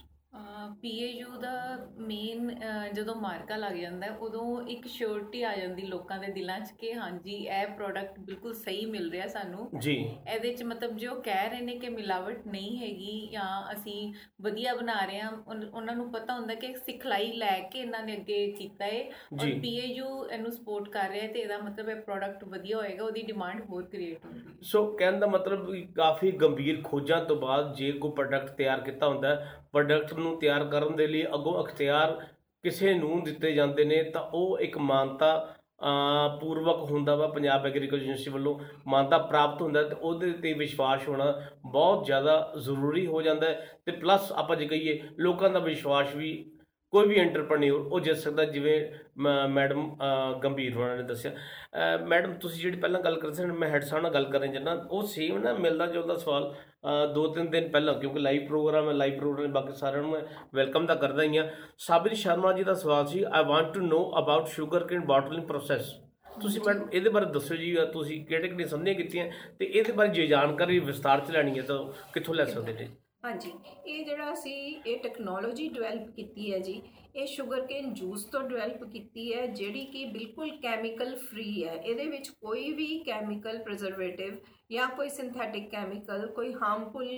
ਪੀਏਯੂ 0.81 1.35
ਦਾ 1.41 1.51
ਮੇਨ 1.99 2.53
ਜਦੋਂ 2.93 3.15
ਮਾਰਕਾ 3.15 3.55
ਲੱਗ 3.55 3.75
ਜਾਂਦਾ 3.75 4.07
ਉਦੋਂ 4.21 4.61
ਇੱਕ 4.67 4.85
ਸ਼ੋਰਟੀ 4.87 5.41
ਆ 5.43 5.55
ਜਾਂਦੀ 5.55 5.81
ਲੋਕਾਂ 5.83 6.17
ਦੇ 6.19 6.31
ਦਿਲਾਂ 6.31 6.59
'ਚ 6.59 6.71
ਕਿ 6.79 6.93
ਹਾਂਜੀ 6.93 7.35
ਇਹ 7.35 7.67
ਪ੍ਰੋਡਕਟ 7.77 8.19
ਬਿਲਕੁਲ 8.19 8.53
ਸਹੀ 8.53 8.85
ਮਿਲ 8.85 9.09
ਰਿਹਾ 9.11 9.27
ਸਾਨੂੰ। 9.27 9.69
ਜੀ। 9.79 9.95
ਇਹਦੇ 10.27 10.53
'ਚ 10.53 10.63
ਮਤਲਬ 10.63 10.97
ਜੋ 10.97 11.15
ਕਹਿ 11.21 11.49
ਰਹੇ 11.49 11.61
ਨੇ 11.61 11.75
ਕਿ 11.79 11.89
ਮਿਲਾਵਟ 11.89 12.47
ਨਹੀਂ 12.47 12.77
ਹੈਗੀ 12.77 13.27
ਜਾਂ 13.31 13.47
ਅਸੀਂ 13.73 14.13
ਵਧੀਆ 14.41 14.73
ਬਣਾ 14.75 14.99
ਰਹੇ 15.05 15.19
ਹਾਂ 15.19 15.31
ਉਹਨਾਂ 15.47 15.95
ਨੂੰ 15.95 16.11
ਪਤਾ 16.11 16.33
ਹੁੰਦਾ 16.33 16.55
ਕਿ 16.55 16.73
ਸਿਖਲਾਈ 16.75 17.31
ਲੈ 17.33 17.57
ਕੇ 17.71 17.79
ਇਹਨਾਂ 17.79 18.03
ਨੇ 18.03 18.17
ਅੱਗੇ 18.17 18.45
ਕੀਤਾ 18.51 18.85
ਹੈ 18.85 19.03
ਔਰ। 19.33 19.59
ਪੀਏਯੂ 19.61 20.07
ਇਹਨੂੰ 20.25 20.51
ਸਪੋਰਟ 20.51 20.89
ਕਰ 20.89 21.09
ਰਿਹਾ 21.09 21.23
ਹੈ 21.23 21.31
ਤੇ 21.33 21.39
ਇਹਦਾ 21.39 21.57
ਮਤਲਬ 21.57 21.89
ਇਹ 21.89 22.01
ਪ੍ਰੋਡਕਟ 22.01 22.43
ਵਧੀਆ 22.45 22.77
ਹੋਏਗਾ 22.77 23.03
ਉਹਦੀ 23.05 23.21
ਡਿਮਾਂਡ 23.23 23.61
ਹੋਰ 23.69 23.85
ਕ੍ਰੀਏਟ 23.85 24.25
ਹੁੰਦੀ 24.25 24.41
ਸੋ 24.63 24.85
ਕਹਿਣ 24.93 25.19
ਦਾ 25.19 25.27
ਮਤਲਬ 25.27 25.71
ਕਾਫੀ 25.95 26.31
ਗੰਭੀਰ 26.41 26.81
ਖੋਜਾਂ 26.83 27.23
ਤੋਂ 27.25 27.35
ਬਾਅਦ 27.35 27.73
ਜੇ 27.75 27.91
ਕੋਈ 27.91 28.11
ਪ੍ਰੋਡਕਟ 28.11 28.49
ਤਿਆਰ 28.51 28.81
ਕੀਤਾ 28.81 29.07
ਹੁੰਦਾ 29.07 29.35
ਪ੍ਰੋਡਕਟ 29.71 30.13
ਨੂੰ 30.13 30.39
ਤਿਆਰ 30.39 30.65
ਕਰਨ 30.65 30.95
ਦੇ 30.95 31.07
ਲਈ 31.07 31.25
ਅੱਗੋਂ 31.25 31.63
ਅਖਤਿਆਰ 31.63 32.25
ਕਿਸੇ 32.63 32.93
ਨੂੰ 32.93 33.23
ਦਿੱਤੇ 33.23 33.51
ਜਾਂਦੇ 33.51 33.85
ਨੇ 33.85 34.03
ਤਾਂ 34.03 34.21
ਉਹ 34.21 34.59
ਇੱਕ 34.59 34.77
ਮਾਨਤਾ 34.77 35.55
ਅ, 35.81 36.39
ਪੂਰਵਕ 36.41 36.91
ਹੁੰਦਾ 36.91 37.15
ਵਾ 37.15 37.27
ਪੰਜਾਬ 37.27 37.65
ਐਗਰੀਕਲਚਰ 37.65 38.01
ਯੂਨੀਵਰਸਿਟੀ 38.03 38.31
ਵੱਲੋਂ। 38.31 38.59
ਮਾਨਤਾ 38.87 39.17
ਪ੍ਰਾਪਤ 39.17 39.61
ਹੁੰਦਾ 39.61 39.83
ਤੇ 39.83 39.95
ਉਹਦੇ 39.95 40.31
ਤੇ 40.31 40.53
ਵਿਸ਼ਵਾਸ 40.53 41.07
ਹੋਣਾ 41.07 41.41
ਬਹੁਤ 41.65 42.05
ਜ਼ਿਆਦਾ 42.05 42.53
ਜ਼ਰੂਰੀ 42.59 43.07
ਹੋ 43.07 43.21
ਜਾਂਦਾ 43.21 43.47
ਹੈ। 43.49 43.79
ਤੇ 43.85 43.91
ਪਲੱਸ 43.91 44.31
ਆਪਾਂ 44.31 44.55
ਜੇ 44.55 44.65
ਕਹੀਏ 44.65 45.01
ਲੋਕਾਂ 45.19 45.49
ਦਾ 45.49 45.59
ਵਿਸ਼ਵਾਸ 45.59 46.15
ਵੀ 46.15 46.50
ਕੋਈ 46.93 47.07
ਵੀ 47.07 47.15
ਐਂਟਰਪ੍ਰੈਨਿਓਰ 47.15 47.79
ਉਹ 47.81 47.99
ਜਿੱਤ 47.99 48.17
ਸਕਦਾ 48.17 48.43
ਜਿਵੇਂ 48.45 48.79
ਮ- 49.17 49.47
ਮੈਡਮ 49.49 49.83
ਅ, 49.95 50.39
ਗੰਭੀਰ 50.39 50.73
ਹੋਣਾ 50.75 50.95
ਨੇ 50.95 51.03
ਦੱਸਿਆ। 51.03 51.31
ਅ, 51.31 51.97
ਮੈਡਮ 52.05 52.33
ਤੁਸੀਂ 52.33 52.61
ਜਿਹੜੀ 52.61 52.77
ਪਹਿਲਾਂ 52.77 53.01
ਗੱਲ 53.01 53.15
ਕਰ 53.19 53.27
ਰਹੇ 53.27 53.35
ਸੀ 53.35 53.45
ਮੈਂ 53.45 53.69
ਹੈਡ 53.69 53.83
ਸਾਹਿਬ 53.83 54.03
ਨਾਲ 54.03 54.13
ਗੱਲ 54.13 54.25
ਕਰਨ 54.25 54.51
ਜਨਾ 54.51 54.73
ਉਹ 54.91 55.03
ਸੇਮ 55.07 55.37
ਨਾ 55.37 55.53
ਮਿਲਦਾ 55.53 55.85
ਜੁਲਦਾ 55.87 56.15
ਸਵਾਲ 56.15 56.53
ਅ, 56.83 57.05
ਦੋ 57.13 57.27
ਤਿੰਨ 57.27 57.49
ਦਿਨ 57.49 57.69
ਪਹਿਲਾਂ 57.69 57.93
ਕਿਉਂਕਿ 57.93 58.19
ਲਾਈਵ 58.19 58.47
ਪ੍ਰੋਗਰਾਮ 58.47 58.87
ਹੈ 58.87 58.93
ਲਾਈਵ 58.93 59.17
ਪ੍ਰੋਗਰਾਮ 59.19 59.51
ਬਾਕੀ 59.51 59.73
ਸਾਰਿਆਂ 59.73 60.01
ਨੂੰ 60.01 60.11
ਮੈਂ 60.11 60.21
ਵੈਲਕਮ 60.53 60.85
ਤਾਂ 60.85 60.95
ਕਰਦਾ 60.95 61.23
ਹੀ 61.23 61.37
ਹਾਂ। 61.37 61.45
ਸਾਬਿਰ 61.79 62.13
ਸ਼ਰਮਾ 62.15 62.53
ਜੀ 62.53 62.63
ਦਾ 62.63 62.73
ਸਵਾਲ 62.73 63.05
ਸੀ 63.07 63.23
I 63.31 63.43
want 63.43 63.73
to 63.73 63.81
know 63.81 64.03
about 64.19 64.47
sugar 64.47 64.83
cane 64.83 65.05
bottling 65.05 65.45
process 65.45 65.93
ਤੁਸੀਂ 66.41 66.61
ਮੈਡਮ 66.61 66.87
ਇਹਦੇ 66.93 67.09
ਬਾਰੇ 67.09 67.25
ਦੱਸੋ 67.25 67.55
ਜੀ 67.55 67.75
ਅ, 67.77 67.85
ਤੁਸੀਂ 67.85 68.25
ਕਿਹੜੇ 68.25 68.47
ਕਿਹੜੇ 68.47 68.65
ਸੰਧੀਆਂ 68.65 68.95
ਕੀਤੀਆਂ 68.95 69.27
ਤੇ 69.59 69.65
ਇਹਦੇ 69.65 69.91
ਬਾਰੇ 69.93 70.09
ਜੇ 70.09 70.27
ਜਾਣਕਾਰੀ 70.27 70.79
ਵਿਸਤਾਰ 70.81 71.19
ਚ 71.19 71.31
ਲੈਣੀ 71.31 71.57
ਹੈ 71.59 71.63
ਤਾਂ 71.63 71.77
ਕਿੱਥੋਂ 72.13 72.35
ਲੈ 72.35 72.45
ਸਕਦੇ 72.45 72.73
ਨੇ? 72.73 72.87
ਹਾਂਜੀ, 73.23 73.51
ਇਹ 73.87 74.05
ਜਿਹੜਾ 74.05 74.31
ਅਸੀਂ 74.33 74.53
ਇਹ 74.85 74.99
ਟੈਕਨੋਲੋਜੀ 74.99 75.67
ਡਿਵੈਲਪ 75.69 76.09
ਕੀਤੀ 76.15 76.51
ਹੈ 76.53 76.57
ਜੀ, 76.59 76.81
ਇਹ 77.15 77.25
ਸ਼ੂਗਰਕੇਨ 77.27 77.93
ਜੂਸ 77.93 78.23
ਤੋਂ 78.25 78.41
ਡਿਵੈਲਪ 78.41 78.83
ਕੀਤੀ 78.83 79.33
ਹੈ, 79.33 79.45
ਜਿਹੜੀ 79.47 79.85
ਕਿ 79.85 80.05
ਬਿਲਕੁਲ 80.05 80.55
ਕੈਮੀਕਲ 80.61 81.15
ਫ੍ਰੀ 81.19 81.63
ਹੈ। 81.63 81.73
ਇਹਦੇ 81.75 82.07
ਵਿੱਚ 82.07 82.29
ਕੋਈ 82.31 82.71
ਵੀ 82.73 82.87
ਕੈਮੀਕਲ 83.05 83.57
ਪ੍ਰੀਜ਼ਰਵੇਟਿਵ 83.63 84.37
ਜਾਂ 84.71 84.87
ਕੋਈ 84.89 85.09
ਸਿੰਥੈਟਿਕ 85.09 85.69
ਕੈਮੀਕਲ 85.71 86.27
ਕੋਈ 86.27 86.53
ਹਾਰਮਫੁਲ 86.53 87.09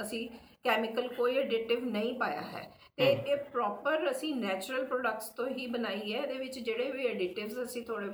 ਅਸੀਂ 0.00 0.28
ਕੈਮੀਕਲ 0.64 1.08
ਕੋਈ 1.08 1.38
ਐਡਿਟਿਵ 1.38 1.84
ਨਹੀਂ 1.84 2.14
ਪਾਇਆ 2.14 2.40
ਹੈ। 2.40 2.68
ਤੇ 2.96 3.04
ਇਹ 3.04 3.36
ਪ੍ਰੋਪਰ 3.36 4.10
ਅਸੀਂ 4.10 4.34
ਨੈਚੁਰਲ 4.34 4.84
ਪ੍ਰੋਡਕਟਸ 4.84 5.28
ਤੋਂ 5.28 5.46
ਹੀ 5.48 5.66
ਬਣਾਈ 5.66 6.12
ਹੈ। 6.12 6.18
ਇਹਦੇ 6.18 6.34
ਵਿੱਚ 6.34 6.58
ਜਿਹੜੇ 6.58 6.90
ਵੀ 6.90 7.06
ਐਡਿਟਿਵਸ 7.06 7.62
ਅਸੀਂ 7.62 7.82
ਥੋੜੇ 7.82 8.08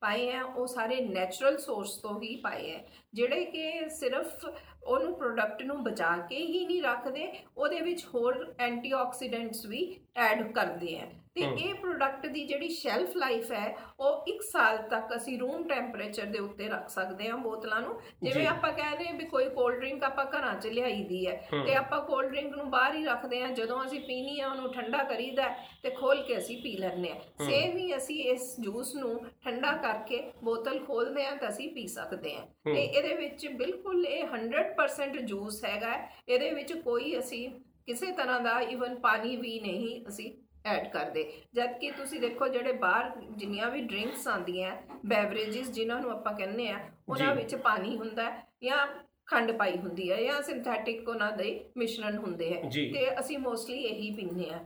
ਪਾਏ 0.00 0.30
ਹੈ 0.30 0.44
ਉਹ 0.44 0.66
ਸਾਰੇ 0.66 1.00
ਨੈਚੁਰਲ 1.00 1.58
ਸੋਰਸ 1.58 1.96
ਤੋਂ 1.96 2.20
ਹੀ 2.22 2.34
ਪਾਏ 2.36 2.70
ਹੈ 2.70 2.84
ਜਿਹੜੇ 3.14 3.44
ਕਿ 3.44 3.88
ਸਿਰਫ 3.88 4.46
ਉਹਨੂੰ 4.84 5.14
ਪ੍ਰੋਡਕਟ 5.18 5.62
ਨੂੰ 5.62 5.82
ਬਚਾ 5.84 6.16
ਕੇ 6.16 6.36
ਹੀ 6.36 6.64
ਨਹੀਂ 6.66 6.82
ਰੱਖਦੇ 6.82 7.28
ਉਹਦੇ 7.56 7.80
ਵਿੱਚ 7.80 8.04
ਹੋਰ 8.14 8.54
ਐਂਟੀਆਕਸੀਡੈਂਟਸ 8.58 9.66
ਵੀ 9.66 9.96
ਐਡ 10.16 10.52
ਕਰਦੇ 10.52 10.98
ਆ। 10.98 11.08
ਤੇ। 11.40 11.64
ਇਹ 11.64 11.74
ਪ੍ਰੋਡਕਟ 11.74 12.26
ਦੀ 12.26 12.44
ਜਿਹੜੀ 12.44 12.68
ਸ਼ੈਲਫ 12.68 13.16
ਲਾਈਫ 13.16 13.52
ਹੈ 13.52 13.76
ਉਹ 14.00 14.24
1 14.28 14.40
ਸਾਲ 14.42 14.76
ਤੱਕ 14.90 15.14
ਅਸੀਂ 15.16 15.38
ਰੂਮ 15.38 15.68
ਟੈਂਪਰੇਚਰ 15.68 16.24
ਦੇ 16.26 16.38
ਉੱਤੇ 16.38 16.68
ਰੱਖ 16.68 16.88
ਸਕਦੇ 16.88 17.28
ਹਾਂ 17.28 17.36
ਬੋਤਲਾਂ 17.38 17.80
ਨੂੰ। 17.80 17.94
ਜਿਵੇਂ 18.22 18.46
ਆਪਾਂ 18.46 18.72
ਕਹਿੰਦੇ 18.72 19.12
ਵੀ 19.12 19.24
ਕੋਈ 19.24 19.48
ਕੋਲਡ 19.48 19.78
ਡਰਿੰਕ 19.80 20.04
ਆਪਾਂ 20.04 20.24
ਘਰਾਂ 20.24 20.54
'ਚ 20.54 20.66
ਲਿਆਈ 20.66 21.02
ਦੀ 21.04 21.26
ਹੈ। 21.26 21.34
ਤੇ 21.66 21.74
ਆਪਾਂ 21.74 22.00
ਕੋਲਡ 22.00 22.30
ਡਰਿੰਕ 22.30 22.56
ਨੂੰ 22.56 22.70
ਬਾਹਰ 22.70 22.94
ਹੀ 22.94 23.04
ਰੱਖਦੇ 23.04 23.42
ਹਾਂ 23.42 23.48
ਜਦੋਂ 23.48 23.84
ਅਸੀਂ 23.84 24.00
ਪੀਣੀ 24.00 24.40
ਆ 24.40 24.48
ਉਹਨੂੰ 24.48 24.72
ਠੰਡਾ 24.72 25.02
ਕਰੀਦਾ 25.04 25.48
ਤੇ 25.82 25.90
ਖੋਲ 25.90 26.22
ਕੇ 26.22 26.36
ਅਸੀਂ 26.38 26.62
ਪੀ 26.62 26.76
ਲੈਂਦੇ 26.76 27.10
ਹਾਂ 27.10 27.44
ਸੇਮ 27.44 27.76
ਹੀ 27.76 27.96
ਅਸੀਂ 27.96 28.22
ਇਸ 28.24 28.54
ਜੂਸ 28.60 28.94
ਨੂੰ 28.94 29.18
ਠੰਡਾ 29.44 29.72
ਕਰਕੇ 29.72 30.22
ਬੋਤਲ 30.44 30.78
ਖੋਲਦੇ 30.78 31.24
ਹਾਂ 31.24 31.36
ਤਾਂ 31.36 31.48
ਅਸੀਂ 31.48 31.70
ਪੀ 31.74 31.86
ਸਕਦੇ 31.86 32.34
ਹਾਂ 32.34 32.42
ਹਮ। 32.42 32.74
ਤੇ 32.74 32.82
ਇਹਦੇ 32.82 33.14
ਵਿੱਚ 33.14 33.46
ਬਿਲਕੁਲ 33.48 34.04
ਇਹ 34.06 34.24
100% 34.26 35.20
ਜੂਸ 35.22 35.64
ਹੈਗਾ। 35.64 35.94
ਇਹਦੇ 36.28 36.50
ਵਿੱਚ 36.50 36.72
ਕੋਈ 36.72 37.18
ਅਸੀਂ 37.18 37.48
ਕਿਸੇ 37.86 38.10
ਤਰ੍ਹਾਂ 38.12 38.40
ਦਾ 38.40 38.60
ਇਵਨ 38.60 38.94
ਪਾਣੀ 38.94 39.36
ਵੀ 39.36 39.58
ਨਹੀਂ 39.60 40.00
ਅਸੀਂ 40.08 40.30
ਐਡ 40.66 40.88
ਕਰਦੇ। 40.88 41.22
ਜਦ 41.54 41.78
ਕਿ 41.80 41.90
ਤੁਸੀਂ 41.90 42.20
ਦੇਖੋ 42.20 42.48
ਜਿਹੜੇ 42.48 42.72
ਬਾਹਰ 42.78 43.10
ਜਿੰਨੀਆਂ 43.30 43.70
ਵੀ 43.70 43.80
ਡਰਿੰਕਸ 43.82 44.26
ਆਉਂਦੀਆਂ 44.28 44.76
ਬੈਵਰੇजेस 45.06 45.72
ਜਿਨ੍ਹਾਂ 45.72 46.00
ਨੂੰ 46.00 46.10
ਆਪਾਂ 46.10 46.32
ਕਹਿੰਦੇ 46.34 46.68
ਆ 46.68 46.78
ਉਹਨਾਂ। 47.08 47.34
ਵਿੱਚ 47.34 47.54
ਪਾਣੀ 47.54 47.96
ਹੁੰਦਾ 47.96 48.30
ਜਾਂ 48.64 48.86
ਖੰਡ 49.26 49.52
ਪਾਈ 49.52 49.76
ਹੁੰਦੀ 49.78 50.10
ਹੈ 50.10 50.22
ਜਾਂ 50.22 50.40
ਸਿੰਥੈਟਿਕ 50.42 51.08
ਉਹਨਾਂ 51.08 51.30
ਦੇ 51.32 51.48
ਮਿਸ਼ਰਣ 51.76 52.16
ਹੁੰਦੇ 52.18 52.52
ਹੈ। 52.54 52.60
ਤੇ 52.70 53.08
ਅਸੀਂ 53.20 53.38
ਮੋਸਟਲੀ 53.38 53.78
ਇਹੀ 53.78 54.10
ਪੀਂਦੇ 54.14 54.50
ਆ 54.50 54.58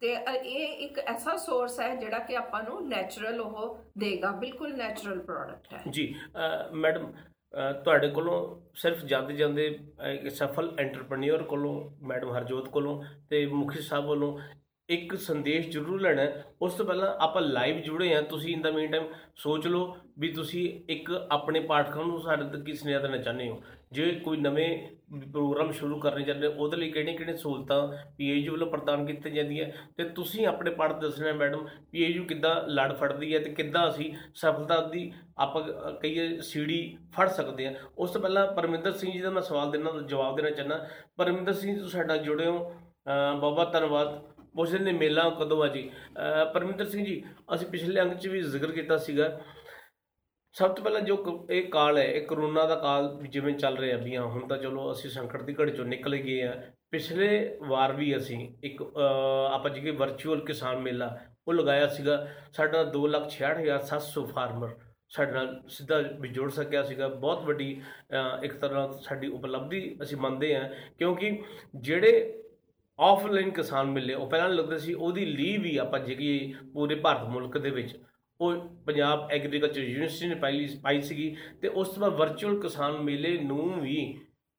ਤੇ 0.00 0.12
ਇਹ 0.36 0.84
ਇੱਕ 0.84 0.98
ਐਸਾ 0.98 1.36
ਸੋਰਸ 1.36 1.78
ਹੈ 1.80 1.94
ਜਿਹੜਾ 1.96 2.18
ਕਿ 2.18 2.36
ਆਪਾਂ 2.36 2.62
ਨੂੰ 2.62 2.88
ਨੈਚੁਰਲ 2.88 3.40
ਉਹ 3.40 3.78
ਦੇਗਾ। 3.98 4.30
ਬਿਲਕੁਲ 4.40 4.76
ਨੈਚੁਰਲ 4.76 5.20
ਪ੍ਰੋਡਕਟ 5.20 5.72
ਹੈ। 5.74 5.82
ਜੀ 5.90 6.14
ਮੈਡਮ 6.74 7.12
ਤੁਹਾਡੇ 7.84 8.08
ਕੋਲੋਂ 8.08 8.38
ਸਿਰਫ 8.74 9.04
ਜਾਂਦੇ 9.04 9.34
ਜਾਂਦੇ 9.34 9.66
ਇੱਕ 10.12 10.28
ਸਫਲ 10.30 10.74
ਐਂਟਰਪ੍ਰੈਨਿਓਰ 10.78 11.42
ਕੋਲੋਂ 11.42 11.74
ਮੈਡਮ 12.06 12.32
ਹਰਜੋਤ 12.32 12.68
ਕੋਲੋਂ 12.68 13.02
ਤੇ 13.30 13.44
ਮੁਖੀ 13.46 13.80
ਸਾਹਿਬ 13.82 14.06
ਵੱਲੋਂ 14.06 14.38
ਇੱਕ 14.88 15.16
ਸੰਦੇਸ਼ 15.16 15.68
ਜ਼ਰੂਰ 15.68 16.00
ਲੈਣਾ 16.00 16.22
ਹੈ। 16.22 16.44
ਉਸ 16.62 16.74
ਤੋਂ 16.74 16.86
ਪਹਿਲਾਂ 16.86 17.16
ਆਪਾਂ 17.20 17.42
ਲਾਈਵ 17.42 17.76
ਜੁੜੇ 17.80 18.14
ਆ 18.14 18.20
ਤੁਸੀਂ 18.20 18.52
ਇਨ 18.52 18.62
ਦਾ 18.62 18.70
ਮੀਨ 18.70 18.90
ਟਾਈਮ 18.90 19.04
ਸੋਚ 19.36 19.66
ਲਓ 19.66 19.96
ਵੀ 20.18 20.28
ਤੁਸੀਂ 20.28 20.80
ਇੱਕ 20.88 21.28
ਆਪਣੇ 21.30 21.60
ਪਾਠਕਾਂ 21.60 22.04
ਨੂੰ 22.04 22.20
ਸਾਡੇ 22.20 22.44
ਤੱਕ 22.44 22.64
ਕੀ 22.64 22.72
ਸੁਨੇਹਾ 22.74 22.98
ਦੇਣਾ 22.98 23.16
ਚਾਹੁੰਦੇ 23.16 23.48
ਹੋ। 23.48 23.62
ਜੇ 23.92 24.12
ਕੋਈ 24.12 24.36
ਨਵੇਂ 24.36 24.88
ਪ੍ਰੋਗਰਾਮ 25.32 25.70
ਸ਼ੁਰੂ 25.72 26.00
ਕਰਨੇ 26.00 26.24
ਚਾਹੁੰਦੇ 26.24 26.46
ਹੋ 26.46 26.52
ਉਹਦੇ 26.52 26.76
ਲਈ 26.76 26.90
ਕਿਹੜੀਆਂ 26.90 27.16
ਕਿਹੜੀਆਂ 27.16 27.36
ਸਹੂਲਤਾਂ 27.36 27.88
ਪੀਏਯੂ 28.18 28.52
ਵੱਲੋਂ 28.52 28.66
ਪ੍ਰਦਾਨ 28.66 29.06
ਕੀਤੀਆਂ 29.06 29.34
ਜਾਂਦੀਆਂ? 29.34 29.66
ਤੇ 29.96 30.04
ਤੁਸੀਂ 30.04 30.46
ਆਪਣੇ 30.46 30.70
ਪਾਠ 30.70 31.00
ਦੱਸਣਾ 31.00 31.32
ਮੈਡਮ 31.32 31.68
ਪੀਏਯੂ 31.92 32.24
ਕਿੱਦਾਂ 32.24 32.68
ਲੜ 32.68 32.92
ਫੜਦੀ 32.92 33.34
ਹੈ 33.34 33.38
ਤੇ 33.38 33.50
ਕਿੱਦਾਂ 33.50 33.88
ਅਸੀਂ 33.88 34.14
ਸਫਲਤਾ 34.34 34.80
ਦੀ 34.80 35.12
ਆਪਾਂ 35.38 35.62
ਅ, 35.62 35.90
ਕਹੀਏ 36.02 36.40
ਸੀੜੀ 36.40 36.96
ਫੜ 37.12 37.28
ਸਕਦੇ 37.28 37.66
ਹਾਂ। 37.66 37.74
ਉਸ 37.98 38.10
ਤੋਂ 38.10 38.20
ਪਹਿਲਾਂ 38.20 38.46
ਪਰਮਿੰਦਰ 38.52 38.92
ਸਿੰਘ 38.92 39.12
ਜੀ 39.12 39.18
ਦਾ 39.18 39.30
ਮੈਂ 39.30 39.42
ਸਵਾਲ 39.42 39.70
ਦੇਣਾ 39.70 39.90
ਜਵਾਬ 40.06 40.36
ਦੇਣਾ 40.36 40.50
ਚਾਹੁੰਦਾ। 40.50 40.88
ਪਰਮਿੰਦਰ 41.16 41.52
ਸਿੰਘ 41.52 41.72
ਜੀ 41.72 41.78
ਤੁਸੀਂ 41.78 41.92
ਸਾਡੇ 41.92 42.08
ਨਾਲ 42.08 42.18
ਜੁੜੇ 42.18 42.46
ਹੋ। 42.46 42.74
ਅ, 42.76 43.34
ਬਹੁਤ 43.36 43.54
ਬਹੁਤ 43.54 43.72
ਧੰਨਵਾਦ। 43.72 44.35
ਪੁੱਛਦੇ 44.56 44.78
ਨੇ 44.78 44.92
ਮੇਲਾ 44.92 45.28
ਕਦੋਂ 45.30 45.62
ਆ 45.62 45.68
ਜੀ? 45.68 45.90
ਅ, 45.90 46.44
ਪਰਮਿੰਦਰ 46.44 46.84
ਸਿੰਘ 46.84 47.04
ਜੀ 47.04 47.22
ਅਸੀਂ 47.54 47.66
ਪਿਛਲੇ 47.66 48.00
ਅੰਕ 48.00 48.14
'ਚ 48.14 48.26
ਵੀ 48.26 48.40
ਜ਼ਿਕਰ 48.40 48.72
ਕੀਤਾ 48.72 48.96
ਸੀਗਾ। 48.96 49.40
ਸਭ 50.54 50.72
ਤੋਂ 50.74 50.84
ਪਹਿਲਾਂ 50.84 51.00
ਜੋ 51.00 51.16
ਕ- 51.16 51.50
ਇਹ 51.50 51.68
ਕਾਲ 51.68 51.98
ਹੈ 51.98 52.04
ਇਹ 52.04 52.26
ਕਰੋਨਾ 52.26 52.64
ਦਾ 52.66 52.74
ਕਾਲ 52.74 53.18
ਜਿਵੇਂ 53.28 53.52
ਚੱਲ 53.54 53.76
ਰਿਹਾ 53.76 53.96
ਵੀ 53.98 54.16
ਹਾਂ 54.16 54.24
ਹੁਣ 54.24 54.46
ਤਾਂ 54.48 54.58
ਚਲੋ 54.58 54.92
ਅਸੀਂ 54.92 55.10
ਸੰਕਟ 55.10 55.42
ਦੀ 55.42 55.54
ਘੜੀ 55.60 55.72
ਚੋਂ 55.72 55.84
ਨਿਕਲ 55.84 56.16
ਗਏ 56.16 56.42
ਆ 56.42 56.54
ਪਿਛਲੇ 56.90 57.28
ਵਾਰ 57.62 57.92
ਵੀ 57.92 58.16
ਅਸੀਂ 58.16 58.38
ਇੱਕ 58.64 58.82
ਅ, 58.82 59.00
ਆਪਾਂ 59.52 59.70
ਜਿਹੇ 59.70 59.90
ਵਰਚੁਅਲ 59.90 60.44
ਕਿਸਾਨ 60.44 60.78
ਮੇਲਾ 60.78 61.16
ਉਹ 61.48 61.54
ਲਗਾਇਆ 61.54 61.86
ਸੀਗਾ। 61.86 62.16
ਸਾਡਾ 62.52 62.82
266700 62.84 64.24
ਫਾਰਮਰ 64.26 64.74
ਸਾਡੇ 65.08 65.32
ਨਾਲ 65.32 65.62
ਸਿੱਧਾ 65.68 65.98
ਵੀ 66.20 66.28
ਜੁੜ 66.28 66.50
ਸਕਿਆ 66.50 66.82
ਸੀਗਾ। 66.82 67.08
ਬਹੁਤ 67.08 67.44
ਵੱਡੀ 67.44 67.68
ਅ, 68.12 68.44
ਇੱਕ 68.44 68.54
ਤਰ੍ਹਾਂ 68.54 68.88
ਸਾਡੀ 69.02 69.28
ਉਪਲਬਧੀ 69.28 69.96
ਅਸੀਂ 70.02 70.16
ਮੰਨਦੇ 70.16 70.54
ਹਾਂ 70.56 70.68
ਕਿਉਂਕਿ 70.98 71.30
ਜਿਹੜੇ 71.80 72.12
ਆਫਲਾਈਨ 72.98 73.50
ਕਿਸਾਨ 73.50 73.86
ਮੇਲੇ 73.86 74.14
ਉਹ 74.14 74.28
ਪਹਿਲਾਂ 74.30 74.48
ਲੱਗਦੇ 74.48 74.78
ਸੀ 74.78 74.94
ਉਹਦੀ 74.94 75.24
ਲੀਹ 75.24 75.58
ਵੀ 75.60 75.76
ਆਪਾਂ 75.76 75.98
ਜਿਹੜੀ 76.00 76.54
ਪੂਰੇ 76.74 76.94
ਭਾਰਤ 76.94 77.28
ਮੁਲਕ 77.28 77.58
ਦੇ 77.58 77.70
ਵਿੱਚ 77.70 77.96
ਉਹ 78.40 78.54
ਪੰਜਾਬ 78.86 79.28
ਐਗਰੀਕਲਚਰ 79.32 79.80
ਯੂਨੀਵਰਸਿਟੀ 79.80 80.28
ਨੇ 80.28 80.34
ਪਾਈ 80.34 80.66
ਪਾਈ 80.82 81.00
ਸੀਗੀ 81.00 81.34
ਤੇ 81.62 81.68
ਉਸ 81.68 81.88
ਤੋਂ 81.88 82.00
ਬਾਅਦ 82.00 82.12
ਵਰਚੁਅਲ 82.12 82.60
ਕਿਸਾਨ 82.60 82.96
ਮੇਲੇ 83.02 83.36
ਨੂੰ 83.38 83.80
ਵੀ 83.80 83.96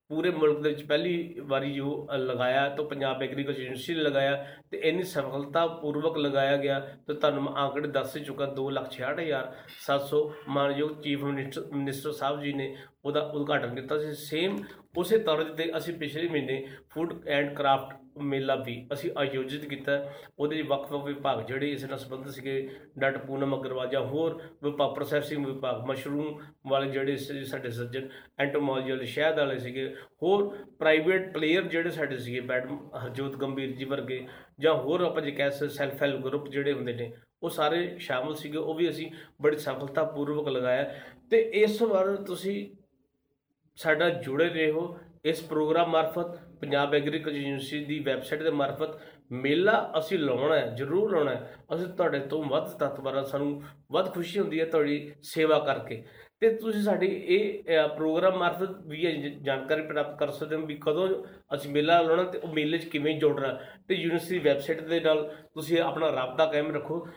ਪੂਰੇ 0.10 0.30
ਮੁਲਕ 0.30 0.60
ਦੇ 0.62 0.70
ਵਿੱਚ 0.70 0.84
ਪਹਿਲੀ 0.84 1.40
ਵਾਰੀ 1.40 1.72
ਜੋ 1.74 2.08
ਅ, 2.12 2.18
ਲਗਾਇਆ 2.18 2.68
ਤਾਂ 2.70 2.84
ਪੰਜਾਬ 2.86 3.22
ਐਗਰੀਕਲਚਰ 3.24 3.60
ਯੂਨੀਵਰਸਿਟੀ 3.60 3.96
ਨੇ 3.96 4.02
ਲਗਾਇਆ 4.02 4.36
ਤੇ 4.72 4.78
ਇੰਨੀ 4.84 5.04
ਸਫਲਤਾ 5.04 5.66
ਪੂਰਵਕ 5.82 6.18
ਲਗਾਇਆ 6.18 6.56
ਗਿਆ 6.58 6.80
ਤੇ 7.08 7.14
ਤੁਹਾਨੂੰ 7.14 7.44
ਮੈਂ 7.44 7.52
ਆંકੜੇ 7.56 7.88
ਦੱਸ 7.90 8.16
ਹੀ 8.18 8.24
ਚੁੱਕਾ 8.24 8.46
266700 8.54 10.22
ਮਾਨਯੋਗ 10.50 10.94
chief 11.02 11.24
minister 11.24 11.68
minister 11.74 12.12
Sahib 12.14 12.42
ji 12.42 12.54
ਨੇ 12.54 12.70
ਉਹਦਾ 13.06 13.22
ਉਦਘਾਟਨ 13.34 13.76
ਕੀਤਾ 13.76 13.98
ਸੀ। 14.00 14.14
ਸੇਮ 14.22 14.58
ਉਸੇ 14.98 15.18
ਤਰ੍ਹਾਂ 15.20 15.46
ਤੇ 15.56 15.70
ਅਸੀਂ 15.78 15.94
ਪਿਛਲੇ 15.98 16.28
ਮਹੀਨੇ 16.30 16.56
ਫੂਡ 16.90 17.14
ਐਂਡ 17.30 17.54
ਕਰਾਫਟ 17.56 17.96
ਮੇਲਾ 18.22 18.56
ਵੀ 18.56 18.88
ਅਸੀਂ 18.94 19.12
ਆਯੋਜਿਤ 19.18 19.66
ਕੀਤਾ। 19.66 20.00
ਉਹਦੇ 20.40 20.56
ਵਿੱਚ 20.56 20.68
ਵੱਖ-ਵੱਖ 20.68 21.04
ਵਿਭਾਗ 21.04 21.46
ਜਿਹੜੇ 21.46 21.72
ਇਸ 21.72 21.84
ਨਾਲ 21.86 21.98
ਸੰਬੰਧਿਤ 22.00 22.34
ਸੀਗੇ 22.34 22.70
ਡਾਕਟਰ 23.00 23.20
ਪੂਨਮ 23.20 23.60
ਅਗਰਵਾਲ 23.62 23.88
ਜਾਂ 23.88 24.02
ਹੋਰ 24.02 24.42
ਵਿਭਾਗ 24.64 24.94
ਪ੍ਰੋਸੈਸਿੰਗ 24.96 25.46
ਵਿਭਾਗ, 25.46 25.86
ਮਸ਼ਰੂਮ 25.86 26.40
ਵਾਲੇ 26.68 26.90
ਜਿਹੜੇ 26.92 27.16
ਸੀ, 27.16 27.44
ਸਾਡੇ 27.46 27.70
ਸੱਜਣ, 27.70 28.08
ਐਂਟੋਮੋਲੋਜੀ 28.40 28.92
ਵਾਲੇ, 28.92 29.06
ਸ਼ਹਿਦ 29.06 29.40
ਵਾਲੇ 29.40 29.58
ਸੀਗੇ, 29.60 29.96
ਹੋਰ 30.24 30.56
ਪ੍ਰਾਈਵੇਟ 30.80 31.34
ਪਲੇਅਰ 31.34 31.64
ਜਿਹੜੇ 31.64 31.90
ਸਾਡੇ 31.90 32.18
ਸੀਗੇ 32.18 32.42
ਮੈਡਮ 32.42 32.90
ਹਰਜੋਤ 33.04 33.36
ਗੰਭੀਰ 33.36 33.72
ਜੀ 33.72 33.86
ਵਰਗੇ 33.86 34.28
ਜਾਂ 34.60 34.74
ਹੋਰ 34.74 35.02
ਆਪਾਂ 35.02 35.22
ਜੇ 35.22 35.32
ਕਹਿ 35.32 35.52
ਸਕਦੇ 35.52 35.70
ਸੈਲਫ 35.70 36.02
ਹੈਲਪ 36.02 36.22
ਗਰੁੱਪ 36.22 36.48
ਜਿਹੜੇ 36.48 36.74
ਹੁੰਦੇ 36.74 36.94
ਨੇ, 36.94 37.12
ਉਹ 37.44 37.50
ਸਾਰੇ 37.50 37.98
ਸ਼ਾਮਲ 37.98 38.36
ਸੀਗੇ। 38.36 38.58
ਉਹ 38.58 38.74
ਵੀ 38.74 38.90
ਅਸੀਂ 38.90 39.12
ਬੜੀ 39.42 39.58
ਸਫਲਤਾਪੂਰਵਕ 39.58 40.48
ਲਗਾਇਆ। 40.48 41.00
ਤੇ 41.32 41.40
ਇਸ 41.40 41.82
ਵਾਰ 41.82 42.16
ਤੁਸੀਂ 42.16 42.76
ਸਾਡਾ 43.76 44.10
ਜੁੜੇ 44.10 44.50
ਰਹੇ 44.50 44.72
ਹੋ 44.72 44.98
ਇਸ 45.26 45.42
ਪ੍ਰੋਗਰਾਮ 45.44 45.90
ਮਾਰਫਤ। 45.90 46.47
ਪੰਜਾਬ 46.62 46.94
ਐਗਰੀਕਲਚਰ 46.94 47.38
ਯੂਨੀਵਰਸਿਟੀ 47.38 47.86
ਦੀ 47.86 48.00
ਵੈਬਸਾਈਟ 48.00 48.44
ਦੇ 48.44 48.50
ਮਾਰਫਤ 48.50 49.02
ਮੇਲਾ 49.32 49.94
ਅਸੀਂ 50.00 50.20
ਲਾਉਣਾ 50.20 50.56
ਹੈ 50.56 50.68
ਜ਼ਰੂਰ 50.76 51.12
ਲਾਉਣਾ 51.12 51.32
ਹੈ। 51.32 51.56
ਅਸੀਂ 51.76 51.88
ਤੁਹਾਡੇ 51.88 52.20
ਤੋਂ 52.20 52.44
ਵੱਧ 52.44 52.64
ਤਤਪਰ 52.64 53.24
ਸਾਨੂੰ 53.24 53.64
ਵੱਧ 53.92 54.14
ਖੁਸ਼ੀ 54.14 54.40
ਹੁੰਦੀ 54.40 54.60
ਹੈ 54.60 54.66
ਤੁਹਾਡੀ 54.66 55.12
ਸੇਵਾ 55.24 55.60
ਕਰਕੇ। 55.60 56.04
ਤੇ 56.40 56.50
ਤੁਸੀਂ 56.50 56.82
ਸਾਡੀ 56.82 57.08
ਇਹ 57.08 57.64
ਅ, 57.86 57.88
ਪ੍ਰੋਗਰਾਮ 57.88 58.38
ਮਾਰਫਤ 58.38 58.70
ਵੀ 58.88 59.02
ਇਹ 59.02 59.30
ਜ- 59.30 59.44
ਜਾਣਕਾਰੀ 59.44 59.82
ਪ੍ਰਾਪਤ 59.82 60.20
ਕਰ 60.20 60.32
ਸਕਦੇ 60.32 60.56
ਹੋ 60.56 60.66
ਵੀ 60.66 60.76
ਕਦੋਂ 60.76 61.24
ਅਸੀਂ 61.56 61.72
ਮੇਲਾ 61.72 62.02
ਲਾਉਣਾ 62.02 62.24
ਤੇ 62.24 62.38
ਉਹ 62.38 62.48
ਮੇਲੇ 62.48 62.78
'ਚ 62.78 62.86
ਕਿਵੇਂ 62.86 63.20
ਜੁੜਨਾ 63.20 63.60
ਤੇ 63.88 63.96
ਯੂਨੀਵਰਸਿਟੀ 63.96 64.40
ਵੈਬਸਾਈਟ 64.40 64.82
ਦੇ 64.82 65.00
ਨਾਲ 65.00 65.36
ਤੁਸੀਂ 65.54 65.80
ਆਪਣਾ 65.80 66.12
ਰਾਬਤਾ 66.12 66.46
ਕਾਇਮ 66.46 66.76
ਰੱਖੋ। 66.76 67.08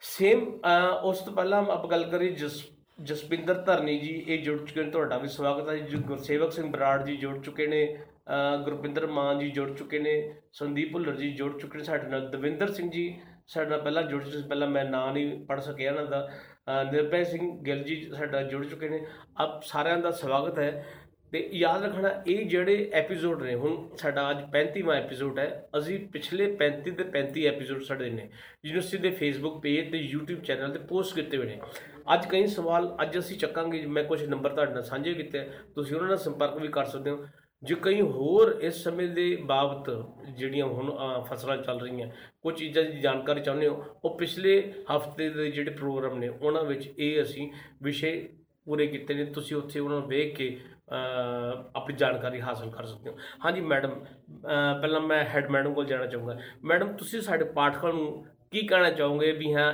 ਸੇਮ 0.00 0.60
ਉਸ 1.02 1.18
ਤੋਂ 1.18 1.32
ਪਹਿਲਾਂ 1.32 1.58
ਆਪਾਂ 1.58 1.88
ਗੱਲ 1.88 2.04
ਕਰੀਏ 2.04 2.30
ਜਸ 2.30 2.66
ਜਸਪਿੰਦਰ 3.02 3.54
ਧਰਨੀ 3.54 3.98
ਜੀ 3.98 4.24
ਇਹ 4.28 4.42
ਜੁੜ 4.42 4.58
ਚੁੱਕੇ 4.58 4.82
ਨੇ 4.82 4.90
ਤੁਹਾਡਾ 4.90 5.18
ਵੀ 5.18 5.28
ਸਵਾਗਤ 5.28 5.68
ਹੈ। 5.68 5.76
ਜੀ 5.76 5.96
ਗੁਰਸੇਵਕ 5.96 6.52
ਸਿੰਘ 6.52 6.72
ਬਰਾੜ 6.72 7.04
ਜੀ 7.04 7.16
ਜੁੜ 7.16 7.42
ਚੁੱਕੇ 7.42 7.66
ਨੇ। 7.66 7.96
ਅ, 7.96 8.15
ਗੁਰਪਿੰਦਰ 8.64 9.06
ਮਾਨ 9.08 9.38
ਜੀ 9.38 9.50
ਜੁੜ 9.50 9.70
ਚੁੱਕੇ 9.72 9.98
ਨੇ 9.98 10.12
ਸੰਦੀਪ 10.52 10.92
ਭੁੱਲਰ 10.92 11.16
ਜੀ 11.16 11.30
ਜੁੜ 11.32 11.52
ਚੁੱਕੇ 11.60 11.78
ਨੇ 11.78 11.84
ਸਾਡੇ 11.84 12.08
ਨਾਲ 12.08 12.28
ਦਵਿੰਦਰ 12.30 12.72
ਸਿੰਘ 12.72 12.90
ਜੀ 12.90 13.14
ਸਾਡੇ 13.46 13.70
ਨਾਲ 13.70 13.80
ਪਹਿਲਾਂ 13.80 14.02
ਜੁੜ 14.02 14.22
ਚੁੱਕੇ 14.22 14.36
ਸੀ 14.36 14.46
ਪਹਿਲਾਂ 14.48 14.68
ਮੈਂ 14.68 14.84
ਨਾਂ 14.84 15.12
ਨਹੀਂ 15.12 15.44
ਪੜ 15.46 15.58
ਸਕਿਆ 15.60 15.90
ਇਹਨਾਂ 15.90 16.04
ਦਾ 16.06 16.26
ਅ, 16.68 16.84
ਨਿਰਭੈ 16.92 17.22
ਸਿੰਘ 17.24 17.50
ਗਿੱਲ 17.62 17.82
ਜੀ 17.84 18.00
ਸਾਡਾ 18.10 18.42
ਜੁੜ 18.44 18.64
ਚੁੱਕੇ 18.66 18.88
ਨੇ 18.88 19.00
ਆਪ 19.38 19.62
ਸਾਰਿਆਂ 19.64 19.98
ਦਾ 19.98 20.10
ਸਵਾਗਤ 20.12 20.58
ਹੈ 20.58 20.84
ਤੇ 21.32 21.38
ਯਾਦ 21.54 21.82
ਰੱਖਣਾ 21.84 22.10
ਇਹ 22.26 22.44
ਜਿਹੜੇ 22.48 22.90
ਐਪੀਸੋਡ 22.94 23.42
ਨੇ 23.42 23.54
ਹੁਣ 23.54 23.76
ਸਾਡਾ 23.98 24.30
ਅੱਜ 24.30 24.42
35ਵਾਂ 24.52 24.94
ਐਪੀਸੋਡ 24.96 25.38
ਹੈ 25.38 25.46
ਅਸੀਂ 25.78 25.98
ਪਿਛਲੇ 26.10 26.44
35 26.58 26.92
ਤੇ 26.94 27.06
35 27.12 27.46
ਐਪੀਸੋਡ 27.46 27.82
ਸਾਡੇ 27.84 28.10
ਨੇ 28.10 28.28
ਯੂਨੀਵਰਸਿਟੀ 28.64 28.98
ਦੇ 28.98 29.10
ਫੇਸਬੁੱਕ 29.16 29.60
ਪੇਜ 29.62 29.90
ਤੇ 29.92 30.02
YouTube 30.06 30.44
ਚੈਨਲ 30.44 30.72
ਤੇ 30.72 30.78
ਪੋਸਟ 30.88 31.14
ਕੀਤੇ 31.14 31.36
ਹੋਏ 31.36 31.46
ਨੇ 31.46 31.58
ਅੱਜ 32.12 32.26
ਕਈ 32.26 32.46
ਸਵਾਲ 32.52 32.94
ਅੱਜ 33.02 33.18
ਅਸੀਂ 33.18 33.38
ਚੱਕਾਂਗੇ 33.38 33.84
ਮੈਂ 33.90 34.04
ਕੁਝ 34.04 34.22
ਨੰਬਰ 34.26 34.54
ਤੁਹਾਡੇ 34.54 34.72
ਨਾਲ 34.72 34.82
ਸਾਂਝੇ 34.84 35.14
ਕੀਤੇ 35.14 35.38
ਆ, 35.38 35.44
ਤੁਸੀਂ 35.74 35.96
ਉਹਨਾਂ 35.96 36.08
ਨਾਲ 36.08 36.18
ਸੰਪਰਕ 36.20 36.56
ਵੀ 36.58 36.68
ਕਰ 36.70 36.84
ਸਕਦੇ 36.86 37.10
ਹੋ 37.10 37.24
ਜੇ 37.66 37.74
ਕਈ 37.82 38.00
ਹੋਰ 38.00 38.58
ਇਸ 38.60 38.82
ਸਮੇਂ 38.84 39.08
ਦੇ 39.08 39.36
ਬਾਬਤ 39.36 39.90
ਜਿਹੜੀਆਂ 40.36 40.66
ਹੁਣ 40.66 40.92
ਅ, 40.92 41.24
ਫਸਲਾਂ 41.24 41.56
ਚੱਲ 41.56 41.80
ਰਹੀਆਂ 41.80 42.08
ਕੁਝ 42.42 42.54
ਚੀਜ਼ਾਂ 42.58 42.82
ਦੀ 42.84 43.00
ਜਾਣਕਾਰੀ 43.00 43.40
ਚਾਹੁੰਦੇ 43.40 43.68
ਹੋ? 43.68 43.84
ਉਹ 44.04 44.18
ਪਿਛਲੇ 44.18 44.72
ਹਫ਼ਤੇ 44.96 45.28
ਦੇ 45.28 45.50
ਜਿਹੜੇ 45.50 45.70
ਪ੍ਰੋਗਰਾਮ 45.70 46.18
ਨੇ 46.18 46.28
ਉਹਨਾਂ 46.28 46.64
ਵਿੱਚ 46.64 46.88
ਇਹ 46.98 47.22
ਅਸੀਂ 47.22 47.50
ਵਿਸ਼ੇ 47.82 48.28
ਪੂਰੇ 48.66 48.86
ਕੀਤੇ 48.86 49.14
ਨੇ 49.14 49.24
ਤੁਸੀਂ 49.24 49.56
ਉੱਥੇ 49.56 49.80
ਉਹਨਾਂ 49.80 50.00
ਨੂੰ 50.00 50.08
ਵੇਖ 50.08 50.36
ਕੇ 50.36 50.58
ਅ, 50.92 50.94
ਆਪਣੀ 51.76 51.96
ਜਾਣਕਾਰੀ 51.96 52.40
ਹਾਸਲ 52.40 52.70
ਕਰ 52.70 52.84
ਸਕਦੇ 52.86 53.10
ਹੋ। 53.10 53.16
ਹਾਂਜੀ 53.44 53.60
ਮੈਡਮ 53.60 53.90
ਅ, 53.90 54.80
ਪਹਿਲਾਂ 54.80 55.00
ਮੈਂ 55.00 55.24
ਹੈਡ 55.24 55.50
ਮੈਡਮ 55.50 55.74
ਕੋਲ 55.74 55.86
ਜਾਣਾ 55.86 56.06
ਚਾਹੂੰਗਾ। 56.06 56.38
ਮੈਡਮ 56.64 56.92
ਤੁਸੀਂ 56.96 57.20
ਸਾਡੇ 57.20 57.44
ਪਾਠਕਾਂ 57.44 57.92
ਨੂੰ 57.92 58.24
ਕੀ 58.50 58.66
ਕਹਿਣਾ 58.66 58.90
ਚਾਹੋਗੇ 58.90 59.32
ਵੀ 59.32 59.54
ਹਾਂ 59.54 59.72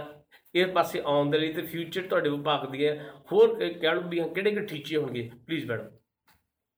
ਇਸ 0.55 0.68
ਪਾਸੇ 0.68 1.00
ਆਉਣ 1.05 1.31
ਦੇ 1.31 1.38
ਲਈ 1.38 1.52
ਤੇ 1.52 1.62
ਫਿਊਚਰ 1.62 2.02
ਤੁਹਾਡੇ 2.02 2.31
ਵਿਭਾਗ 2.31 2.70
ਦੀਆਂ 2.70 2.94
ਹੋਰ 3.33 3.55
ਕ- 3.55 3.81
ਕਹਿ 3.81 3.94
ਲਓ 3.94 4.02
ਵੀ 4.09 4.20
ਹਾਂ 4.20 4.28
ਕਿਹੜੇ 4.28 4.50
ਕਿਹੜੇ 4.50 4.66
ਟੀਚੇ 4.66 4.96
ਹੋਣਗੇ? 4.96 5.31
Please 5.46 5.66
madam. 5.66 5.90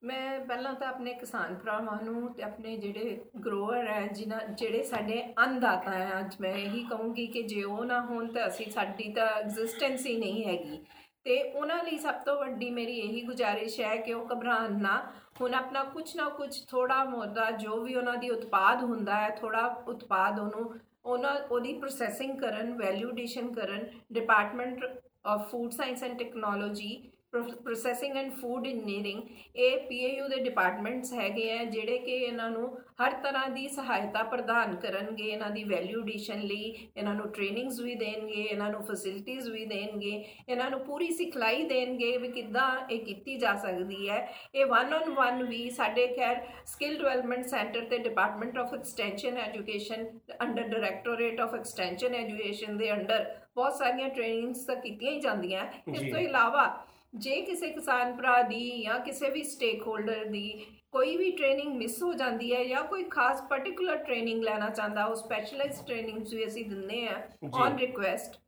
ਮੈਂ 0.04 0.40
ਪਹਿਲਾਂ 0.40 0.74
ਤਾਂ 0.74 0.88
ਆਪਣੇ 0.88 1.12
ਕਿਸਾਨ 1.12 1.54
ਭਰਾਵਾਂ 1.54 2.02
ਨੂੰ 2.02 2.32
ਤੇ 2.34 2.42
ਆਪਣੇ 2.42 2.76
ਜਿਹੜੇ 2.76 3.24
ਗਰੋਅਰ 3.44 3.86
ਹੈ, 3.86 4.06
ਜਿਨ੍ਹਾਂ, 4.06 4.40
ਜਿਹੜੇ 4.48 4.82
ਸਾਡੇ 4.82 5.22
ਅੰਨਦਾਤਾ 5.38 5.90
ਹੈ, 5.90 6.20
ਅੱਜ 6.20 6.36
ਮੈਂ 6.40 6.54
ਇਹੀ 6.54 6.84
ਕਹੂੰਗੀ 6.90 7.26
ਕਿ 7.26 7.42
ਜੇ 7.42 7.62
ਉਹ 7.62 7.84
ਨਾ 7.84 8.00
ਹੋਣ 8.00 8.32
ਤਾਂ 8.32 8.48
ਅਸੀਂ, 8.48 8.70
ਸਾਡੀ 8.70 9.12
ਤਾਂ 9.12 9.26
ਐਗਜ਼ਿਸਟੈਂਸ 9.26 10.06
ਹੀ 10.06 10.16
ਨਹੀਂ 10.16 10.44
ਹੈਗੀ। 10.44 10.84
ਤੇ 11.24 11.42
ਉਹਨਾਂ 11.42 11.84
ਲਈ 11.84 11.98
ਸਭ 11.98 12.14
ਤੋਂ 12.14 12.36
ਵੱਡੀ 12.36 12.70
ਮੇਰੀ 12.70 12.98
ਇਹੀ 12.98 13.22
ਗੁਜ਼ਾਰਿਸ਼ 13.22 13.80
ਹੈ 13.80 13.96
ਕਿ 13.96 14.12
ਉਹ 14.12 14.26
ਘਬਰਾਣ 14.26 14.80
ਨਾ। 14.80 15.12
ਹੁਣ 15.40 15.54
ਆਪਣਾ 15.54 15.84
ਕੁਝ 15.84 16.16
ਨਾ 16.16 16.28
ਕੁਝ 16.28 16.64
ਥੋੜਾ 16.68 17.04
ਮੋਦਾ 17.04 17.50
ਜੋ 17.50 17.80
ਵੀ 17.80 17.94
ਉਹਨਾਂ 17.94 18.16
ਦੀ 18.16 18.30
ਉਤਪਾਦ 18.30 18.82
ਹੁੰਦਾ 18.82 19.16
ਹੈ 19.16 19.30
ਥੋੜਾ 19.30 19.66
ਉਤਪਾਦ 19.88 20.40
ਉਹਨੂੰ, 20.40 20.78
ਉਹਨਾਂ, 21.04 21.34
ਉਹਦੀ 21.50 21.72
ਪ੍ਰੋਸੈਸਿੰਗ 21.72 22.38
ਕਰਨ 22.38 22.72
ਵੈਲਿਊਡੇਸ਼ਨ 22.72 23.52
ਕਰਨ 23.52 23.86
department 24.12 24.84
of 25.26 25.50
food 25.50 25.70
science 25.70 26.02
and 26.02 26.18
technology 26.18 27.10
processing 27.42 28.16
and 28.16 28.32
food 28.32 28.66
engineering 28.66 29.22
ਇਹ 29.56 29.78
ਪੀਏਯੂ 29.88 30.28
ਦੇ 30.28 30.36
ਡਿਪਾਰਟਮੈਂਟਸ 30.36 31.12
ਹੈਗੇ 31.12 31.50
ਆ 31.52 31.62
ਜਿਹੜੇ 31.64 31.98
ਕਿ 31.98 32.16
ਇਹਨਾਂ 32.16 32.50
ਨੂੰ 32.50 32.68
ਹਰ 33.02 33.12
ਤਰ੍ਹਾਂ 33.22 33.48
ਦੀ 33.50 33.66
ਸਹਾਇਤਾ 33.68 34.22
ਪ੍ਰਦਾਨ 34.22 34.74
ਕਰਨਗੇ 34.76 35.24
ਇਹਨਾਂ 35.24 35.50
ਦੀ 35.50 35.64
ਵੈਲਿਊ 35.64 36.02
ਐਡੀਸ਼ਨ 36.02 36.40
ਲਈ 36.40 36.74
ਇਹਨਾਂ 36.96 37.14
ਨੂੰ 37.14 37.30
ਟ੍ਰੇਨਿੰਗਸ 37.32 37.80
ਵੀ 37.80 37.94
ਦੇਣਗੇ 37.94 38.42
ਇਹਨਾਂ 38.42 38.70
ਨੂੰ 38.70 38.82
ਫੈਸਿਲਿਟੀਆਂ 38.82 39.50
ਵੀ 39.50 39.64
ਦੇਣਗੇ 39.64 40.12
ਇਹਨਾਂ 40.48 40.70
ਨੂੰ 40.70 40.80
ਪੂਰੀ 40.80 41.10
ਸਿਖਲਾਈ 41.10 41.62
ਦੇਣਗੇ 41.62 42.16
ਵੀ 42.16 42.28
ਕਿੱਦਾਂ 42.28 42.70
ਇਹ 42.90 43.04
ਕੀਤੀ 43.04 43.36
ਜਾ 43.36 43.54
ਸਕਦੀ 43.56 44.08
ਹੈ 44.08 44.18
ਇਹ 44.54 44.66
ਵਨ 44.66 44.94
ਔਨ 44.94 45.10
ਵਨ 45.10 45.42
ਵੀ 45.42 45.68
ਸਾਡੇ 45.70 46.06
ਖੈਰ 46.06 46.42
ਸਕਿੱਲ 46.66 46.96
ਡਿਵੈਲਪਮੈਂਟ 46.96 47.46
ਸੈਂਟਰ 47.46 47.84
ਤੇ 47.84 47.98
department 47.98 48.58
of 48.58 48.74
extension 48.74 49.36
education 49.38 50.06
under 50.42 50.68
directorate 50.68 51.40
of 51.40 51.54
extension 51.54 52.14
education 52.14 52.76
ਦੇ 52.76 52.92
ਅੰਡਰ 52.92 53.24
ਬਹੁਤ 53.56 53.76
ਸਾਰੀਆਂ 53.76 54.08
ਟ੍ਰੇਨਿੰਗਸ 54.08 54.64
ਤਾਂ 54.66 54.76
ਕੀਤੀਆਂ 54.76 55.12
ਹੀ 55.12 55.20
ਜਾਂਦੀਆਂ 55.20 55.64
ਇਸ। 55.88 56.12
ਤੋਂ 56.12 56.20
ਇਲਾਵਾ 56.20 56.66
ਜੇ 57.14 57.40
ਕਿਸੇ 57.40 57.70
ਕਿਸਾਨ 57.70 58.16
ਭਰਾ 58.16 58.42
ਦੀ 58.42 58.82
ਜਾਂ 58.82 58.98
ਕਿਸੇ 59.00 59.30
ਵੀ 59.30 59.42
ਸਟੇਕ 59.42 59.82
ਹੋਲਡਰ 59.86 60.24
ਦੀ 60.24 60.66
ਕੋਈ 60.92 61.16
ਵੀ 61.16 61.30
ਟ੍ਰੇਨਿੰਗ 61.30 61.74
ਮਿਸ 61.74 62.02
ਹੋ 62.02 62.12
ਜਾਂਦੀ 62.14 62.54
ਹੈ 62.54 62.64
ਜਾਂ 62.64 62.82
ਕੋਈ 62.84 63.04
ਖਾਸ 63.04 63.42
ਪਾਰਟਿਕੂਲਰ 63.50 63.96
ਟ੍ਰੇਨਿੰਗ 63.96 64.42
ਲੈਣਾ 64.42 64.70
ਚਾਹੁੰਦਾ 64.70 65.04
ਉਹ 65.04 65.14
ਸਪੈਸ਼ਲਾਈਜ਼ਡ 65.14 65.86
ਟ੍ਰੇਨਿੰਗਸ 65.86 66.34
ਵੀ 66.34 66.46
ਅਸੀਂ 66.46 66.64
ਦਿੰਦੇ 66.64 67.06
ਆ। 67.08 67.28
ਔਨ 67.54 67.76
ਰਿਕੁਐਸਟ 67.76 68.38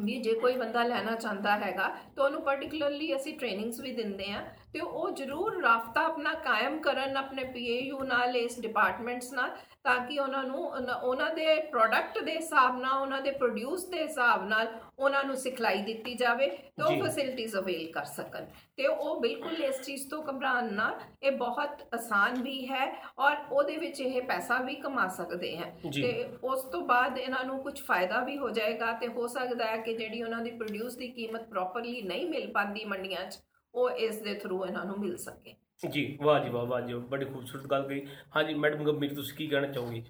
ਵੀ 0.00 0.18
ਜੇ 0.22 0.32
ਕੋਈ 0.34 0.56
ਬੰਦਾ 0.56 0.82
ਲੈਣਾ 0.82 1.14
ਚਾਹੁੰਦਾ 1.16 1.58
ਹੈਗਾ 1.58 1.88
ਤਾਂ 2.16 2.24
ਉਹਨੂੰ 2.24 2.42
ਪਾਰਟਿਕੂਲਰਲੀ 2.42 3.16
ਅਸੀਂ 3.16 3.38
ਟ੍ਰੇਨਿੰਗਸ 3.38 3.80
ਵੀ 3.80 3.92
ਦਿੰਦੇ 3.92 4.30
ਆ 4.30 4.46
ਤੇ 4.76 4.80
ਉਹ 4.80 5.10
ਜ਼ਰੂਰ 5.10 5.54
ਰਾਫਤਾ 5.62 6.00
ਆਪਣਾ 6.04 6.32
ਕਾਇਮ 6.44 6.76
ਕਰਨ 6.78 7.16
ਆਪਣੇ 7.16 7.44
ਪੀਏਯੂ 7.44 7.98
ਨਾਲ 8.04 8.36
ਇਸ 8.36 8.58
ਡਿਪਾਰਟਮੈਂਟਸ 8.60 9.32
ਨਾਲ 9.32 9.50
ਤਾਂ 9.84 9.94
ਕਿ 10.00 10.18
ਉਹਨਾਂ 10.18 10.42
ਨੂੰ 10.44 10.64
ਉਹਨਾਂ- 10.64 11.30
ਦੇ 11.34 11.54
ਪ੍ਰੋਡਕਟ 11.70 12.18
ਦੇ 12.18 12.32
ਹਿਸਾਬ 12.32 12.78
ਨਾਲ 12.80 13.00
ਉਹਨਾਂ 13.00 13.20
ਦੇ 13.22 13.30
ਪ੍ਰੋਡਿਊਸ 13.32 13.84
ਦੇ 13.86 14.02
ਹਿਸਾਬ 14.02 14.44
ਨਾਲ 14.48 14.68
ਉਹਨਾਂ 14.98 15.22
ਨੂੰ 15.24 15.36
ਸਿਖਲਾਈ 15.36 15.82
ਦਿੱਤੀ 15.82 16.14
ਜਾਵੇ 16.14 16.46
ਤੇ 16.48 16.82
ਉਹ। 16.82 17.02
ਫੈਸਿਲਿਟੀਆਂ 17.02 17.60
ਅਵੇਲ 17.60 17.90
ਕਰ 17.92 18.04
ਸਕਣ 18.06 18.46
ਤੇ 18.76 18.86
ਉਹ 18.86 19.20
ਬਿਲਕੁਲ 19.20 19.62
ਇਸ 19.64 19.80
ਚੀਜ਼ 19.80 20.08
ਤੋਂ 20.10 20.22
ਘਬਰਾਉਣ 20.22 20.72
ਨਾ 20.72 20.92
ਇਹ 21.22 21.32
ਬਹੁਤ 21.38 21.82
ਆਸਾਨ 21.94 22.40
ਵੀ 22.42 22.66
ਹੈ 22.68 22.92
ਔਰ 23.18 23.36
ਉਹਦੇ 23.50 23.76
ਵਿੱਚ 23.76 24.00
ਇਹ 24.00 24.20
ਪੈਸਾ 24.22 24.58
ਵੀ 24.58 24.74
ਕਮਾ 24.74 25.06
ਸਕਦੇ 25.14 25.56
ਹੈ। 25.56 25.72
ਤੇ 26.02 26.38
ਉਸ 26.44 26.64
ਤੋਂ 26.72 26.80
ਬਾਅਦ 26.86 27.18
ਇਹਨਾਂ 27.18 27.44
ਨੂੰ 27.44 27.58
ਕੁਝ 27.62 27.80
ਫਾਇਦਾ 27.82 28.20
ਵੀ 28.20 28.38
ਹੋ 28.38 28.50
ਜਾਏਗਾ 28.50 28.92
ਤੇ 28.92 29.08
ਹੋ 29.08 29.26
ਸਕਦਾ 29.30 29.64
ਹੈ 29.64 29.76
ਕਿ 29.78 29.94
ਜਿਹੜੀ 29.94 30.22
ਉਹਨਾਂ 30.22 30.42
ਦੀ 30.42 30.50
ਪ੍ਰੋਡਿਊਸ 30.52 30.96
ਦੀ 30.96 31.08
ਕੀਮਤ 31.10 31.48
ਪ੍ਰੋਪਰਲੀ 31.50 32.00
ਨਹੀਂ 32.02 32.28
ਮਿਲ 32.30 32.50
ਪਾਉਂਦੀ 32.52 32.84
ਮੰਡੀਆਂ 32.84 33.24
'ਚ 33.26 33.38
ਉਹ 33.76 33.90
ਇਸ 34.06 34.20
ਦੇ 34.22 34.34
ਥਰੂ 34.34 34.64
ਇਹਨਾਂ 34.66 34.84
ਨੂੰ 34.84 34.98
ਮਿਲ 35.00 35.16
ਸਕੇ। 35.18 35.54
ਜੀ 35.90 36.04
ਵਾਹ 36.22 36.44
ਜੀ 36.44 36.50
ਵਾਹ 36.50 36.66
ਵਾਹ 36.66 36.80
ਜੀ 36.80 36.94
ਬੜੀ 37.10 37.24
ਖੂਬਸੂਰਤ 37.24 37.66
ਗੱਲ 37.70 37.88
ਕਹੀ। 37.88 38.06
ਹਾਂਜੀ 38.36 38.54
ਮੈਡਮ 38.54 38.84
ਗੰਭੀਰ 38.84 39.14
ਤੁਸੀਂ 39.14 39.36
ਕੀ 39.36 39.46
ਕਹਿਣਾ 39.46 39.72
ਚਾਹੋਗੇ? 39.72 40.02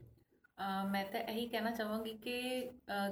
ਮੈਂ 0.90 1.04
ਤਾਂ 1.04 1.20
ਇਹੀ 1.20 1.46
ਕਹਿਣਾ 1.48 1.70
ਚਾਹਾਂਗੀ 1.70 2.12
ਕਿ 2.18 2.60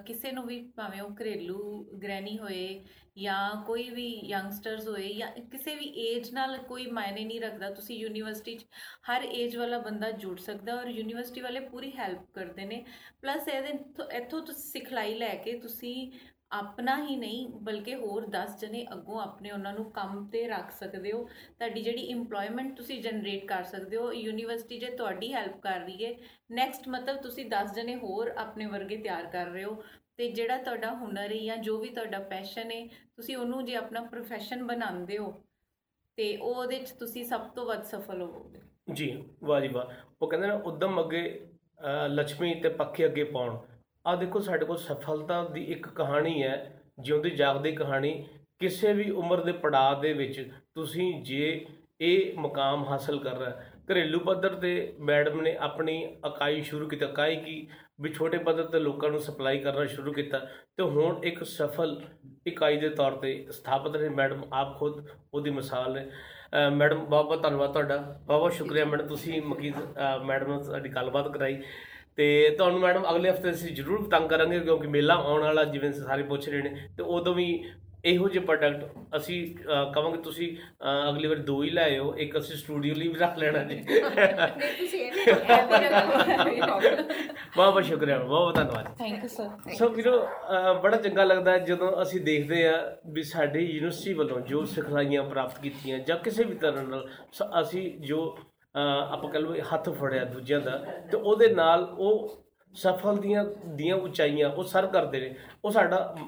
ਕਿਸੇ 0.07 0.31
ਨੂੰ 0.33 0.45
ਵੀ 0.47 0.61
ਭਾਵੇਂ 0.77 1.01
ਉਹ 1.03 1.11
ਘਰੇਲੂ 1.17 1.59
ਗ੍ਰੈਣੀ 2.03 2.39
ਹੋਏ 2.39 2.85
ਜਾਂ 3.19 3.65
ਕੋਈ 3.67 3.89
ਵੀ 3.91 4.07
ਯੰਗਸਟਰਸ 4.29 4.87
ਹੋਏ 4.89 5.13
ਜਾਂ 5.15 5.29
ਕਿਸੇ 5.51 5.75
ਵੀ 5.75 5.87
ਏਜ 6.05 6.31
ਨਾਲ 6.35 6.57
ਕੋਈ 6.69 6.87
ਮਾਇਨੇ 6.91 7.25
ਨਹੀਂ 7.25 7.41
ਰੱਖਦਾ 7.41 7.71
ਤੁਸੀਂ 7.71 7.99
ਯੂਨੀਵਰਸਿਟੀ 7.99 8.57
'ਚ 8.59 8.65
ਹਰ 9.11 9.25
ਏਜ 9.33 9.57
ਵਾਲਾ 9.57 9.79
ਬੰਦਾ 9.79 10.11
ਜੁੜ 10.23 10.39
ਸਕਦਾ 10.41 10.75
ਔਰ 10.75 10.89
ਯੂਨੀਵਰਸਿਟੀ 10.89 11.41
ਵਾਲੇ 11.41 11.61
ਪੂਰੀ 11.69 11.93
ਹੈਲਪ 11.99 12.25
ਕਰਦੇ 12.35 12.65
ਨੇ। 12.65 12.85
ਪਲੱਸ 13.23 13.49
ਇਹਦੇ 13.49 13.79
ਇੱਥੋਂ 14.17 14.41
ਤੁਸੀਂ 14.41 14.71
ਸਿਖਲਾਈ 14.71 15.15
ਲੈ 15.15 15.35
ਕੇ 15.45 15.59
ਤੁਸੀਂ 15.59 16.11
ਆਪਣਾ 16.55 17.05
ਹੀ 17.05 17.17
ਨਹੀਂ 17.17 17.49
ਬਲਕਿ 17.49 17.95
ਹੋਰ 17.95 18.27
10 18.27 18.61
ਜਣੇ 18.61 18.87
ਅੱਗੋਂ 18.93 19.21
ਆਪਣੇ 19.21 19.51
ਉਹਨਾਂ 19.51 19.73
ਨੂੰ 19.73 19.91
ਕੰਮ 19.91 20.29
ਤੇ 20.29 20.49
ਰੱਖ 20.49 20.71
ਸਕਦੇ 20.71 21.13
ਹੋ। 21.13 21.25
ਤੁਹਾਡੀ 21.59 21.83
ਜਿਹੜੀ 21.83 22.15
EMPLOYMENT 22.15 22.75
ਤੁਸੀਂ 22.77 23.03
ਜਨਰੇਟ 23.03 23.45
ਕਰ 23.45 23.63
ਸਕਦੇ 23.63 23.97
ਹੋ 23.97 24.13
ਯੂਨੀਵਰਸਿਟੀ 24.13 24.79
ਜੇ 24.79 24.87
ਤੁਹਾਡੀ 24.87 25.33
ਹੈਲਪ 25.33 25.61
ਕਰ 25.61 25.81
ਰਹੀ 25.81 26.07
ਹੈ 26.07 26.15
ਨੈਕਸਟ 26.53 26.89
ਮਤਲਬ 26.89 27.17
ਤੁਸੀਂ 27.17 27.47
10 27.47 27.75
ਜਣੇ 27.75 27.97
ਹੋਰ 27.97 28.29
ਆਪਣੇ 28.29 28.67
ਵਰਗੇ 28.67 28.97
ਤਿਆਰ 28.97 29.27
ਕਰ 29.27 29.47
ਰਹੇ 29.47 29.65
ਹੋ। 29.65 29.85
ਤੇ 30.17 30.31
ਜਿਹੜਾ 30.33 30.57
ਤੁਹਾਡਾ 30.59 30.95
ਹੁਨਰ 30.95 31.33
ਹੈ 31.33 31.45
ਜਾਂ 31.45 31.57
ਜੋ 31.57 31.79
ਵੀ 31.79 31.89
ਤੁਹਾਡਾ 31.89 32.19
ਪੈਸ਼ਨ 32.19 32.71
ਹੈ 32.71 32.87
ਤੁਸੀਂ 32.87 33.37
ਉਹਨੂੰ 33.37 33.65
ਜੇ 33.65 33.75
ਆਪਣਾ 33.75 34.01
ਪ੍ਰੋਫੈਸ਼ਨ 34.01 34.67
ਬਣਾਉਂਦੇ 34.67 35.19
ਹੋ 35.19 35.43
ਤੇ 36.17 36.37
ਉਹ 36.37 36.55
ਉਹਦੇ 36.55 36.79
'ਚ 36.79 36.91
ਤੁਸੀਂ 36.91 37.25
ਸਭ 37.25 37.41
ਤੋਂ 37.41 37.67
ਵੱਧ 37.67 37.83
ਸਫਲ 37.83 38.23
ਹੋਵੋਗੇ। 38.23 38.61
ਜੀ 38.93 39.25
ਵਾਹ 39.43 39.61
ਜੀ 39.61 39.69
ਵਾਹ। 39.69 39.87
ਉਹ 40.23 40.31
ਕਹਿੰਦੇ 40.31 40.47
ਨੇ 40.47 40.55
ਉਦਮ 40.55 41.01
ਅੱਗੇ 41.01 41.51
ਅਹ, 41.81 42.09
ਲక్ష్ਮੀ 42.09 42.55
ਤੇ 42.55 42.69
ਪੱਖੇ 42.69 43.05
ਅੱਗੇ 43.05 43.25
ਪਾਉਣ। 43.25 43.59
ਆ 44.07 44.15
ਦੇਖੋ 44.17 44.41
ਸਾਡੇ 44.41 44.65
ਕੋਲ 44.67 44.77
ਸਫਲਤਾ 44.77 45.43
ਦੀ 45.45 45.63
ਇੱਕ 45.73 45.89
ਕਹਾਣੀ 45.89 46.43
ਹੈ 46.43 46.83
ਜਿਉਂਦੀ 47.01 47.31
ਜਾਗਦੀ 47.31 47.73
ਕਹਾਣੀ। 47.73 48.25
ਕਿਸੇ 48.61 48.93
ਵੀ 48.93 49.11
ਉਮਰ 49.11 49.41
ਦੇ 49.45 49.53
ਪੜਾਅ 49.53 50.01
ਦੇ 50.01 50.13
ਵਿੱਚ 50.13 50.41
ਤੁਸੀਂ 50.75 51.13
ਜੇ 51.25 51.67
ਇਹ 52.01 52.37
ਮਕਾਮ 52.39 52.85
ਹਾਸਲ 52.85 53.19
ਕਰ 53.19 53.39
ਰਹਾ 53.39 53.63
ਘਰੇਲੂ 53.91 54.19
ਪੱਧਰ 54.19 54.55
ਤੇ 54.55 54.71
ਮੈਡਮ 55.01 55.41
ਨੇ 55.41 55.55
ਆਪਣੀ 55.61 55.97
ਇਕਾਈ 56.27 56.61
ਸ਼ੁਰੂ 56.63 56.89
ਕੀਤੀ 56.89 57.05
ਇਕਾਈ 57.05 57.37
ਕੀ? 57.37 57.67
ਵੀ 58.01 58.13
ਛੋਟੇ 58.13 58.39
ਪੱਧਰ 58.39 58.67
ਤੇ 58.67 58.79
ਲੋਕਾਂ 58.79 59.11
ਨੂੰ 59.11 59.21
ਸਪਲਾਈ 59.21 59.59
ਕਰਨਾ 59.59 59.85
ਸ਼ੁਰੂ 59.87 60.13
ਕੀਤਾ। 60.13 60.39
ਤੇ 60.77 60.83
ਹੁਣ 60.83 61.21
ਇੱਕ 61.25 61.43
ਸਫਲ 61.45 62.01
ਇਕਾਈ 62.47 62.77
ਦੇ 62.77 62.89
ਤੌਰ 62.91 63.17
ਤੇ 63.23 63.47
ਸਥਾਪਿਤ 63.51 63.97
ਨੇ 63.97 64.09
ਮੈਡਮ 64.09 64.45
ਆਪ 64.53 64.79
ਖੁਦ 64.79 65.05
ਉਹਦੀ 65.35 65.51
ਮਿਸਾਲ 65.51 65.93
ਨੇ। 65.93 66.07
ਮੈਡਮ 66.77 67.05
ਬਹੁਤ 67.05 67.27
ਬਹੁਤ 67.27 67.43
ਧੰਨਵਾਦ 67.43 67.73
ਤੁਹਾਡਾ। 67.73 67.97
ਬਹੁਤ 67.97 68.27
ਬਹੁਤ 68.27 68.53
ਸ਼ੁਕਰੀਆ 68.53 68.85
ਮੈਡਮ 68.85 69.07
ਤੁਸੀਂ 69.07 69.41
ਮਕੀਦ 69.43 69.75
ਮੈਡਮ 70.25 70.51
ਨਾਲ 70.51 70.63
ਸਾਡੀ 70.63 70.89
ਗੱਲਬਾਤ 70.89 71.29
ਕਰਾਈ। 71.29 71.61
ਤੇ 72.19 72.51
ਤੁਹਾਨੂੰ 72.59 72.81
ਮੈਡਮ 72.81 73.11
ਅਗਲੇ 73.11 73.31
ਹਫ਼ਤੇ 73.31 73.51
ਅਸੀਂ 73.51 73.75
ਜ਼ਰੂਰ 73.75 74.09
ਤੰਗ 74.11 74.29
ਕਰਾਂਗੇ 74.29 74.59
ਕਿਉਂਕਿ 74.61 74.87
ਮੇਲਾ 74.87 75.15
ਆਉਣ 75.15 75.43
ਵਾਲਾ 75.43 75.65
ਜਿਵੇਂ 75.65 75.93
ਸਾਰੇ 75.93 76.23
ਪੁੱਛ 76.23 76.49
ਰਹੇ 76.49 76.63
ਨੇ 76.63 76.89
ਤੇ 76.97 77.03
ਉਦੋਂ 77.03 77.35
ਵੀ 77.35 77.47
ਇਹੋ 78.05 78.29
ਜਿਹੇ 78.29 78.45
ਪ੍ਰੋਡਕਟ 78.45 79.17
ਅਸੀਂ 79.17 79.37
ਕਵਾਂਗੇ 79.95 80.17
ਤੁਸੀਂ 80.23 80.49
ਅਗਲੀ 81.11 81.29
ਵਾਰ 81.29 81.39
ਦੋ 81.43 81.63
ਹੀ 81.63 81.71
ਲੈ 81.71 81.83
ਆਇਓ 81.83 82.13
ਇੱਕ 82.15 82.37
ਅਸੀਂ 82.39 82.57
ਸਟੂਡੀਓ 82.57 82.95
ਲਈ 82.95 83.09
ਵੀ 83.09 83.15
ਰੱਖ 83.15 83.39
ਲੈਣਾ 83.39 83.63
ਜੀ। 83.65 83.79
ਬਹੁਤ 87.57 87.73
ਬਹੁਤ 87.73 87.85
ਸ਼ੁਕਰੀਆ 87.85 88.19
ਬਹੁਤ 88.19 88.29
ਬਹੁਤ 88.29 88.55
ਧੰਨਵਾਦ। 88.55 88.87
ਥੈਂਕ 88.99 89.23
ਯੂ 89.23 89.29
ਸਰ 89.29 89.75
ਸੋ 89.77 89.89
ਵੀਰੋ 89.89 90.17
ਬੜਾ 90.83 90.97
ਚੰਗਾ 90.97 91.25
ਲੱਗਦਾ 91.25 91.57
ਜਦੋਂ 91.59 91.91
ਅਸੀਂ 92.03 92.21
ਦੇਖਦੇ 92.21 92.67
ਆ 92.69 92.77
ਵੀ 93.07 93.23
ਸਾਡੀ 93.23 93.65
ਯੂਨੀਵਰਸਿਟੀ 93.65 94.13
ਵੱਲੋਂ 94.15 94.41
ਜੋ 94.41 94.65
ਸਿਖਲਾਈਆਂ 94.75 95.23
ਪ੍ਰਾਪਤ 95.23 95.61
ਕੀਤੀਆਂ 95.61 95.99
ਜਾਂ 95.99 96.17
ਕਿਸੇ 96.19 96.45
ਵੀ 96.45 96.55
ਤਰ੍ਹਾਂ 96.55 96.85
ਨਾਲ 96.85 97.09
ਅਸੀਂ 97.61 97.91
ਜੋ 98.01 98.37
ਆਪਾਂ 99.11 99.31
ਕਹ 99.31 99.39
ਲਓ 99.39 99.55
ਹੱਥ 99.75 99.89
ਫੜਿਆ 99.89 100.25
ਦੂਜਿਆਂ 100.25 100.61
ਦਾ 100.61 100.85
ਤੇ 101.11 101.17
ਉਹਦੇ 101.17 101.49
ਨਾਲ 101.49 101.95
ਉਹ 101.99 102.45
ਸਫਲ 102.75 103.17
ਦੀਆਂ 103.17 103.45
ਦੀਆਂ 103.67 103.97
ਉਚਾਈਆਂ 103.97 104.51
ਉਹ 104.51 104.65
ਸਰ 104.65 104.87
ਕਰਦੇ 104.87 105.21
ਨੇ। 105.21 105.35
ਉਹ 105.65 105.71
ਸਾਡਾ 105.71 106.17
ਮ, 106.21 106.27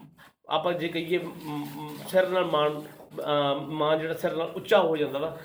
ਆਪਾਂ 0.49 0.73
ਜੇ 0.73 0.89
ਕਹੀਏ 0.89 1.19
ਮ, 1.19 1.67
ਮ, 1.77 1.89
ਸਿਰ 2.09 2.29
ਨਾਲ 2.29 2.45
ਮਾਣ 2.45 2.81
ਅਹ 3.21 3.61
ਮਾਣ 3.61 3.99
ਜਿਹੜਾ 3.99 4.15
ਸਿਰ 4.15 4.37
ਨਾਲ 4.37 4.53
ਉੱਚਾ 4.57 4.81
ਹੋ 4.81 4.97
ਜਾਂਦਾ 4.97 5.19
ਵਾ। 5.19 5.37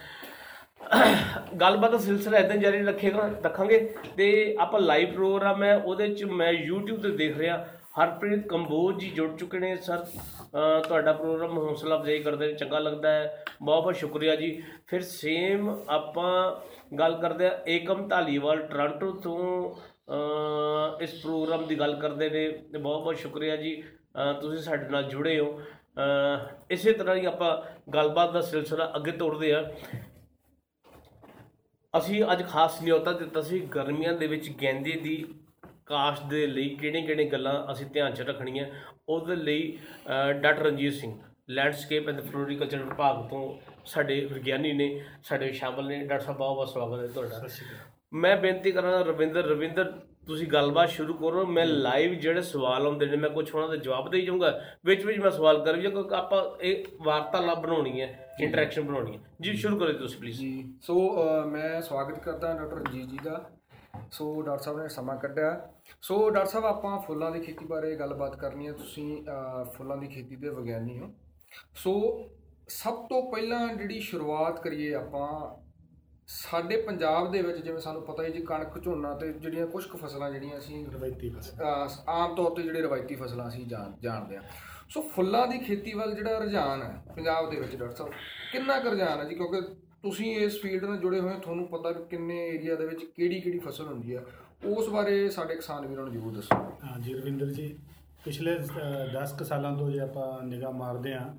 ਗੱਲਬਾਤ 1.61 1.91
ਦਾ 1.91 1.97
ਸਿਲਸਿਲਾ 1.97 2.37
ਇਦਾਂ 2.37 2.57
ਜਾਰੀ 2.57 2.83
ਰੱਖੇਗਾ 2.83 3.29
ਰੱਖਾਂਗੇ 3.45 3.95
ਤੇ 4.17 4.55
ਆਪਾਂ 4.59 4.79
ਲਾਈਵ 4.79 5.13
ਪ੍ਰੋਗਰਾਮ 5.13 5.63
ਹੈ 5.63 5.77
ਉਹਦੇ 5.77 6.07
ਚ 6.07 6.23
ਮੈਂ 6.23 6.53
YouTube 6.53 7.01
ਤੇ 7.01 7.09
ਦੇਖ 7.09 7.37
ਰਿਹਾ। 7.37 7.67
ਹਰਪ੍ਰੀਤ 7.99 8.47
ਕੰਬੋਜ 8.47 8.99
ਜੀ 8.99 9.09
ਜੁੜ 9.09 9.37
ਚੁੱਕੇ 9.37 9.59
ਨੇ 9.59 9.75
ਸਰ। 9.75 10.05
ਅਹ 10.05 10.87
ਤੁਹਾਡਾ 10.87 11.13
ਪ੍ਰੋਗਰਾਮ 11.13 11.57
ਹੌਸਲਾ 11.57 11.95
ਅਫਜ਼ਾਈ 11.95 12.19
ਕਰਦੇ 12.19 12.47
ਨੇ, 12.47 12.53
ਚੰਗਾ 12.53 12.79
ਲੱਗਦਾ 12.79 13.09
ਹੈ। 13.11 13.45
ਬਹੁਤ 13.61 13.83
ਬਹੁਤ 13.83 13.95
ਸ਼ੁਕਰੀਆ 13.95 14.35
ਜੀ। 14.35 14.63
ਫਿਰ 14.87 15.01
ਸੇਮ 15.01 15.85
ਆਪਾਂ 15.89 16.55
ਗੱਲ 16.95 17.17
ਕਰਦੇ 17.21 17.47
ਆ 17.47 17.59
ਏਕਮ 17.67 18.07
ਧਾਲੀਵਾਲ 18.07 18.61
ਟੋਰਾਂਟੋ 18.61 19.11
ਤੋਂ। 19.11 19.71
ਅਹ 20.11 21.03
ਇਸ 21.03 21.21
ਪ੍ਰੋਗਰਾਮ 21.21 21.65
ਦੀ 21.65 21.79
ਗੱਲ 21.79 21.95
ਕਰਦੇ 21.95 22.29
ਨੇ। 22.29 22.51
ਤੇ 22.51 22.77
ਬਹੁਤ 22.77 23.03
ਬਹੁਤ 23.03 23.15
ਸ਼ੁਕਰੀਆ 23.15 23.55
ਜੀ। 23.55 23.83
ਅਹ 23.83 24.39
ਤੁਸੀਂ 24.39 24.59
ਸਾਡੇ 24.59 24.89
ਨਾਲ 24.89 25.03
ਜੁੜੇ 25.03 25.39
ਹੋ। 25.39 25.61
ਅਹ 25.97 26.55
ਇਸੇ 26.71 26.93
ਤਰ੍ਹਾਂ 26.93 27.15
ਹੀ 27.15 27.25
ਆਪਾਂ 27.25 27.61
ਗੱਲਬਾਤ 27.91 28.31
ਦਾ 28.31 28.41
ਸਿਲਸਿਲਾ 28.41 28.91
ਅੱਗੇ 28.95 29.11
ਤੋਰਦੇ 29.11 29.53
ਆ 29.53 29.71
ਅਸੀਂ 31.97 32.25
ਅੱਜ 32.31 32.45
ਖਾਸ 32.45 32.81
ਨਿਯੋਤਾ 32.81 33.11
ਦਿੱਤਾ 33.11 33.41
ਸੀ 33.41 33.59
ਗਰਮੀਆਂ 33.59 34.13
ਦੇ 34.13 34.27
ਵਿੱਚ 34.27 34.49
ਗੈਂਦੇ 34.63 34.91
ਦੀ 34.91 35.35
ਕਾਸ਼ਤ 35.87 36.25
ਦੇ 36.29 36.45
ਲਈ 36.47 36.69
ਕਿਹੜੀਆਂ 36.75 37.05
ਕਿਹੜੀਆਂ 37.05 37.31
ਗੱਲਾਂ 37.31 37.71
ਅਸੀਂ 37.71 37.85
ਧਿਆਨ 37.93 38.13
'ਚ 38.13 38.21
ਰੱਖਣੀਆਂ। 38.21 38.65
ਉਹਦੇ 39.09 39.35
ਲਈ 39.35 39.77
doctor 40.41 40.61
Ranjit 40.63 40.93
Singh 40.93 41.13
landscape 41.49 42.07
and 42.09 42.21
floriculture 42.21 42.83
ਵਿਭਾਗ 42.83 43.27
ਤੋਂ 43.29 43.43
ਸਾਡੇ 43.85 44.19
ਵਿਗਿਆਨੀ 44.25 44.71
ਨੇ 44.73 44.89
ਸਾਡੇ 45.23 45.51
ਸ਼ਾਮਲ 45.53 45.87
ਨੇ। 45.87 45.97
ਡਾਕਟਰ 45.97 46.25
ਸਾਹਿਬ 46.25 46.37
ਬਹੁਤ 46.37 46.55
ਬਹੁਤ 46.55 46.69
ਸਵਾਗਤ 46.69 47.01
ਹੈ 47.01 47.07
ਤੁਹਾਡਾ। 47.07 47.47
ਮੈਂ 48.13 48.35
ਬੇਨਤੀ 48.37 48.71
ਕਰਾਂ 48.71 49.03
ਰਵਿੰਦਰ 49.05 49.45
ਰਵਿੰਦਰ 49.45 49.91
ਤੁਸੀਂ 50.27 50.47
ਗੱਲਬਾਤ 50.47 50.89
ਸ਼ੁਰੂ 50.89 51.13
ਕਰੋ। 51.13 51.45
ਮੈਂ 51.45 51.65
ਲਾਈਵ 51.65 52.13
ਜਿਹੜੇ 52.15 52.41
ਸਵਾਲ 52.41 52.85
ਆਉਂਦੇ 52.87 53.05
ਨੇ 53.05 53.17
ਮੈਂ 53.17 53.29
ਕੁਝ 53.29 53.49
ਉਹਨਾਂ 53.51 53.69
ਦੇ 53.69 53.77
ਜਵਾਬ 53.77 54.09
ਦੇਈ 54.11 54.25
ਜਾਊਂਗਾ। 54.25 54.59
ਵਿੱਚ 54.85 55.05
ਵਿੱਚ 55.05 55.19
ਮੈਂ 55.19 55.31
ਸਵਾਲ 55.31 55.63
ਕਰੀ 55.65 55.81
ਜਾਊਂਗਾ 55.81 56.01
ਕਿਉਂਕਿ 56.01 56.15
ਆਪਾਂ 56.15 56.43
ਇਹ 56.65 56.85
ਵਾਰਤਾਲਾਪ 57.05 57.59
ਬਣਾਉਣੀ 57.59 58.01
ਹੈ 58.01 58.35
ਇੰਟਰੈਕਸ਼ਨ 58.41 58.81
ਬਣਾਉਣੀ 58.81 59.17
ਹੈ। 59.17 59.21
ਜੀ 59.41 59.55
ਸ਼ੁਰੂ 59.55 59.77
ਕਰੋ 59.79 59.91
ਜੀ 59.91 59.97
ਤੁਸੀਂ 59.97 60.19
ਪਲੀਜ਼ 60.19 60.39
ਜੀ 60.39 60.63
ਸੋ 60.81 60.95
ਮੈਂ 61.47 61.81
ਸਵਾਗਤ 61.81 62.19
ਕਰਦਾ 62.19 62.53
ਡਾਕਟਰ 62.53 62.77
ਰਣਜੀਤ 62.77 63.09
ਜੀ 63.09 63.17
ਦਾ। 63.23 63.43
ਸੋ 64.11 64.41
ਡਾਕਟਰ 64.41 64.63
ਸਾਹਿਬ 64.63 64.79
ਨੇ 64.79 64.87
ਸਮਾਂ 64.89 65.15
ਕੱਢਿਆ। 65.17 65.49
ਸੋ 66.01 66.29
ਡਾਕਟਰ 66.29 66.49
ਸਾਹਿਬ 66.51 66.65
ਆਪਾਂ 66.65 66.99
ਫੁੱਲਾਂ 67.01 67.31
ਦੀ 67.31 67.39
ਖੇਤੀ 67.39 67.65
ਬਾਰੇ 67.65 67.95
ਗੱਲਬਾਤ 67.95 68.35
ਕਰਨੀ 68.35 68.67
ਹੈ। 68.67 68.73
ਤੁਸੀਂ 68.73 69.23
ਫੁੱਲਾਂ 69.73 69.97
ਦੀ 69.97 70.07
ਖੇਤੀ 70.07 70.35
ਦੇ 70.35 70.49
ਵਿਗਿਆਨੀ 70.49 70.99
ਹੋ। 70.99 71.11
ਸੋ 71.75 71.93
ਸਭ 72.69 73.05
ਤੋਂ 73.07 73.21
ਪਹਿਲਾਂ 73.31 73.67
ਜਿਹੜੀ 73.67 73.99
ਸ਼ੁਰੂਆਤ 73.99 74.61
ਕਰੀਏ 74.63 74.93
ਆਪਾਂ 74.93 75.27
ਸਾਡੇ 76.27 76.81
ਪੰਜਾਬ 76.81 77.31
ਦੇ 77.31 77.41
ਵਿੱਚ 77.41 77.57
ਜਿਵੇਂ 77.57 77.79
ਸਾਨੂੰ 77.81 78.01
ਪਤਾ 78.05 78.23
ਹੈ 78.23 78.29
ਜੀ 78.29 78.41
ਕਣਕ 78.41 78.83
ਝੋਨਾ 78.83 79.13
ਤੇ 79.13 79.31
ਜਿਹੜੀਆਂ 79.33 79.65
ਕੁਝ 79.67 79.85
ਕੁ 79.85 79.97
ਫਸਲਾਂ 79.97 80.29
ਜਿਹੜੀਆਂ 80.31 80.57
ਅਸੀਂ 80.57 80.85
ਰਵਾਇਤੀ 80.87 81.29
ਫਸਲ। 81.29 81.63
ਆਮ 82.09 82.35
ਤੌਰ 82.35 82.51
ਤੇ 82.55 82.63
ਜਿਹੜੇ 82.63 82.81
ਰਵਾਇਤੀ 82.81 83.15
ਫਸਲਾਂ 83.15 83.47
ਅਸੀਂ 83.47 83.65
ਜਾਣ 83.67 83.91
ਜਾਣਦੇ 84.01 84.37
ਆ 84.37 84.41
ਸੋ 84.89 85.01
ਫੁੱਲਾਂ 85.09 85.47
ਦੀ 85.47 85.57
ਖੇਤੀ 85.59 85.93
ਵੱਲ 85.93 86.13
ਜਿਹੜਾ 86.15 86.37
ਰੁਝਾਨ 86.39 86.81
ਹੈ 86.81 87.03
ਪੰਜਾਬ 87.15 87.49
ਦੇ 87.49 87.59
ਵਿੱਚ 87.59 87.75
ਡਾਕਟਰ 87.75 87.95
ਸਾਹਿਬ 87.95 88.13
ਕਿੰਨਾ 88.51 88.79
ਕੁ 88.79 88.89
ਰੁਝਾਨ 88.89 89.19
ਹੈ 89.19 89.25
ਜੀ? 89.25 89.35
ਕਿਉਂਕਿ 89.35 89.61
ਤੁਸੀਂ 90.03 90.35
ਇਸ 90.35 90.61
ਫੀਲਡ 90.61 90.83
ਨਾਲ 90.83 90.97
ਜੁੜੇ 90.97 91.19
ਹੋਏ 91.19 91.33
ਤੁਹਾਨੂੰ 91.39 91.67
ਪਤਾ 91.67 91.89
ਵੀ 91.91 92.03
ਕਿੰਨੇ 92.09 92.47
ਏਰੀਆ 92.47 92.75
ਦੇ 92.75 92.85
ਵਿੱਚ 92.85 93.03
ਕਿਹੜੀ 93.15 93.39
ਕਿਹੜੀ 93.41 93.59
ਫਸਲ 93.59 93.87
ਹੁੰਦੀ 93.87 94.13
ਆ। 94.13 94.23
ਉਸ 94.65 94.89
ਬਾਰੇ 94.89 95.29
ਸਾਡੇ 95.29 95.55
ਕਿਸਾਨ 95.55 95.85
ਵੀਰਾਂ 95.87 96.03
ਨੂੰ 96.03 96.13
ਜ਼ਰੂਰ 96.13 96.33
ਦੱਸੋ। 96.33 96.55
ਹਾਂ 96.83 96.99
ਜੀ 96.99 97.13
ਰਵਿੰਦਰ 97.13 97.51
ਜੀ 97.51 97.77
ਪਿਛਲੇ 98.25 98.55
10 99.13 99.37
ਕੁ 99.37 99.43
ਸਾਲਾਂ 99.43 99.77
ਤੋਂ 99.77 99.91
ਜੇ 99.91 99.99
ਆਪਾਂ 99.99 100.43
ਨਿਗਾਹ 100.43 100.71
ਮਾਰਦੇ 100.71 101.13
ਹਾਂ 101.13 101.35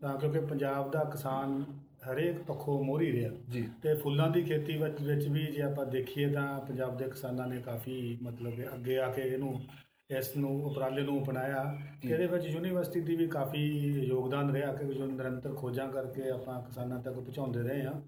ਤਾਂ 0.00 0.18
ਕਿਉਂਕਿ 0.18 0.40
ਪੰਜਾਬ 0.40 0.90
ਦਾ 0.90 1.04
ਕਿਸਾਨ 1.04 1.64
ਹਰੇਕ 2.12 2.38
ਪੱਖੋਂ 2.38 2.84
ਮੋਹਰੀ 2.84 3.12
ਰਿਹਾ। 3.12 3.30
ਜੀ। 3.50 3.68
ਤੇ 3.82 3.94
ਫੁੱਲਾਂ 3.94 4.30
ਦੀ 4.30 4.42
ਖੇਤੀ 4.42 4.76
ਵਿੱਚ 5.02 5.28
ਵੀ 5.28 5.46
ਜੇ 5.46 5.62
ਆਪਾਂ 5.62 5.86
ਦੇਖੀਏ 5.86 6.28
ਤਾਂ 6.28 6.60
ਪੰਜਾਬ 6.60 6.96
ਦੇ 6.96 7.04
ਕਿਸਾਨਾਂ 7.04 7.46
ਨੇ 7.46 7.60
ਕਾਫੀ 7.60 8.18
ਮਤਲਬ 8.22 8.54
ਕਿ 8.54 8.66
ਅੱਗੇ 8.74 8.98
ਆ 8.98 9.10
ਕੇ 9.12 9.22
ਇਹਨੂੰ 9.22 9.60
ਇਸ 10.18 10.36
ਨੂੰ 10.36 10.50
ਉਪਰਾਲੇ 10.64 11.02
ਨੂੰ 11.02 11.22
ਅਪਣਾਇਆ। 11.22 11.64
ਇਹਦੇ 12.04 12.26
ਵਿੱਚ 12.26 12.46
ਯੂਨੀਵਰਸਿਟੀ 12.46 13.00
ਦੀ 13.00 13.16
ਵੀ 13.16 13.26
ਕਾਫੀ 13.26 13.60
ਯੋਗਦਾਨ 14.08 14.50
ਰਿਹਾ 14.50 14.72
ਕਿ 14.72 14.92
ਜੋ 14.94 15.06
ਨਿਰੰਤਰ 15.06 15.54
ਖੋਜਾਂ 15.54 15.88
ਕਰਕੇ 15.88 16.28
ਆਪਾਂ 16.30 16.60
ਕਿਸਾਨਾਂ 16.62 17.00
ਤੱਕ 17.00 17.14
ਪਹੁੰਚਾਉਂਦੇ 17.14 17.62
ਰਹੇ 17.62 17.82
ਹਾਂ। 17.82 18.00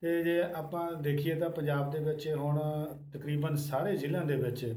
ਤੇ 0.00 0.22
ਜੇ 0.24 0.40
ਆਪਾਂ 0.42 0.90
ਦੇਖੀਏ 0.92 1.34
ਤਾਂ 1.34 1.50
ਪੰਜਾਬ 1.50 1.90
ਦੇ 1.90 1.98
ਵਿੱਚ 1.98 2.28
ਹੁਣ 2.28 2.58
ਤਕਰੀਬਨ 3.12 3.56
ਸਾਰੇ 3.56 3.96
ਜ਼ਿਲ੍ਹਿਆਂ 3.96 4.24
ਦੇ 4.24 4.36
ਵਿੱਚ। 4.36 4.74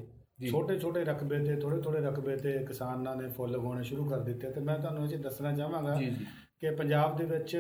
ਛੋਟੇ 0.50 0.78
ਛੋਟੇ 0.80 1.04
ਰਕਬੇ 1.04 1.40
ਤੇ 1.40 1.56
ਥੋੜੇ 1.56 1.82
ਥੋੜੇ 1.82 2.00
ਰਕਬੇ 2.00 2.36
ਤੇ 2.36 2.52
ਕਿਸਾਨਾਂ 2.66 3.16
ਨੇ 3.16 3.28
ਫੁੱਲ 3.28 3.52
ਲਗਾਉਣੇ 3.52 3.84
ਸ਼ੁਰੂ 3.84 4.06
ਕਰ 4.06 4.20
ਦਿੱਤੇ। 4.20 4.52
ਤੇ 4.52 4.62
ਮੈਂ 4.62 4.78
ਤੁਹਾਨੂੰ 4.80 5.08
ਇਹ 5.08 5.18
ਦੱਸਣਾ 5.18 5.52
ਚਾਹਾਂਗਾ 5.52 6.00
ਕਿ 6.60 6.70
ਪੰਜਾਬ 6.72 7.18
ਦੇ 7.18 7.26
ਵਿੱਚ 7.26 7.56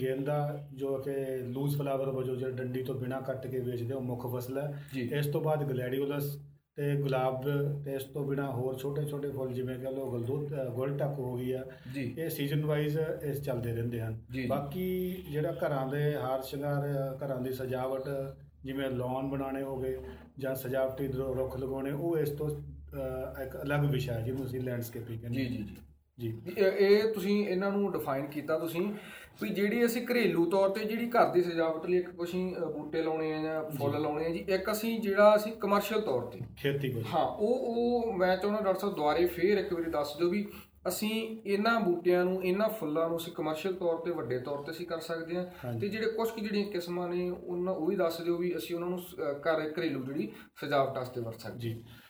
ਗੇਂਦਾ 0.00 0.66
ਜੋ 0.74 0.96
ਕਿ 0.98 1.14
ਲੂਜ਼ 1.46 1.76
ਫਲਾਵਰ 1.78 2.10
ਵਜੋਂ 2.10 2.36
ਜਿਹੜਾ 2.36 2.56
ਡੰਡੀ 2.56 2.82
ਤੋਂ 2.82 2.94
ਬਿਨਾ 2.94 3.20
ਕੱਟ 3.20 3.46
ਕੇ 3.46 3.60
ਵੇਚਦੇ 3.60 3.94
ਉਹ 3.94 4.00
ਮੁੱਖ 4.00 4.26
ਫਸਲ 4.36 4.58
ਹੈ। 4.58 4.72
ਇਸ 5.18 5.26
ਤੋਂ 5.26 5.40
ਬਾਅਦ 5.40 5.64
ਗਲੈਡੀਓਲਸ 5.64 6.36
ਤੇ 6.76 6.94
ਗੁਲਾਬ 6.96 7.42
ਤੇ 7.84 7.94
ਇਸ 7.94 8.02
ਤੋਂ 8.04 8.24
ਬਿਨਾ 8.26 8.50
ਹੋਰ 8.50 8.78
ਛੋਟੇ 8.78 9.04
ਛੋਟੇ 9.04 9.28
ਫੁੱਲ 9.30 9.52
ਜਿਵੇਂ 9.52 9.78
ਕਹ 9.78 9.90
ਲਓ 9.90 10.10
ਗਲਦੂਤ 10.10 10.54
ਗੁਲਟਕ 10.74 11.18
ਹੋ 11.18 11.34
ਗਈ 11.36 11.52
ਆ 11.52 11.64
ਇਹ 11.96 12.30
ਸੀਜ਼ਨ 12.30 12.64
ਵਾਈਜ਼ 12.64 12.98
ਇਸ 12.98 13.40
ਚੱਲਦੇ 13.42 13.72
ਰਹਿੰਦੇ 13.72 14.00
ਹਨ। 14.00 14.18
ਬਾਕੀ 14.48 14.86
ਜਿਹੜਾ 15.30 15.52
ਘਰਾਂ 15.52 15.86
ਦੇ 15.86 16.14
ਹਾਰ 16.16 16.42
ਸ਼ਿੰਗਾਰ 16.42 16.88
ਘਰਾਂ 17.16 17.40
ਦੀ 17.40 17.52
ਸਜਾਵਟ 17.52 18.08
ਜਿਵੇਂ 18.64 18.90
ਲੌਨ 18.90 19.28
ਬਣਾਉਣੇ 19.30 19.62
ਹੋ 19.62 19.76
ਗਏ 19.76 19.98
ਜਾਂ 20.38 20.54
ਸਜਾਵਟੀ 20.54 21.06
ਰੁੱਖ 21.08 21.56
ਲਗਾਉਣੇ 21.56 21.90
ਉਹ 21.90 22.18
ਇਸ 22.18 22.30
ਤੋਂ 22.30 22.50
ਇੱਕ 23.42 23.56
ਅਲੱਗ 23.62 23.84
ਵਿਸ਼ਾ 23.84 24.20
ਜਿਹਨੂੰ 24.20 24.44
ਅਸੀਂ 24.46 24.60
ਲੈਂਡਸਕੇਪਿੰਗ 24.60 25.20
ਕਹਿੰਦੇ 25.20 25.44
ਜੀ। 25.44 25.56
ਜੀ 25.56 25.62
ਜੀ 25.62 25.76
ਜੀ। 26.18 26.28
ਇਹ 26.58 27.12
ਤੁਸੀਂ 27.14 27.44
ਇਹਨਾਂ 27.46 27.70
ਨੂੰ 27.72 27.90
ਡਿਫਾਈਨ 27.92 28.26
ਕੀਤਾ 28.26 28.58
ਤੁਸੀਂ 28.58 28.80
ਵੀ 29.42 29.48
ਜਿਹੜੀ 29.48 29.84
ਅਸੀਂ 29.84 30.02
ਘਰੇਲੂ 30.06 30.44
ਤੌਰ 30.50 30.68
ਤੇ 30.68 30.84
ਜਿਹੜੀ 30.84 31.08
ਘਰ 31.10 31.32
ਦੀ 31.32 31.42
ਸਜਾਵਟ 31.42 31.86
ਲਈ 31.86 31.98
ਇੱਕ 31.98 32.10
ਅ, 32.10 32.64
ਬੂਟੇ 32.66 33.02
ਲਾਉਣੇ 33.02 33.32
ਆ 33.34 33.42
ਜਾਂ 33.42 33.62
ਫੁੱਲ 33.70 34.00
ਲਾਉਣੇ 34.02 34.26
ਆ 34.26 34.28
ਜੀ 34.28 34.44
ਇੱਕ 34.48 34.70
ਅਸੀਂ 34.72 34.98
ਜਿਹੜਾ 35.00 35.34
ਅਸੀਂ 35.36 35.52
ਕਮਰਸ਼ੀਅਲ 35.52 36.00
ਤੌਰ 36.00 36.26
ਤੇ। 36.26 36.40
ਖੇਤੀ 36.56 36.90
ਕੋਈ 36.92 37.02
ਹਾਂ 37.14 37.24
ਉਹ 37.26 37.66
ਉਹ 37.66 38.12
ਮੈਂ 38.12 38.36
ਚਾਹੁੰਦਾ 38.36 38.60
ਡਾਕਟਰ 38.60 38.80
ਸਾਹਿਬ 38.80 38.94
ਦੁਬਾਰੇ 38.96 39.26
ਫੇਰ 39.26 39.58
ਇੱਕ 39.58 39.72
ਵਾਰੀ 39.74 39.90
ਦੱਸ 39.90 40.16
ਦਿਓ 40.16 40.28
ਵੀ 40.30 40.46
ਅਸੀਂ 40.88 41.10
ਇਹਨਾਂ 41.46 41.80
ਬੂਟਿਆਂ 41.80 42.24
ਨੂੰ 42.24 42.44
ਇਹਨਾਂ 42.44 42.68
ਫੁੱਲਾਂ 42.68 43.08
ਨੂੰ 43.08 43.16
ਅਸੀਂ 43.16 43.32
ਕਮਰਸ਼ੀਅਲ 43.32 43.74
ਤੌਰ 43.74 43.96
ਤੇ 43.96 44.10
ਵੱਡੇ 44.10 44.38
ਤੌਰ 44.38 44.62
ਤੇ 44.62 44.70
ਅਸੀਂ 44.70 44.86
ਕਰ 44.86 45.00
ਸਕਦੇ 45.00 45.36
ਹਾਂ। 45.36 45.72
ਤੇ 45.80 45.88
ਜਿਹੜੇ 45.88 46.10
ਕੁਝ 46.10 46.28
ਕੁ 46.28 46.40
ਜਿਹੜੀਆਂ 46.40 46.66
ਕਿਸਮਾਂ 46.66 47.08
ਨੇ 47.08 47.28
ਉਹਨਾਂ 47.30 47.74
ਉਹ 47.74 47.86
ਵੀ 47.86 47.96
ਦੱਸ 47.96 48.20
ਦਿਓ 48.20 48.36
ਵੀ 48.36 48.56
ਅਸੀਂ 48.56 48.74
ਉਹਨਾਂ 48.76 48.88
ਨੂੰ 48.88 48.98
ਘਰ 49.42 49.68
ਘਰੇਲੂ 49.70 50.04
ਜਿਹੜੀ 50.04 50.30
ਸਜਾਵਟ 50.60 50.96
ਵਾਸਤੇ 50.98 51.20
ਵਰਤ 51.20 51.40
ਸਕਦੇ। 51.40 51.58
ਜੀ। 51.58 51.72
ਅਹ 51.72 52.03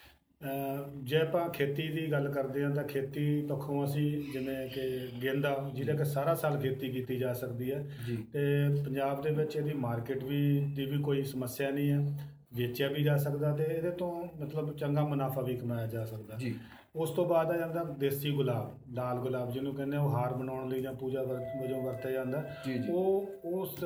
ਜੇ 1.02 1.16
ਆਪਾਂ 1.16 1.48
ਖੇਤੀ 1.48 1.88
ਦੀ 1.88 2.12
ਗੱਲ 2.12 2.32
ਕਰਦੇ 2.32 2.64
ਹਾਂ 2.64 2.70
ਤਾਂ 2.70 2.84
ਖੇਤੀ 2.84 3.46
ਪੱਖੋਂ 3.46 3.84
ਅਸੀਂ 3.84 4.22
ਜਿਵੇਂ 4.32 4.68
ਕਿ 4.68 5.08
ਗੇਂਦਾ 5.22 5.70
ਜਿਹਦੇ 5.74 5.92
ਕਿ 5.92 6.04
ਸਾਰਾ 6.04 6.34
ਸਾਲ 6.34 6.60
ਖੇਤੀ 6.60 6.88
ਕੀਤੀ 6.88 7.16
ਜਾ 7.16 7.32
ਸਕਦੀ 7.32 7.72
ਹੈ 7.72 7.86
ਤੇ 8.32 8.68
ਪੰਜਾਬ 8.84 9.22
ਦੇ 9.22 9.30
ਵਿੱਚ 9.30 9.56
ਇਹਦੀ 9.56 9.72
ਮਾਰਕੀਟ 9.72 10.24
ਵੀ 10.24 10.60
ਦੀ 10.74 10.86
ਵੀ 10.86 10.98
ਕੋਈ 10.98 11.22
ਸਮੱਸਿਆ 11.22 11.70
ਨਹੀਂ 11.70 11.90
ਹੈ 11.90 12.28
ਵੇਚਿਆ 12.54 12.88
ਵੀ 12.88 13.02
ਜਾ 13.02 13.16
ਸਕਦਾ 13.16 13.56
ਤੇ 13.56 13.64
ਇਹਦੇ 13.64 13.90
ਤੋਂ 13.90 14.28
ਮਤਲਬ 14.40 14.76
ਚੰਗਾ 14.76 15.04
ਮੁਨਾਫਾ 15.04 15.40
ਵੀ 15.40 15.56
ਕਮਾਇਆ 15.56 15.86
ਜਾ 15.86 16.04
ਸਕਦਾ। 16.04 16.36
ਜੀ। 16.36 16.54
ਉਸ 16.96 17.10
ਤੋਂ 17.10 17.24
ਬਾਅਦ 17.26 17.50
ਆ 17.50 17.56
ਜਾਂਦਾ 17.56 17.84
ਦੇਸੀ 17.84 18.30
ਗੁਲਾਬ 18.30 18.94
ਲਾਲ 18.94 19.18
ਗੁਲਾਬ 19.18 19.50
ਜਿਹਨੂੰ 19.50 19.74
ਕਹਿੰਦੇ 19.74 19.96
ਉਹ 19.96 20.08
ਹਾਰ 20.10 20.34
ਬਣਾਉਣ 20.34 20.68
ਲਈ 20.68 20.82
ਜਾਂ 20.82 20.94
ਪੂਜਾ 20.94 21.22
ਵਜੋਂ 21.22 21.82
ਵਰਤਿਆ 21.82 22.10
ਜਾਂਦਾ। 22.12 22.42
ਉਹ 22.90 23.26
ਉਸ 23.44 23.84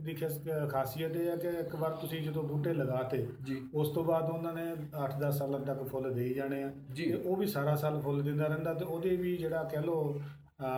ਦੀ 0.00 0.14
ਖਸ- 0.14 0.68
ਖਾਸੀਅਤ 0.68 1.16
ਇਹ 1.16 1.30
ਹੈ 1.30 1.36
ਕਿ 1.36 1.48
ਇੱਕ 1.48 1.76
ਵਾਰ 1.76 1.90
ਤੁਸੀਂ 1.90 2.22
ਜਦੋਂ 2.22 2.42
ਬੂਟੇ 2.42 2.72
ਲਗਾਤੇ 2.72 3.26
ਉਸ 3.74 3.88
ਤੋਂ 3.88 4.04
ਬਾਅਦ 4.04 4.30
ਉਹਨਾਂ 4.30 4.52
ਨੇ 4.52 4.74
8-10 4.96 5.38
ਸਾਲਾਂ 5.38 5.60
ਤੱਕ 5.60 5.82
ਫੁੱਲ 5.82 6.14
ਦੇ 6.14 6.24
ਹੀ 6.24 6.34
ਜਾਣੇ 6.34 6.62
ਆ। 6.62 6.70
ਤੇ 7.10 7.22
ਉਹ 7.24 7.36
ਵੀ 7.36 7.46
ਸਾਰਾ 7.46 7.74
ਸਾਲ 7.76 8.00
ਫੁੱਲ 8.00 8.22
ਦਿੰਦਾ 8.22 8.46
ਰਹਿੰਦਾ 8.46 8.74
ਤੇ 8.74 8.84
ਉਹਦੇ 8.84 9.16
ਵੀ 9.16 9.36
ਜਿਹੜਾ 9.36 9.62
ਕਹਿ 9.64 9.82
ਲਓ 9.82 10.20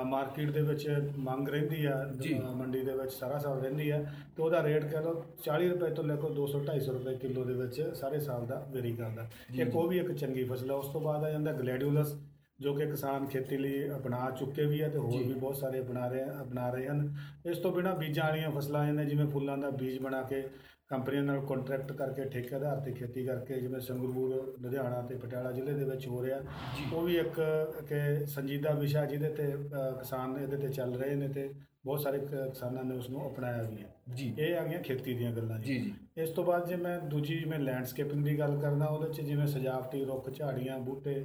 ਮਾਰਕੀਟ 0.07 0.51
ਦੇ 0.51 0.63
ਵਿੱਚ 0.63 1.11
ਮੰਗ 1.19 1.49
ਰਹਿੰਦੀ 1.49 1.85
ਆ 1.85 2.09
ਮੰਡੀ 2.57 2.81
ਦੇ 2.81 2.93
ਵਿੱਚ 2.93 3.13
ਸਾਰਾ 3.13 3.39
ਸਾਲ 3.39 3.61
ਰਹਿੰਦੀ 3.61 3.91
ਆ 3.91 4.03
ਤੇ 4.37 4.43
ਉਹਦਾ 4.43 4.63
ਰੇਟ 4.63 4.85
ਕਹਿ 4.85 5.03
ਲਓ 5.03 5.25
40 5.51 5.69
ਰੁਪਏ 5.69 5.91
ਤੋਂ 5.91 6.05
ਲੈ 6.05 6.17
ਕੇ 6.17 6.29
200 6.35 6.61
250 6.65 6.93
ਰੁਪਏ 6.93 7.15
ਕਿਲੋ 7.15 7.45
ਦੇ 7.45 7.55
ਵਿੱਚ 7.55 7.91
ਸਾਰੇ 7.95 8.21
ਸਾਲ 8.21 8.47
ਦਾ 8.47 8.67
ਵੇਰੀ 8.71 8.93
ਕਰਦਾ। 8.93 9.29
ਇੱਕ 9.55 9.77
ਉਹ 9.77 9.89
ਵੀ 9.89 9.99
ਇੱਕ 9.99 10.13
ਚੰਗੀ 10.13 10.45
ਫਸਲ 10.45 10.71
ਆ 10.71 10.75
ਉਸ 10.75 10.89
ਤੋਂ 10.89 11.01
ਬਾਅਦ 11.01 11.25
ਆ 11.25 11.31
ਜਾਂਦਾ 11.31 11.53
ਗਲੈਡੀਓਲਸ 11.53 12.15
ਜੋ 12.61 12.75
ਕਿ 12.75 12.87
ਕਿਸਾਨ 12.87 13.27
ਖੇਤੀ 13.27 13.57
ਲਈ 13.57 13.89
ਅਪਣਾ 13.91 14.31
ਚੁੱਕੇ 14.31 14.65
ਵੀ 14.67 14.81
ਆ 14.81 14.89
ਤੇ 14.89 14.99
ਹੋਰ। 14.99 15.23
ਵੀ 15.23 15.33
ਬਹੁਤ 15.33 15.57
ਸਾਰੇ 15.57 15.81
ਅਪਣਾ 15.81 16.07
ਰਹੇ 16.09 16.25
ਅਪਣਾ 16.43 16.71
ਰਹੇ 16.71 16.89
ਹਨ। 16.89 17.15
ਇਸ 17.47 17.59
ਤੋਂ 17.59 17.73
ਬਿਨਾ 17.73 17.95
ਬੀਜਾਂ 17.95 18.25
ਵਾਲੀਆਂ 18.25 18.51
ਫਸਲਾਂ 18.51 18.89
ਇਹਨਾਂ 18.89 19.05
ਜਿਵੇਂ 19.05 19.27
ਫੁੱਲਾਂ 19.27 19.59
ਦਾ 19.59 19.71
ਬੀਜ 19.71 19.99
ਬਣਾ 19.99 20.23
ਕੇ 20.23 20.43
ਕੰਪਨੀਆਂ 20.93 21.23
ਨਾਲ 21.23 21.41
ਕੰਟਰੈਕਟ 21.41 21.93
ਕਰਕੇ 21.93 22.25
ਠੇਕੇ 22.25 22.55
ਆਧਾਰ 22.55 22.81
ਤੇ 22.81 22.93
ਖੇਤੀ 22.93 23.25
ਕਰਕੇ 23.25 23.61
ਜਿਵੇਂ 23.61 23.81
ਸੰਗਰੂਰ 23.81 24.57
ਲੁਧਿਆਣਾ 24.61 25.01
ਤੇ 25.03 25.15
ਪਟਿਆਲਾ 25.17 25.53
ਜ਼ਿਲ੍ਹੇ 25.53 25.75
ਦੇ 25.75 25.85
ਵਿੱਚ 25.85 26.07
ਹੋ 26.07 26.23
ਰਿਹਾ। 26.23 26.41
ਉਹ 26.93 27.03
ਵੀ 27.03 27.17
ਇੱਕ 27.17 27.41
ਕਿ 27.89 28.27
ਸੰਜੀਦਾ 28.27 28.73
ਵਿਸ਼ਾ 28.75 29.05
ਜਿਹਦੇ 29.05 29.29
ਤੇ 29.29 29.47
ਕਿਸਾਨ 29.99 30.37
ਇਹਦੇ 30.43 30.57
ਤੇ 30.57 30.69
ਚੱਲ 30.69 30.95
ਰਹੇ 30.95 31.15
ਨੇ 31.15 31.29
ਤੇ 31.29 31.51
ਬਹੁਤ 31.85 32.01
ਸਾਰੇ 32.01 32.19
ਕਿਸਾਨਾਂ 32.19 32.85
ਨੇ 32.85 32.97
ਉਸ 32.97 33.09
ਨੂੰ 33.11 33.27
ਅਪਣਾਇਆ 33.29 33.63
ਵੀ 33.63 33.83
ਹੈ। 33.83 33.89
ਜੀ। 34.15 34.33
ਇਹ 34.39 34.57
ਆ 34.57 34.63
ਗਈਆਂ 34.65 34.83
ਖੇਤੀ 34.83 35.15
ਦੀਆਂ 35.15 35.33
ਗੱਲਾਂ 35.33 35.59
ਜੀ। 35.59 35.79
ਜੀ 35.79 35.93
ਇਸ 36.17 36.31
ਤੋਂ 36.31 36.45
ਬਾਅਦ 36.45 36.69
ਜੇ 36.69 36.77
ਮੈਂ 36.77 36.99
ਦੂਜੀ 37.01 37.39
ਜਿਵੇਂ 37.39 37.59
ਲੈਂਡਸਕੇਪਿੰਗ 37.59 38.25
ਦੀ 38.25 38.39
ਗੱਲ 38.39 38.59
ਕਰਦਾ 38.61 38.87
ਉਹਦੇ 38.87 39.13
'ਚ 39.13 39.21
ਜਿਵੇਂ 39.21 39.47
ਸਜਾਵਟੀ 39.47 40.05
ਰੁੱਖ 40.05 40.31
ਝਾੜੀਆਂ 40.35 40.79
ਬੂਟੇ 40.79 41.25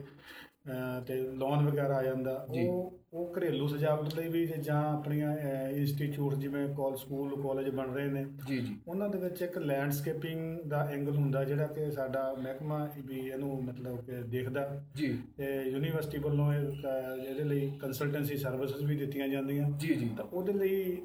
ਤੇ 1.07 1.15
ਲੌਨ 1.15 1.65
ਵਗੈਰਾ 1.65 1.95
ਆ 1.95 2.03
ਜਾਂਦਾ। 2.03 2.45
ਉਹ 2.49 2.93
ਉਹ 3.13 3.31
ਘਰੇਲੂ 3.37 3.67
ਸਜਾਵਟ 3.67 4.15
ਲਈ 4.15 4.27
ਵੀ 4.27 4.45
ਜੇ 4.45 4.71
ਆਪਣੀਆਂ 4.71 5.35
ਇੰਸਟੀਚਿਊਟ 5.69 6.33
ਜਿਵੇਂ 6.35 6.67
ਕਾਲ 6.67 6.95
ਸਕੂਲ 6.95 7.35
ਕਾਲਜ 7.43 7.69
ਬਣ 7.69 7.93
ਰਹੇ 7.93 8.07
ਨੇ। 8.07 8.25
ਜੀ 8.47 8.57
ਜੀ। 8.57 8.75
ਉਹਨਾਂ 8.87 9.07
ਦੇ 9.09 9.17
ਵਿੱਚ 9.17 9.41
ਇੱਕ 9.41 9.57
ਲੈਂਡਸਕੇਪਿੰਗ 9.57 10.59
ਦਾ 10.67 10.83
ਐਂਗਲ 10.91 11.15
ਹੁੰਦਾ 11.17 11.43
ਜਿਹੜਾ 11.43 11.67
ਕਿ 11.67 11.89
ਸਾਡਾ 11.91 12.35
ਮਹਿਕਮਾ 12.39 12.87
ਵੀ 13.05 13.19
ਇਹਨੂੰ 13.19 13.63
ਮਤਲਬ 13.63 14.01
ਕਿ 14.05 14.21
ਦੇਖਦਾ। 14.27 14.67
ਜੀ। 14.95 15.07
ਤੇ 15.37 15.45
ਯੂਨੀਵਰਸਿਟੀ 15.63 16.17
ਵੱਲੋਂ 16.17 16.53
ਇਹਦੇ 16.53 17.43
ਲਈ 17.43 17.71
ਕੰਸਲਟੈਂਸੀ 17.81 18.37
ਸਰਵਿਸਿਜ਼ 18.37 18.85
ਵੀ 18.85 18.95
ਦਿੱਤੀਆਂ 18.95 19.27
ਜਾਂਦੀਆਂ। 19.27 19.69
ਜੀ 19.69 19.93
ਜੀ। 19.93 20.09
ਤਾਂ 20.17 20.25
ਉਹਦੇ 20.25 20.53
ਲਈ 20.53 20.97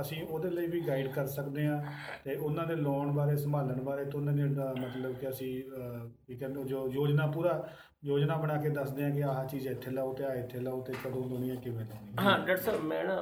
ਅਸੀਂ 0.00 0.22
ਉਹਦੇ 0.24 0.50
ਲਈ 0.50 0.66
ਵੀ 0.66 0.80
ਗਾਈਡ 0.80 1.08
ਕਰ 1.08 1.26
ਸਕਦੇ 1.26 1.66
ਹਾਂ 1.66 1.82
ਤੇ 2.24 2.36
ਉਹਨਾਂ 2.36 2.66
ਦੇ 2.66 2.76
ਲੋਨ 2.76 3.12
ਬਾਰੇ 3.12 3.36
ਸੰਭਾਲਣ 3.36 3.82
ਬਾਰੇ 3.82 4.04
ਤੇ 4.04 4.18
ਉਹਨਾਂ 4.18 4.32
ਦੇ 4.32 4.44
ਮਤਲਬ 4.44 5.12
ਕਿ 5.12 5.28
ਅਸੀਂ 5.28 5.62
ਕੀ 6.26 6.36
ਕਹਿੰਦੇ 6.36 6.64
ਜੋ 6.64 6.88
ਯੋਜਨਾ 6.92 7.26
ਪੂਰਾ 7.26 7.68
ਯੋਜਨਾ 8.04 8.36
ਬਣਾ 8.36 8.56
ਕੇ 8.56 8.68
ਦੱਸਦੇ 8.68 9.02
ਹਾਂ 9.02 9.10
ਕਿ 9.10 9.22
ਆਹ 9.22 9.44
ਚੀਜ਼ 9.44 9.66
ਇੱਥੇ 9.68 9.90
ਲਾਓ 9.90 10.12
ਤੇ 10.14 10.24
ਆਹ 10.24 10.34
ਇੱਥੇ 10.34 10.60
ਲਾਓ 10.60 10.80
ਤੇ 10.80 10.92
ਕਦੋਂ 11.04 11.22
ਹੈ 11.50 11.54
ਕਿਵੇਂ 11.54 11.84
ਲਾਉਣੀ 11.84 12.10
ਹੈ। 12.10 12.24
ਡਾਕਟਰ 12.24 12.56
ਸਾਹਿਬ 12.56 12.82
ਮੈਂ 12.84 13.04
ਨਾ 13.04 13.16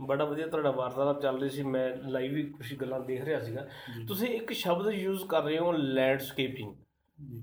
ਬੜਾ 0.00 0.24
ਵਧੀਆ 0.24 0.46
ਤੁਹਾਡਾ 0.46 0.70
ਵਾਰਤਾਲਾਪ 0.70 1.20
ਚੱਲ 1.22 1.38
ਰਹੀ 1.40 1.48
ਸੀ 1.48 1.62
ਮੈਂ 1.62 1.88
ਲਾਈਵ 2.08 2.34
ਵੀ 2.34 2.42
ਕੁਝ 2.42 2.74
ਗੱਲਾਂ 2.74 3.00
ਦੇਖ 3.00 3.24
ਰਿਹਾ 3.24 3.40
ਸੀਗਾ। 3.40 3.66
ਤੁਸੀਂ 4.08 4.28
ਇੱਕ 4.28 4.52
ਸ਼ਬਦ 4.52 4.90
ਯੂਜ਼ 4.92 5.24
ਕਰ 5.24 5.42
ਰਹੇ 5.42 5.58
ਹੋ 5.58 5.72
ਲੈਂਡਸਕੇਪਿੰਗ 5.72 6.74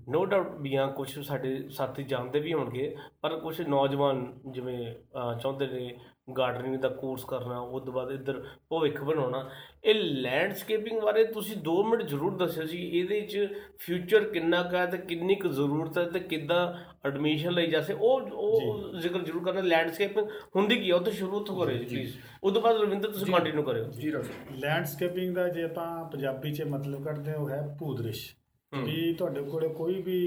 ਨੋ 0.09 0.25
ਡਾਊਟ 0.25 0.55
ਬੀਆਂ 0.57 0.87
ਕੁਝ 0.91 1.09
ਸਾਡੇ 1.19 1.57
ਸਾਥੀ 1.69 2.03
ਜਾਣਦੇ 2.03 2.39
ਵੀ 2.39 2.53
ਹੋਣਗੇ 2.53 2.95
ਪਰ 3.21 3.35
ਕੁਝ 3.39 3.59
ਨੌਜਵਾਨ 3.61 4.25
ਜਿਵੇਂ 4.51 4.93
ਚਾਹੁੰਦੇ 5.41 5.67
ਨੇ 5.67 5.97
ਗਾਰਡਨਿੰਗ 6.27 6.75
ਦਾ 6.75 6.89
ਕੋਰਸ 6.89 7.23
ਕਰਨਾ 7.25 7.59
ਉਸ 7.59 7.83
ਤੋਂ 7.83 7.93
ਬਾਅਦ 7.93 8.11
ਇੱਧਰ 8.11 8.41
ਭਵਿੱਖ 8.69 9.01
ਬਣਾਉਣਾ। 9.01 9.49
ਇਹ 9.83 9.93
ਲੈਂਡਸਕੇਪਿੰਗ 9.93 10.99
ਬਾਰੇ 11.01 11.23
ਤੁਸੀਂ 11.23 11.55
2 11.61 11.75
ਮਿੰਟ 11.83 12.03
ਜ਼ਰੂਰ 12.03 12.37
ਦੱਸਿਓ 12.37 12.65
ਸੀ 12.65 12.77
ਇਹਦੇ 12.89 13.19
'ਚ 13.21 13.47
ਫਿਊਚਰ 13.79 14.23
ਕਿੰਨਾ 14.23 14.61
ਕੁ 14.63 14.75
ਹੈ 14.75 14.85
ਤੇ 14.85 14.97
ਕਿੰਨੀ 14.97 15.35
ਕੁ 15.35 15.49
ਜ਼ਰੂਰਤ 15.49 15.97
ਹੈ 15.97 16.03
ਤੇ 16.03 16.19
ਕਿੱਦਾਂ 16.19 16.61
ਐਡਮਿਸ਼ਨ 17.05 17.51
ਲਈ 17.51 17.67
ਜਾਸੇ 17.67 17.93
ਉਹ 17.93 18.29
ਉਹ 18.31 18.99
ਜ਼ਿਕਰ 18.99 19.19
ਜ਼ਰੂਰ 19.19 19.43
ਕਰਨਾ 19.43 19.61
ਲੈਂਡਸਕੇਪਿੰਗ 19.61 20.27
ਹੁੰਦੀ 20.55 20.75
ਕੀ 20.75 20.89
ਹੈ 20.89 20.95
ਉਹ 20.95 21.01
ਤੋਂ 21.01 21.13
ਸ਼ੁਰੂ 21.13 21.39
ਤੋਂ 21.39 21.59
ਕਰਿਓ 21.59 21.77
ਜੀ 21.77 21.85
ਪਲੀਜ਼ 21.85 22.17
ਉਸ 22.43 22.53
ਤੋਂ 22.53 22.61
ਬਾਅਦ 22.61 22.81
ਰਵਿੰਦਰ 22.81 23.11
ਤੁਸੀਂ 23.11 23.33
ਕੰਟੀਨਿਊ 23.33 23.63
ਕਰਿਓ। 23.63 23.83
ਜੀ 23.83 24.11
ਸਾਹਿਬ 24.11 24.55
ਲੈਂਡਸਕੇਪਿੰਗ 24.55 25.35
ਦਾ 25.35 25.47
ਜੇ 25.47 25.63
ਆਪਾਂ 25.63 26.05
ਪੰਜਾਬੀ 26.05 26.53
'ਚ 26.53 26.61
ਮਤਲਬ 26.61 27.03
ਕੱਢਦੇ 27.03 27.31
ਹਾਂ 27.31 27.37
ਉਹ 27.37 27.49
ਹੈ 27.49 27.61
ਭੂਦ੍ਰਿਸ਼। 27.79 28.27
ਵੀ 28.71 29.13
ਤੁਹਾਡੇ 29.13 29.41
ਕੋਲੇ 29.41 29.67
ਕੋਈ 29.67 30.01
ਵੀ 30.01 30.17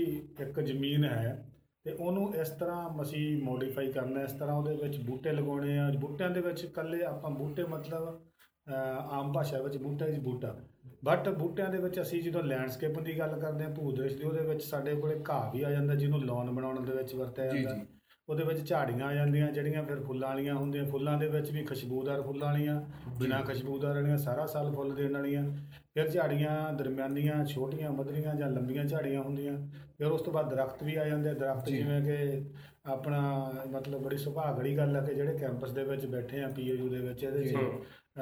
ਇੱਕ 0.40 0.60
ਜ਼ਮੀਨ 0.60 1.04
ਹੈ 1.04 1.49
ਤੇ 1.86 1.92
ਉਹਨੂੰ 1.92 2.34
ਇਸ 2.34 2.48
ਤਰ੍ਹਾਂ 2.50 3.02
ਅਸੀਂ 3.02 3.42
ਮੋਡੀਫਾਈ 3.42 3.92
ਕਰਨਾ 3.92 4.22
ਇਸ 4.22 4.32
ਤਰ੍ਹਾਂ 4.32 4.56
ਉਹਦੇ 4.56 4.74
ਵਿੱਚ 4.76 4.98
ਬੂਟੇ 5.00 5.32
ਲਗਾਉਣੇ 5.32 5.78
ਆ। 5.78 5.90
ਬੂਟਿਆਂ 6.00 6.30
ਦੇ 6.30 6.40
ਵਿੱਚ 6.40 6.64
ਇਕੱਲੇ 6.64 7.02
ਆਪਾਂ 7.04 7.30
ਬੂਟੇ 7.30 7.64
ਮਤਲਬ 7.68 8.20
ਆਮ 9.12 9.32
ਭਾਸ਼ਾ 9.32 9.60
ਵਿੱਚ 9.62 9.76
ਬੂਟਾ 9.76 10.08
ਜੀ 10.08 10.18
ਬੂਟਾ। 10.20 10.54
ਬਟ 11.04 11.28
ਬੂਟਿਆਂ 11.28 11.68
ਦੇ 11.68 11.78
ਵਿੱਚ 11.78 12.00
ਅਸੀਂ 12.00 12.22
ਜਦੋਂ 12.22 12.42
ਲੈਂਡਸਕੇਪਿੰਗ 12.42 13.06
ਦੀ 13.06 13.18
ਗੱਲ 13.18 13.38
ਕਰਦੇ 13.40 13.64
ਹਾਂ 13.64 13.70
ਭੂਦ੍ਰਿਸ਼ 13.70 14.16
ਦੀ 14.16 14.24
ਉਹਦੇ 14.24 14.44
ਵਿੱਚ 14.46 14.62
ਸਾਡੇ 14.62 14.94
ਕੋਲੇ 14.94 15.16
ਘਾਹ 15.30 15.50
ਵੀ 15.52 15.62
ਆ 15.62 15.70
ਜਾਂਦਾ 15.70 15.94
ਜਿਹਨੂੰ 15.94 16.24
ਲਾਉਣ 16.24 16.50
ਬਣਾਉਣ 16.50 16.84
ਦੇ 16.86 16.92
ਵਿੱਚ 16.92 17.14
ਵਰਤਿਆ 17.14 17.46
ਜਾਂਦਾ। 17.46 17.78
ਉਹਦੇ 18.28 18.44
ਵਿੱਚ 18.44 18.60
ਝਾੜੀਆਂ 18.68 19.06
ਆ 19.06 19.14
ਜਾਂਦੀਆਂ 19.14 19.50
ਜਿਹੜੀਆਂ 19.52 19.82
ਫਿਰ 19.84 20.00
ਫੁੱਲਾਂ 20.00 20.28
ਵਾਲੀਆਂ 20.28 20.54
ਹੁੰਦੀਆਂ। 20.54 20.84
ਫੁੱਲਾਂ 20.86 21.16
ਦੇ 21.18 21.28
ਵਿੱਚ 21.28 21.50
ਵੀ 21.50 21.62
ਖੁਸ਼ਬੂਦਾਰ 21.64 22.22
ਫੁੱਲਾਂ 22.22 22.48
ਵਾਲੀਆਂ 22.48 22.80
ਬਿਨਾਂ 23.18 23.42
ਖੁਸ਼ਬੂਦਾਰ 23.42 23.94
ਵਾਲੀਆਂ 23.94 24.16
ਸਾਰਾ 24.18 24.46
ਸਾਲ 24.46 24.72
ਫੁੱਲ 24.74 24.94
ਦੇਣ 24.94 25.12
ਵਾਲੀਆਂ। 25.12 25.44
ਫਿਰ 25.94 26.08
ਝਾੜੀਆਂ 26.08 26.72
ਦਰਮਿਆਨੀਆਂ 26.72 27.44
ਛੋਟੀਆਂ 27.44 27.90
ਮਧਰੀਆਂ 27.90 28.34
ਜਾਂ 28.34 28.48
ਲੰਬੀਆਂ 28.48 28.84
ਝਾੜੀਆਂ 28.84 29.22
ਹੁੰਦੀਆਂ। 29.22 29.68
ਫਿਰ 29.98 30.06
ਉਸ 30.06 30.22
ਤੋਂ 30.22 30.32
ਬਾਅਦ 30.32 30.50
ਦਰਖਤ 30.50 30.82
ਵੀ 30.82 30.96
ਆ 30.96 31.08
ਜਾਂਦੇ 31.08 31.30
ਆ। 31.30 31.34
ਦਰਖਤ। 31.34 31.68
ਜਿਵੇਂ 31.68 32.02
ਕਿ 32.02 32.42
ਆਪਣਾ 32.86 33.52
ਮਤਲਬ 33.70 34.02
ਬੜੀ 34.02 34.16
ਸੁਭਾਗੜੀ 34.16 34.76
ਗੱਲ 34.76 34.96
ਹੈ 34.96 35.00
ਕਿ 35.00 35.14
ਜਿਹੜੇ 35.14 35.38
ਕੈਂਪਸ 35.38 35.70
ਦੇ 35.70 35.84
ਵਿੱਚ 35.84 36.06
ਬੈਠੇ 36.06 36.42
ਆ 36.42 36.48
ਪੀਏਯੂ 36.48 36.88
ਦੇ 36.88 36.98
ਵਿੱਚ 36.98 37.22
ਇਹਦੇ 37.22 37.44
'ਚ 37.44 37.56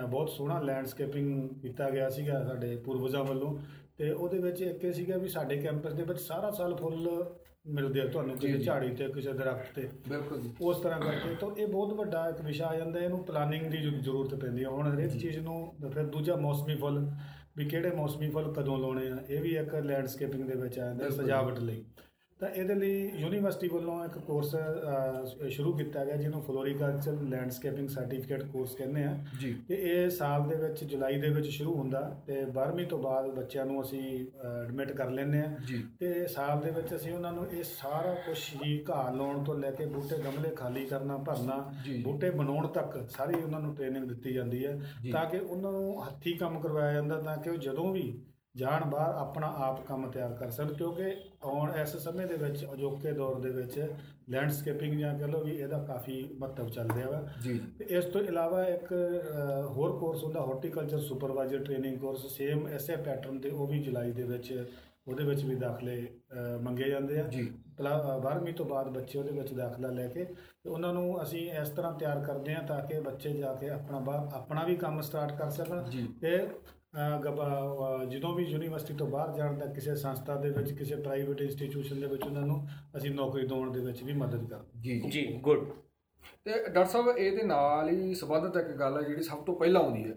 ਬਹੁਤ 0.09 0.31
ਸੋਹਣਾ 0.31 0.61
ਲੈਂਡਸਕੇਪਿੰਗ 0.61 1.51
ਕੀਤਾ 1.63 1.91
ਗਿਆ 1.91 2.11
ਸੀਗਾ 2.11 2.45
ਸਾਡੇ 2.45 2.77
ਪੂਰਵਜਾਂ 2.77 3.25
ਵੱਲੋਂ। 3.25 3.59
ਤੇ 3.97 4.11
ਉਹਦੇ 4.11 4.39
ਵਿੱਚ 4.39 4.63
ਇੱਕ 4.63 4.85
ਇਹ 4.85 4.93
ਸੀਗਾ 4.93 5.17
ਵੀ 5.17 5.29
ਸਾਡੇ 5.29 5.57
ਕੈਂਪਸ 5.57 5.93
ਦੇ 5.93 6.03
ਵਿੱਚ 6.03 6.21
ਸਾਰਾ 6.21 6.51
ਸਾਲ 6.51 6.77
ਫੁੱਲ 6.77 7.31
ਮਿਲਦੇ 7.67 8.01
ਆ 8.01 8.07
ਤੁਹਾਨੂੰ 8.07 8.39
ਕਿਸੇ। 8.39 8.59
ਝਾੜੀ 8.59 8.91
ਤੇ 8.91 9.09
ਕਿਸੇ 9.09 9.33
ਦਰਖਤ 9.33 9.75
ਤੇ। 9.75 9.89
ਬਿਲਕੁਲ 10.09 10.43
ਉਸ 10.61 10.81
ਤਰ੍ਹਾਂ 10.81 11.01
ਕਰਕੇ 11.01 11.35
ਤਾਂ 11.35 11.51
ਇਹ 11.57 11.67
ਬਹੁਤ 11.67 11.93
ਵੱਡਾ 11.93 12.29
ਇੱਕ 12.29 12.41
ਵਿਸ਼ਾ 12.41 12.67
ਆ 12.67 12.77
ਜਾਂਦਾ। 12.77 13.01
ਇਹਨੂੰ 13.01 13.25
ਪਲਾਨਿੰਗ 13.25 13.67
ਦੀ 13.67 13.79
ਜ਼ਰੂ- 13.79 14.01
ਜ਼ਰੂਰਤ 14.01 14.35
ਪੈਂਦੀ 14.35 14.65
ਹੈ 14.65 14.69
ਹੁਣ 14.69 14.97
ਹਰੇਕ 14.97 15.11
ਚੀਜ਼ 15.11 15.39
ਨੂੰ 15.39 15.75
ਫਿਰ 15.93 16.07
ਦੂਜਾ 16.07 16.37
ਮੌਸਮੀ 16.37 16.77
ਫੁੱਲ 16.77 17.11
ਵੀ 17.59 17.65
ਕਿਹੜੇ 17.65 17.91
ਮੌਸਮੀ 17.91 18.31
ਫੁੱਲ 18.31 18.53
ਕਦੋਂ 18.53 18.79
ਲਾਉਣੇ 18.79 19.09
ਆ 19.11 19.17
ਇਹ 19.31 19.41
ਵੀ 19.43 19.57
ਇੱਕ 19.57 19.75
ਲੈਂਡਸਕੇਪਿੰਗ 19.75 20.49
ਦੇ 20.49 20.55
ਵਿੱਚ 20.55 20.79
ਆ 20.79 20.85
ਜਾਂਦਾ। 20.85 21.09
ਸਜਾਵਟ 21.11 21.59
ਲਈ 21.59 21.85
ਤਾਂ 22.41 22.49
ਇਹਦੇ 22.49 22.75
ਲਈ 22.75 23.11
ਯੂਨੀਵਰਸਿਟੀ 23.17 23.69
ਵੱਲੋਂ 23.69 24.05
ਇੱਕ 24.05 24.19
ਕੋਰਸ 24.19 24.55
ਸ਼ੁਰੂ 25.49 25.73
ਕੀਤਾ 25.73 26.05
ਗਿਆ 26.05 26.17
ਜਿਹਨੂੰ 26.17 26.43
ਫਲੋਰੀਕਲਚਰ 26.43 27.13
ਲੈਂਡਸਕੇਪਿੰਗ 27.23 27.89
ਸਰਟੀਫਿਕੇਟ 27.89 28.43
ਕੋਰਸ 28.43 28.75
ਕਹਿੰਦੇ 28.75 29.05
ਆ 29.05 29.17
ਜੀ 29.41 29.55
ਤੇ 29.69 29.75
ਇਹ 29.75 30.11
ਸਾਲ 30.11 30.49
ਦੇ 30.49 30.57
ਵਿੱਚ 30.57 30.85
ਜੁਲਾਈ 30.85 31.21
ਦੇ 31.21 31.29
ਵਿੱਚ 31.29 31.47
ਸ਼ੁਰੂ 31.47 31.75
ਹੁੰਦਾ 31.75 32.01
ਤੇ 32.27 32.45
12ਵੀਂ 32.59 32.87
ਤੋਂ 32.87 32.99
ਬਾਅਦ 32.99 33.27
ਬੱਚਿਆਂ 33.27 33.67
ਨੂੰ 33.67 33.83
ਅਸੀਂ 33.83 34.27
ਐਡਮਿਟ 34.65 34.93
ਕਰ 34.93 35.11
ਲੈਂਦੇ 35.11 35.41
ਆ 35.41 35.57
ਤੇ 36.01 36.27
ਸਾਲ 36.27 36.61
ਦੇ 36.61 36.71
ਵਿੱਚ 36.71 36.95
ਅਸੀਂ 36.95 37.13
ਉਹਨਾਂ 37.13 37.33
ਨੂੰ 37.33 37.47
ਇਹ 37.51 37.63
ਸਾਰਾ 37.63 38.15
ਕੁਝ 38.27 38.39
ਹੀ 38.65 38.85
ਘਾਹ 38.91 39.13
ਲਾਉਣ 39.15 39.45
ਤੋਂ 39.45 39.55
ਲੈ 39.55 39.71
ਕੇ 39.71 39.87
ਬੂਟੇ 39.87 40.19
ਗਮਲੇ 40.19 40.51
ਖਾਲੀ 40.51 40.87
ਕਰਨਾ 40.87 41.17
ਭਰਨਾ। 41.17 41.73
ਬੂਟੇ 42.03 42.31
ਬਣਾਉਣ 42.31 42.67
ਤੱਕ 42.67 43.11
ਸਾਰੀ 43.11 43.35
ਉਹਨਾਂ 43.35 43.61
ਨੂੰ 43.61 43.75
ਟ੍ਰੇਨਿੰਗ 43.75 44.09
ਦਿੱਤੀ 44.09 44.33
ਜਾਂਦੀ 44.33 44.67
ਹੈ। 44.67 44.81
ਤਾਂ 45.13 45.25
ਕਿ 45.27 45.39
ਉਹਨਾਂ 45.39 45.73
ਨੂੰ 45.73 46.07
ਹੱਥੀਂ 46.07 46.37
ਕੰਮ 46.39 46.61
ਕਰਵਾਇਆ 46.61 46.93
ਜਾਂਦਾ 46.93 47.21
ਤਾਂ 47.21 47.37
ਕਿ 47.37 47.51
ਉਹ 47.51 47.57
ਜਦੋਂ 47.57 47.93
ਵੀ 47.93 48.21
ਜਾਣ 48.59 48.85
ਬਾਹਰ 48.85 49.15
ਆਪਣਾ 49.15 49.47
ਆਪ 49.57 49.87
ਕੰਮ 49.87 50.11
ਤਿਆਰ 50.11 50.33
ਕਰ 50.33 50.51
ਸਕਣ 50.51 50.73
ਕਿਉਂਕਿ 50.73 51.17
ਆਉਣ 51.45 51.73
ਇਸ 51.75 51.97
ਸਮੇਂ 51.97 52.27
ਦੇ 52.27 52.37
ਵਿੱਚ 52.37 52.65
ਅਜੋਕੇ 52.73 53.13
ਦੌਰ 53.13 53.41
ਦੇ 53.41 53.51
ਵਿੱਚ 53.51 53.93
ਲੈਂਡਸਕੇਪਿੰਗ 54.29 54.99
ਜਾਂ 55.01 55.19
ਕਹ 55.19 55.25
ਲਓ 55.25 55.45
ਵੀ 55.45 55.53
ਇਹਦਾ 55.53 55.79
ਕਾਫੀ 55.79 56.23
ਮਹੱਤਵ 56.39 56.69
ਚੱਲ 56.69 56.91
ਰਿਹਾ 56.91 57.11
ਵਾ। 57.11 57.23
ਜੀ। 57.43 57.61
ਇਸ 57.89 58.05
ਤੋਂ 58.05 58.21
ਇਲਾਵਾ 58.21 58.65
ਇੱਕ 58.65 58.93
ਹੋਰ 59.69 59.99
ਕੋਰਸ 59.99 60.25
ਹੁੰਦਾ 60.25 60.41
horticulture 60.41 60.99
supervisor 60.99 61.65
training 61.65 61.99
course 61.99 62.27
same 62.27 62.67
ਐਸੇ 62.69 62.97
ਪੈਟਰਨ 62.97 63.39
ਤੇ 63.39 63.51
ਉਹ 63.51 63.67
ਵੀ 63.67 63.79
ਜੁਲਾਈ 63.83 64.13
ਦੇ 64.13 64.23
ਵਿੱਚ 64.23 64.53
ਉਹਦੇ 65.09 65.25
ਵਿੱਚ 65.25 65.45
ਵੀ 65.45 65.55
ਦਾਖਲੇ 65.55 66.07
ਮੰਗੇ 66.61 66.89
ਜਾਂਦੇ 66.91 67.21
ਆ। 67.21 67.23
ਜੀ। 67.23 67.51
12ਵੀਂ 68.23 68.55
ਤੋਂ 68.55 68.67
ਬਾਅਦ 68.67 68.89
ਬੱਚੇ 68.89 69.19
ਉਹਦੇ 69.19 69.31
ਵਿੱਚ 69.31 69.53
ਦਾਖਲਾ 69.55 69.91
ਲੈ 69.91 70.07
ਕੇ 70.09 70.25
ਤੇ 70.25 70.71
ਉਹਨਾਂ 70.71 70.93
ਨੂੰ 70.95 71.23
ਅਸੀਂ 71.23 71.51
ਇਸ 71.53 71.69
ਤਰ੍ਹਾਂ 71.69 71.93
ਤਿਆਰ 71.93 72.21
ਕਰਦੇ 72.25 72.55
ਹਾਂ 72.55 72.63
ਤਾਂ 72.63 72.81
ਕਿ 72.83 73.01
ਬੱਚੇ 73.01 73.33
ਜਾ 73.33 73.55
ਕੇ 73.55 73.69
ਆਪਣਾ 73.71 74.29
ਆਪਣਾ 74.35 74.65
ਵੀ 74.65 74.77
ਕੰਮ 74.77 75.01
ਸਟਾਰਟ 75.01 75.33
ਕਰ 75.33 75.51
ਸਕਣ। 75.51 75.83
ਤੇ 76.21 76.49
ਜਦੋਂ 78.09 78.35
ਵੀ 78.35 78.45
ਯੂਨੀਵਰਸਿਟੀ 78.45 78.95
ਤੋਂ 78.95 79.07
ਬਾਹਰ 79.07 79.37
ਜਾਣ 79.37 79.59
ਦਾ 79.59 79.67
ਕਿਸੇ 79.67 79.95
ਸੰਸਥਾ 79.95 80.37
ਦੇ 80.37 80.51
ਵਿੱਚ 80.51 80.73
ਕਿਸੇ 80.73 80.97
ਪ੍ਰਾਈਵੇਟ 80.97 81.41
ਇੰਸਟੀਚਿਊਸ਼ਨ 81.41 82.01
ਦੇ 82.01 82.07
ਵਿੱਚ 82.07 82.23
ਉਹਨਾਂ 82.23 82.43
ਨੂੰ 82.43 82.69
ਅਸੀਂ 82.97 83.11
ਨੌਕਰੀ 83.11 83.47
ਦਿਵਾਉਣ 83.47 83.73
ਦੇ 83.73 83.81
ਵਿੱਚ 83.81 84.03
ਵੀ 84.03 84.13
ਮਦਦ 84.13 84.49
ਕਰਦੇ 84.49 84.81
ਜੀ 84.81 85.01
ਜੀ। 85.01 85.11
ਜੀ 85.11 85.27
ਗੁੱਡ 85.27 85.61
ਤੇ 86.45 86.51
ਡਾਕਟਰ 86.51 86.85
ਸਾਹਿਬ 86.85 87.19
ਇਹਦੇ 87.19 87.43
ਨਾਲ 87.43 87.89
ਹੀ 87.89 88.15
ਸੰਬੰਧਿਤ 88.15 88.57
ਇੱਕ 88.57 88.77
ਗੱਲ 88.77 88.97
ਹੈ 88.97 89.09
ਜਿਹੜੀ 89.09 89.23
ਸਭ 89.23 89.37
ਤੋਂ 89.37 89.57
ਪਹਿਲਾਂ 89.57 89.83
ਆਉਂਦੀ 89.83 90.05
ਹੈ। 90.05 90.15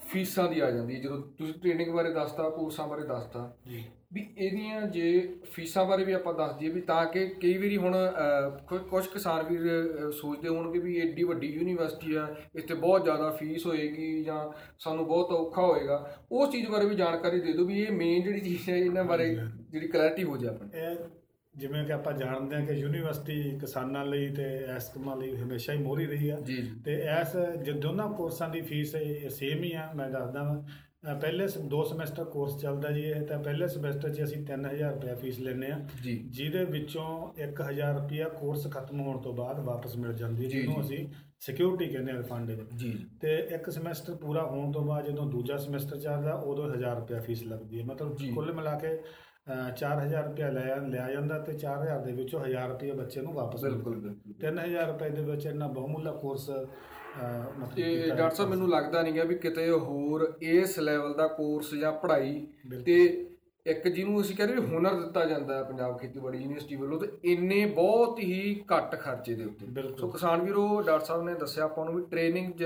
ਫੀਸਾਂ 0.00 0.48
ਦੀ 0.48 0.60
ਆ 0.60 0.70
ਜਾਂਦੀ 0.70 0.94
ਹੈ। 0.94 1.00
ਜਦੋਂ 1.00 1.22
ਤੁਸੀਂ 1.22 1.54
ਟ੍ਰੇਨਿੰਗ 1.54 1.94
ਬਾਰੇ 1.94 2.14
ਦੱਸਤਾ 2.14 2.50
ਕੋਰਸਾਂ 2.50 2.88
ਬਾਰੇ 2.88 3.02
ਦੱਸਤਾ 3.02 3.56
ਜੀ। 3.66 3.84
ਵੀ 4.12 4.26
ਇਹਦੀਆਂ 4.36 4.80
ਜੇ 4.88 5.06
ਫੀਸਾਂ 5.52 5.84
ਬਾਰੇ 5.84 6.04
ਵੀ 6.04 6.12
ਆਪਾਂ 6.12 6.32
ਦੱਸ 6.34 6.54
ਦਈਏ 6.58 6.68
ਵੀ 6.70 6.80
ਤਾਂ 6.80 7.04
ਕਿ 7.06 7.26
ਕਈ 7.42 7.56
ਵਾਰੀ 7.58 7.76
ਹੁਣ 7.76 7.94
ਕੁਝ 8.90 9.06
ਕਿਸਾਨ 9.06 9.44
ਵੀਰ 9.46 10.10
ਸੋਚਦੇ 10.20 10.48
ਹੋਣਗੇ 10.48 10.78
ਵੀ 10.78 10.96
ਏਡੀ 10.98 11.24
ਵੱਡੀ 11.24 11.46
ਯੂਨੀਵਰਸਿਟੀ 11.46 12.14
ਆ 12.14 12.26
ਇੱਥੇ 12.56 12.74
ਬਹੁਤ 12.74 13.04
ਜ਼ਿਆਦਾ 13.04 13.30
ਫੀਸ 13.30 13.66
ਹੋਏਗੀ 13.66 14.22
ਜਾਂ 14.24 14.38
ਸਾਨੂੰ 14.78 15.06
ਬਹੁਤ 15.06 15.32
ਔਖਾ 15.32 15.62
ਹੋਏਗਾ। 15.62 15.98
ਉਸ 16.32 16.52
ਚੀਜ਼ 16.52 16.70
ਬਾਰੇ 16.70 16.86
ਵੀ 16.86 16.94
ਜਾਣਕਾਰੀ 16.96 17.40
ਦੇ 17.40 17.52
ਦਿਓ 17.52 17.64
ਵੀ 17.66 17.82
ਇਹ 17.82 17.92
ਮੇਨ 17.92 18.22
ਜਿਹੜੀ 18.22 18.40
ਚੀਜ਼ 18.40 18.68
ਹੈ 18.70 18.76
ਇਹਨਾਂ 18.76 19.04
ਬਾਰੇ 19.04 19.34
ਜਿਹੜੀ 19.34 19.88
ਕਲੈਰਿਟੀ 19.88 20.24
ਹੋ 20.24 20.36
ਜਾਏ 20.36 20.54
ਆਪਣੀ। 20.54 20.96
ਜਿਵੇਂ 21.54 21.84
ਕਿ 21.86 21.92
ਆਪਾਂ 21.92 22.12
ਜਾਣਦੇ 22.12 22.56
ਹਾਂ 22.56 22.64
ਕਿ 22.66 22.72
ਯੂਨੀਵਰਸਿਟੀ 22.72 23.58
ਕਿਸਾਨਾਂ 23.60 24.04
ਲਈ 24.04 24.28
ਤੇ 24.34 24.46
ਇਸ 24.76 24.88
ਕੰਮਾਂ 24.94 25.16
ਲਈ 25.16 25.36
ਹਮੇਸ਼ਾ 25.36 25.72
ਹੀ 25.72 25.78
ਮੋਹਰੀ 25.82 26.06
ਰਹੀ 26.06 26.28
ਆ। 26.30 26.36
ਤੇ 26.84 26.96
ਜੇ 27.64 27.72
ਦੋਨਾਂ 27.72 28.08
ਕੋਰਸਾਂ 28.08 28.48
ਦੀ 28.48 28.60
ਫੀਸ 28.62 28.96
ਸੇਮ 29.36 29.62
ਹੀ 29.62 29.72
ਆ 29.74 29.90
ਮੈਂ 29.96 30.08
ਦੱਸਦਾ 30.10 30.42
ਵਾਂ। 30.42 30.62
ਪਹਿਲੇ 31.02 31.46
ਦੋ 31.68 31.82
ਸਮੈਸਟਰ 31.84 32.24
ਕੋਰਸ 32.24 32.56
ਚੱਲਦਾ 32.56 32.90
ਜੀ 32.90 33.00
ਇਹ 33.02 33.20
ਤਾਂ 33.26 33.38
ਪਹਿਲੇ 33.38 33.66
ਸਮੈਸਟਰ 33.68 34.14
'ਚ 34.14 34.22
ਅਸੀਂ 34.22 34.38
3000 34.46 34.92
ਰੁਪਏ 34.92 35.14
ਫੀਸ 35.14 35.38
ਲੈਂਦੇ 35.40 35.70
ਆ 35.70 35.78
ਜੀ 36.04 36.16
ਜਿਹਦੇ 36.30 36.64
ਵਿੱਚੋਂ 36.64 37.04
1000 37.42 37.92
ਰੁਪਿਆ 37.94 38.28
ਕੋਰਸ 38.28 38.66
ਖਤਮ 38.70 39.00
ਹੋਣ 39.00 39.18
ਤੋਂ 39.18 39.32
ਬਾਅਦ 39.34 39.60
ਵਾਪਸ 39.60 39.96
ਮਿਲ 39.96 40.12
ਜਾਂਦੀ 40.12 40.44
ਹੈ 40.44 40.48
ਜਿਹਨੂੰ। 40.50 40.80
ਅਸੀਂ 40.80 41.06
ਸਿਕਿਉਰਿਟੀ 41.40 41.86
ਕਹਿੰਦੇ 41.86 42.12
ਆ 42.12 42.16
ਰਿਫੰਡ 42.16 42.50
ਦੇ 42.50 42.64
ਜੀ 42.76 42.92
ਤੇ 43.20 43.36
ਇੱਕ 43.54 43.70
ਸਮੈਸਟਰ 43.70 44.14
ਪੂਰਾ 44.14 44.42
ਹੋਣ 44.46 44.72
ਤੋਂ 44.72 44.82
ਬਾਅਦ 44.82 45.06
ਜਦੋਂ 45.06 45.26
ਦੂਜਾ 45.26 45.56
ਸਮੈਸਟਰ 45.56 45.98
ਚੱਲਦਾ 45.98 46.34
ਉਦੋਂ 46.34 46.68
1000 46.70 46.94
ਰੁਪਿਆ 46.96 47.20
ਫੀਸ 47.20 47.42
ਲੱਗਦੀ 47.42 47.80
ਹੈ 47.80 47.84
ਮਤਲਬ। 47.84 48.16
ਕੁੱਲ 48.34 48.52
ਮਿਲਾ 48.52 48.78
ਕੇ 48.78 48.94
ਅ, 48.96 49.70
4000 49.76 50.24
ਰੁਪਿਆ 50.24 50.48
ਲਿਆ 50.50 50.76
ਲਿਆ 50.76 51.10
ਜਾਂਦਾ 51.12 51.38
ਤੇ 51.38 51.52
4000 51.58 52.04
ਦੇ 52.04 52.12
ਵਿੱਚੋਂ 52.12 52.40
1000 52.40 52.68
ਰੁਪਏ 52.68 52.90
ਬੱਚੇ 52.92 53.20
ਨੂੰ 53.20 53.32
ਵਾਪਸ 53.34 53.62
ਬਿਲਕੁਲ 53.62 53.96
ਮਿਲਦਾ। 53.96 54.08
ਬਿਲਕੁਲ 54.08 54.34
3000 54.42 54.86
ਰੁਪਏ 54.88 55.10
ਦੇ 55.10 55.22
ਵਿੱਚ 55.22 55.46
ਇਹਨਾਂ 55.46 55.68
ਬਹੁਮੁੱਲਾ 55.68 56.12
ਕੋਰਸ 56.12 56.48
ਮਤਲਬ 57.18 57.74
ਕੀਤਾ 57.74 58.14
ਡਾਕਟਰ 58.14 58.34
ਸਾਹਿਬ 58.36 58.50
ਮੈਨੂੰ 58.50 58.68
ਲੱਗਦਾ 58.70 59.02
ਨਹੀਂ 59.02 59.14
ਗਾ 59.14 59.24
ਵੀ 59.24 59.34
ਕਿਤੇ 59.38 59.68
ਹੋਰ 59.70 60.32
ਇਸ 60.42 60.78
ਲੈਵਲ 60.78 61.14
ਦਾ 61.14 61.26
ਕੋਰਸ 61.36 61.74
ਜਾਂ 61.74 61.92
ਪੜ੍ਹਾਈ। 61.92 62.46
ਤੇ 62.86 62.96
ਇੱਕ 63.66 63.86
ਜਿਹਨੂੰ 63.88 64.20
ਅਸੀਂ 64.20 64.36
ਕਹਿੰਦੇ 64.36 64.54
ਵੀ 64.54 64.66
ਹੁਨਰ 64.66 64.94
ਦਿੱਤਾ 64.94 65.24
ਜਾਂਦਾ 65.24 65.54
ਹੈ 65.56 65.62
ਪੰਜਾਬ 65.62 65.96
ਖੇਤੀਬਾੜੀ 65.98 66.38
ਯੂਨੀਵਰਸਿਟੀ 66.38 66.76
ਵੱਲੋਂ 66.76 66.98
ਤੇ 67.00 67.08
ਇੰਨੇ 67.32 67.64
ਬਹੁਤ 67.66 68.18
ਹੀ 68.18 68.64
ਘੱਟ 68.72 68.94
ਖਰਚੇ 69.00 69.34
ਦੇ 69.34 69.44
ਉੱਤੇ। 69.44 69.96
ਸੋ 69.98 70.08
ਕਿਸਾਨ 70.08 70.42
ਵੀਰੋ 70.42 70.66
ਡਾਕਟਰ 70.80 71.04
ਸਾਹਿਬ 71.04 71.22
ਨੇ 71.24 71.34
ਦੱਸਿਆ 71.34 71.64
ਆਪਾਂ 71.64 71.84
ਨੂੰ 71.84 71.94
ਵੀ 71.94 72.02
ਟ੍ਰੇਨਿੰਗ 72.10 72.62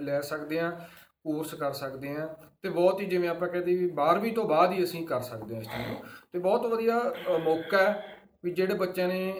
ਲੈ 0.00 0.20
ਸਕਦੇ 0.20 0.58
ਆ 0.60 0.70
ਕੋਰਸ 1.24 1.54
ਕਰ 1.54 1.72
ਸਕਦੇ 1.72 2.14
ਆ 2.16 2.26
ਤੇ 2.62 2.68
ਬਹੁਤ 2.68 3.00
ਹੀ 3.00 3.06
ਜਿਵੇਂ 3.06 3.28
ਆਪਾਂ 3.28 3.48
ਕਹਿੰਦੇ 3.48 3.74
ਵੀ 3.76 3.90
12ਵੀਂ 3.94 4.32
ਤੋਂ 4.32 4.44
ਬਾਅਦ 4.48 4.72
ਹੀ 4.72 4.82
ਅਸੀਂ 4.84 5.06
ਕਰ 5.06 5.20
ਸਕਦੇ 5.20 5.56
ਆ 5.56 5.58
ਇਸ 5.58 5.66
ਚੀਜ਼ 5.66 5.86
ਨੂੰ 5.88 5.96
ਤੇ 6.32 6.38
ਬਹੁਤ 6.38 6.66
ਵਧੀਆ 6.66 7.00
ਮੌਕਾ 7.44 7.78
ਹੈ 7.78 8.17
ਵੀ 8.44 8.50
ਜਿਹੜੇ 8.50 8.74
ਬੱਚਿਆਂ 8.74 9.08
ਨੇ 9.08 9.34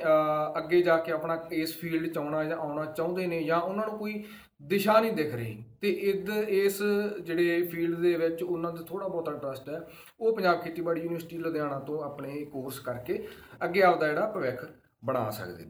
ਅੱਗੇ 0.59 0.83
ਜਾ 0.83 0.97
ਕੇ 0.97 1.13
ਆਪਣਾ 1.13 1.47
ਇਸ 1.53 1.77
ਫੀਲਡ 1.79 2.13
'ਚ 2.13 2.19
ਆਉਣਾ 2.19 2.45
ਜਾਂ 2.45 2.57
ਆਉਣਾ 2.57 2.85
ਚਾਹੁੰਦੇ 2.85 3.27
ਨੇ 3.27 3.43
ਜਾਂ 3.43 3.61
ਉਹਨਾਂ 3.61 3.87
ਨੂੰ 3.87 3.99
ਕੋਈ 3.99 4.25
ਦਿਸ਼ਾ 4.63 5.01
ਨਹੀਂ 5.01 5.13
ਦਿਖ 5.13 5.35
ਰਹੀ 5.35 5.65
ਤੇ 5.81 5.91
ਇਦ 5.91 6.31
ਇਸ 6.49 6.83
ਜਿਹੜੇ 7.21 7.63
ਫੀਲਡ 7.63 7.99
ਦੇ 7.99 8.15
ਵਿੱਚ 8.15 8.43
ਉਹਨਾਂ 8.43 8.73
ਦਾ 8.73 8.83
ਥੋੜਾ 8.83 9.09
ਬਹੁਤਾ 9.09 9.33
ਇੰਟਰਸਟ 9.33 9.69
ਹੈ 9.69 9.81
ਉਹ 10.21 10.37
ਪੰਜਾਬ 10.37 10.63
ਖੇਤੀਬਾੜੀ 10.63 11.01
ਯੂਨੀਵਰਸਿਟੀ 11.01 11.39
ਲੁਧਿਆਣਾ 11.39 11.79
ਤੋਂ 11.79 12.03
ਆਪਣੇ 12.05 12.45
ਕੋਰਸ 12.45 12.81
ਕਰਕੇ 12.81 13.29
ਅੱਗੇ 13.65 13.83
ਆਪਦਾ 13.83 14.09
ਜਿਹੜਾ 14.09 14.27
ਭਵਿੱਖ 14.27 14.67
ਬਣਾ 15.05 15.31
ਸਕਦੇ 15.31 15.65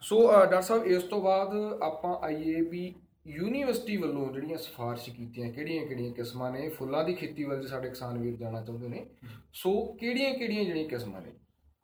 ਸੋ 0.00 0.32
ਡਾਕਟਰ 0.32 0.60
ਸਾਹਿਬ 0.60 0.84
ਇਸ 0.86 1.02
ਤੋਂ 1.02 1.22
ਬਾਅਦ 1.22 1.54
ਆਪਾਂ 1.82 2.16
ਆਈਏ 2.22 2.60
ਵੀ 2.60 2.94
ਯੂਨੀਵਰਸਿਟੀ 3.26 3.96
ਵੱਲੋਂ 3.96 4.32
ਜਿਹੜੀਆਂ 4.32 4.56
ਸਿਫਾਰਿਸ਼ 4.58 5.10
ਕੀਤੀਆਂ 5.10 5.52
ਕਿਹੜੀਆਂ-ਕਿਹੜੀਆਂ 5.52 6.12
ਕਿਸਮਾਂ 6.12 6.50
ਨੇ 6.52 6.68
ਫੁੱਲਾਂ 6.68 7.04
ਦੀ 7.04 7.14
ਖੇਤੀ 7.14 7.44
ਵੱਲ 7.44 7.66
ਸਾਡੇ 7.66 7.88
ਕਿਸਾਨ 7.88 8.18
ਵੀਰ 8.18 8.36
ਜਾਣਾ 8.36 8.60
ਚਾਹੁੰਦੇ 8.62 8.88
ਨੇ। 8.88 9.06
ਸੋ 9.52 9.92
ਕਿਹੜੀਆਂ-ਕਿਹੜੀਆਂ 10.00 10.64
ਜਿਹੜੀਆਂ 10.64 10.88
ਕਿਸਮਾਂ 10.88 11.20
ਨੇ? 11.20 11.32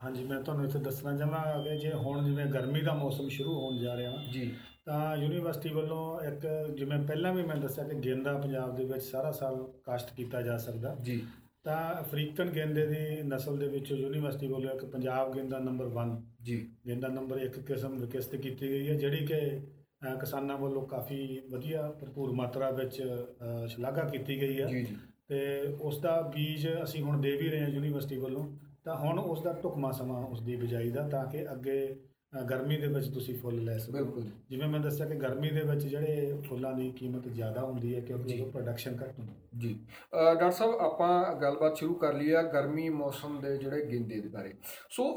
ਹਾਂਜੀ 0.00 0.24
ਮੈਂ 0.24 0.40
ਤੁਹਾਨੂੰ 0.40 0.64
ਇੱਥੇ 0.64 0.78
ਦੱਸਣਾ 0.78 1.16
ਚਾਹਾਂਗਾ 1.16 1.62
ਕਿ 1.62 1.76
ਜੇ 1.78 1.92
ਹੁਣ 1.92 2.24
ਜਿਵੇਂ 2.24 2.46
ਗਰਮੀ 2.46 2.80
ਦਾ 2.80 2.94
ਮੌਸਮ 2.94 3.28
ਸ਼ੁਰੂ 3.28 3.54
ਹੋਣ 3.60 3.78
ਜਾ 3.78 3.96
ਰਿਹਾ 3.96 4.10
ਵਾ 4.10 4.22
ਜੀ। 4.32 4.52
ਤਾਂ 4.84 5.16
ਯੂਨੀਵਰਸਿਟੀ 5.16 5.68
ਵੱਲੋਂ 5.68 6.20
ਇੱਕ 6.20 6.46
ਜਿਵੇਂ 6.76 6.98
ਪਹਿਲਾਂ 6.98 7.32
ਵੀ 7.34 7.42
ਮੈਂ 7.42 7.56
ਦੱਸਿਆ 7.56 7.84
ਕਿ 7.84 7.94
ਗੇਂਦਾ 7.94 8.32
ਪੰਜਾਬ 8.38 8.76
ਦੇ 8.76 8.84
ਵਿੱਚ 8.84 9.02
ਸਾਰਾ 9.02 9.32
ਸਾਲ 9.32 9.72
ਕਾਸ਼ਤ 9.84 10.14
ਕੀਤਾ 10.16 10.42
ਜਾ 10.42 10.56
ਸਕਦਾ। 10.58 10.96
ਜੀ। 11.02 11.22
ਤਾਂ 11.64 12.00
ਅਫਰੀਕਨ 12.00 12.50
ਗੇਂਦੇ 12.50 12.86
ਦੀ 12.86 13.22
ਨਸਲ 13.22 13.58
ਦੇ 13.58 13.68
ਵਿੱਚੋਂ 13.68 13.96
ਯੂਨੀਵਰਸਿਟੀ 13.96 14.46
ਵੱਲੋਂ 14.46 14.74
ਇੱਕ 14.74 14.84
ਪੰਜਾਬ 14.84 15.34
ਗੇਂਦਾ 15.34 15.58
ਨੰਬਰ 15.58 15.88
1 15.96 16.16
ਜੀ। 16.42 16.68
ਗੇਂਦਾ 16.86 17.08
ਨੰਬਰ 17.08 17.38
1 17.38 17.60
ਕਿਸਮ 17.60 17.98
ਵਿਕਸਿਤ 17.98 18.36
ਕੀਤੀ 18.36 18.68
ਗਈ 18.68 18.88
ਹੈ 18.88 18.94
ਜਿਹੜੀ 18.94 19.26
ਕਿ 19.26 19.40
ਕਿਸਾਨਾਂ 20.20 20.56
ਵੱਲੋਂ 20.58 20.86
ਕਾਫੀ 20.86 21.40
ਵਧੀਆ 21.50 21.82
ਭਰਪੂਰ 22.00 22.32
ਮਾਤਰਾ 22.32 22.70
ਵਿੱਚ 22.70 23.02
ਸ਼ਲਾਘਾ 23.68 24.04
ਕੀਤੀ 24.04 24.40
ਗਈ 24.40 24.60
ਹੈ। 24.60 24.66
ਜੀ 24.66 24.82
ਜੀ। 24.82 24.96
ਤੇ 25.28 25.60
ਉਸ 25.80 25.98
ਦਾ 25.98 26.20
ਬੀਜ 26.34 26.68
ਅਸੀਂ 26.82 27.02
ਹੁਣ 27.02 27.20
ਦੇ 27.20 27.36
ਵੀ 27.36 27.48
ਰਹੇ 27.48 27.60
ਹਾਂ 27.60 27.68
ਯੂਨੀਵਰਸਿਟੀ 27.68 28.16
ਵੱਲੋਂ। 28.16 28.46
ਤਾਂ 28.84 28.96
ਹੁਣ 28.96 29.18
ਉਸ 29.18 29.42
ਦਾ 29.42 29.52
ਢੁਕਮਾ 29.62 29.90
ਸਮਾਂ 29.92 30.22
ਉਸ 30.22 30.40
ਦੀ 30.42 30.56
ਬਿਜਾਈ 30.56 30.90
ਦਾ 30.90 31.08
ਤਾਂ 31.08 31.26
ਕਿ 31.26 31.44
ਅੱਗੇ 31.52 31.96
ਗਰਮੀ 32.50 32.76
ਦੇ 32.76 32.86
ਵਿੱਚ 32.86 33.08
ਤੁਸੀਂ 33.08 33.34
ਫੁੱਲ 33.38 33.56
ਲੈ 33.64 33.76
ਸਕੋ 33.78 33.92
ਬਿਲਕੁਲ। 33.92 34.26
ਜਿਵੇਂ 34.50 34.66
ਮੈਂ 34.68 34.80
ਦੱਸਿਆ 34.80 35.06
ਕਿ 35.06 35.14
ਗਰਮੀ 35.14 35.50
ਦੇ 35.50 35.62
ਵਿੱਚ 35.62 35.82
ਜਿਹੜੇ 35.86 36.36
ਫੁੱਲਾਂ 36.48 36.72
ਦੀ 36.72 36.90
ਕੀਮਤ 36.90 37.26
ਜ਼ਿਆਦਾ 37.28 37.60
ਹੁੰਦੀ 37.60 37.94
ਹੈ 37.94 38.00
ਕਿਉਂਕਿ। 38.00 38.40
ਉਹ 38.40 38.50
ਪ੍ਰੋਡਕਸ਼ਨ 38.50 38.96
ਘੱਟ 39.02 39.18
ਹੁੰਦੀ 39.18 39.32
ਹੈ 39.32 39.58
ਜੀ 39.58 39.74
ਡਾਕਟਰ 40.12 40.50
ਸਾਹਿਬ 40.50 40.74
ਆਪਾਂ 40.74 41.34
ਗੱਲਬਾਤ 41.34 41.76
ਸ਼ੁਰੂ 41.76 41.94
ਕਰ 41.94 42.14
ਲਈ 42.14 42.30
ਆ 42.30 42.42
ਗਰਮੀ 42.42 42.88
ਮੌਸਮ 42.88 43.40
ਦੇ 43.40 43.56
ਜਿਹੜੇ 43.56 43.86
ਗਿੰਦੇ 43.86 44.20
ਦੇ 44.20 44.28
ਬਾਰੇ 44.28 44.52
ਸੋ 44.90 45.08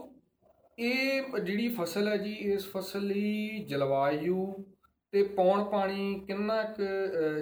ਇਹ 0.80 1.38
ਜਿਹੜੀ 1.40 1.70
ਫਸਲ 1.70 2.08
ਹੈ 2.08 2.18
ਜੀ 2.18 2.34
ਇਸ 2.34 2.68
ਫਸਲ 2.72 3.06
ਲਈ 3.08 3.60
ਜਲਵਾਯੂ 3.60 4.54
ਤੇ 5.14 5.24
ਪੌਣ 5.24 5.64
ਪਾਣੀ 5.64 6.14
ਕਿੰਨਾ 6.28 6.64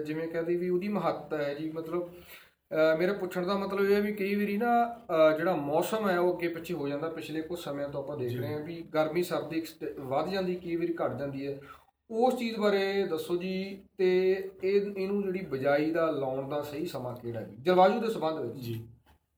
ਜਿਵੇਂ 0.06 0.28
ਕਹਦੇ 0.28 0.56
ਵੀ 0.56 0.70
ਉਹਦੀ 0.70 0.88
ਮਹੱਤਤਾ 0.88 1.38
ਹੈ 1.38 1.54
ਜੀ 1.54 1.70
ਮਤਲਬ 1.70 2.10
ਮੇਰਾ 3.00 3.14
ਪੁੱਛਣ 3.14 3.46
ਦਾ 3.46 3.56
ਮਤਲਬ 3.58 3.90
ਇਹ 3.90 3.96
ਹੈ 3.96 4.00
ਵੀ 4.02 4.14
ਕਈ 4.14 4.36
ਵਾਰੀ 4.36 4.58
ਨਾ 4.58 5.36
ਜਿਹੜਾ 5.38 5.56
ਮੌਸਮ 5.56 6.10
ਹੈ 6.10 6.18
ਉਹ 6.20 6.34
ਅੱਗੇ 6.34 6.48
ਪਿੱਛੇ 6.48 6.74
ਹੋ 6.74 6.88
ਜਾਂਦਾ 6.88 7.10
ਪਿਛਲੇ 7.10 7.42
ਕੁਝ 7.42 7.60
ਸਮਿਆਂ 7.60 7.88
ਤੋਂ 7.90 8.04
ਆਪਾਂ 8.04 8.18
ਦੇਖ। 8.18 8.38
ਰਹੇ 8.40 8.54
ਹਾਂ 8.54 8.60
ਵੀ 8.66 8.82
ਗਰਮੀ 8.94 9.24
ਸਰਦੀ 9.24 9.64
ਵੱਧ 10.00 10.30
ਜਾਂਦੀ 10.30 10.56
ਕਈ 10.56 10.76
ਵਾਰੀ 10.76 10.94
ਘਟ 11.04 11.18
ਜਾਂਦੀ 11.20 11.48
ਹੈ। 11.48 11.60
ਉਸ 12.10 12.38
ਚੀਜ਼ 12.38 12.58
ਬਾਰੇ 12.60 13.04
ਦੱਸੋ 13.08 13.36
ਜੀ 13.38 13.54
ਤੇ 13.98 14.08
ਇਹ 14.64 14.82
ਇਹਨੂੰ 14.98 15.22
ਜਿਹੜੀ 15.24 15.46
ਬਜਾਈ 15.46 15.92
ਦਾ 15.92 16.10
ਲਾਉਣ 16.12 16.50
ਦਾ 16.50 16.62
ਸਹੀ 16.62 16.86
ਸਮਾਂ 16.86 17.16
ਕਿਹੜਾ 17.16 17.42
ਜੀ 17.42 17.56
ਜਲਵਾਯੂ 17.60 18.00
ਦੇ 18.00 18.10
ਸੰਬੰਧ 18.10 18.40
ਵਿੱਚ। 18.40 18.58
ਜੀ। 18.66 18.82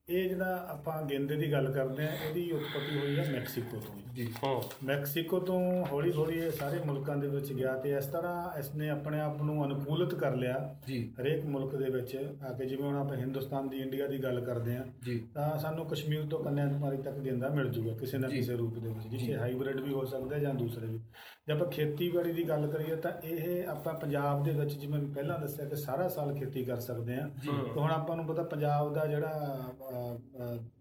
ਇਹ 0.08 0.28
ਜਿਹੜਾ 0.28 0.66
ਆਪਾਂ 0.70 1.02
ਗੇਂਦੇ 1.02 1.36
ਦੀ 1.36 1.52
ਗੱਲ 1.52 1.72
ਕਰਦੇ 1.72 2.06
ਹਾਂ 2.06 2.12
ਇਹਦੀ 2.26 2.50
ਉਤਪਤੀ 2.52 2.98
ਹੋਈ 2.98 3.18
ਹੈ 3.18 3.24
ਮੈਕਸੀਕੋ 3.32 3.76
ਤੋਂ 3.76 4.14
ਜੀ। 4.14 4.32
ਹਾਂ। 4.44 4.86
ਮੈਕਸੀਕੋ 4.86 5.38
ਤੋਂ 5.40 5.84
ਹੌਲੀ 5.84 6.12
ਹੌਲੀ 6.12 6.38
ਇਹ 6.38 6.50
ਸਾਰੇ 6.50 6.78
ਮੁਲਕਾਂ 6.86 7.16
ਦੇ 7.16 7.28
ਵਿੱਚ 7.28 7.52
ਗਿਆ 7.52 7.76
ਤੇ 7.76 7.90
ਇਸ 7.90 8.06
ਤਰ੍ਹਾਂ 8.06 8.58
ਇਸਨੇ 8.58 8.90
ਆਪਣੇ 8.90 9.20
ਆਪ 9.20 9.42
ਨੂੰ 9.42 9.64
ਅਨੁਕੂਲਿਤ 9.66 10.14
ਕਰ 10.14 10.36
ਲਿਆ 10.36 10.76
ਜੀ। 10.86 11.14
ਹਰੇਕ 11.20 11.44
ਮੁਲਕ 11.44 11.76
ਦੇ 11.76 11.90
ਵਿੱਚ 11.90 12.16
ਆ 12.48 12.52
ਕੇ 12.52 12.66
ਜਿਵੇਂ 12.66 12.84
ਹੁਣ 12.84 12.96
ਆਪਾਂ 12.96 13.16
ਹਿੰਦੁਸਤਾਨ 13.16 13.68
ਦੀ 13.68 13.78
ਇੰਡੀਆ 13.78 14.06
ਦੀ 14.06 14.22
ਗੱਲ 14.22 14.40
ਕਰਦੇ 14.40 14.78
ਜੀ। 15.04 15.18
ਤਾਂ 15.34 15.58
ਸਾਨੂੰ 15.58 15.86
ਕਸ਼ਮੀਰ 15.86 16.26
ਤੋਂ 16.26 16.44
ਕੰਨਿਆ 16.44 16.66
ਕੁਮਾਰੀ 16.68 16.96
ਤੱਕ 16.96 17.18
ਗੇਂਦਾ 17.18 17.48
ਮਿਲ 17.48 17.68
ਜੂਗਾ 17.68 17.96
ਕਿਸੇ 17.96 18.18
ਨਾ। 18.18 18.28
ਕਿਸੇ 18.28 18.56
ਰੂਪ 18.56 18.78
ਦੇ 18.78 18.88
ਵਿੱਚ। 18.88 19.08
ਜਿੱਥੇ 19.08 19.36
ਹਾਈਬ੍ਰਿਡ 19.36 19.80
ਵੀ 19.80 19.92
ਹੋ 19.92 20.04
ਸਕਦਾ 20.04 20.38
ਜਾਂ 20.38 20.54
ਦੂਸਰੇ 20.54 20.86
ਵੀ। 20.86 20.98
ਜੇ 21.46 21.52
ਆਪਾਂ 21.52 21.66
ਖੇਤੀਬਾੜੀ 21.66 22.32
ਦੀ 22.32 22.48
ਗੱਲ 22.48 22.66
ਕਰੀਏ 22.66 22.96
ਤਾਂ 22.96 23.12
ਇਹ 23.24 23.66
ਆਪਾਂ 23.68 23.94
ਪੰਜਾਬ 23.94 24.44
ਦੇ 24.44 24.50
ਵਿੱਚ 24.50 24.72
ਜਿਵੇਂ 24.72 25.00
ਪਹਿਲਾਂ 25.14 25.38
ਦੱਸਿਆ 25.38 25.64
ਕਿ 25.68 25.76
ਸਾਰਾ 25.76 26.08
ਸਾਲ 26.08 26.34
ਖੇਤੀ 26.34 26.64
ਕਰ 26.64 26.80
ਸਕਦੇ 26.80 27.16
ਤੇ 27.42 27.50
ਹੁਣ 27.80 27.90
ਆਪਾਂ 27.90 28.16
ਨੂੰ 28.16 28.26
ਪਤਾ 28.26 28.42
ਪੰਜਾਬ 28.42 28.94
ਦਾ 28.94 29.06
ਜਿਹੜਾ 29.06 29.60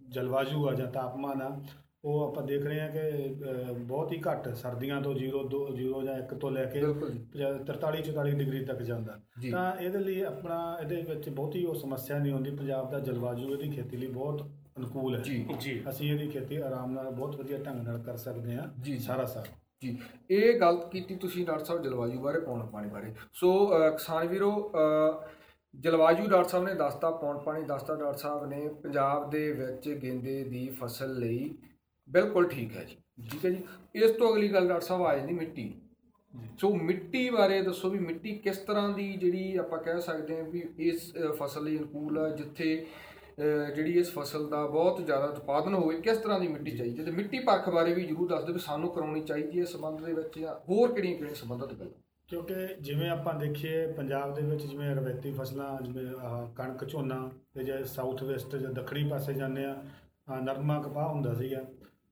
ਜਲਵਾਯੂ 0.09 0.67
ਆ 0.69 0.73
ਜਾਂ 0.73 0.87
ਤਾਪਮਾਨ 0.87 1.41
ਆ 1.41 1.61
ਉਹ 2.05 2.21
ਆਪਾਂ 2.23 2.43
ਦੇਖ 2.43 2.65
ਰਹੇ 2.65 2.79
ਹਾਂ 2.79 2.89
ਕਿ 2.89 3.27
ਬਹੁਤ 3.73 4.11
ਹੀ 4.11 4.21
ਘੱਟ 4.31 4.49
ਸਰਦੀਆਂ 4.53 5.01
ਤੋਂ 5.01 5.13
0 5.15 5.43
2 5.43 5.59
0 5.75 6.01
ਜਾਂ 6.03 6.15
1 6.19 6.35
ਤੋਂ 6.39 6.51
ਲੈ 6.51 6.65
ਕੇ 6.65 6.79
ਬਿਲਕੁਲ 6.79 7.11
ਜੀ। 7.11 7.19
43 7.65 8.01
44 8.01 8.31
ਡਿਗਰੀ 8.31 8.65
ਤੱਕ 8.65 8.81
ਜਾਂਦਾ। 8.81 9.19
ਤਾਂ 9.51 9.75
ਇਹਦੇ 9.77 9.99
ਲਈ 9.99 10.21
ਆਪਣਾ 10.21 10.77
ਇਹਦੇ 10.81 11.01
ਵਿੱਚ 11.01 11.29
ਬਹੁਤੀ 11.29 11.65
ਉਹ 11.65 11.75
ਸਮੱਸਿਆ 11.75 12.17
ਨਹੀਂ 12.17 12.33
ਹੁੰਦੀ 12.33 12.51
ਪੰਜਾਬ 12.51 12.91
ਦਾ 12.91 12.99
ਜਲਵਾਯੂ 12.99 13.49
ਇਹਦੀ 13.53 13.69
ਖੇਤੀ 13.69 13.97
ਲਈ 13.97 14.07
ਬਹੁਤ 14.07 14.41
ਅਨੁਕੂਲ 14.77 15.15
ਹੈ। 15.15 15.21
ਜੀ। 15.21 15.45
ਜੀ। 15.59 15.83
ਅਸੀਂ 15.89 16.11
ਇਹਦੀ 16.13 16.27
ਖੇਤੀ 16.27 16.55
ਆਰਾਮ 16.55 16.91
ਨਾਲ 16.91 17.09
ਬਹੁਤ 17.11 17.35
ਵਧੀਆ 17.35 17.57
ਢੰਗ 17.57 17.81
ਨਾਲ 17.81 17.99
ਕਰ 17.99 18.17
ਸਕਦੇ 18.17 18.55
ਹਾਂ। 18.55 18.99
ਸਾਰਾ 18.99 19.25
ਸਾਲ। 19.25 19.43
ਜੀ। 19.83 19.97
ਇਹ 20.31 20.59
ਗੱਲ 20.59 20.77
ਕੀਤੀ 20.91 21.15
ਤੁਸੀਂ 21.15 21.45
ਡਾਕਟਰ 21.45 21.65
ਸਾਹਿਬ 21.65 21.83
ਜਲਵਾਯੂ 21.83 22.19
ਬਾਰੇ 22.19 22.39
ਪੌਣ 22.39 22.65
ਪਾਣੀ 22.65 22.89
ਬਾਰੇ। 22.89 23.13
ਸੋ 23.33 23.67
ਕਿਸਾਨ 23.91 24.27
ਵੀਰੋ 24.27 24.71
ਅ, 24.75 25.25
ਜਲਵਾਯੂ 25.73 26.27
ਡਾਕਟਰ 26.27 26.49
ਸਾਹਿਬ 26.49 26.65
ਨੇ 26.65 26.73
ਦੱਸਤਾ 26.73 27.09
ਪੌਣ 27.11 27.37
ਪਾਣੀ 27.37 27.63
ਦੱਸਤਾ 27.63 27.95
ਡਾਕਟਰ 27.95 28.17
ਸਾਹਿਬ 28.17 28.45
ਨੇ 28.45 28.67
ਪੰਜਾਬ 28.83 29.29
ਦੇ 29.29 29.51
ਵਿੱਚ 29.51 29.89
ਗੇਂਦੇ 29.89 30.43
ਦੀ 30.43 30.67
ਫਸਲ 30.69 31.13
ਲਈ 31.19 31.53
ਬਿਲਕੁਲ 32.09 32.47
ਠੀਕ 32.47 32.75
ਹੈ 32.77 32.83
ਜੀ 32.83 32.95
ਠੀਕ 33.31 33.45
ਹੈ 33.45 33.49
ਜੀ। 33.49 33.63
ਇਸ 33.95 34.11
ਤੋਂ 34.11 34.31
ਅਗਲੀ 34.33 34.53
ਗੱਲ 34.53 34.67
ਡਾਕਟਰ 34.67 34.85
ਸਾਹਿਬ 34.85 35.03
ਆ 35.03 35.15
ਜਾਂਦੀ 35.15 35.33
ਮਿੱਟੀ। 35.33 35.73
ਸੋ 36.59 36.73
ਮਿੱਟੀ 36.75 37.29
ਬਾਰੇ 37.29 37.61
ਦੱਸੋ 37.61 37.89
ਵੀ 37.89 37.99
ਮਿੱਟੀ 37.99 38.35
ਕਿਸ 38.35 38.57
ਤਰ੍ਹਾਂ 38.57 38.89
ਦੀ 38.89 39.11
ਜਿਹੜੀ 39.13 39.55
ਆਪਾਂ 39.57 39.79
ਕਹਿ 39.79 40.01
ਸਕਦੇ 40.01 40.37
ਹਾਂ 40.37 40.43
ਵੀ 40.43 40.63
ਇਸ 40.79 41.11
ਫਸਲ 41.39 41.63
ਲਈ 41.63 41.77
ਅਨੁਕੂਲ 41.77 42.17
ਹੈ 42.17 42.29
ਜਿੱਥੇ 42.29 42.75
ਜਿਹੜੀ 43.75 43.91
ਇਸ 43.91 44.13
ਫਸਲ 44.13 44.47
ਦਾ 44.49 44.65
ਬਹੁਤ 44.67 45.05
ਜ਼ਿਆਦਾ 45.05 45.25
ਉਤਪਾਦਨ 45.25 45.73
ਹੋਵੇ 45.73 46.01
ਕਿਸ 46.01 46.17
ਤਰ੍ਹਾਂ 46.17 46.39
ਦੀ 46.39 46.47
ਮਿੱਟੀ 46.47 46.77
ਚਾਹੀਦੀ 46.77 47.03
ਤੇ 47.05 47.11
ਮਿੱਟੀ 47.11 47.39
ਪਰਖ 47.39 47.69
ਬਾਰੇ 47.69 47.93
ਵੀ 47.93 48.05
ਜਰੂਰ 48.05 48.29
ਦੱਸ 48.29 48.43
ਦਿਓ 48.43 48.53
ਵੀ 48.53 48.59
ਸਾਨੂੰ 48.59 48.91
ਕਰਾਉਣੀ 48.91 49.21
ਚਾਹੀਦੀ 49.23 49.57
ਹੈ 49.57 49.63
ਇਸ 49.63 49.71
ਸੰਬੰਧ 49.71 50.05
ਦੇ 50.05 50.13
ਵਿੱਚ 50.13 50.39
ਜਾਂ 50.39 50.55
ਹੋਰ 50.69 50.93
ਕਿਹੜੀਆਂ 50.93 51.15
ਕਿਹੜੀਆਂ 51.15 51.35
ਸੰਬੰਧਿਤ 51.35 51.73
ਗੱਲਾਂ? 51.73 52.02
ਕਿਉਂਕਿ 52.29 52.53
ਜਿਵੇਂ 52.81 53.09
ਆਪਾਂ 53.09 53.33
ਦੇਖੀਏ 53.33 53.87
ਪੰਜਾਬ 53.87 54.33
ਦੇ 54.33 54.41
ਵਿੱਚ 54.41 54.65
ਜਿਵੇਂ 54.65 54.95
ਰਵਾਇਤੀ 54.95 55.31
ਫਸਲਾਂ 55.31 55.81
ਜਿਵੇਂ 55.81 56.05
ਆਹ 56.21 56.47
ਕਣਕ 56.53 56.85
ਝੋਨਾ 56.89 57.29
ਤੇ 57.53 57.63
ਜੇ 57.63 57.83
ਸਾਊਥ 57.83 58.23
ਵੈਸਟ 58.23 58.55
ਜਾਂ 58.55 58.71
ਦੱਖਣੀ 58.71 59.03
ਪਾਸੇ 59.09 59.33
ਜਾਂਦੇ 59.33 59.65
ਆ 59.65 59.75
ਨਰਮਾ 60.41 60.81
ਕਪਾਹ 60.81 61.09
ਹੁੰਦਾ 61.09 61.33
ਸੀਗਾ 61.33 61.63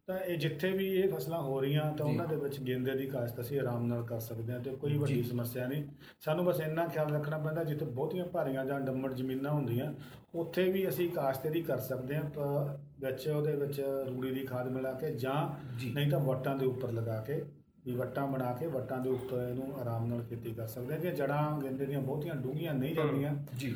ਤਾਂ 0.07 0.19
ਇਹ 0.19 0.37
ਜਿੱਥੇ 0.37 0.71
ਵੀ 0.71 0.85
ਇਹ 0.87 1.09
ਫਸਲਾਂ 1.09 1.41
ਹੋ 1.41 1.59
ਰਹੀਆਂ 1.61 1.91
ਤਾਂ। 1.91 2.05
ਉਹਨਾਂ 2.05 2.27
ਦੇ 2.27 2.35
ਵਿੱਚ 2.35 2.59
ਗੇਂਦੇ 2.59 2.95
ਦੀ 2.95 3.05
ਕਾਸ਼ਤ 3.05 3.39
ਅਸੀਂ 3.39 3.59
ਆਰਾਮ 3.59 3.85
ਨਾਲ 3.85 4.03
ਕਰ 4.03 4.19
ਸਕਦੇ 4.19 4.53
ਹਾਂ 4.53 4.59
ਤੇ 4.59 4.71
ਕੋਈ 4.71 4.97
ਵੱਡੀ। 4.97 5.23
ਸਮੱਸਿਆ 5.23 5.67
ਨਹੀਂ 5.67 5.83
ਸਾਨੂੰ 6.19 6.45
ਬਸ 6.45 6.59
ਇੰਨਾ 6.59 6.87
ਖਿਆਲ 6.87 7.13
ਰੱਖਣਾ 7.13 7.37
ਪੈਂਦਾ 7.37 7.63
ਜਿੱਥੇ 7.63 7.85
ਬਹੁਤੀਆਂ 7.85 8.25
ਭਾਰੀਆਂ 8.25 8.65
ਜਾਂ 8.65 8.79
ਡੰਮੜ 8.79 9.13
ਜ਼ਮੀਨਾਂ 9.13 9.51
ਹੁੰਦੀਆਂ 9.51 9.93
ਉੱਥੇ 10.35 10.71
ਵੀ 10.71 10.87
ਅਸੀਂ 10.87 11.09
ਕਾਸ਼ਤ 11.09 11.45
ਇਹਦੀ 11.45 11.61
ਕਰ 11.61 11.77
ਸਕਦੇ 11.79 12.15
ਹਾਂ 12.15 12.23
ਪਰ 12.23 12.77
ਵਿੱਚ 12.99 13.27
ਉਹਦੇ 13.27 13.55
ਵਿੱਚ 13.55 13.79
ਰੂੜੀ 14.07 14.31
ਦੀ 14.31 14.45
ਖਾਦ 14.45 14.67
ਮਿਲਾ 14.67 14.91
ਕੇ 14.93 15.11
ਜੀ। 15.11 15.91
ਨਹੀਂ 15.93 16.11
ਤਾਂ 16.11 16.19
ਵੱਟਾਂ 16.19 16.55
ਦੇ 16.55 16.65
ਉੱਪਰ 16.65 16.91
ਲਗਾ 16.91 17.21
ਕੇ 17.21 17.41
ਵੀ 17.85 17.95
ਵੱਟਾਂ 17.95 18.27
ਬਣਾ 18.27 18.53
ਕੇ 18.53 18.67
ਵੱਟਾਂ 18.67 18.97
ਦੇ 18.97 19.09
ਉੱਪਰ 19.09 19.47
ਇਹਨੂੰ 19.51 19.79
ਆਰਾਮ 19.79 20.05
ਨਾਲ 20.05 20.23
ਖੇਤੀ 20.23 20.53
ਕਰ 20.53 20.67
ਸਕਦੇ 20.67 20.93
ਹਾਂ 20.93 21.01
ਜੇ 21.01 21.11
ਜੜਾਂ 21.11 21.61
ਗੇਂਦੇ 21.61 21.85
ਦੀਆਂ 21.85 22.01
ਬਹੁਤੀਆਂ 22.01 22.35
ਡੂੰਘੀਆਂ 22.35 22.73
ਨਹੀਂ 22.73 22.95
ਜਾਂਦੀਆਂ। 22.95 23.35
ਜੀ। 23.57 23.75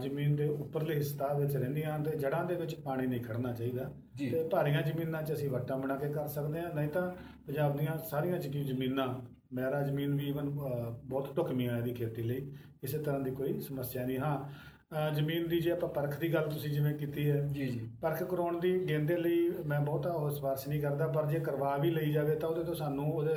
ਜ਼ਮੀਨ 0.00 0.36
ਦੇ 0.36 0.48
ਉੱਪਰਲੇ 0.48 0.94
ਹਿੱਸਾ 0.94 1.32
ਵਿੱਚ 1.32 1.56
ਰਹਿੰਦੀਆਂ 1.56 1.96
ਹਨ 1.96 2.02
ਤੇ 2.02 2.18
ਜੜਾਂ 2.18 2.44
ਦੇ 2.44 2.54
ਵਿੱਚ 2.54 2.74
ਪਾਣੀ 2.74 3.06
ਨਹੀਂ 3.06 3.20
ਖੜਨਾ 3.20 3.52
ਚਾਹੀਦਾ। 3.52 3.90
ਤੇ 4.30 4.48
ਭਾਰੀਆਂ 4.48 4.82
ਜ਼ਮੀਨਾਂ 4.82 5.22
'ਚ 5.22 5.32
ਅਸੀਂ 5.32 5.50
ਵੱਟਾਂ 5.50 5.78
ਬਣਾ 5.78 5.96
ਕੇ 5.96 6.08
ਕਰ 6.08 6.26
ਸਕਦੇ 6.26 6.60
ਹਾਂ 6.60 6.74
ਨਹੀਂ 6.74 6.88
ਤਾਂ 6.88 7.10
ਪੰਜਾਬ 7.46 7.76
ਦੀਆਂ 7.76 7.98
ਸਾਰੀਆਂ 7.98 8.38
ਚ 8.38 8.46
ਕੀ 8.46 8.64
ਜ਼ਮੀਨਾਂ 8.64 9.08
ਮਹਿਰਾ 9.52 9.82
ਜ਼ਮੀਨ 9.82 10.14
ਵੀ 10.14 10.28
ਇਵਨ 10.28 10.50
ਬਹੁਤ 11.04 11.36
ਢੁਕਵੀਆਂ 11.36 11.78
ਇਹਦੀ 11.78 11.92
ਖੇਤੀ 11.92 12.22
ਲਈ। 12.22 12.40
ਕਿਸੇ 12.80 12.98
ਤਰ੍ਹਾਂ 12.98 13.20
ਦੀ 13.20 13.30
ਕੋਈ 13.30 13.60
ਸਮੱਸਿਆ 13.60 14.06
ਨਹੀਂ। 14.06 14.18
ਹਾਂ 14.18 14.50
ਜ਼ਮੀਨ 15.14 15.48
ਦੀ 15.48 15.60
ਜੇ 15.60 15.70
ਆਪਾਂ 15.70 15.88
ਪਰਖ 15.88 16.18
ਦੀ 16.18 16.32
ਗੱਲ 16.34 16.48
ਤੁਸੀਂ 16.48 16.70
ਜਿਵੇਂ 16.70 16.94
ਕੀਤੀ 16.94 17.30
ਹੈ। 17.30 17.40
ਜੀ 17.52 17.66
ਜੀ। 17.66 17.90
ਪਰਖ 18.02 18.22
ਕਰਾਉਣ 18.22 18.58
ਦੀ 18.60 18.88
ਗੇਂਦੇ 18.88 19.16
ਲਈ 19.16 19.48
ਮੈਂ 19.66 19.80
ਬਹੁਤਾ 19.80 20.10
ਉਹ 20.10 20.30
ਸਿਫਾਰਿਸ਼ 20.30 20.68
ਨਹੀਂ 20.68 20.80
ਕਰਦਾ 20.80 21.06
ਪਰ 21.06 21.26
ਜੇ 21.26 21.38
ਕਰਵਾ 21.38 21.76
ਵੀ 21.76 21.90
ਲਈ 21.90 22.12
ਜਾਵੇ 22.12 22.34
ਤਾਂ 22.34 22.48
ਉਹਦੇ 22.48 22.64
ਤੋਂ 22.64 22.74
ਸਾਨੂੰ 22.74 23.10
ਉਹਦੇ 23.12 23.34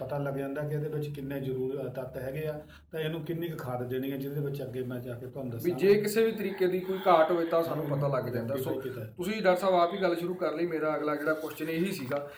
ਪਤਾ 0.00 0.18
ਲੱਗ 0.18 0.34
ਜਾਂਦਾ 0.34 0.62
ਕਿ 0.62 0.74
ਇਹਦੇ 0.74 0.88
ਵਿੱਚ 0.88 1.08
ਕਿੰਨੇ 1.08 1.40
ਜ਼ਰੂਰ 1.40 1.88
ਤੱਤ 1.88 2.18
ਹੈਗੇ 2.18 2.46
ਆ 2.46 2.60
ਤਾਂ 2.92 3.00
ਇਹਨੂੰ 3.00 3.24
ਕਿੰਨੀ 3.24 3.48
ਕੁ 3.48 3.56
ਖਾਦ 3.56 3.88
ਦੇਣੀ 3.88 4.12
ਹੈ 4.12 4.16
ਜਿਹਦੇ 4.16 4.40
ਵਿੱਚ 4.40 4.62
ਅੱਗੇ 4.62 4.82
ਮੈਂ 4.82 5.00
ਜਾ 5.00 5.14
ਕੇ 5.14 5.26
ਤੁਹਾਨੂੰ 5.26 5.52
ਵੀ 5.52 5.70
ਦੱਸਾਂ 5.70 5.78
ਜੇ 5.78 5.94
ਕਿਸੇ 6.00 6.24
ਵੀ 6.24 6.32
ਤਰੀਕੇ 6.32 6.66
ਦੀ 6.66 6.80
ਕੋਈ 6.80 6.98
ਘਾਟ 7.06 7.30
ਹੋਵੇ 7.30 7.46
ਤਾਂ 7.46 7.62
ਸਾਨੂੰ 7.62 7.86
ਪਤਾ 7.86 8.08
ਲੱਗ 8.08 8.24
ਜਾਂਦਾ। 8.24 8.56
ਸੋ। 8.56 8.80
ਤੁਸੀਂ 8.80 9.42
ਡਾਕਟਰ 9.42 9.60
ਸਾਹਿਬ 9.60 9.74
ਆਪ 9.74 9.94
ਹੀ 9.94 10.02
ਗੱਲ 10.02 10.16
ਸ਼ੁਰੂ 10.16 10.34
ਕਰ 10.34 10.54
ਲਈ 10.54 10.66
ਮੇਰਾ 10.66 10.96
ਅਗਲਾ 10.96 11.16
ਜਿਹੜਾ 11.16 11.34
ਕੁਐਸਚਨ 11.34 11.68
ਇਹੀ 11.68 11.92
ਸੀਗਾ। 11.92 12.28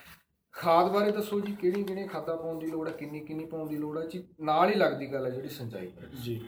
ਖਾਦ 0.54 0.92
ਬਾਰੇ 0.92 1.12
ਦੱਸੋ 1.12 1.40
ਜੀ 1.40 1.52
ਕਿਹੜੀ 1.52 1.82
ਕਿਹੜੀਆਂ 1.82 2.06
ਖਾਦਾਂ 2.06 2.36
ਪਾਉਣ 2.36 2.58
ਦੀ 2.58 2.66
ਲੋੜ 2.66 2.88
ਹੈ 2.88 2.92
ਕਿੰਨੀ 2.92 3.20
ਕਿੰਨੀ 3.20 3.44
ਪਾਉਣ 3.44 3.68
ਦੀ 3.68 3.76
ਲੋੜ 3.76 3.98
ਹੈ? 3.98 4.06
ਜੀ 4.06 4.24
ਨਾਲ 4.40 4.70
ਹੀ 4.70 4.74
ਲੱਗਦੀ 4.74 5.12
ਗੱਲ 5.12 5.26
ਹੈ 5.26 5.30
ਜਿਹੜੀ 5.30 5.48
ਸਿੰਚਾਈ 5.48 5.86
ਬਾਰੇ। 5.86 6.06
ਜੀ। 6.22 6.40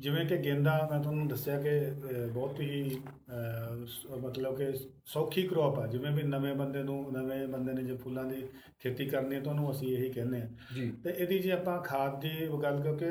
ਜਿਵੇਂ 0.00 0.24
ਕਿ 0.26 0.36
ਗੇਂਦਾ 0.36 0.88
ਮੈਂ 0.90 0.98
ਤੁਹਾਨੂੰ 1.00 1.26
ਦੱਸਿਆ 1.28 1.60
ਕਿ 1.60 1.70
ਬਹੁਤ 2.34 2.60
ਹੀ 2.60 3.00
ਮਤਲਬ 4.20 4.56
ਕਿ 4.56 4.66
ਸੌਖੀ 5.06 5.42
ਕ੍ਰੌਪ 5.42 5.78
ਆ। 5.78 5.86
ਜਿਵੇਂ 5.86 6.10
ਵੀ 6.12 6.22
ਨਵੇਂ 6.22 6.54
ਬੰਦੇ 6.54 6.82
ਨੂੰ 6.82 7.12
ਨਵੇਂ 7.12 7.46
ਬੰਦੇ 7.48 7.72
ਨੇ 7.72 7.82
ਜੇ 7.82 7.96
ਫੁੱਲਾਂ 7.96 8.24
ਦੀ 8.24 8.42
ਖੇਤੀ 8.80 9.06
ਕਰਨੀ 9.06 9.34
ਹੈ 9.34 9.40
ਤਾਂ 9.40 9.52
ਉਹਨੂੰ 9.52 9.70
ਅਸੀਂ 9.70 9.88
ਇਹੀ 9.96 10.08
ਕਹਿੰਦੇ 10.12 10.40
ਆ 10.40 10.48
ਤੇ 11.04 11.10
ਇਹਦੀ 11.10 11.38
ਜੇ 11.38 11.52
ਆਪਾਂ 11.52 11.78
ਖਾਦ 11.82 12.20
ਦੀ 12.20 12.30
ਗੱਲ 12.62 12.80
ਕਿਉਂਕਿ 12.82 13.06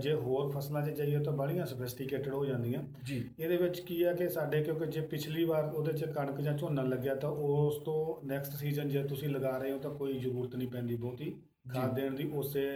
ਜੇ 0.00 0.14
ਹੋਰ 0.14 0.50
ਫਸਲਾਂ 0.50 0.82
'ਚ 0.82 0.90
ਜਾਈਏ 0.90 1.18
ਤਾਂ 1.18 1.32
ਬੜੀਆਂ 1.32 1.66
ਸਫਿਸਟੀਕੇਟਡ 1.66 2.34
ਹੋ 2.34 2.44
ਜਾਂਦੀਆਂ। 2.44 2.82
ਜੀ। 3.04 3.22
ਇਹਦੇ 3.38 3.56
ਵਿੱਚ 3.56 3.80
ਕੀ 3.80 4.02
ਆ 4.02 4.12
ਕਿ 4.12 4.28
ਸਾਡੇ 4.28 4.62
ਕਿਉਂਕਿ 4.62 4.86
ਜੇ 4.86 5.00
ਪਿਛਲੀ 5.06 5.44
ਵਾਰ 5.44 5.64
ਉਹਦੇ 5.64 5.92
'ਚ 5.92 6.04
ਕਣਕ 6.04 6.40
ਜਾਂ 6.40 6.56
ਝੋਨਾ 6.58 6.82
ਲੱਗਿਆ 6.82 7.14
ਤਾਂ 7.14 7.30
ਉਸ 7.30 7.82
ਤੋਂ 7.84 8.26
ਨੈਕਸਟ 8.26 8.56
ਸੀਜ਼ਨ 8.56 8.88
ਜੇ 8.88 9.02
ਤੁਸੀਂ 9.02 9.28
ਲਗਾ 9.28 9.56
ਰਹੇ 9.58 9.72
ਹੋ 9.72 9.78
ਤਾਂ 9.78 9.90
ਕੋਈ 9.90 10.18
ਜ਼ਰੂਰਤ 10.18 10.56
ਨਹੀਂ 10.56 10.68
ਪੈਂਦੀ 10.68 10.96
ਬਹੁਤੀ। 10.96 11.34
ਖਾਦ 11.72 11.94
ਦੇਣ 11.94 12.14
ਦੀ 12.14 12.30
ਉਸੇ 12.34 12.66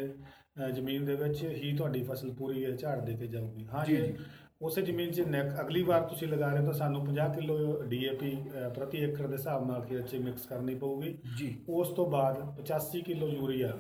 ਜ਼ਮੀਨ 0.69 1.05
ਦੇ 1.05 1.15
ਵਿੱਚ 1.15 1.43
ਹੀ 1.43 1.77
ਤੁਹਾਡੀ 1.77 2.03
ਫਸਲ 2.03 2.33
ਪੂਰੀ 2.33 2.65
ਹੈ 2.65 2.71
ਝਾੜ 2.71 3.01
ਦੇ 3.01 3.15
ਕੇ 3.15 3.27
ਜਾਊਗੀ। 3.27 3.67
ਹਾਂ 3.67 3.85
ਜੀ। 3.87 4.15
ਉਸੇ 4.63 4.83
ਜ਼ਮੀਨ 4.83 5.11
'ਚ 5.11 5.23
ਅਗਲੀ 5.61 5.83
ਵਾਰ 5.83 6.03
ਤੁਸੀਂ 6.03 6.29
ਲਗਾ 6.29 6.49
ਰਹੇ 6.49 6.61
ਹੋ 6.61 6.65
ਤਾਂ 6.65 6.73
ਸਾਨੂੰ 6.73 7.05
50 7.05 7.35
ਕਿਲੋ 7.35 7.83
ਡੀਏਪੀ 7.83 8.37
ਪ੍ਰਤੀ 8.75 8.99
ਏਕੜ 8.99 9.27
ਦੇ 9.27 9.33
ਹਿਸਾਬ 9.33 9.67
ਨਾਲ 9.67 9.83
ਖੇਤ 9.83 10.07
'ਚ 10.07 10.17
ਮਿਕਸ 10.17 10.47
ਕਰਨੀ 10.47 10.75
ਪਊਗੀ। 10.75 11.19
ਜੀ। 11.39 11.59
ਉਸ 11.69 11.89
ਤੋਂ 11.89 12.11
ਬਾਅਦ 12.11 12.61
85 12.61 13.01
ਕਿਲੋ 13.01 13.29
ਯੂਰੀਆ 13.29 13.79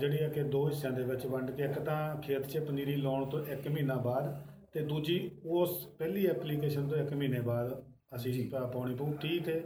ਜਿਹੜੀ 0.00 0.18
ਹੈ 0.18 0.28
ਕਿ 0.28 0.42
ਦੋ 0.42 0.68
ਹਿੱਸਿਆਂ 0.68 0.92
ਦੇ 0.92 1.02
ਵਿੱਚ 1.02 1.26
ਵੰਡ 1.26 1.50
ਕੇ 1.50 1.62
ਇੱਕ 1.62 1.78
ਤਾਂ 1.78 2.16
ਖੇਤ 2.16 2.46
'ਚ 2.46 2.58
ਪਨੀਰੀ 2.58 2.96
ਲਾਉਣ 2.96 3.28
ਤੋਂ 3.28 3.44
1 3.46 3.68
ਮਹੀਨਾ 3.70 3.96
ਬਾਅਦ 3.96 4.42
ਤੇ 4.72 4.80
ਦੂਜੀ 4.80 5.30
ਉਸ 5.46 5.86
ਪਹਿਲੀ 5.98 6.26
ਐਪਲੀਕੇਸ਼ਨ 6.26 6.88
ਤੋਂ 6.88 6.98
1 6.98 7.16
ਮਹੀਨੇ 7.16 7.40
ਬਾਅਦ 7.40 7.82
ਅਸੀਂ 8.14 8.50
ਪਾਉਣੀ 8.50 8.94
ਪਊ 8.94 9.12
30 9.26 9.38
ਤੇ 9.38 9.64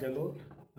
ਕਹਿ 0.00 0.12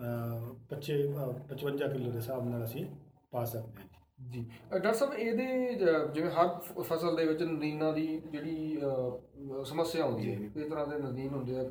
ਅਹ 0.00 0.54
25 0.68 0.96
ਅਹ 1.16 1.32
55 1.48 1.88
ਕਿਲੋ 1.88 2.10
ਦੇ 2.10 2.18
ਹਿਸਾਬ 2.18 2.48
ਨਾਲ 2.48 2.64
ਅਸੀਂ 2.64 2.86
ਪਾ 3.30 3.44
ਸਕਦੇ 3.44 3.82
ਹਾਂ 3.82 3.93
ਜੀ। 4.34 4.44
ਡਾਕਟਰ 4.70 4.92
ਸਾਹਿਬ 4.92 5.14
ਇਹਦੇ 5.14 5.74
ਜਿਵੇਂ 6.14 6.30
ਹਰ 6.30 6.48
ਫਸਲ 6.82 7.16
ਦੇ 7.16 7.26
ਵਿੱਚ 7.26 7.42
ਨਦੀਨਾਂ 7.42 7.92
ਦੀ 7.92 8.06
ਜਿਹੜੀ 8.22 8.78
ਸਮੱਸਿਆ 9.64 10.04
ਆਉਂਦੀ 10.04 10.32
ਹੈ 10.32 10.48
ਕਈ 10.54 10.68
ਤਰ੍ਹਾਂ 10.68 10.86
ਦੇ 10.86 10.98
ਨਦੀਨ 10.98 11.34
ਹੁੰਦੇ 11.34 11.58
ਆ 11.58 11.64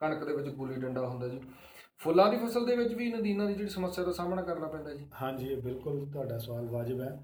ਕਣਕ 0.00 0.24
ਦੇ 0.24 0.36
ਵਿੱਚ 0.36 0.48
ਗੁੱਲੀ 0.48 0.80
ਡੰਡਾ 0.80 1.06
ਹੁੰਦਾ 1.06 1.28
ਜੀ। 1.28 1.40
ਫੁੱਲਾਂ 2.00 2.30
ਦੀ 2.30 2.36
ਫਸਲ 2.38 2.66
ਦੇ 2.66 2.76
ਵਿੱਚ 2.76 2.92
ਵੀ 2.94 3.12
ਨਦੀਨਾਂ 3.12 3.46
ਦੀ 3.46 3.54
ਜਿਹੜੀ 3.54 3.68
ਸਮੱਸਿਆ 3.68 4.04
ਦਾ 4.04 4.12
ਸਾਹਮਣਾ 4.12 4.42
ਕਰਨਾ 4.42 4.66
ਪੈਂਦਾ 4.66 4.92
ਜੀ। 4.94 5.06
ਹਾਂਜੀ 5.22 5.46
ਇਹ 5.46 5.62
ਬਿਲਕੁਲ 5.62 6.04
ਤੁਹਾਡਾ 6.12 6.38
ਸਵਾਲ 6.38 6.68
ਵਾਜਬ 6.68 7.00
ਹੈ। 7.00 7.16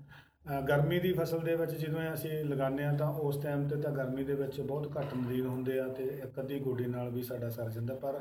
ਗਰਮੀ 0.69 0.99
ਦੀ 1.01 1.13
ਫਸਲ 1.13 1.41
ਦੇ 1.41 1.55
ਵਿੱਚ 1.57 1.73
ਜਦੋਂ 1.75 2.01
ਅਸੀਂ 2.13 2.31
ਲਗਾਉਂਦੇ 2.45 2.85
ਹਾਂ 2.85 2.93
ਤਾਂ 2.99 3.07
ਉਸ 3.21 3.37
ਟਾਈਮ 3.43 3.67
ਤੇ 3.69 3.77
ਤਾਂ 3.77 3.91
ਗਰਮੀ 3.93 4.25
ਦੇ 4.25 4.35
ਵਿੱਚ 4.35 4.61
ਬਹੁਤ 4.61 4.97
ਘੱਟ 4.97 5.15
ਨਦੀਨ 5.15 5.47
ਹੁੰਦੇ 5.47 5.79
ਆ 5.81 5.87
ਤੇ 5.89 6.05
ਇੱਕ 6.25 6.39
ਅੱਧੀ 6.41 6.59
ਗੋਡੀ 6.61 6.87
ਨਾਲ 6.87 7.09
ਵੀ 7.11 7.23
ਸਾਡਾ 7.23 7.49
ਸਰ 7.51 7.71
ਜਾਂਦਾ। 7.71 7.95
ਪਰ 7.95 8.19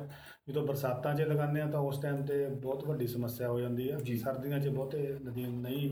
ਜਦੋਂ 0.48 0.66
ਬਰਸਾਤਾਂ 0.68 1.14
'ਚ 1.16 1.22
ਲਗਾਉਂਦੇ 1.22 1.62
ਹਾਂ 1.62 1.68
ਤਾਂ 1.72 1.80
ਉਸ 1.82 2.02
ਟਾਈਮ 2.02 2.26
ਤੇ 2.26 2.46
ਬਹੁਤ 2.48 2.86
ਵੱਡੀ 2.88 3.08
ਸਮੱਸਿਆ 3.08 3.50
ਹੋ 3.50 3.60
ਜਾਂਦੀ 3.60 3.90
ਆ। 3.90 3.98
ਸਰਦੀਆਂ 4.24 4.60
'ਚ 4.60 4.68
ਬਹੁਤੇ 4.70 5.08
ਨਦੀਨ 5.26 5.60
ਨਹੀਂ 5.62 5.90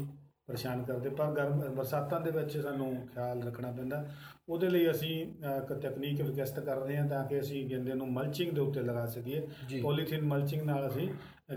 ਪਰੇਸ਼ਾਨ 0.48 0.84
ਕਰਦੇ। 0.84 1.10
ਪਰ 1.10 1.32
ਗਰਮ 1.32 1.60
ਬਰਸਾਤਾਂ 1.76 2.20
ਦੇ 2.22 2.32
ਵਿੱਚ 2.32 2.58
ਸਾਨੂੰ 2.58 3.08
ਖਿਆਲ 3.14 3.44
ਰੱਖਣਾ 3.44 3.72
ਪੈਂਦਾ। 3.72 4.06
ਉਹਦੇ 4.50 4.70
ਲਈ 4.70 4.92
ਅਸੀਂ 4.92 5.22
ਇੱਕ 5.58 5.74
ਤਕਨੀਕ 5.74 6.22
ਵਿਕਸਿਤ 6.22 6.60
ਕਰ 6.60 6.76
ਰਹੇ 6.78 6.98
ਹਾਂ 6.98 7.08
ਤਾਂ 7.08 7.26
ਕਿ 7.26 7.40
ਅਸੀਂ 7.40 7.70
ਗੇਂਦੇ 7.70 7.94
ਨੂੰ 7.94 8.12
ਮਲਚਿੰਗ 8.14 8.52
ਦੇ 8.52 8.62
ਉੱਤੇ 8.62 8.82
ਲਗਾ 8.82 9.06
ਸਕੀਏ। 9.06 9.48
ਪੋਲੀਥੀਨ 9.82 10.22
ਮਲਚਿੰਗ 10.22 10.62
ਨਾਲ 10.62 10.88
ਅਸੀਂ 10.88 11.08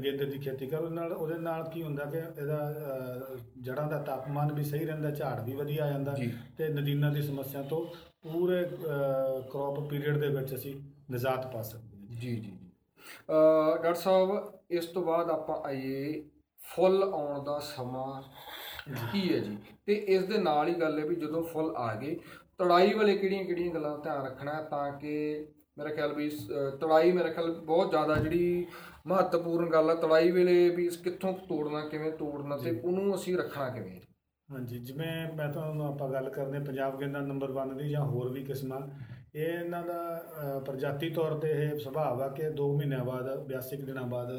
ਗੇਂਦੇ 0.05 0.25
ਦੀ 0.25 0.39
ਖੇਤੀ 0.39 0.67
ਕਰੋ। 0.67 0.89
ਨਾਲ 0.89 1.13
ਉਹਦੇ 1.13 1.39
ਨਾਲ 1.39 1.69
ਕੀ 1.69 1.83
ਹੁੰਦਾ 1.83 2.05
ਕਿ 2.05 2.19
ਇਹਦਾ 2.19 2.75
ਅ, 3.35 3.37
ਜੜ੍ਹਾਂ 3.61 3.89
ਦਾ 3.89 3.99
ਤਾਪਮਾਨ 3.99 4.53
ਵੀ 4.53 4.65
ਸਹੀ 4.65 4.85
ਰਹਿੰਦਾ 4.85 5.11
ਝਾੜ 5.11 5.41
ਵੀ 5.41 5.53
ਵਧੀਆ 5.53 5.85
ਆ 5.85 5.91
ਜਾਂਦਾ। 5.91 6.17
ਤੇ 6.59 6.69
ਨਦੀਨਾਂ 6.69 7.13
ਦੀ 7.13 7.23
ਸਮੱਸਿਆ 7.23 7.63
ਤੋਂ 7.63 7.87
ਪੂਰੇ 8.33 8.65
ਕ੍ਰੌਪ 9.51 9.81
ਪੀਰੀਅਡ 9.81 10.19
ਦੇ 10.19 10.29
ਵਿੱਚ 10.29 10.55
ਅਸੀਂ 10.55 10.75
ਨਿਜਾਤ 11.11 11.53
ਪਾ 11.53 11.63
ਸਕਦੇ 11.63 11.97
ਹਾਂ। 11.99 12.07
ਜੀ 12.07 12.37
ਜੀ 12.37 12.41
ਜੀ। 12.41 12.71
ਅ, 13.31 13.77
ਡਾਕਟਰ 13.77 13.95
ਸਾਹਿਬ 13.95 14.53
ਇਸ 14.71 14.87
ਤੋਂ 14.87 15.03
ਬਾਅਦ 15.03 15.31
ਆਪਾਂ 15.31 15.61
ਆਈਏ 15.63 16.25
ਫੁੱਲ 16.77 17.03
ਆਉਣ 17.03 17.45
ਦਾ 17.45 17.59
ਸਮਾਂ। 17.59 18.23
ਕੀ 19.13 19.33
ਹੈ 19.33 19.39
ਜੀ? 19.39 19.57
ਤੇ 19.87 19.93
ਇਸ 20.09 20.25
ਦੇ 20.25 20.39
ਨਾਲ 20.39 20.69
ਹੀ 20.69 20.75
ਗੱਲ 20.75 20.99
ਹੈ 20.99 21.05
ਵੀ 21.07 21.15
ਜਦੋਂ 21.17 21.43
ਫੁੱਲ 21.43 21.73
ਆ 21.77 21.95
ਗਏ 21.95 22.17
ਤੜਾਈ 22.59 22.93
ਵਾਲੇ 22.95 23.17
ਕਿਹੜੀਆਂ 23.17 23.45
ਕਿਹੜੀਆਂ 23.45 23.75
ਗੱਲਾਂ 23.75 23.97
ਧਿਆਨ 23.99 24.25
ਰੱਖਣਾ 24.27 24.61
ਤਾਂ 24.63 24.91
ਕਿ 24.93 25.47
ਮੇਰਾ 25.79 25.95
ਖਿਆਲ 25.95 26.13
ਵੀ 26.15 26.29
ਤੜਾਈ 26.81 27.13
ਮੇਰਾ 27.13 27.33
ਖਿਆਲ 27.33 27.51
ਬਹੁਤ 27.53 27.91
ਜ਼ਿਆਦਾ 27.91 28.15
ਜਿਹੜੀ 28.15 28.67
ਮਹੱਤਵਪੂਰਨ 29.07 29.71
ਗੱਲ 29.71 29.91
ਹੈ 29.91 29.95
ਤੜਾਈ 29.95 30.31
ਵੇਲੇ 30.31 30.69
ਵੀ 30.71 30.87
ਇਸ 30.87 30.97
ਕਿੱਥੋਂ 30.97 31.33
ਤੋੜਨਾ 31.49 31.81
ਕਿਵੇਂ 31.89 32.13
ਤੋੜਨਾ 32.13 32.57
ਤੇ 32.57 32.71
ਉਹਨੂੰ 32.85 33.15
ਅਸੀਂ 33.15 33.37
ਰੱਖਣਾ 33.37 33.69
ਕਿਵੇਂ? 33.69 34.01
ਹਾਂਜੀ 34.49 34.79
ਜਿਵੇਂ 34.79 35.35
ਮੈਂ 35.37 35.49
ਤੁਹਾਨੂੰ 35.53 35.87
ਆਪਾਂ 35.87 36.09
ਗੱਲ 36.09 36.29
ਕਰਦੇ 36.31 36.59
ਪੰਜਾਬ 36.59 36.99
ਗੇਂਦਾ 37.01 37.21
ਨੰਬਰ 37.21 37.53
1 37.59 37.75
ਦੀ 37.75 37.89
ਜਾਂ 37.91 38.05
ਹੋਰ 38.05 38.29
ਵੀ 38.29 38.45
ਕਿਸਮਾਂ 38.45 38.81
ਇਹ 39.35 39.47
ਇਹਨਾਂ 39.47 39.83
ਦਾ 39.85 40.61
ਪ੍ਰਜਾਤੀ 40.67 41.09
ਤੌਰ 41.11 41.39
ਤੇ 41.39 41.51
ਇਹ 41.65 41.79
ਸੁਭਾਅ 41.79 42.21
ਆ 42.21 42.29
ਕਿ 42.29 42.51
2 42.61 42.69
ਮਹੀਨਿਆਂ 42.77 43.05
ਬਾਅਦ 43.05 43.29
82 43.53 43.77
ਕੁ 43.77 43.87
ਦਿਨਾਂ 43.87 44.07
ਬਾਅਦ 44.07 44.31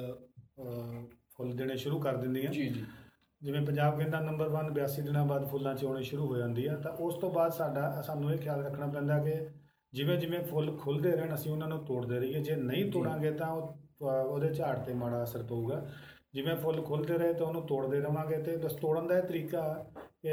ਫੁੱਲ 1.37 1.51
ਦੇਣੇ 1.55 1.75
ਸ਼ੁਰੂ 1.77 1.99
ਕਰ 1.99 2.15
ਦਿੰਦੀਆਂ। 2.15 2.51
ਜੀ 2.51 2.67
ਜੀ। 2.69 2.85
ਜਿਵੇਂ 3.41 3.61
ਪੰਜਾਬ 3.65 3.99
ਗੇਂਦਾ 3.99 4.19
ਨੰਬਰ 4.19 4.49
1 4.49 4.69
82 4.75 5.03
ਦਿਨਾਂ 5.03 5.25
ਬਾਅਦ 5.25 5.47
ਫੁੱਲਾਂ 5.47 5.73
'ਚ 5.75 5.85
ਆਉਣੇ 5.85 6.03
ਸ਼ੁਰੂ 6.03 6.25
ਹੋ 6.27 6.37
ਜਾਂਦੀ 6.37 6.65
ਆ 6.65 6.75
ਤਾਂ 6.75 6.91
ਉਸ 6.91 7.15
ਤੋਂ 7.15 7.31
ਬਾਅਦ 7.31 7.51
ਸਾਡਾ 7.51 8.01
ਸਾਨੂੰ 8.01 8.31
ਇਹ 8.33 8.37
ਖਿਆਲ 8.37 8.63
ਰੱਖਣਾ 8.65 8.87
ਪੈਂਦਾ 8.87 9.17
ਕਿ 9.19 9.35
ਜਿਵੇਂ 9.93 10.17
ਜਿਵੇਂ 10.17 10.39
ਫੁੱਲ 10.43 10.77
ਖੁੱਲਦੇ 10.77 11.11
ਰਹਿਣ 11.11 11.33
ਅਸੀਂ 11.35 11.51
ਉਹਨਾਂ 11.51 11.67
ਨੂੰ 11.67 11.85
ਤੋੜਦੇ 11.85 12.19
ਰਹੀਏ। 12.19 12.39
ਜੇ 12.39 12.55
ਨਹੀਂ 12.55 12.91
ਤੋੜਾਂਗੇ 12.91 13.31
ਤਾਂ 13.31 13.49
ਉਹਦੇ 14.01 14.49
ਝਾੜ 14.53 14.77
ਤੇ 14.77 14.93
ਮਾੜਾ 14.93 15.23
ਅਸਰ 15.23 15.43
ਪਊਗਾ। 15.43 15.85
ਜਿਵੇਂ 16.33 16.55
ਫੁੱਲ 16.55 16.81
ਖੁੱਲਦੇ 16.81 17.17
ਰਹੇ 17.17 17.33
ਤਾਂ 17.33 17.47
ਉਹਨੂੰ 17.47 17.61
ਤੋੜਦੇ 17.67 17.99
ਰਵਾਂਗੇ 17.99 18.37
ਤੇ 18.37 18.57
ਬਸ 18.57 18.73
ਤੋੜਨ 18.73 19.07
ਦਾ 19.07 19.17
ਇਹ 19.17 19.23
ਤਰੀਕਾ 19.23 19.61
ਕਿ 20.21 20.29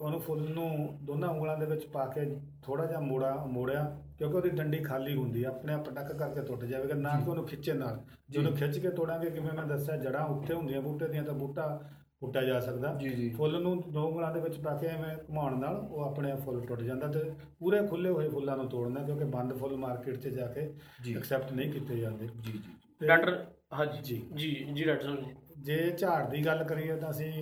ਉਹਨੂੰ 0.00 0.20
ਫੁੱਲ 0.20 0.48
ਨੂੰ 0.50 0.98
ਦੋਨਾਂ 1.02 1.28
ਉਂਗਲਾਂ 1.28 1.56
ਦੇ 1.58 1.66
ਵਿੱਚ 1.66 1.86
ਪਾ 1.86 2.06
ਕੇ 2.06 2.24
ਥੋੜਾ 2.62 2.86
ਜਿਹਾ 2.86 3.00
ਮੋੜਾ 3.00 3.34
ਮੋੜਿਆ 3.46 3.84
ਕਿਉਂਕਿ 4.18 4.36
ਉਹਦੀ 4.36 4.50
ਡੰਡੀ 4.50 4.78
ਖਾਲੀ 4.78 5.14
ਹੁੰਦੀ 5.16 5.44
ਆ 5.44 5.48
ਆਪਣੇ 5.48 5.74
ਆਪ 5.74 5.90
ਟੱਕ 5.90 6.12
ਕਰਕੇ 6.12 6.42
ਟੁੱਟ 6.42 6.64
ਜਾਵੇਗਾ 6.64 6.94
ਨਾ 6.94 7.20
ਕਿ 7.20 7.30
ਉਹਨੂੰ 7.30 7.46
ਖਿੱਚੇ 7.46 7.72
ਨਾਲ। 7.72 8.02
ਜਦੋਂ 8.30 8.52
ਖਿੱਚ 8.52 8.78
ਕੇ 8.78 8.90
ਤੋੜਾਂਗੇ 8.90 9.30
ਕਿਵੇਂ 9.30 9.52
ਮੈਂ 9.52 9.66
ਦੱਸਿਆ 9.66 9.96
ਜੜਾਂ 9.96 10.26
ਉੱਤੇ 10.26 10.54
ਹੁੰਦੀਆਂ 10.54 10.82
ਬੂਟੇ 10.82 11.08
ਦੀਆਂ 11.08 11.22
ਤਾਂ 11.22 11.34
ਬੂਟਾ 11.34 11.80
ਪੁੱਟਿਆ 12.22 12.42
ਜਾ 12.42 12.58
ਸਕਦਾ 12.60 12.94
ਜੀ, 12.94 13.08
ਜੀ। 13.08 13.28
ਫੁੱਲ 13.30 13.60
ਨੂੰ 13.62 13.76
ਦੋ 13.92 14.06
ਉਂਗਲਾਂ 14.06 14.32
ਦੇ 14.32 14.40
ਵਿੱਚ 14.40 14.56
ਪਾ 14.60 14.74
ਕੇ 14.76 14.86
ਐਵੇਂ 14.86 15.14
ਘੁਮਾਉਣ 15.18 15.58
ਨਾਲ 15.58 15.76
ਉਹ 15.80 16.02
ਆਪਣੇ 16.04 16.30
ਆਪ 16.30 16.40
ਫੁੱਲ 16.40 16.60
ਟੁੱਟ 16.60 16.82
ਜਾਂਦਾ 16.82 17.08
ਤੇ 17.08 17.20
ਪੂਰੇ 17.60 17.86
ਖੁੱਲੇ 17.86 18.10
ਹੋਏ 18.10 18.28
ਫੁੱਲਾਂ 18.28 18.56
ਨੂੰ 18.56 18.68
ਤੋੜਨਾ 18.68 19.02
ਕਿਉਂਕਿ 19.02 19.24
ਬੰਦ 19.24 19.56
ਫੁੱਲ 19.58 19.76
ਮਾਰਕੀਟ 19.76 20.16
'ਚ 20.16 20.28
ਜਾ 20.28 20.46
ਕੇ। 20.46 20.70
ਐਕਸੈਪਟ 21.16 21.52
ਨਹੀਂ 21.52 21.72
ਕੀਤੇ 21.72 21.96
ਜਾਂਦੇ 21.96 22.26
ਜੀ 22.26 22.52
ਜੀ 22.52 23.06
ਡਾਕਟਰ 23.06 23.44
ਹਾਂਜੀ 23.72 24.02
ਜੀ। 24.02 24.16
ਜੀ 24.34 24.50
ਜੀ 24.74 24.84
ਡਾਕਟਰ 24.84 25.04
ਸਾਹਿਬ 25.04 25.24
ਜੀ 25.24 25.34
ਜੇ 25.62 25.90
ਝਾੜ 25.90 26.28
ਦੀ 26.30 26.44
ਗੱਲ 26.46 26.62
ਕਰੀਏ 26.64 26.96
ਤਾਂ 26.96 27.10
ਅਸੀਂ 27.10 27.32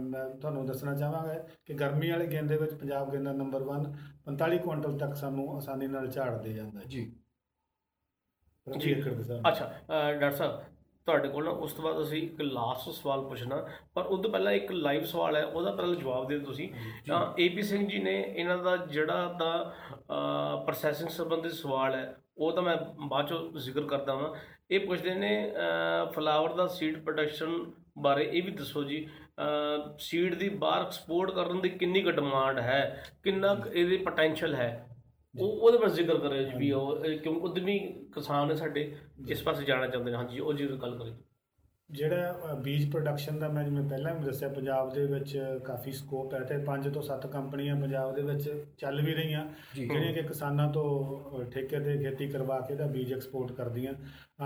ਮੈਂ 0.00 0.28
ਤੁਹਾਨੂੰ 0.30 0.64
ਦੱਸਣਾ 0.66 0.94
ਚਾਹਾਂਗਾ 0.94 1.34
ਕਿ 1.66 1.74
ਗਰਮੀ 1.74 2.10
ਵਾਲੇ 2.10 2.26
ਗੇਂਦੇ 2.26 2.56
ਵਿੱਚ 2.56 2.74
ਪੰਜਾਬ 2.74 3.12
ਗੇਂਦਾ 3.12 3.32
ਨੰਬਰ 3.32 3.62
1 3.68 3.86
45 4.26 4.58
ਕੁਇੰਟਲ 4.58 4.98
ਤੱਕ 4.98 5.14
ਸਾਨੂੰ 5.16 5.48
ਆਸਾਨੀ 5.56 5.86
ਨਾਲ 5.86 6.08
ਝਾੜ 6.08 6.30
ਦੇ 6.42 6.52
ਜਾਂਦਾ 6.52 6.84
ਜੀ 6.86 7.04
ਜੀ। 8.66 8.94
ਅੱਛਾ 9.48 9.66
ਡਾਕਟਰ 9.88 10.30
ਸਾਹਿਬ 10.32 10.60
ਤੁਹਾਡੇ 11.08 11.28
ਕੋਲ 11.28 11.44
ਨਾ 11.44 11.50
ਉਸ 11.64 11.72
ਤੋਂ 11.72 11.84
ਬਾਅਦ 11.84 12.02
ਅਸੀਂ 12.02 12.22
ਇੱਕ 12.22 12.40
ਲਾਸਟ 12.42 12.90
ਸਵਾਲ 12.90 13.20
ਪੁੱਛਣਾ। 13.28 13.56
ਪਰ 13.94 14.04
ਉਸ 14.04 14.20
ਤੋਂ 14.22 14.30
ਪਹਿਲਾਂ 14.30 14.52
ਇੱਕ 14.52 14.72
ਲਾਈਵ 14.72 15.04
ਸਵਾਲ 15.04 15.36
ਹੈ 15.36 15.44
ਉਹਦਾ 15.44 15.70
ਪਹਿਲਾਂ 15.72 15.94
ਜਵਾਬ 15.94 16.28
ਦਿਓ 16.28 16.38
ਤੁਸੀਂ। 16.40 16.68
ਤਾਂ 17.08 17.20
ਏਪੀ 17.42 17.62
ਸਿੰਘ 17.62 17.86
ਜੀ 17.88 17.98
ਨੇ 17.98 18.20
ਇਹਨਾਂ 18.20 18.58
ਦਾ 18.58 18.76
ਜਿਹੜਾ 18.76 19.26
ਤਾਂ 19.38 20.64
ਪ੍ਰੋਸੈਸਿੰਗ 20.64 21.08
ਸੰਬੰਧੀ 21.10 21.50
ਸਵਾਲ 21.50 21.94
ਹੈ 21.94 22.14
ਉਹ 22.38 22.52
ਤਾਂ 22.52 22.62
ਮੈਂ 22.62 22.76
ਬਾਅਦ 23.08 23.28
ਚੋਂ 23.28 23.38
ਜ਼ਿਕਰ 23.60 23.86
ਕਰਦਾ 23.86 24.14
ਹਾਂ 24.14 24.32
ਇਹ 24.70 24.86
ਪੁੱਛਦੇ 24.86 25.14
ਨੇ 25.14 25.30
ਫਲਾਵਰ 26.14 26.52
ਦਾ 26.54 26.66
ਸੀਡ 26.66 27.02
ਪ੍ਰੋਡਕਸ਼ਨ 27.04 27.58
ਬਾਰੇ 27.98 28.24
ਇਹ 28.24 28.42
ਵੀ 28.42 28.50
ਦੱਸੋ 28.50 28.82
ਜੀ। 28.84 29.06
ਸੀਡ 29.98 30.34
ਦੀ 30.34 30.48
ਬਾਹਰ 30.48 30.82
ਐਕਸਪੋਰਟ 30.82 31.30
ਕਰਨ 31.30 31.60
ਦੀ 31.60 31.68
ਕਿੰਨੀ 31.68 32.02
ਕੁ 32.02 32.10
ਡਿਮਾਂਡ 32.10 32.58
ਹੈ? 32.58 33.02
ਕਿੰਨਾ 33.24 33.56
ਇਹਦੀ 33.72 33.96
ਪੋਟੈਂਸ਼ੀਅਲ 33.96 34.54
ਹੈ? 34.54 34.87
ਉਹ 35.34 35.48
ਉਹਦੇ 35.48 35.78
ਬਾਰੇ 35.78 35.92
ਜ਼ਿਕਰ 35.92 36.18
ਕਰਿਓ 36.18 36.42
ਜੀ 36.42 36.56
ਵੀ 36.58 36.70
ਉਹ 36.72 37.04
ਇਹ 37.04 37.18
ਕਿਉਂ 37.20 37.34
ਉਦਮੀ 37.48 37.78
ਕਿਸਾਨ 38.14 38.48
ਨੇ 38.48 38.54
ਸਾਡੇ 38.56 38.92
ਇਸ 39.30 39.42
ਪਾਸੇ 39.42 39.64
ਜਾਣਾ 39.64 39.86
ਚਾਹੁੰਦੇ 39.86 40.10
ਨੇ। 40.10 40.16
ਹਾਂਜੀ 40.16 40.38
ਉਹ 40.40 40.52
ਜੀ 40.52 40.66
ਗੱਲ 40.82 40.98
ਕਰਿਓ। 40.98 41.16
ਜਿਹੜਾ 41.90 42.54
ਬੀਜ 42.62 42.90
ਪ੍ਰੋਡਕਸ਼ਨ 42.90 43.38
ਦਾ 43.38 43.48
ਮੈਂ 43.48 43.62
ਜਿਵੇਂ 43.64 43.82
ਪਹਿਲਾਂ 43.88 44.14
ਵੀ 44.14 44.24
ਦੱਸਿਆ 44.24 44.48
ਪੰਜਾਬ 44.48 44.92
ਦੇ 44.94 45.04
ਵਿੱਚ 45.06 45.36
ਕਾਫੀ 45.64 45.92
ਸਕੋਪ 45.92 46.34
ਹੈ 46.34 46.40
ਤੇ 46.40 46.56
5 46.64 46.88
ਤੋਂ 46.94 47.02
7 47.02 47.26
ਕੰਪਨੀਆਂ 47.32 47.76
ਪੰਜਾਬ 47.76 48.14
ਦੇ 48.14 48.22
ਵਿੱਚ 48.22 48.50
ਚੱਲ 48.78 49.00
ਵੀ 49.02 49.14
ਰਹੀਆਂ। 49.14 49.44
ਜਿਹੜੀਆਂ 49.74 50.12
ਕਿ 50.14 50.22
ਕਿਸਾਨਾਂ 50.22 50.68
ਤੋਂ 50.72 51.44
ਠੇਕੇ 51.52 51.80
ਤੇ 51.80 51.96
ਖੇਤੀ 51.98 52.28
ਕਰਵਾ 52.28 52.60
ਕੇ 52.60 52.74
ਦਾ 52.74 52.86
ਬੀਜ 52.86 53.12
ਐਕਸਪੋਰਟ 53.12 53.52
ਕਰਦੀਆਂ। 53.52 53.94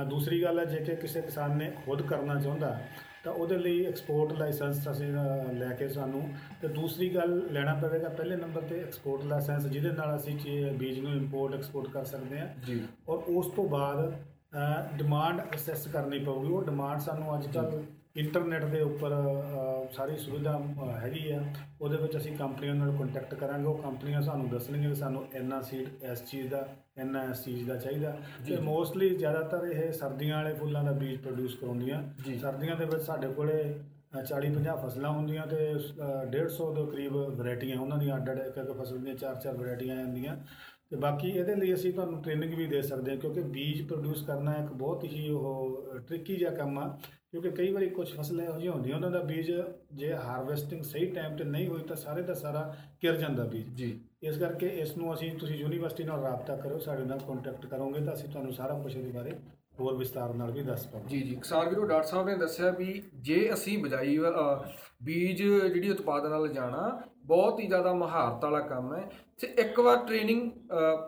ਦੂਸਰੀ 0.04 0.42
ਗੱਲ 0.42 0.58
ਹੈ 0.58 0.64
ਜੇ 0.64 0.84
ਕਿ 0.84 0.96
ਕਿਸੇ 0.96 1.22
ਕਿਸਾਨ 1.22 1.56
ਨੇ 1.58 1.72
ਖੁਦ 1.86 2.02
ਕਰਨਾ 2.02 2.40
ਚਾਹੁੰਦਾ 2.40 2.78
ਤਾਂ 3.24 3.32
ਉਹਦੇ 3.32 3.56
ਲਈ 3.58 3.84
ਐਕਸਪੋਰਟ 3.84 4.32
ਲਾਇਸੈਂਸ 4.32 4.90
ਅਸੀਂ 4.90 5.06
ਲੈ 5.52 5.72
ਕੇ 5.72 5.88
ਸਾਨੂੰ। 5.88 6.22
ਤੇ 6.62 6.68
ਦੂਸਰੀ 6.68 7.08
ਗੱਲ 7.08 7.40
ਲੈਣਾ 7.52 7.74
ਪਵੇਗਾ 7.74 8.08
ਪਹਿਲੇ 8.08 8.36
ਨੰਬਰ 8.36 8.62
ਤੇ 8.62 8.80
ਐਕਸਪੋਰਟ 8.80 9.24
ਲਾਇਸੈਂਸ 9.24 9.66
ਜਿਹਦੇ 9.66 9.90
ਨਾਲ 9.90 10.16
ਅਸੀਂ 10.16 10.72
ਬੀਜ 10.72 10.98
ਨੂੰ 10.98 11.12
ਇੰਪੋਰਟ 11.12 11.54
ਐਕਸਪੋਰਟ 11.54 11.88
ਕਰ 11.88 12.04
ਸਕਦੇ 12.04 12.40
ਹਾਂ। 12.40 12.46
ਜੀ। 12.66 12.80
ਔਰ 13.08 13.18
ਉਸ 13.18 13.46
ਤੋਂ 13.46 13.68
ਬਾਅਦ 13.68 14.12
ਡਿਮਾਂਡ 14.98 15.42
ਅਸੈਸ 15.54 15.86
ਕਰਨੀ 15.88 16.18
ਪਊਗੀ। 16.18 16.52
ਉਹ 16.52 16.62
ਡਿਮਾਂਡ 16.62 17.00
ਸਾਨੂੰ 17.00 17.34
ਅੱਜ 17.34 17.46
ਕੱਲ੍ਹ 17.46 17.82
ਇੰਟਰਨੈਟ 18.16 18.64
ਦੇ 18.64 18.80
ਉੱਪਰ 18.80 19.12
ਸਾਰੀ 19.92 20.16
ਸੁਵਿਧਾ 20.16 20.58
ਹੈਗੀ 21.02 21.30
ਆ। 21.32 21.40
ਉਹਦੇ 21.80 21.96
ਵਿੱਚ 21.96 22.16
ਅਸੀਂ 22.16 22.36
ਕੰਪਨੀਆਂ 22.36 22.74
ਨਾਲ 22.74 22.96
ਕੰਟੈਕਟ 22.96 23.34
ਕਰਾਂਗੇ। 23.34 23.64
ਉਹ 23.64 23.78
ਕੰਪਨੀਆਂ 23.78 24.20
ਸਾਨੂੰ 24.22 24.48
ਦੱਸਣਗੀਆਂ 24.48 24.88
ਕਿ 24.90 24.94
ਸਾਨੂੰ 24.94 25.24
ਇੰਨਾ 25.34 25.60
ਸੀਡ 25.60 25.88
ਇਸ 26.12 26.24
ਚੀਜ਼ 26.24 26.48
ਦਾ 26.48 26.66
ਇੰਨਾ 26.98 27.22
ਇਸ 27.24 27.44
ਚੀਜ਼ 27.44 27.68
ਦਾ 27.68 27.76
ਚਾਹੀਦਾ। 27.76 28.10
ਤੇ 28.48 28.56
ਮੋਸਟਲੀ 28.56 29.08
ਜ਼ਿਆਦਾਤਰ 29.16 29.64
ਇਹ 29.66 29.92
ਸਰਦੀਆਂ 29.92 30.36
ਵਾਲੇ 30.36 30.54
ਫੁੱਲਾਂ 30.54 30.84
ਦਾ 30.84 30.92
ਬੀਜ 30.92 31.16
ਪ੍ਰੋਡਿਊਸ 31.20 31.54
ਕਰਾਉਂਦੀਆਂ। 31.54 32.02
ਸਰਦੀਆਂ 32.40 32.76
ਦੇ 32.76 32.84
ਵਿੱਚ 32.84 33.02
ਸਾਡੇ 33.02 33.28
ਕੋਲੇ 33.28 33.62
40-50 34.26 34.76
ਫਸਲਾਂ 34.76 35.10
ਹੁੰਦੀਆਂ 35.10 35.46
ਤੇ 35.46 35.56
ਅ, 35.72 36.24
150 36.26 36.74
ਦੇ 36.74 36.84
ਕਰੀਬ 36.86 37.16
ਵੈਰਾਈਟੀਆਂ 37.16 37.78
ਉਹਨਾਂ 37.78 37.98
ਦੀਆਂ 37.98 38.16
ਅੱਡ 38.16 38.30
ਅੱਡ 38.30 38.38
ਇੱਕ 38.38 38.58
ਇੱਕ 38.58 38.72
ਫਸਲ 38.72 38.98
ਦੀਆਂ 38.98 39.14
ਚਾਰ 39.14 39.34
ਚਾਰ 39.34 39.56
ਵੈਰਾਈਟੀਆਂ 39.56 39.96
ਆਉਂਦੀਆਂ 39.96 40.36
ਤੇ 40.90 40.96
ਬਾਕੀ 40.96 41.28
ਇਹਦੇ 41.30 41.54
ਲਈ 41.54 41.74
ਅਸੀਂ 41.74 41.92
ਤੁਹਾਨੂੰ 41.92 42.22
ਟ੍ਰੇਨਿੰਗ 42.22 42.54
ਵੀ 42.54 42.66
ਦੇ 42.66 42.82
ਸਕਦੇ 42.82 43.10
ਹਾਂ 43.10 43.18
ਕਿਉਂਕਿ 43.18 43.40
ਬੀਜ 43.42 43.82
ਪ੍ਰੋਡਿਊਸ 43.88 44.22
ਕਰਨਾ 44.22 44.54
ਇੱਕ 44.54 44.72
ਬਹੁਤ 44.72 45.04
ਹੀ 45.04 45.28
ਉਹ 45.30 45.98
ਟ੍ਰਿਕੀ 46.08 46.36
ਜਿਹਾ 46.36 46.50
ਕੰਮ 46.50 46.78
ਆ। 46.78 46.98
ਕਿਉਂਕਿ 47.32 47.50
ਕਈ 47.50 47.70
ਵਾਰੀ 47.72 47.88
ਕੁਝ 47.88 48.06
ਫਸਲਾਂ 48.08 48.44
ਇਹੋ 48.44 48.54
ਜਿਹੀਆਂ 48.54 48.72
ਹੁੰਦੀਆਂ 48.72 48.96
ਉਹਨਾਂ 48.96 49.10
ਦਾ 49.10 49.20
ਬੀਜ 49.22 49.50
ਜੇ 49.92 50.12
ਹਾਰਵੈਸਟਿੰਗ 50.14 50.82
ਸਹੀ 50.82 51.06
ਟਾਈਮ 51.10 51.36
ਤੇ 51.36 51.44
ਨਹੀਂ 51.44 51.68
ਹੋਈ 51.68 51.82
ਤਾਂ 51.82 51.96
ਸਾਰੇ 51.96 52.22
ਦਾ 52.22 52.34
ਸਾਰਾ 52.34 52.74
ਕਿਰ 53.00 53.16
ਜਾਂਦਾ 53.16 53.44
ਬੀਜ। 53.44 53.68
ਜੀ। 53.76 53.98
ਇਸ 54.22 54.38
ਕਰਕੇ 54.38 54.66
ਇਸ 54.82 54.96
ਨੂੰ 54.96 55.12
ਅਸੀਂ 55.14 55.30
ਤੁਸੀਂ 55.38 55.56
ਯੂਨੀਵਰਸਿਟੀ 55.56 56.04
ਨਾਲ 56.04 56.22
ਰਾਬਤਾ 56.22 56.56
ਕਰੋ 56.56 56.78
ਸਾਡੇ 56.78 57.04
ਨਾਲ 57.04 57.18
ਕੰਟੈਕਟ 57.18 57.66
ਕਰੋਗੇ 57.66 58.04
ਤਾਂ 58.04 58.12
ਅਸੀਂ 58.14 58.28
ਤੁਹਾਨੂੰ 58.28 58.52
ਸਾਰਾ 58.52 58.78
ਕੁਝ 58.78 58.96
ਇਹਦੇ 58.96 59.12
ਬਾਰੇ 59.12 59.32
ਹੋਰ 59.80 59.96
ਵਿਸਤਾਰ 59.96 60.34
ਨਾਲ 60.34 60.50
ਵੀ 60.52 60.62
ਦੱਸ 60.62 60.86
ਪਾਵਾਂਗੇ। 60.86 61.16
ਜੀ 61.16 61.22
ਜੀ। 61.22 61.34
ਕਿਸਾਨ 61.34 61.68
ਵੀਰੋ 61.68 61.86
ਡਾਕਟਰ 61.86 62.08
ਸਾਹਿਬ 62.08 62.28
ਨੇ 62.28 62.36
ਦੱਸਿਆ 62.36 62.70
ਵੀ 62.70 63.02
ਜੇ 63.20 63.52
ਅਸੀਂ 63.54 63.78
ਬਜਾਈ 63.78 64.18
ਬੀਜ 65.02 65.42
ਜਿਹੜੀ 65.42 65.90
ਉਤਪਾਦਨ 65.90 66.30
ਨਾਲ 66.30 66.48
ਜਾਣਾ 66.48 66.88
ਬਹੁਤ 67.26 67.60
ਹੀ 67.60 67.66
ਜ਼ਿਆਦਾ 67.66 67.92
ਮਹਾਰਤ 67.94 68.44
ਵਾਲਾ 68.44 68.60
ਕੰਮ 68.68 68.94
ਹੈ 68.94 69.08
ਤੇ 69.40 69.46
ਇੱਕ 69.58 69.80
ਵਾਰ 69.80 70.04
ਟ੍ਰੇਨਿੰਗ 70.06 70.50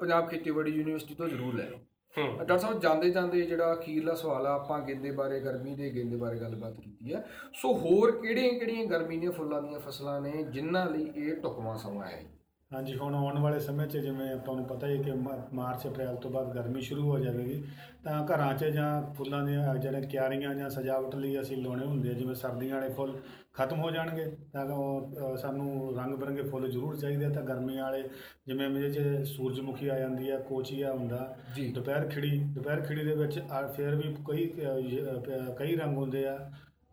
ਪੰਜਾਬ 0.01 0.29
ਖੇਤੀਬਾੜੀ 0.29 0.73
ਯੂਨੀਵਰਸਿਟੀ 0.73 1.15
ਤੋਂ 1.15 1.29
ਜ਼ਰੂਰ 1.29 1.55
ਲੈ 1.55 1.65
ਲਓ। 1.65 1.79
ਡਾਕਟਰ 2.19 2.59
ਸਾਹਿਬ, 2.59 2.81
ਜਾਂਦੇ 2.81 3.11
ਜਾਂਦੇ 3.11 3.43
ਜਿਹੜਾ 3.43 3.75
ਅਖੀਰਲਾ 3.75 4.15
ਸਵਾਲ 4.15 4.47
ਆ, 4.47 4.55
ਆਪਾਂ 4.55 4.81
ਗੇਂਦੇ 4.81 5.11
ਬਾਰੇ, 5.11 5.41
ਗਰਮੀ 5.41 5.75
ਦੇ 5.75 5.91
ਗੇਂਦੇ 5.95 6.17
ਬਾਰੇ 6.17 6.41
ਗੱਲਬਾਤ 6.41 6.81
ਕੀਤੀ 6.81 7.15
ਹੈ। 7.15 7.27
ਸੋ 7.55 7.73
ਹੋਰ 7.73 8.23
ਕਿਹੜੀਆਂ 8.23 8.53
ਕਿਹੜੀਆਂ 8.53 8.87
ਗਰਮੀ 8.87 9.19
ਦੀਆਂ 9.19 9.33
ਫੁੱਲਾਂ 9.33 9.63
ਦੀਆਂ 9.63 9.81
ਫਸਲਾਂ 9.81 10.21
ਨੇ 10.21 10.43
ਜਿਨ੍ਹਾਂ 10.43 10.91
ਲਈ 10.91 11.13
ਇਹ 11.17 11.37
ਢੁਕਵਾਂ 11.37 11.79
ਸਮਾਂ 11.79 12.07
ਹੈ? 12.07 12.25
ਹਾਂਜੀ 12.71 12.95
ਹੁਣ 12.97 13.15
ਆਉਣ 13.15 13.39
ਵਾਲੇ 13.39 13.59
ਸਮੇਂ 13.61 13.87
'ਚ 13.87 13.97
ਜਿਵੇਂ 13.97 14.31
ਆਪਾਂ 14.33 14.55
ਨੂੰ 14.57 14.65
ਪਤਾ 14.67 14.87
ਹੀ 14.87 14.97
ਹੈ 14.97 15.03
ਕਿ 15.03 15.13
ਮ- 15.15 15.37
ਮਾਰਚ 15.55 15.87
ਅਪ੍ਰੈਲ 15.87 16.17
ਤੋਂ 16.17 16.31
ਬਾਅਦ 16.31 16.49
ਗਰਮੀ 16.55 16.81
ਸ਼ੁਰੂ 16.81 17.03
ਹੋ 17.11 17.19
ਜਾਵੇਗੀ 17.19 17.63
ਤਾਂ 18.05 18.25
ਘਰਾਂ 18.27 18.53
'ਚ 18.55 18.65
ਜਾਂ 18.67 18.87
ਫੁੱਲਾਂ 19.15 19.43
ਦੀਆਂ 19.43 19.75
ਜਿਹੜੇ 19.77 20.01
ਕਿਆਰੀਆਂ 20.07 20.55
ਜਾਂ 20.55 20.71
ਸਜਾਵਟ 20.71 21.15
ਲਈ 21.17 21.41
ਅਸੀਂ 21.41 21.57
ਲਾਉਣੇ 21.57 21.85
ਹੁੰਦੇ 21.87 22.11
ਆ 22.11 22.13
ਜਿਵੇਂ 22.13 22.35
ਸਰਦੀਆਂ 22.35 22.75
ਵਾਲੇ 22.75 22.93
ਫੁੱਲ 22.95 23.15
ਖਤਮ 23.55 23.81
ਹੋ 23.81 23.91
ਜਾਣਗੇ 23.91 24.25
ਤਾਂ 24.53 24.65
ਉਹ 24.67 25.13
ਅ, 25.13 25.37
ਸਾਨੂੰ 25.37 25.95
ਰੰਗ 25.97 26.15
ਬਰੰਗੇ 26.15 26.43
ਫੁੱਲ 26.43 26.69
ਜ਼ਰੂਰ 26.71 26.97
ਚਾਹੀਦੇ 26.97 27.25
ਆ 27.25 27.31
ਤਾਂ 27.31 27.43
ਗਰਮੀਆਂ 27.43 27.83
ਵਾਲੇ 27.85 28.03
ਜਿਵੇਂ 28.47 28.69
ਮੇਰੇ 28.71 28.91
'ਚ 28.91 29.25
ਸੂਰਜਮੁਖੀ 29.27 29.89
ਆ 29.89 29.99
ਜਾਂਦੀ 29.99 30.31
ਆ 30.31 30.39
ਕੋਚੀਆ 30.41 30.93
ਹੁੰਦਾ 30.93 31.35
ਜੀ। 31.55 31.71
ਦੁਪਹਿਰ 31.73 32.09
ਖਿੜੀ 32.09 32.39
ਦੁਪਹਿਰ 32.47 32.81
ਖਿੜੀ 32.81 33.05
ਦੇ 33.05 33.15
ਵਿੱਚ 33.15 33.39
ਆ 33.51 33.67
ਫਿਰ 33.69 33.95
ਵੀ 33.95 34.15
ਕਈ 34.29 34.49
ਅ, 34.51 34.81
ਜ- 34.81 35.09
ਅ, 35.09 35.55
ਕਈ 35.59 35.77
ਰੰਗ 35.77 35.97
ਹੁੰਦੇ 35.97 36.27
ਆ 36.29 36.39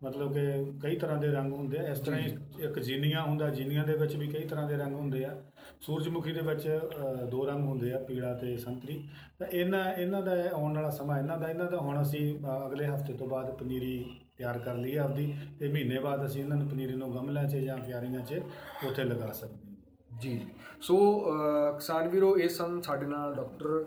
ਮਤਲਬ 0.04 0.32
ਕਿ 0.34 0.72
ਕਈ 0.82 0.96
ਤਰ੍ਹਾਂ 0.96 1.18
ਦੇ 1.18 1.28
ਰੰਗ 1.28 1.52
ਹੁੰਦੇ 1.52 1.78
ਆ 1.78 1.82
ਇਸ 1.82 1.98
ਤਰ੍ਹਾਂ 1.98 2.20
ਹੀ 2.20 2.36
ਇੱਕ 2.60 2.78
ਜੀਨੀਆਂ 2.78 3.22
ਹੁੰਦਾ 3.22 3.48
ਜੀਨੀਆਂ 3.50 3.84
ਦੇ 3.86 3.94
ਵਿੱਚ 3.94 4.16
ਵੀ 4.16 4.26
ਕਈ 4.26 4.44
ਤਰ੍ਹਾਂ 4.44 4.68
ਦੇ 4.68 4.76
ਰੰਗ 4.76 4.94
ਹੁੰਦੇ 4.94 5.24
ਆ। 5.24 5.42
ਸੂਰਜਮੁਖੀ 5.80 6.32
ਦੇ 6.32 6.40
ਵਿੱਚ 6.40 6.68
ਅ, 6.68 7.24
ਦੋ 7.24 7.46
ਰੰਗ 7.46 7.64
ਹੁੰਦੇ 7.64 7.92
ਆ 7.92 7.98
ਪੀਲਾ 7.98 8.34
ਤੇ 8.34 8.56
ਸੰਤਰੀ। 8.56 9.08
ਤਾਂ 9.38 9.46
ਇਹਨਾਂ 9.46 9.94
ਇਹਨਾਂ 9.94 10.22
ਦਾ 10.22 10.32
ਆਉਣ 10.52 10.74
ਵਾਲਾ 10.74 10.90
ਸਮਾਂ 10.90 11.18
ਇਹਨਾਂ 11.18 11.38
ਦਾ 11.38 11.48
ਇਹਨਾਂ 11.48 11.70
ਦਾ 11.70 11.78
ਹੁਣ 11.78 12.02
ਅਸੀਂ 12.02 12.38
ਅ, 12.38 12.66
ਅਗਲੇ 12.66 12.86
ਹਫ਼ਤੇ 12.86 13.12
ਤੋਂ 13.12 13.26
ਬਾਅਦ 13.26 13.50
ਪਨੀਰੀ 13.50 14.04
ਤਿਆਰ 14.38 14.58
ਕਰ 14.58 14.74
ਲਈ 14.74 14.96
ਹੈ 14.96 15.02
ਆਪਦੀ 15.02 15.34
ਤੇ 15.60 15.68
ਮਹੀਨੇ 15.68 15.98
ਬਾਅਦ 15.98 16.26
ਅਸੀਂ 16.26 16.42
ਇਹਨਾਂ 16.42 16.56
ਨੂੰ 16.56 16.68
ਪਨੀਰੀ 16.68 16.94
ਨੂੰ 16.94 17.14
ਗਮਲਿਆਂ 17.14 17.48
'ਚ 17.48 17.56
ਜਾਂ 17.56 17.78
ਕਿਆਰੀਆਂ 17.78 18.20
'ਚ 18.20 18.40
ਉੱਥੇ 18.86 19.04
ਲਗਾ 19.04 19.32
ਸਕਦੇ 19.32 19.68
ਹਾਂ। 19.68 20.18
ਜੀ। 20.18 20.40
ਸੋ 20.80 20.96
ਅ, 21.26 21.78
ਕਿਸਾਨ 21.78 22.08
ਵੀਰੋ 22.08 22.36
ਇਹ 22.36 22.48
ਸਨ 22.48 22.80
ਸਾਡੇ 22.80 23.06
ਨਾਲ 23.06 23.34
ਡਾਕਟਰ 23.34 23.84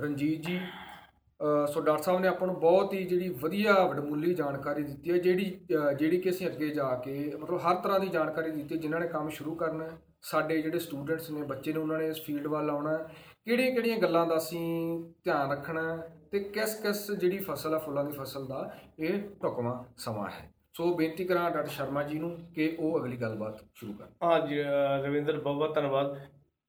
ਰਣਜੀਤ 0.00 0.46
ਜੀ। 0.46 0.56
ਅ, 0.56 0.60
ਸੋ 1.66 1.80
ਡਾਕਟਰ 1.80 2.02
ਸਾਹਿਬ 2.02 2.20
ਨੇ 2.20 2.28
ਆਪਾਂ 2.28 2.46
ਨੂੰ 2.46 2.58
ਬਹੁਤ 2.60 2.92
ਹੀ 2.92 3.04
ਜਿਹੜੀ 3.04 3.28
ਵਧੀਆ 3.28 3.72
ਵਡਮੁੱਲੀ 3.86 4.34
ਜਾਣਕਾਰੀ 4.34 4.82
ਦਿੱਤੀ 4.82 5.10
ਹੈ 5.10 5.16
ਜਿਹੜੀ 5.18 5.60
ਅ, 5.88 5.92
ਜਿਹੜੀ 5.92 6.20
ਕਿ 6.20 6.30
ਅਸੀਂ 6.30 6.46
ਅੱਗੇ 6.46 6.68
ਜਾ 6.68 6.94
ਕੇ 6.94 7.32
ਮਤਲਬ 7.40 7.58
ਹਰ 7.58 7.74
ਤਰ੍ਹਾਂ 7.74 8.00
ਦੀ 8.00 8.08
ਜਾਣਕਾਰੀ 8.08 8.50
ਦਿੱਤੀ 8.50 8.74
ਹੈ, 8.74 8.80
ਜਿਨ੍ਹਾਂ 8.80 9.00
ਨੇ 9.00 9.08
ਕੰਮ 9.08 9.28
ਸ਼ੁਰੂ 9.28 9.54
ਕਰਨਾ 9.54 9.84
ਹੈ 9.84 9.90
ਸਾਡੇ 10.22 10.62
ਜਿਹੜੇ 10.62 10.78
ਸਟੂਡੈਂਟਸ 10.78 11.30
ਨੇ 11.30 11.42
ਬੱਚੇ 11.42 11.72
ਨੇ 11.72 11.78
ਉਹਨਾਂ 11.78 11.98
ਨੇ 11.98 12.08
ਇਸ 12.08 12.22
ਫੀਲਡ 12.22 12.46
ਵੱਲ 12.46 12.70
ਆਉਣਾ 12.70 12.98
ਹੈ 12.98 13.06
ਕਿਹੜੀਆਂ 13.44 13.70
ਕਿਹੜੀਆਂ 13.70 13.98
ਗੱਲਾਂ 13.98 14.26
ਦਾ 14.26 14.36
ਅਸੀਂ 14.36 15.04
ਧਿਆਨ 15.24 15.50
ਰੱਖਣਾ 15.50 15.96
ਹੈ 15.96 16.16
ਤੇ 16.30 16.38
ਕਿਸ 16.38 16.74
ਕਿਸ 16.74 17.10
ਜਿਹੜੀ 17.10 17.38
ਫਸਲ 17.38 17.74
ਆ 17.74 17.78
ਫੁੱਲਾਂ 17.78 18.04
ਦੀ 18.04 18.12
ਫਸਲ 18.12 18.46
ਦਾ 18.46 18.74
ਇਹ 18.98 19.18
ਢੁਕਵਾਂ 19.42 19.84
ਸਮਾਂ 19.96 20.30
ਹੈ। 20.30 20.52
ਸੋ 20.74 20.94
ਬੇਨਤੀ 20.94 21.24
ਕਰਾਂ 21.24 21.50
ਡਾਕਟਰ 21.50 21.70
ਸ਼ਰਮਾ 21.70 22.02
ਜੀ 22.02 22.18
ਨੂੰ 22.18 22.38
ਕਿ 22.54 22.76
ਉਹ 22.80 22.98
ਅਗਲੀ 23.00 23.16
ਗੱਲਬਾਤ 23.16 23.60
ਸ਼ੁਰੂ 23.74 23.92
ਕਰਨ। 23.92 24.08
ਹਾਂਜੀ 24.22 24.62
ਅਹ 24.62 25.04
ਰਵਿੰਦਰ 25.06 25.40
ਬਹੁਤ 25.40 25.56
ਬਹੁਤ 25.56 25.74
ਧੰਨਵਾਦ। 25.74 26.18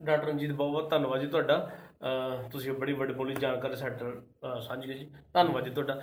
ਡਾਕਟਰ 0.03 0.27
ਰਣਜੀਤ 0.27 0.51
ਬਹੁਤ 0.51 0.71
ਬਹੁਤ 0.71 0.89
ਧੰਨਵਾਦ 0.89 1.21
ਜੀ 1.21 1.27
ਤੁਹਾਡਾ। 1.27 1.57
ਅਹ 1.57 1.86
ਤੁਸੀਂ 2.51 2.73
ਬੜੀ 2.73 2.93
ਵੱਡੀ 2.93 3.13
ਬੋਲੀ 3.13 3.35
ਜਾਣਕਾਰੀ 3.35 3.75
ਸਾਡੇ 3.75 4.03
ਨਾਲ, 4.03 4.21
ਅਹ 4.21 4.59
ਸਾਂਝੀ 4.59 4.93
ਕੀਤੀ। 4.93 5.11
ਧੰਨਵਾਦ 5.33 5.63
ਜੀ 5.63 5.71
ਤੁਹਾਡਾ। 5.71 6.01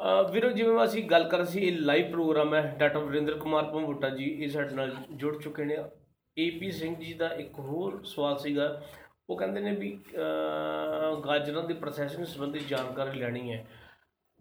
ਅਹ 0.00 0.32
ਵੀਰੋ, 0.32 0.50
ਜਿਵੇਂ 0.50 0.84
ਅਸੀਂ 0.84 1.04
ਗੱਲ 1.04 1.28
ਕਰ 1.28 1.44
ਸੀ, 1.44 1.60
ਇਹ 1.60 1.78
ਲਾਈਵ 1.78 2.10
ਪ੍ਰੋਗਰਾਮ 2.10 2.54
ਹੈ, 2.54 2.74
ਡਾਕਟਰ 2.78 2.98
ਵਰਿੰਦਰ 2.98 3.34
ਕੁਮਾਰ 3.34 3.64
ਭੰਬੂਟਾ 3.64 4.08
ਜੀ, 4.08 4.24
ਇਹ 4.24 4.48
ਸਾਡੇ 4.48 4.74
ਨਾਲ 4.74 4.96
ਜੁੜ 5.10 5.42
ਚੁੱਕੇ 5.42 5.64
ਨੇ। 5.64 5.76
ਏਪੀ 6.38 6.70
ਸਿੰਘ 6.70 6.96
ਜੀ 6.96 7.12
ਦਾ 7.12 7.28
ਇੱਕ 7.28 7.58
ਹੋਰ 7.58 8.02
ਸਵਾਲ 8.04 8.38
ਸੀਗਾ, 8.38 8.82
ਉਹ 9.30 9.36
ਕਹਿੰਦੇ 9.36 9.60
ਨੇ 9.60 9.72
ਵੀ, 9.72 10.00
ਅਹ 10.16 11.20
ਗਾਜਰਾਂ 11.20 11.62
ਦੀ 11.62 11.74
ਪ੍ਰੋਸੈਸਿੰਗ 11.74 12.26
ਸੰਬੰਧੀ 12.26 12.58
ਜਾਣਕਾਰੀ 12.58 13.18
ਲੈਣੀ 13.18 13.52
ਹੈ। 13.52 13.66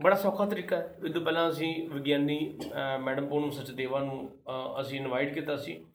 ਬੜਾ 0.02 0.16
ਸੌਖਾ 0.16 0.46
ਤਰੀਕਾ 0.46 0.78
ਹੈ। 0.78 0.96
ਇਹ 1.06 1.14
ਤੋਂ 1.14 1.22
ਪਹਿਲਾਂ 1.22 1.50
ਅਸੀਂ 1.50 1.90
ਵਿਗਿਆਨੀ, 1.90 2.60
ਅਹ 2.64 3.00
ਮੈਡਮ 3.00 3.28
ਪੂਨਮ 3.28 3.50
ਸਚਦੇਵਾ 3.50 4.00
ਨੂੰ, 4.00 4.38
ਅਹ 4.48 4.82
ਅਸੀਂ 4.82 5.00
ਇਨਵਾਈਟ 5.00 5.34
ਕੀਤਾ 5.34 5.56
ਸੀ। 5.58 5.86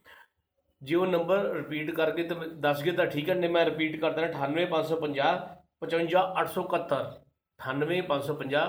ਜੇ 0.84 0.94
ਉਹ 0.94 1.06
ਨੰਬਰ 1.06 1.50
ਰਿਪੀਟ 1.50 1.90
ਕਰਕੇ 1.90 2.22
ਤੇ 2.22 2.34
ਦੱਸ 2.54 2.82
ਗਏ 2.82 2.90
ਤਾਂ 2.90 3.06
ਠੀਕ 3.06 3.30
ਹੈ, 3.30 3.34
ਨਹੀਂ 3.34 3.50
ਮੈਂ 3.50 3.64
ਰਿਪੀਟ 3.64 4.00
ਕਰ 4.00 4.10
ਦਿੰਦਾ 4.10 4.28
98550 4.28 5.28
55871 5.80 6.98
98550 7.60 8.64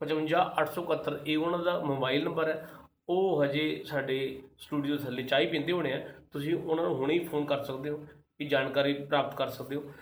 55871 0.00 1.18
ਇਹ 1.26 1.38
ਉਹਨਾਂ 1.38 1.58
ਦਾ 1.58 1.78
ਮੋਬਾਈਲ 1.80 2.24
ਨੰਬਰ 2.24 2.48
ਹੈ। 2.48 2.68
ਉਹ 3.08 3.44
ਹਜੇ 3.44 3.82
ਸਾਡੇ 3.86 4.42
ਸਟੂਡੀਓ 4.58 4.96
ਥੱਲੇ 4.96 5.22
ਚਾਹੀ 5.22 5.46
ਪਿੰਦੇ 5.46 5.72
ਹੋਣੇ 5.72 5.92
ਆ, 5.92 6.08
ਤੁਸੀਂ 6.32 6.54
ਉਹਨਾਂ 6.54 6.84
ਨੂੰ 6.84 6.94
ਹੁਣੇ 6.96 7.14
ਹੀ 7.14 7.24
ਫੋਨ 7.24 7.44
ਕਰ 7.44 7.62
ਸਕਦੇ 7.62 7.90
ਹੋ 7.90 8.06
ਇਹ 8.40 8.48
ਜਾਣਕਾਰੀ 8.48 8.92
ਪ੍ਰਾਪਤ 8.92 9.34
ਕਰ 9.34 9.48
ਸਕਦੇ 9.48 9.76
ਹੋ। 9.76 9.92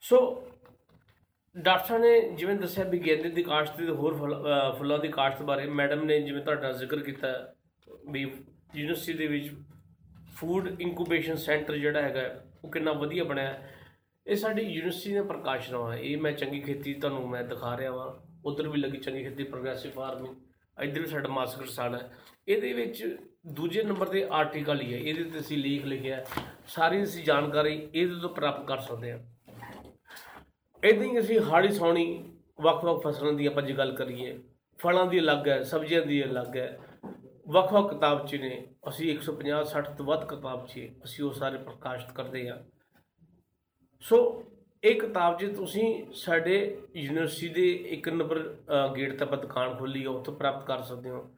ਸੋ 0.00 0.44
ਡਾਕਟਰ 1.58 1.86
ਸਾਹਿਬ 1.86 2.02
ਨੇ 2.02 2.20
ਜਿਵੇਂ 2.20 2.54
ਦੱਸਿਆ 2.56 2.84
ਵੀ 2.84 2.98
ਗੇਂਦੇ 2.98 3.28
ਦੀ 3.28 3.42
ਕਾਸ਼ਤ 3.42 3.76
ਤੇ 3.76 3.88
ਹੋਰ 3.88 4.14
ਫੁੱਲ- 4.14 4.36
ਅਹ 4.36 4.72
ਫੁੱਲਾਂ 4.72 4.98
ਦੀ 4.98 5.08
ਕਾਸ਼ਤ 5.08 5.42
ਬਾਰੇ 5.42 5.66
ਮੈਡਮ 5.66 6.04
ਨੇ 6.04 6.20
ਜਿਵੇਂ 6.20 6.42
ਤੁਹਾਡੇ 6.42 6.62
ਨਾਲ 6.62 6.72
ਜ਼ਿਕਰ 6.72 6.98
ਕੀਤਾ, 6.98 7.52
ਵੀ 8.10 8.20
ਯੂਨੀਵਰਸਿਟੀ 8.74 9.18
ਦੇ 9.18 9.26
ਵਿੱਚ 9.26 9.50
ਫੂਡ 10.40 10.80
ਇਨਕੂਬੇਸ਼ਨ 10.80 11.36
ਸੈਂਟਰ 11.36 11.76
ਜਿਹੜਾ 11.76 12.02
ਹੈਗਾ, 12.02 12.44
ਉਹ 12.64 12.70
ਕਿੰਨਾ 12.70 12.92
ਵਧੀਆ 12.92 13.24
ਬਣਿਆ। 13.24 13.44
ਹੈ। 13.44 13.74
ਇਹ 14.26 14.36
ਸਾਡੀ 14.36 14.62
ਯੂਨੀਵਰਸਿਟੀ 14.62 15.14
ਦਾ 15.14 15.22
ਪ੍ਰਕਾਸ਼ਨ 15.22 15.92
ਹੈ 15.92 15.98
ਇਹ 15.98 16.18
ਮੈਂ 16.18 16.32
ਚੰਗੀ 16.32 16.60
ਖੇਤੀ 16.60 16.94
ਤੁਹਾਨੂੰ 16.94 17.28
ਮੈਂ 17.28 17.44
ਦਿਖਾ 17.44 17.76
ਰਿਹਾ 17.76 17.90
ਵਾਂ। 17.90 18.38
ਉਧਰ 18.44 18.68
ਵੀ 18.68 18.78
ਲੱਗੀ 18.78 18.98
ਚੰਗੀ 18.98 19.22
ਖੇਤੀ, 19.22 19.44
ਪ੍ਰੋਗਰੈਸਿਵ 19.44 19.90
ਫਾਰਮਿੰਗ। 19.90 20.36
ਇੱਧਰ 20.82 21.00
ਵੀ 21.00 21.06
ਸਾਡਾ 21.06 21.28
ਮਾਸਟਰ 21.28 21.62
ਕਿਸਾਨ 21.62 21.94
ਹੈ। 21.94 22.10
ਇਹਦੇ 22.48 22.72
ਵਿੱਚ 22.72 23.16
ਦੂਜੇ 23.46 23.82
ਨੰਬਰ 23.82 24.06
ਤੇ 24.06 24.28
ਆਰਟੀਕਲ 24.30 24.80
ਹੀ 24.80 24.94
ਹੈ। 24.94 24.98
ਇਹਦੇ 24.98 25.24
ਤੇ 25.24 25.38
ਅਸੀਂ 25.40 25.58
ਲੇਖ 25.58 25.84
ਲਿਖਿਆ 25.84 26.24
ਸਾਰੀ 26.66 27.02
ਅਸੀਂ 27.02 27.24
ਜਾਣਕਾਰੀ 27.24 27.88
ਇਹਦੇ 27.94 28.14
ਤੋਂ 28.20 28.30
ਪ੍ਰਾਪਤ 28.30 28.66
ਕਰ 28.66 28.78
ਸਕਦੇ 28.78 29.12
ਹਾਂ। 29.12 29.18
ਇਦਾਂ 30.84 31.06
ਹੀ 31.06 31.18
ਅਸੀਂ 31.18 31.40
ਹਾੜੀ 31.40 31.68
ਸੌਣੀ 31.68 32.32
ਵੱਖ-ਵੱਖ 32.60 33.02
ਫਸਲਾਂ 33.06 33.32
ਦੀ 33.32 33.46
ਆਪਾਂ 33.46 33.62
ਜੇ 33.62 33.72
ਗੱਲ 33.72 33.92
ਕਰੀਏ, 33.92 34.38
ਫਲਾਂ 34.78 35.06
ਦੀ 35.06 35.18
ਅਲੱਗ 35.18 35.48
ਹੈ, 35.48 35.62
ਸਬਜ਼ੀਆਂ 35.62 36.02
ਦੀ 36.02 36.24
ਅਲੱਗ 36.24 36.56
ਹੈ। 36.56 36.78
ਵੱਖ-ਵੱਖ 37.48 37.92
ਕਿਤਾਬ 37.92 38.26
'ਚ 38.26 38.34
ਨੇ। 38.34 38.66
ਅਸੀਂ 38.88 39.12
150 39.12 39.64
60 39.64 39.96
ਤੋਂ 39.96 40.06
ਵੱਧ 40.06 40.24
ਕਿਤਾਬ 40.24 40.66
'ਚ 40.66 40.80
ਅਸੀਂ 41.04 41.24
ਉਹ 41.24 41.32
ਸਾਰੇ 41.32 41.58
ਪ੍ਰਕਾਸ਼ਿਤ 41.58 42.12
ਕਰਦੇ 42.12 42.50
ਹਾਂ। 42.50 42.58
ਸੋ 44.00 44.44
ਇਹ 44.84 45.00
ਕਿਤਾਬ 45.00 45.38
ਜੇ 45.38 45.48
ਤੁਸੀਂ 45.48 46.06
ਸਾਡੇ 46.14 46.78
ਯੂਨੀਵਰਸਿਟੀ 46.96 47.48
ਦੇ 47.48 47.70
ਇੱਕ 47.70 48.08
ਨੰਬਰ 48.08 48.54
ਅ, 48.54 48.94
ਗੇਟ 48.94 49.18
ਤੇ 49.18 49.24
ਆਪਾਂ 49.24 49.38
ਦੁਕਾਨ 49.38 49.76
ਖੋਲੀ 49.78 50.04
ਹੈ 50.04 50.08
ਉੱਥੋਂ 50.08 50.34
ਪ੍ਰਾਪਤ 50.34 50.66
ਕਰ 50.66 50.82
ਸਕਦੇ 50.82 51.10
ਹੋ। 51.10 51.30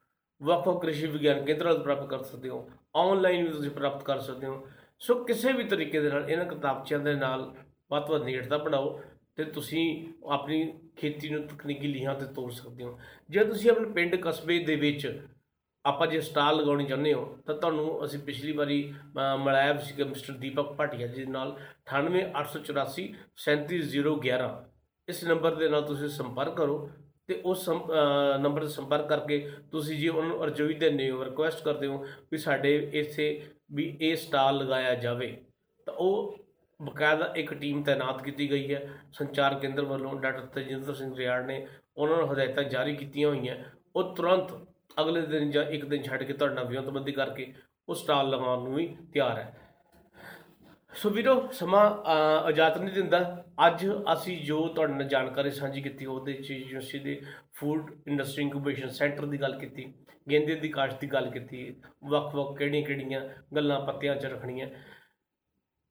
ਵੱਖ-ਵੱਖ 0.43 0.83
ਕ੍ਰਿਸ਼ੀ 0.83 1.07
ਵਿਗਿਆਨ 1.07 1.45
ਕੇਂਦਰਾਂ 1.45 1.75
ਤੋਂ 1.75 1.83
ਪ੍ਰਾਪਤ 1.83 2.07
ਕਰ 2.07 2.23
ਸਕਦੇ 2.23 2.49
ਹੋ। 2.49 2.71
ਆਨਲਾਈਨ 2.97 3.47
ਵੀ 3.47 3.53
ਤੁਸੀਂ 3.53 3.71
ਪ੍ਰਾਪਤ 3.71 4.03
ਕਰ 4.03 4.21
ਸਕਦੇ 4.21 4.47
ਹੋ। 4.47 4.69
ਸੋ 4.99 5.25
ਕਿਸੇ 5.25 5.53
ਵੀ 5.53 5.65
ਤਰੀਕੇ 5.65 6.01
ਦੇ 6.01 6.09
ਨਾਲ 6.11 6.31
ਇਹਨਾਂ 6.31 6.45
ਕਿਤਾਬਚਿਆਂ 6.45 7.01
ਦੇ 7.01 7.15
ਨਾਲ 7.15 7.55
ਵੱਧ 7.91 8.07
ਤੋਂ 8.07 8.19
ਵੱਧ 8.19 8.23
ਨੇੜਤਾ 8.23 8.59
ਬਣਾਓ 8.59 9.01
ਤੇ 9.37 9.45
ਤੁਸੀਂ 9.45 10.09
ਆਪਣੀ 10.31 10.75
ਖੇਤੀ 10.97 11.29
ਨੂੰ 11.29 11.47
ਤਕਨੀਕੀ 11.47 11.87
ਲੀਹਾਂ 11.87 12.15
ਤੇ 12.15 12.27
ਤੋਰ 12.27 12.51
ਸਕਦੇ 12.51 12.85
ਹੋ। 12.85 12.99
ਜੇ 13.31 13.45
ਤੁਸੀਂ 13.45 13.71
ਆਪਣੇ 13.71 13.91
ਪਿੰਡ 13.91 14.17
ਕਸਬੇ 14.17 14.65
ਦੇ 14.65 14.77
ਵਿੱਚ 14.77 15.23
ਆਪਾਂ 15.85 16.07
ਜੇ 16.07 16.21
ਸਟਾਲ 16.21 16.57
ਲਗਾਉਣੀ 16.57 16.85
ਚਾਹੁੰਦੇ 16.87 17.13
ਹੋ 17.15 17.25
ਤਾਂ 17.47 17.55
ਤੁਹਾਨੂੰ 17.55 18.05
ਅਸੀਂ 18.05 18.19
ਪਿਛਲੀ 18.19 18.53
ਵਾਰੀ 18.53 18.93
ਅ, 18.93 19.37
ਮਿਲਾਇਆ 19.37 19.73
ਵੀ 19.73 19.83
ਸੀਗਾ 19.83 20.05
ਮਿਸਟਰ 20.05 20.33
ਦੀਪਕ 20.33 20.73
ਭਾਟੀਆ 20.73 21.07
ਜੀ 21.07 21.25
ਦੇ 21.25 21.31
ਨਾਲ 21.31 21.57
98884 21.91 23.07
37011 23.45 24.51
ਇਸ 25.09 25.25
ਨੰਬਰ 25.25 25.55
ਦੇ 25.55 25.69
ਨਾਲ 25.69 25.83
ਤੁਸੀਂ 25.83 26.09
ਸੰਪਰਕ 26.09 26.57
ਕਰੋ 26.57 26.91
ਤੇ 27.29 27.41
ਉਸ 27.45 27.65
ਸੰਪ- 27.65 27.93
ਅ, 27.93 28.39
ਨੰਬਰ 28.39 28.63
ਤੇ 28.63 28.69
ਸੰਪਰਕ 28.69 29.09
ਕਰਕੇ 29.09 29.39
ਤੁਸੀਂ 29.73 29.99
ਜੇ 30.01 30.09
ਉਹਨਾਂ 30.09 30.29
ਨੂੰ 30.29 30.45
ਅਰਜ਼ੋਈ 30.45 30.75
ਦਿੰਦੇ 30.75 31.11
ਹੋ 31.11 31.25
ਰਿਕੁਐਸਟ 31.25 31.65
ਕਰਦੇ 31.65 31.87
ਹੋ 31.87 32.05
ਵੀ 32.33 32.39
ਸਾਡੇ 32.39 32.77
ਇੱਥੇ 32.93 33.43
ਵੀ 33.73 33.97
ਇਹ 34.01 34.17
ਸਟਾਲ 34.17 34.57
ਲਗਾਇਆ 34.59 34.95
ਜਾਵੇ 34.95 35.37
ਤਾਂ 35.87 35.95
ਉਹ 35.95 36.37
ਬਕਾਇਦਾ 36.81 37.33
ਇੱਕ 37.37 37.53
ਟੀਮ 37.55 37.83
ਤਾਇਨਾਤ 37.83 38.23
ਕੀਤੀ 38.23 38.51
ਗਈ 38.51 38.75
ਹੈ। 38.75 38.89
ਸੰਚਾਰ 39.13 39.55
ਕੇਂਦਰ 39.55 39.85
ਵੱਲੋਂ 39.85 40.15
ਡਾਕਟਰ 40.21 40.47
ਤਜਿੰਦਰ 40.47 40.95
ਸਿੰਘ 40.95 41.15
ਰਿਆੜ 41.17 41.45
ਨੇ 41.47 41.67
ਉਹਨਾਂ 41.97 42.17
ਨੂੰ 42.17 42.33
ਹਦਾਇਤਾਂ 42.33 42.65
ਜਾਰੀ 42.65 42.97
ਕੀਤੀਆਂ 42.97 43.29
ਹੋਈਆਂ। 43.29 43.57
ਉਹ 43.97 44.15
ਤੁਰੰਤ 44.17 44.53
ਅਗਲੇ 45.01 45.21
ਦਿਨ 45.21 45.51
ਜਾਂ 45.51 45.65
ਇੱਕ 45.65 45.85
ਦਿਨ 45.85 46.03
ਛੱਡ 46.03 46.23
ਕੇ 46.23 46.33
ਤੁਹਾਡੇ 46.33 46.55
ਨਾਲ 46.55 46.65
ਵਿਉਂਤਬੰਦੀ 46.65 47.13
ਕਰਕੇ 47.13 47.55
ਉਹ 47.89 47.95
ਸਟਾਲ 47.95 48.29
ਲਗਾਉਣ 48.31 48.65
ਨੂੰ 48.65 48.75
ਵੀ 48.75 48.97
ਤਿਆਰ 49.13 49.39
ਹੈ। 49.39 49.61
ਸੋ 50.95 51.11
ਵੀਰੋ 51.11 51.49
ਸਮਾਂ 51.53 51.97
ਅ, 52.47 52.51
ਇਜਾਜ਼ਤ 52.51 52.79
ਨਹੀਂ 52.79 52.95
ਦਿੰਦਾ। 52.95 53.45
ਅੱਜ 53.67 53.89
ਅਸੀਂ 54.13 54.45
ਜੋ 54.45 54.69
ਤੁਹਾਡੇ 54.69 54.93
ਨਾਲ 54.93 55.05
ਜਾਣਕਾਰੀ 55.05 55.51
ਸਾਂਝੀ 55.51 55.83
ਕੀਤੀ 55.83 56.07
ਉਹਦੇ 56.07 56.33
ਚ 56.33 56.51
ਯੂਨੀਵਰਸਿਟੀ 56.51 57.05
ਦੇ 57.05 57.23
ਫੂਡ 57.55 58.03
ਇੰਡਸਟਰੀ 58.07 58.43
ਇਨਕੂਬੇਸ਼ਨ 58.43 58.89
ਸੈਂਟਰ 58.89 59.27
ਦੀ 59.27 59.41
ਗੱਲ 59.41 59.59
ਕੀਤੀ 59.59 59.95
ਗੇਂਦੇ 60.31 60.55
ਦੀ 60.55 60.69
ਕਾਸ਼ਤ 60.69 61.01
ਦੀ 61.01 61.07
ਗੱਲ 61.07 61.31
ਕੀਤੀ 61.31 61.81
ਵੱਖ-ਵੱਖ 62.05 62.59
ਕਿਹੜੀਆਂ-ਕਿਹੜੀਆਂ 62.59 63.29
ਗੱਲਾਂ 63.57 63.81
ਪੱਤਿਆਂ 63.81 64.17
'ਚ 64.17 64.27
ਰੱਖਣੀਆਂ। 64.27 64.69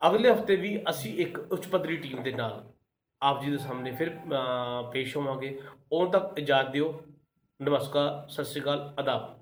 ਅਗਲੇ 0.07 0.31
ਹਫ਼ਤੇ 0.31 0.55
ਵੀ 0.55 0.83
ਅਸੀਂ 0.89 1.17
ਇੱਕ 1.17 1.39
ਉੱਚ 1.39 1.67
ਪੱਧਰੀ 1.67 1.97
ਟੀਮ 1.97 2.23
ਦੇ 2.23 2.31
ਨਾਲ 2.31 2.73
ਆਪ 3.21 3.41
ਜੀ 3.41 3.51
ਦੇ 3.51 3.57
ਸਾਹਮਣੇ 3.57 3.91
ਫਿਰ 3.91 4.09
ਅ, 4.09 4.91
ਪੇਸ਼ 4.91 5.17
ਹੋਵਾਂਗੇ। 5.17 5.59
ਉਦੋਂ 5.91 6.19
ਤੱਕ 6.19 6.39
ਇਜਾਜ਼ਤ 6.39 6.71
ਦਿਓ। 6.71 7.01
ਨਮਸਕਾਰ 7.60 8.28
ਸਤਿ 8.30 8.43
ਸ਼੍ਰੀ 8.43 8.62
ਅਕਾਲ 8.62 8.93
ਆਦਾਬ। 8.99 9.38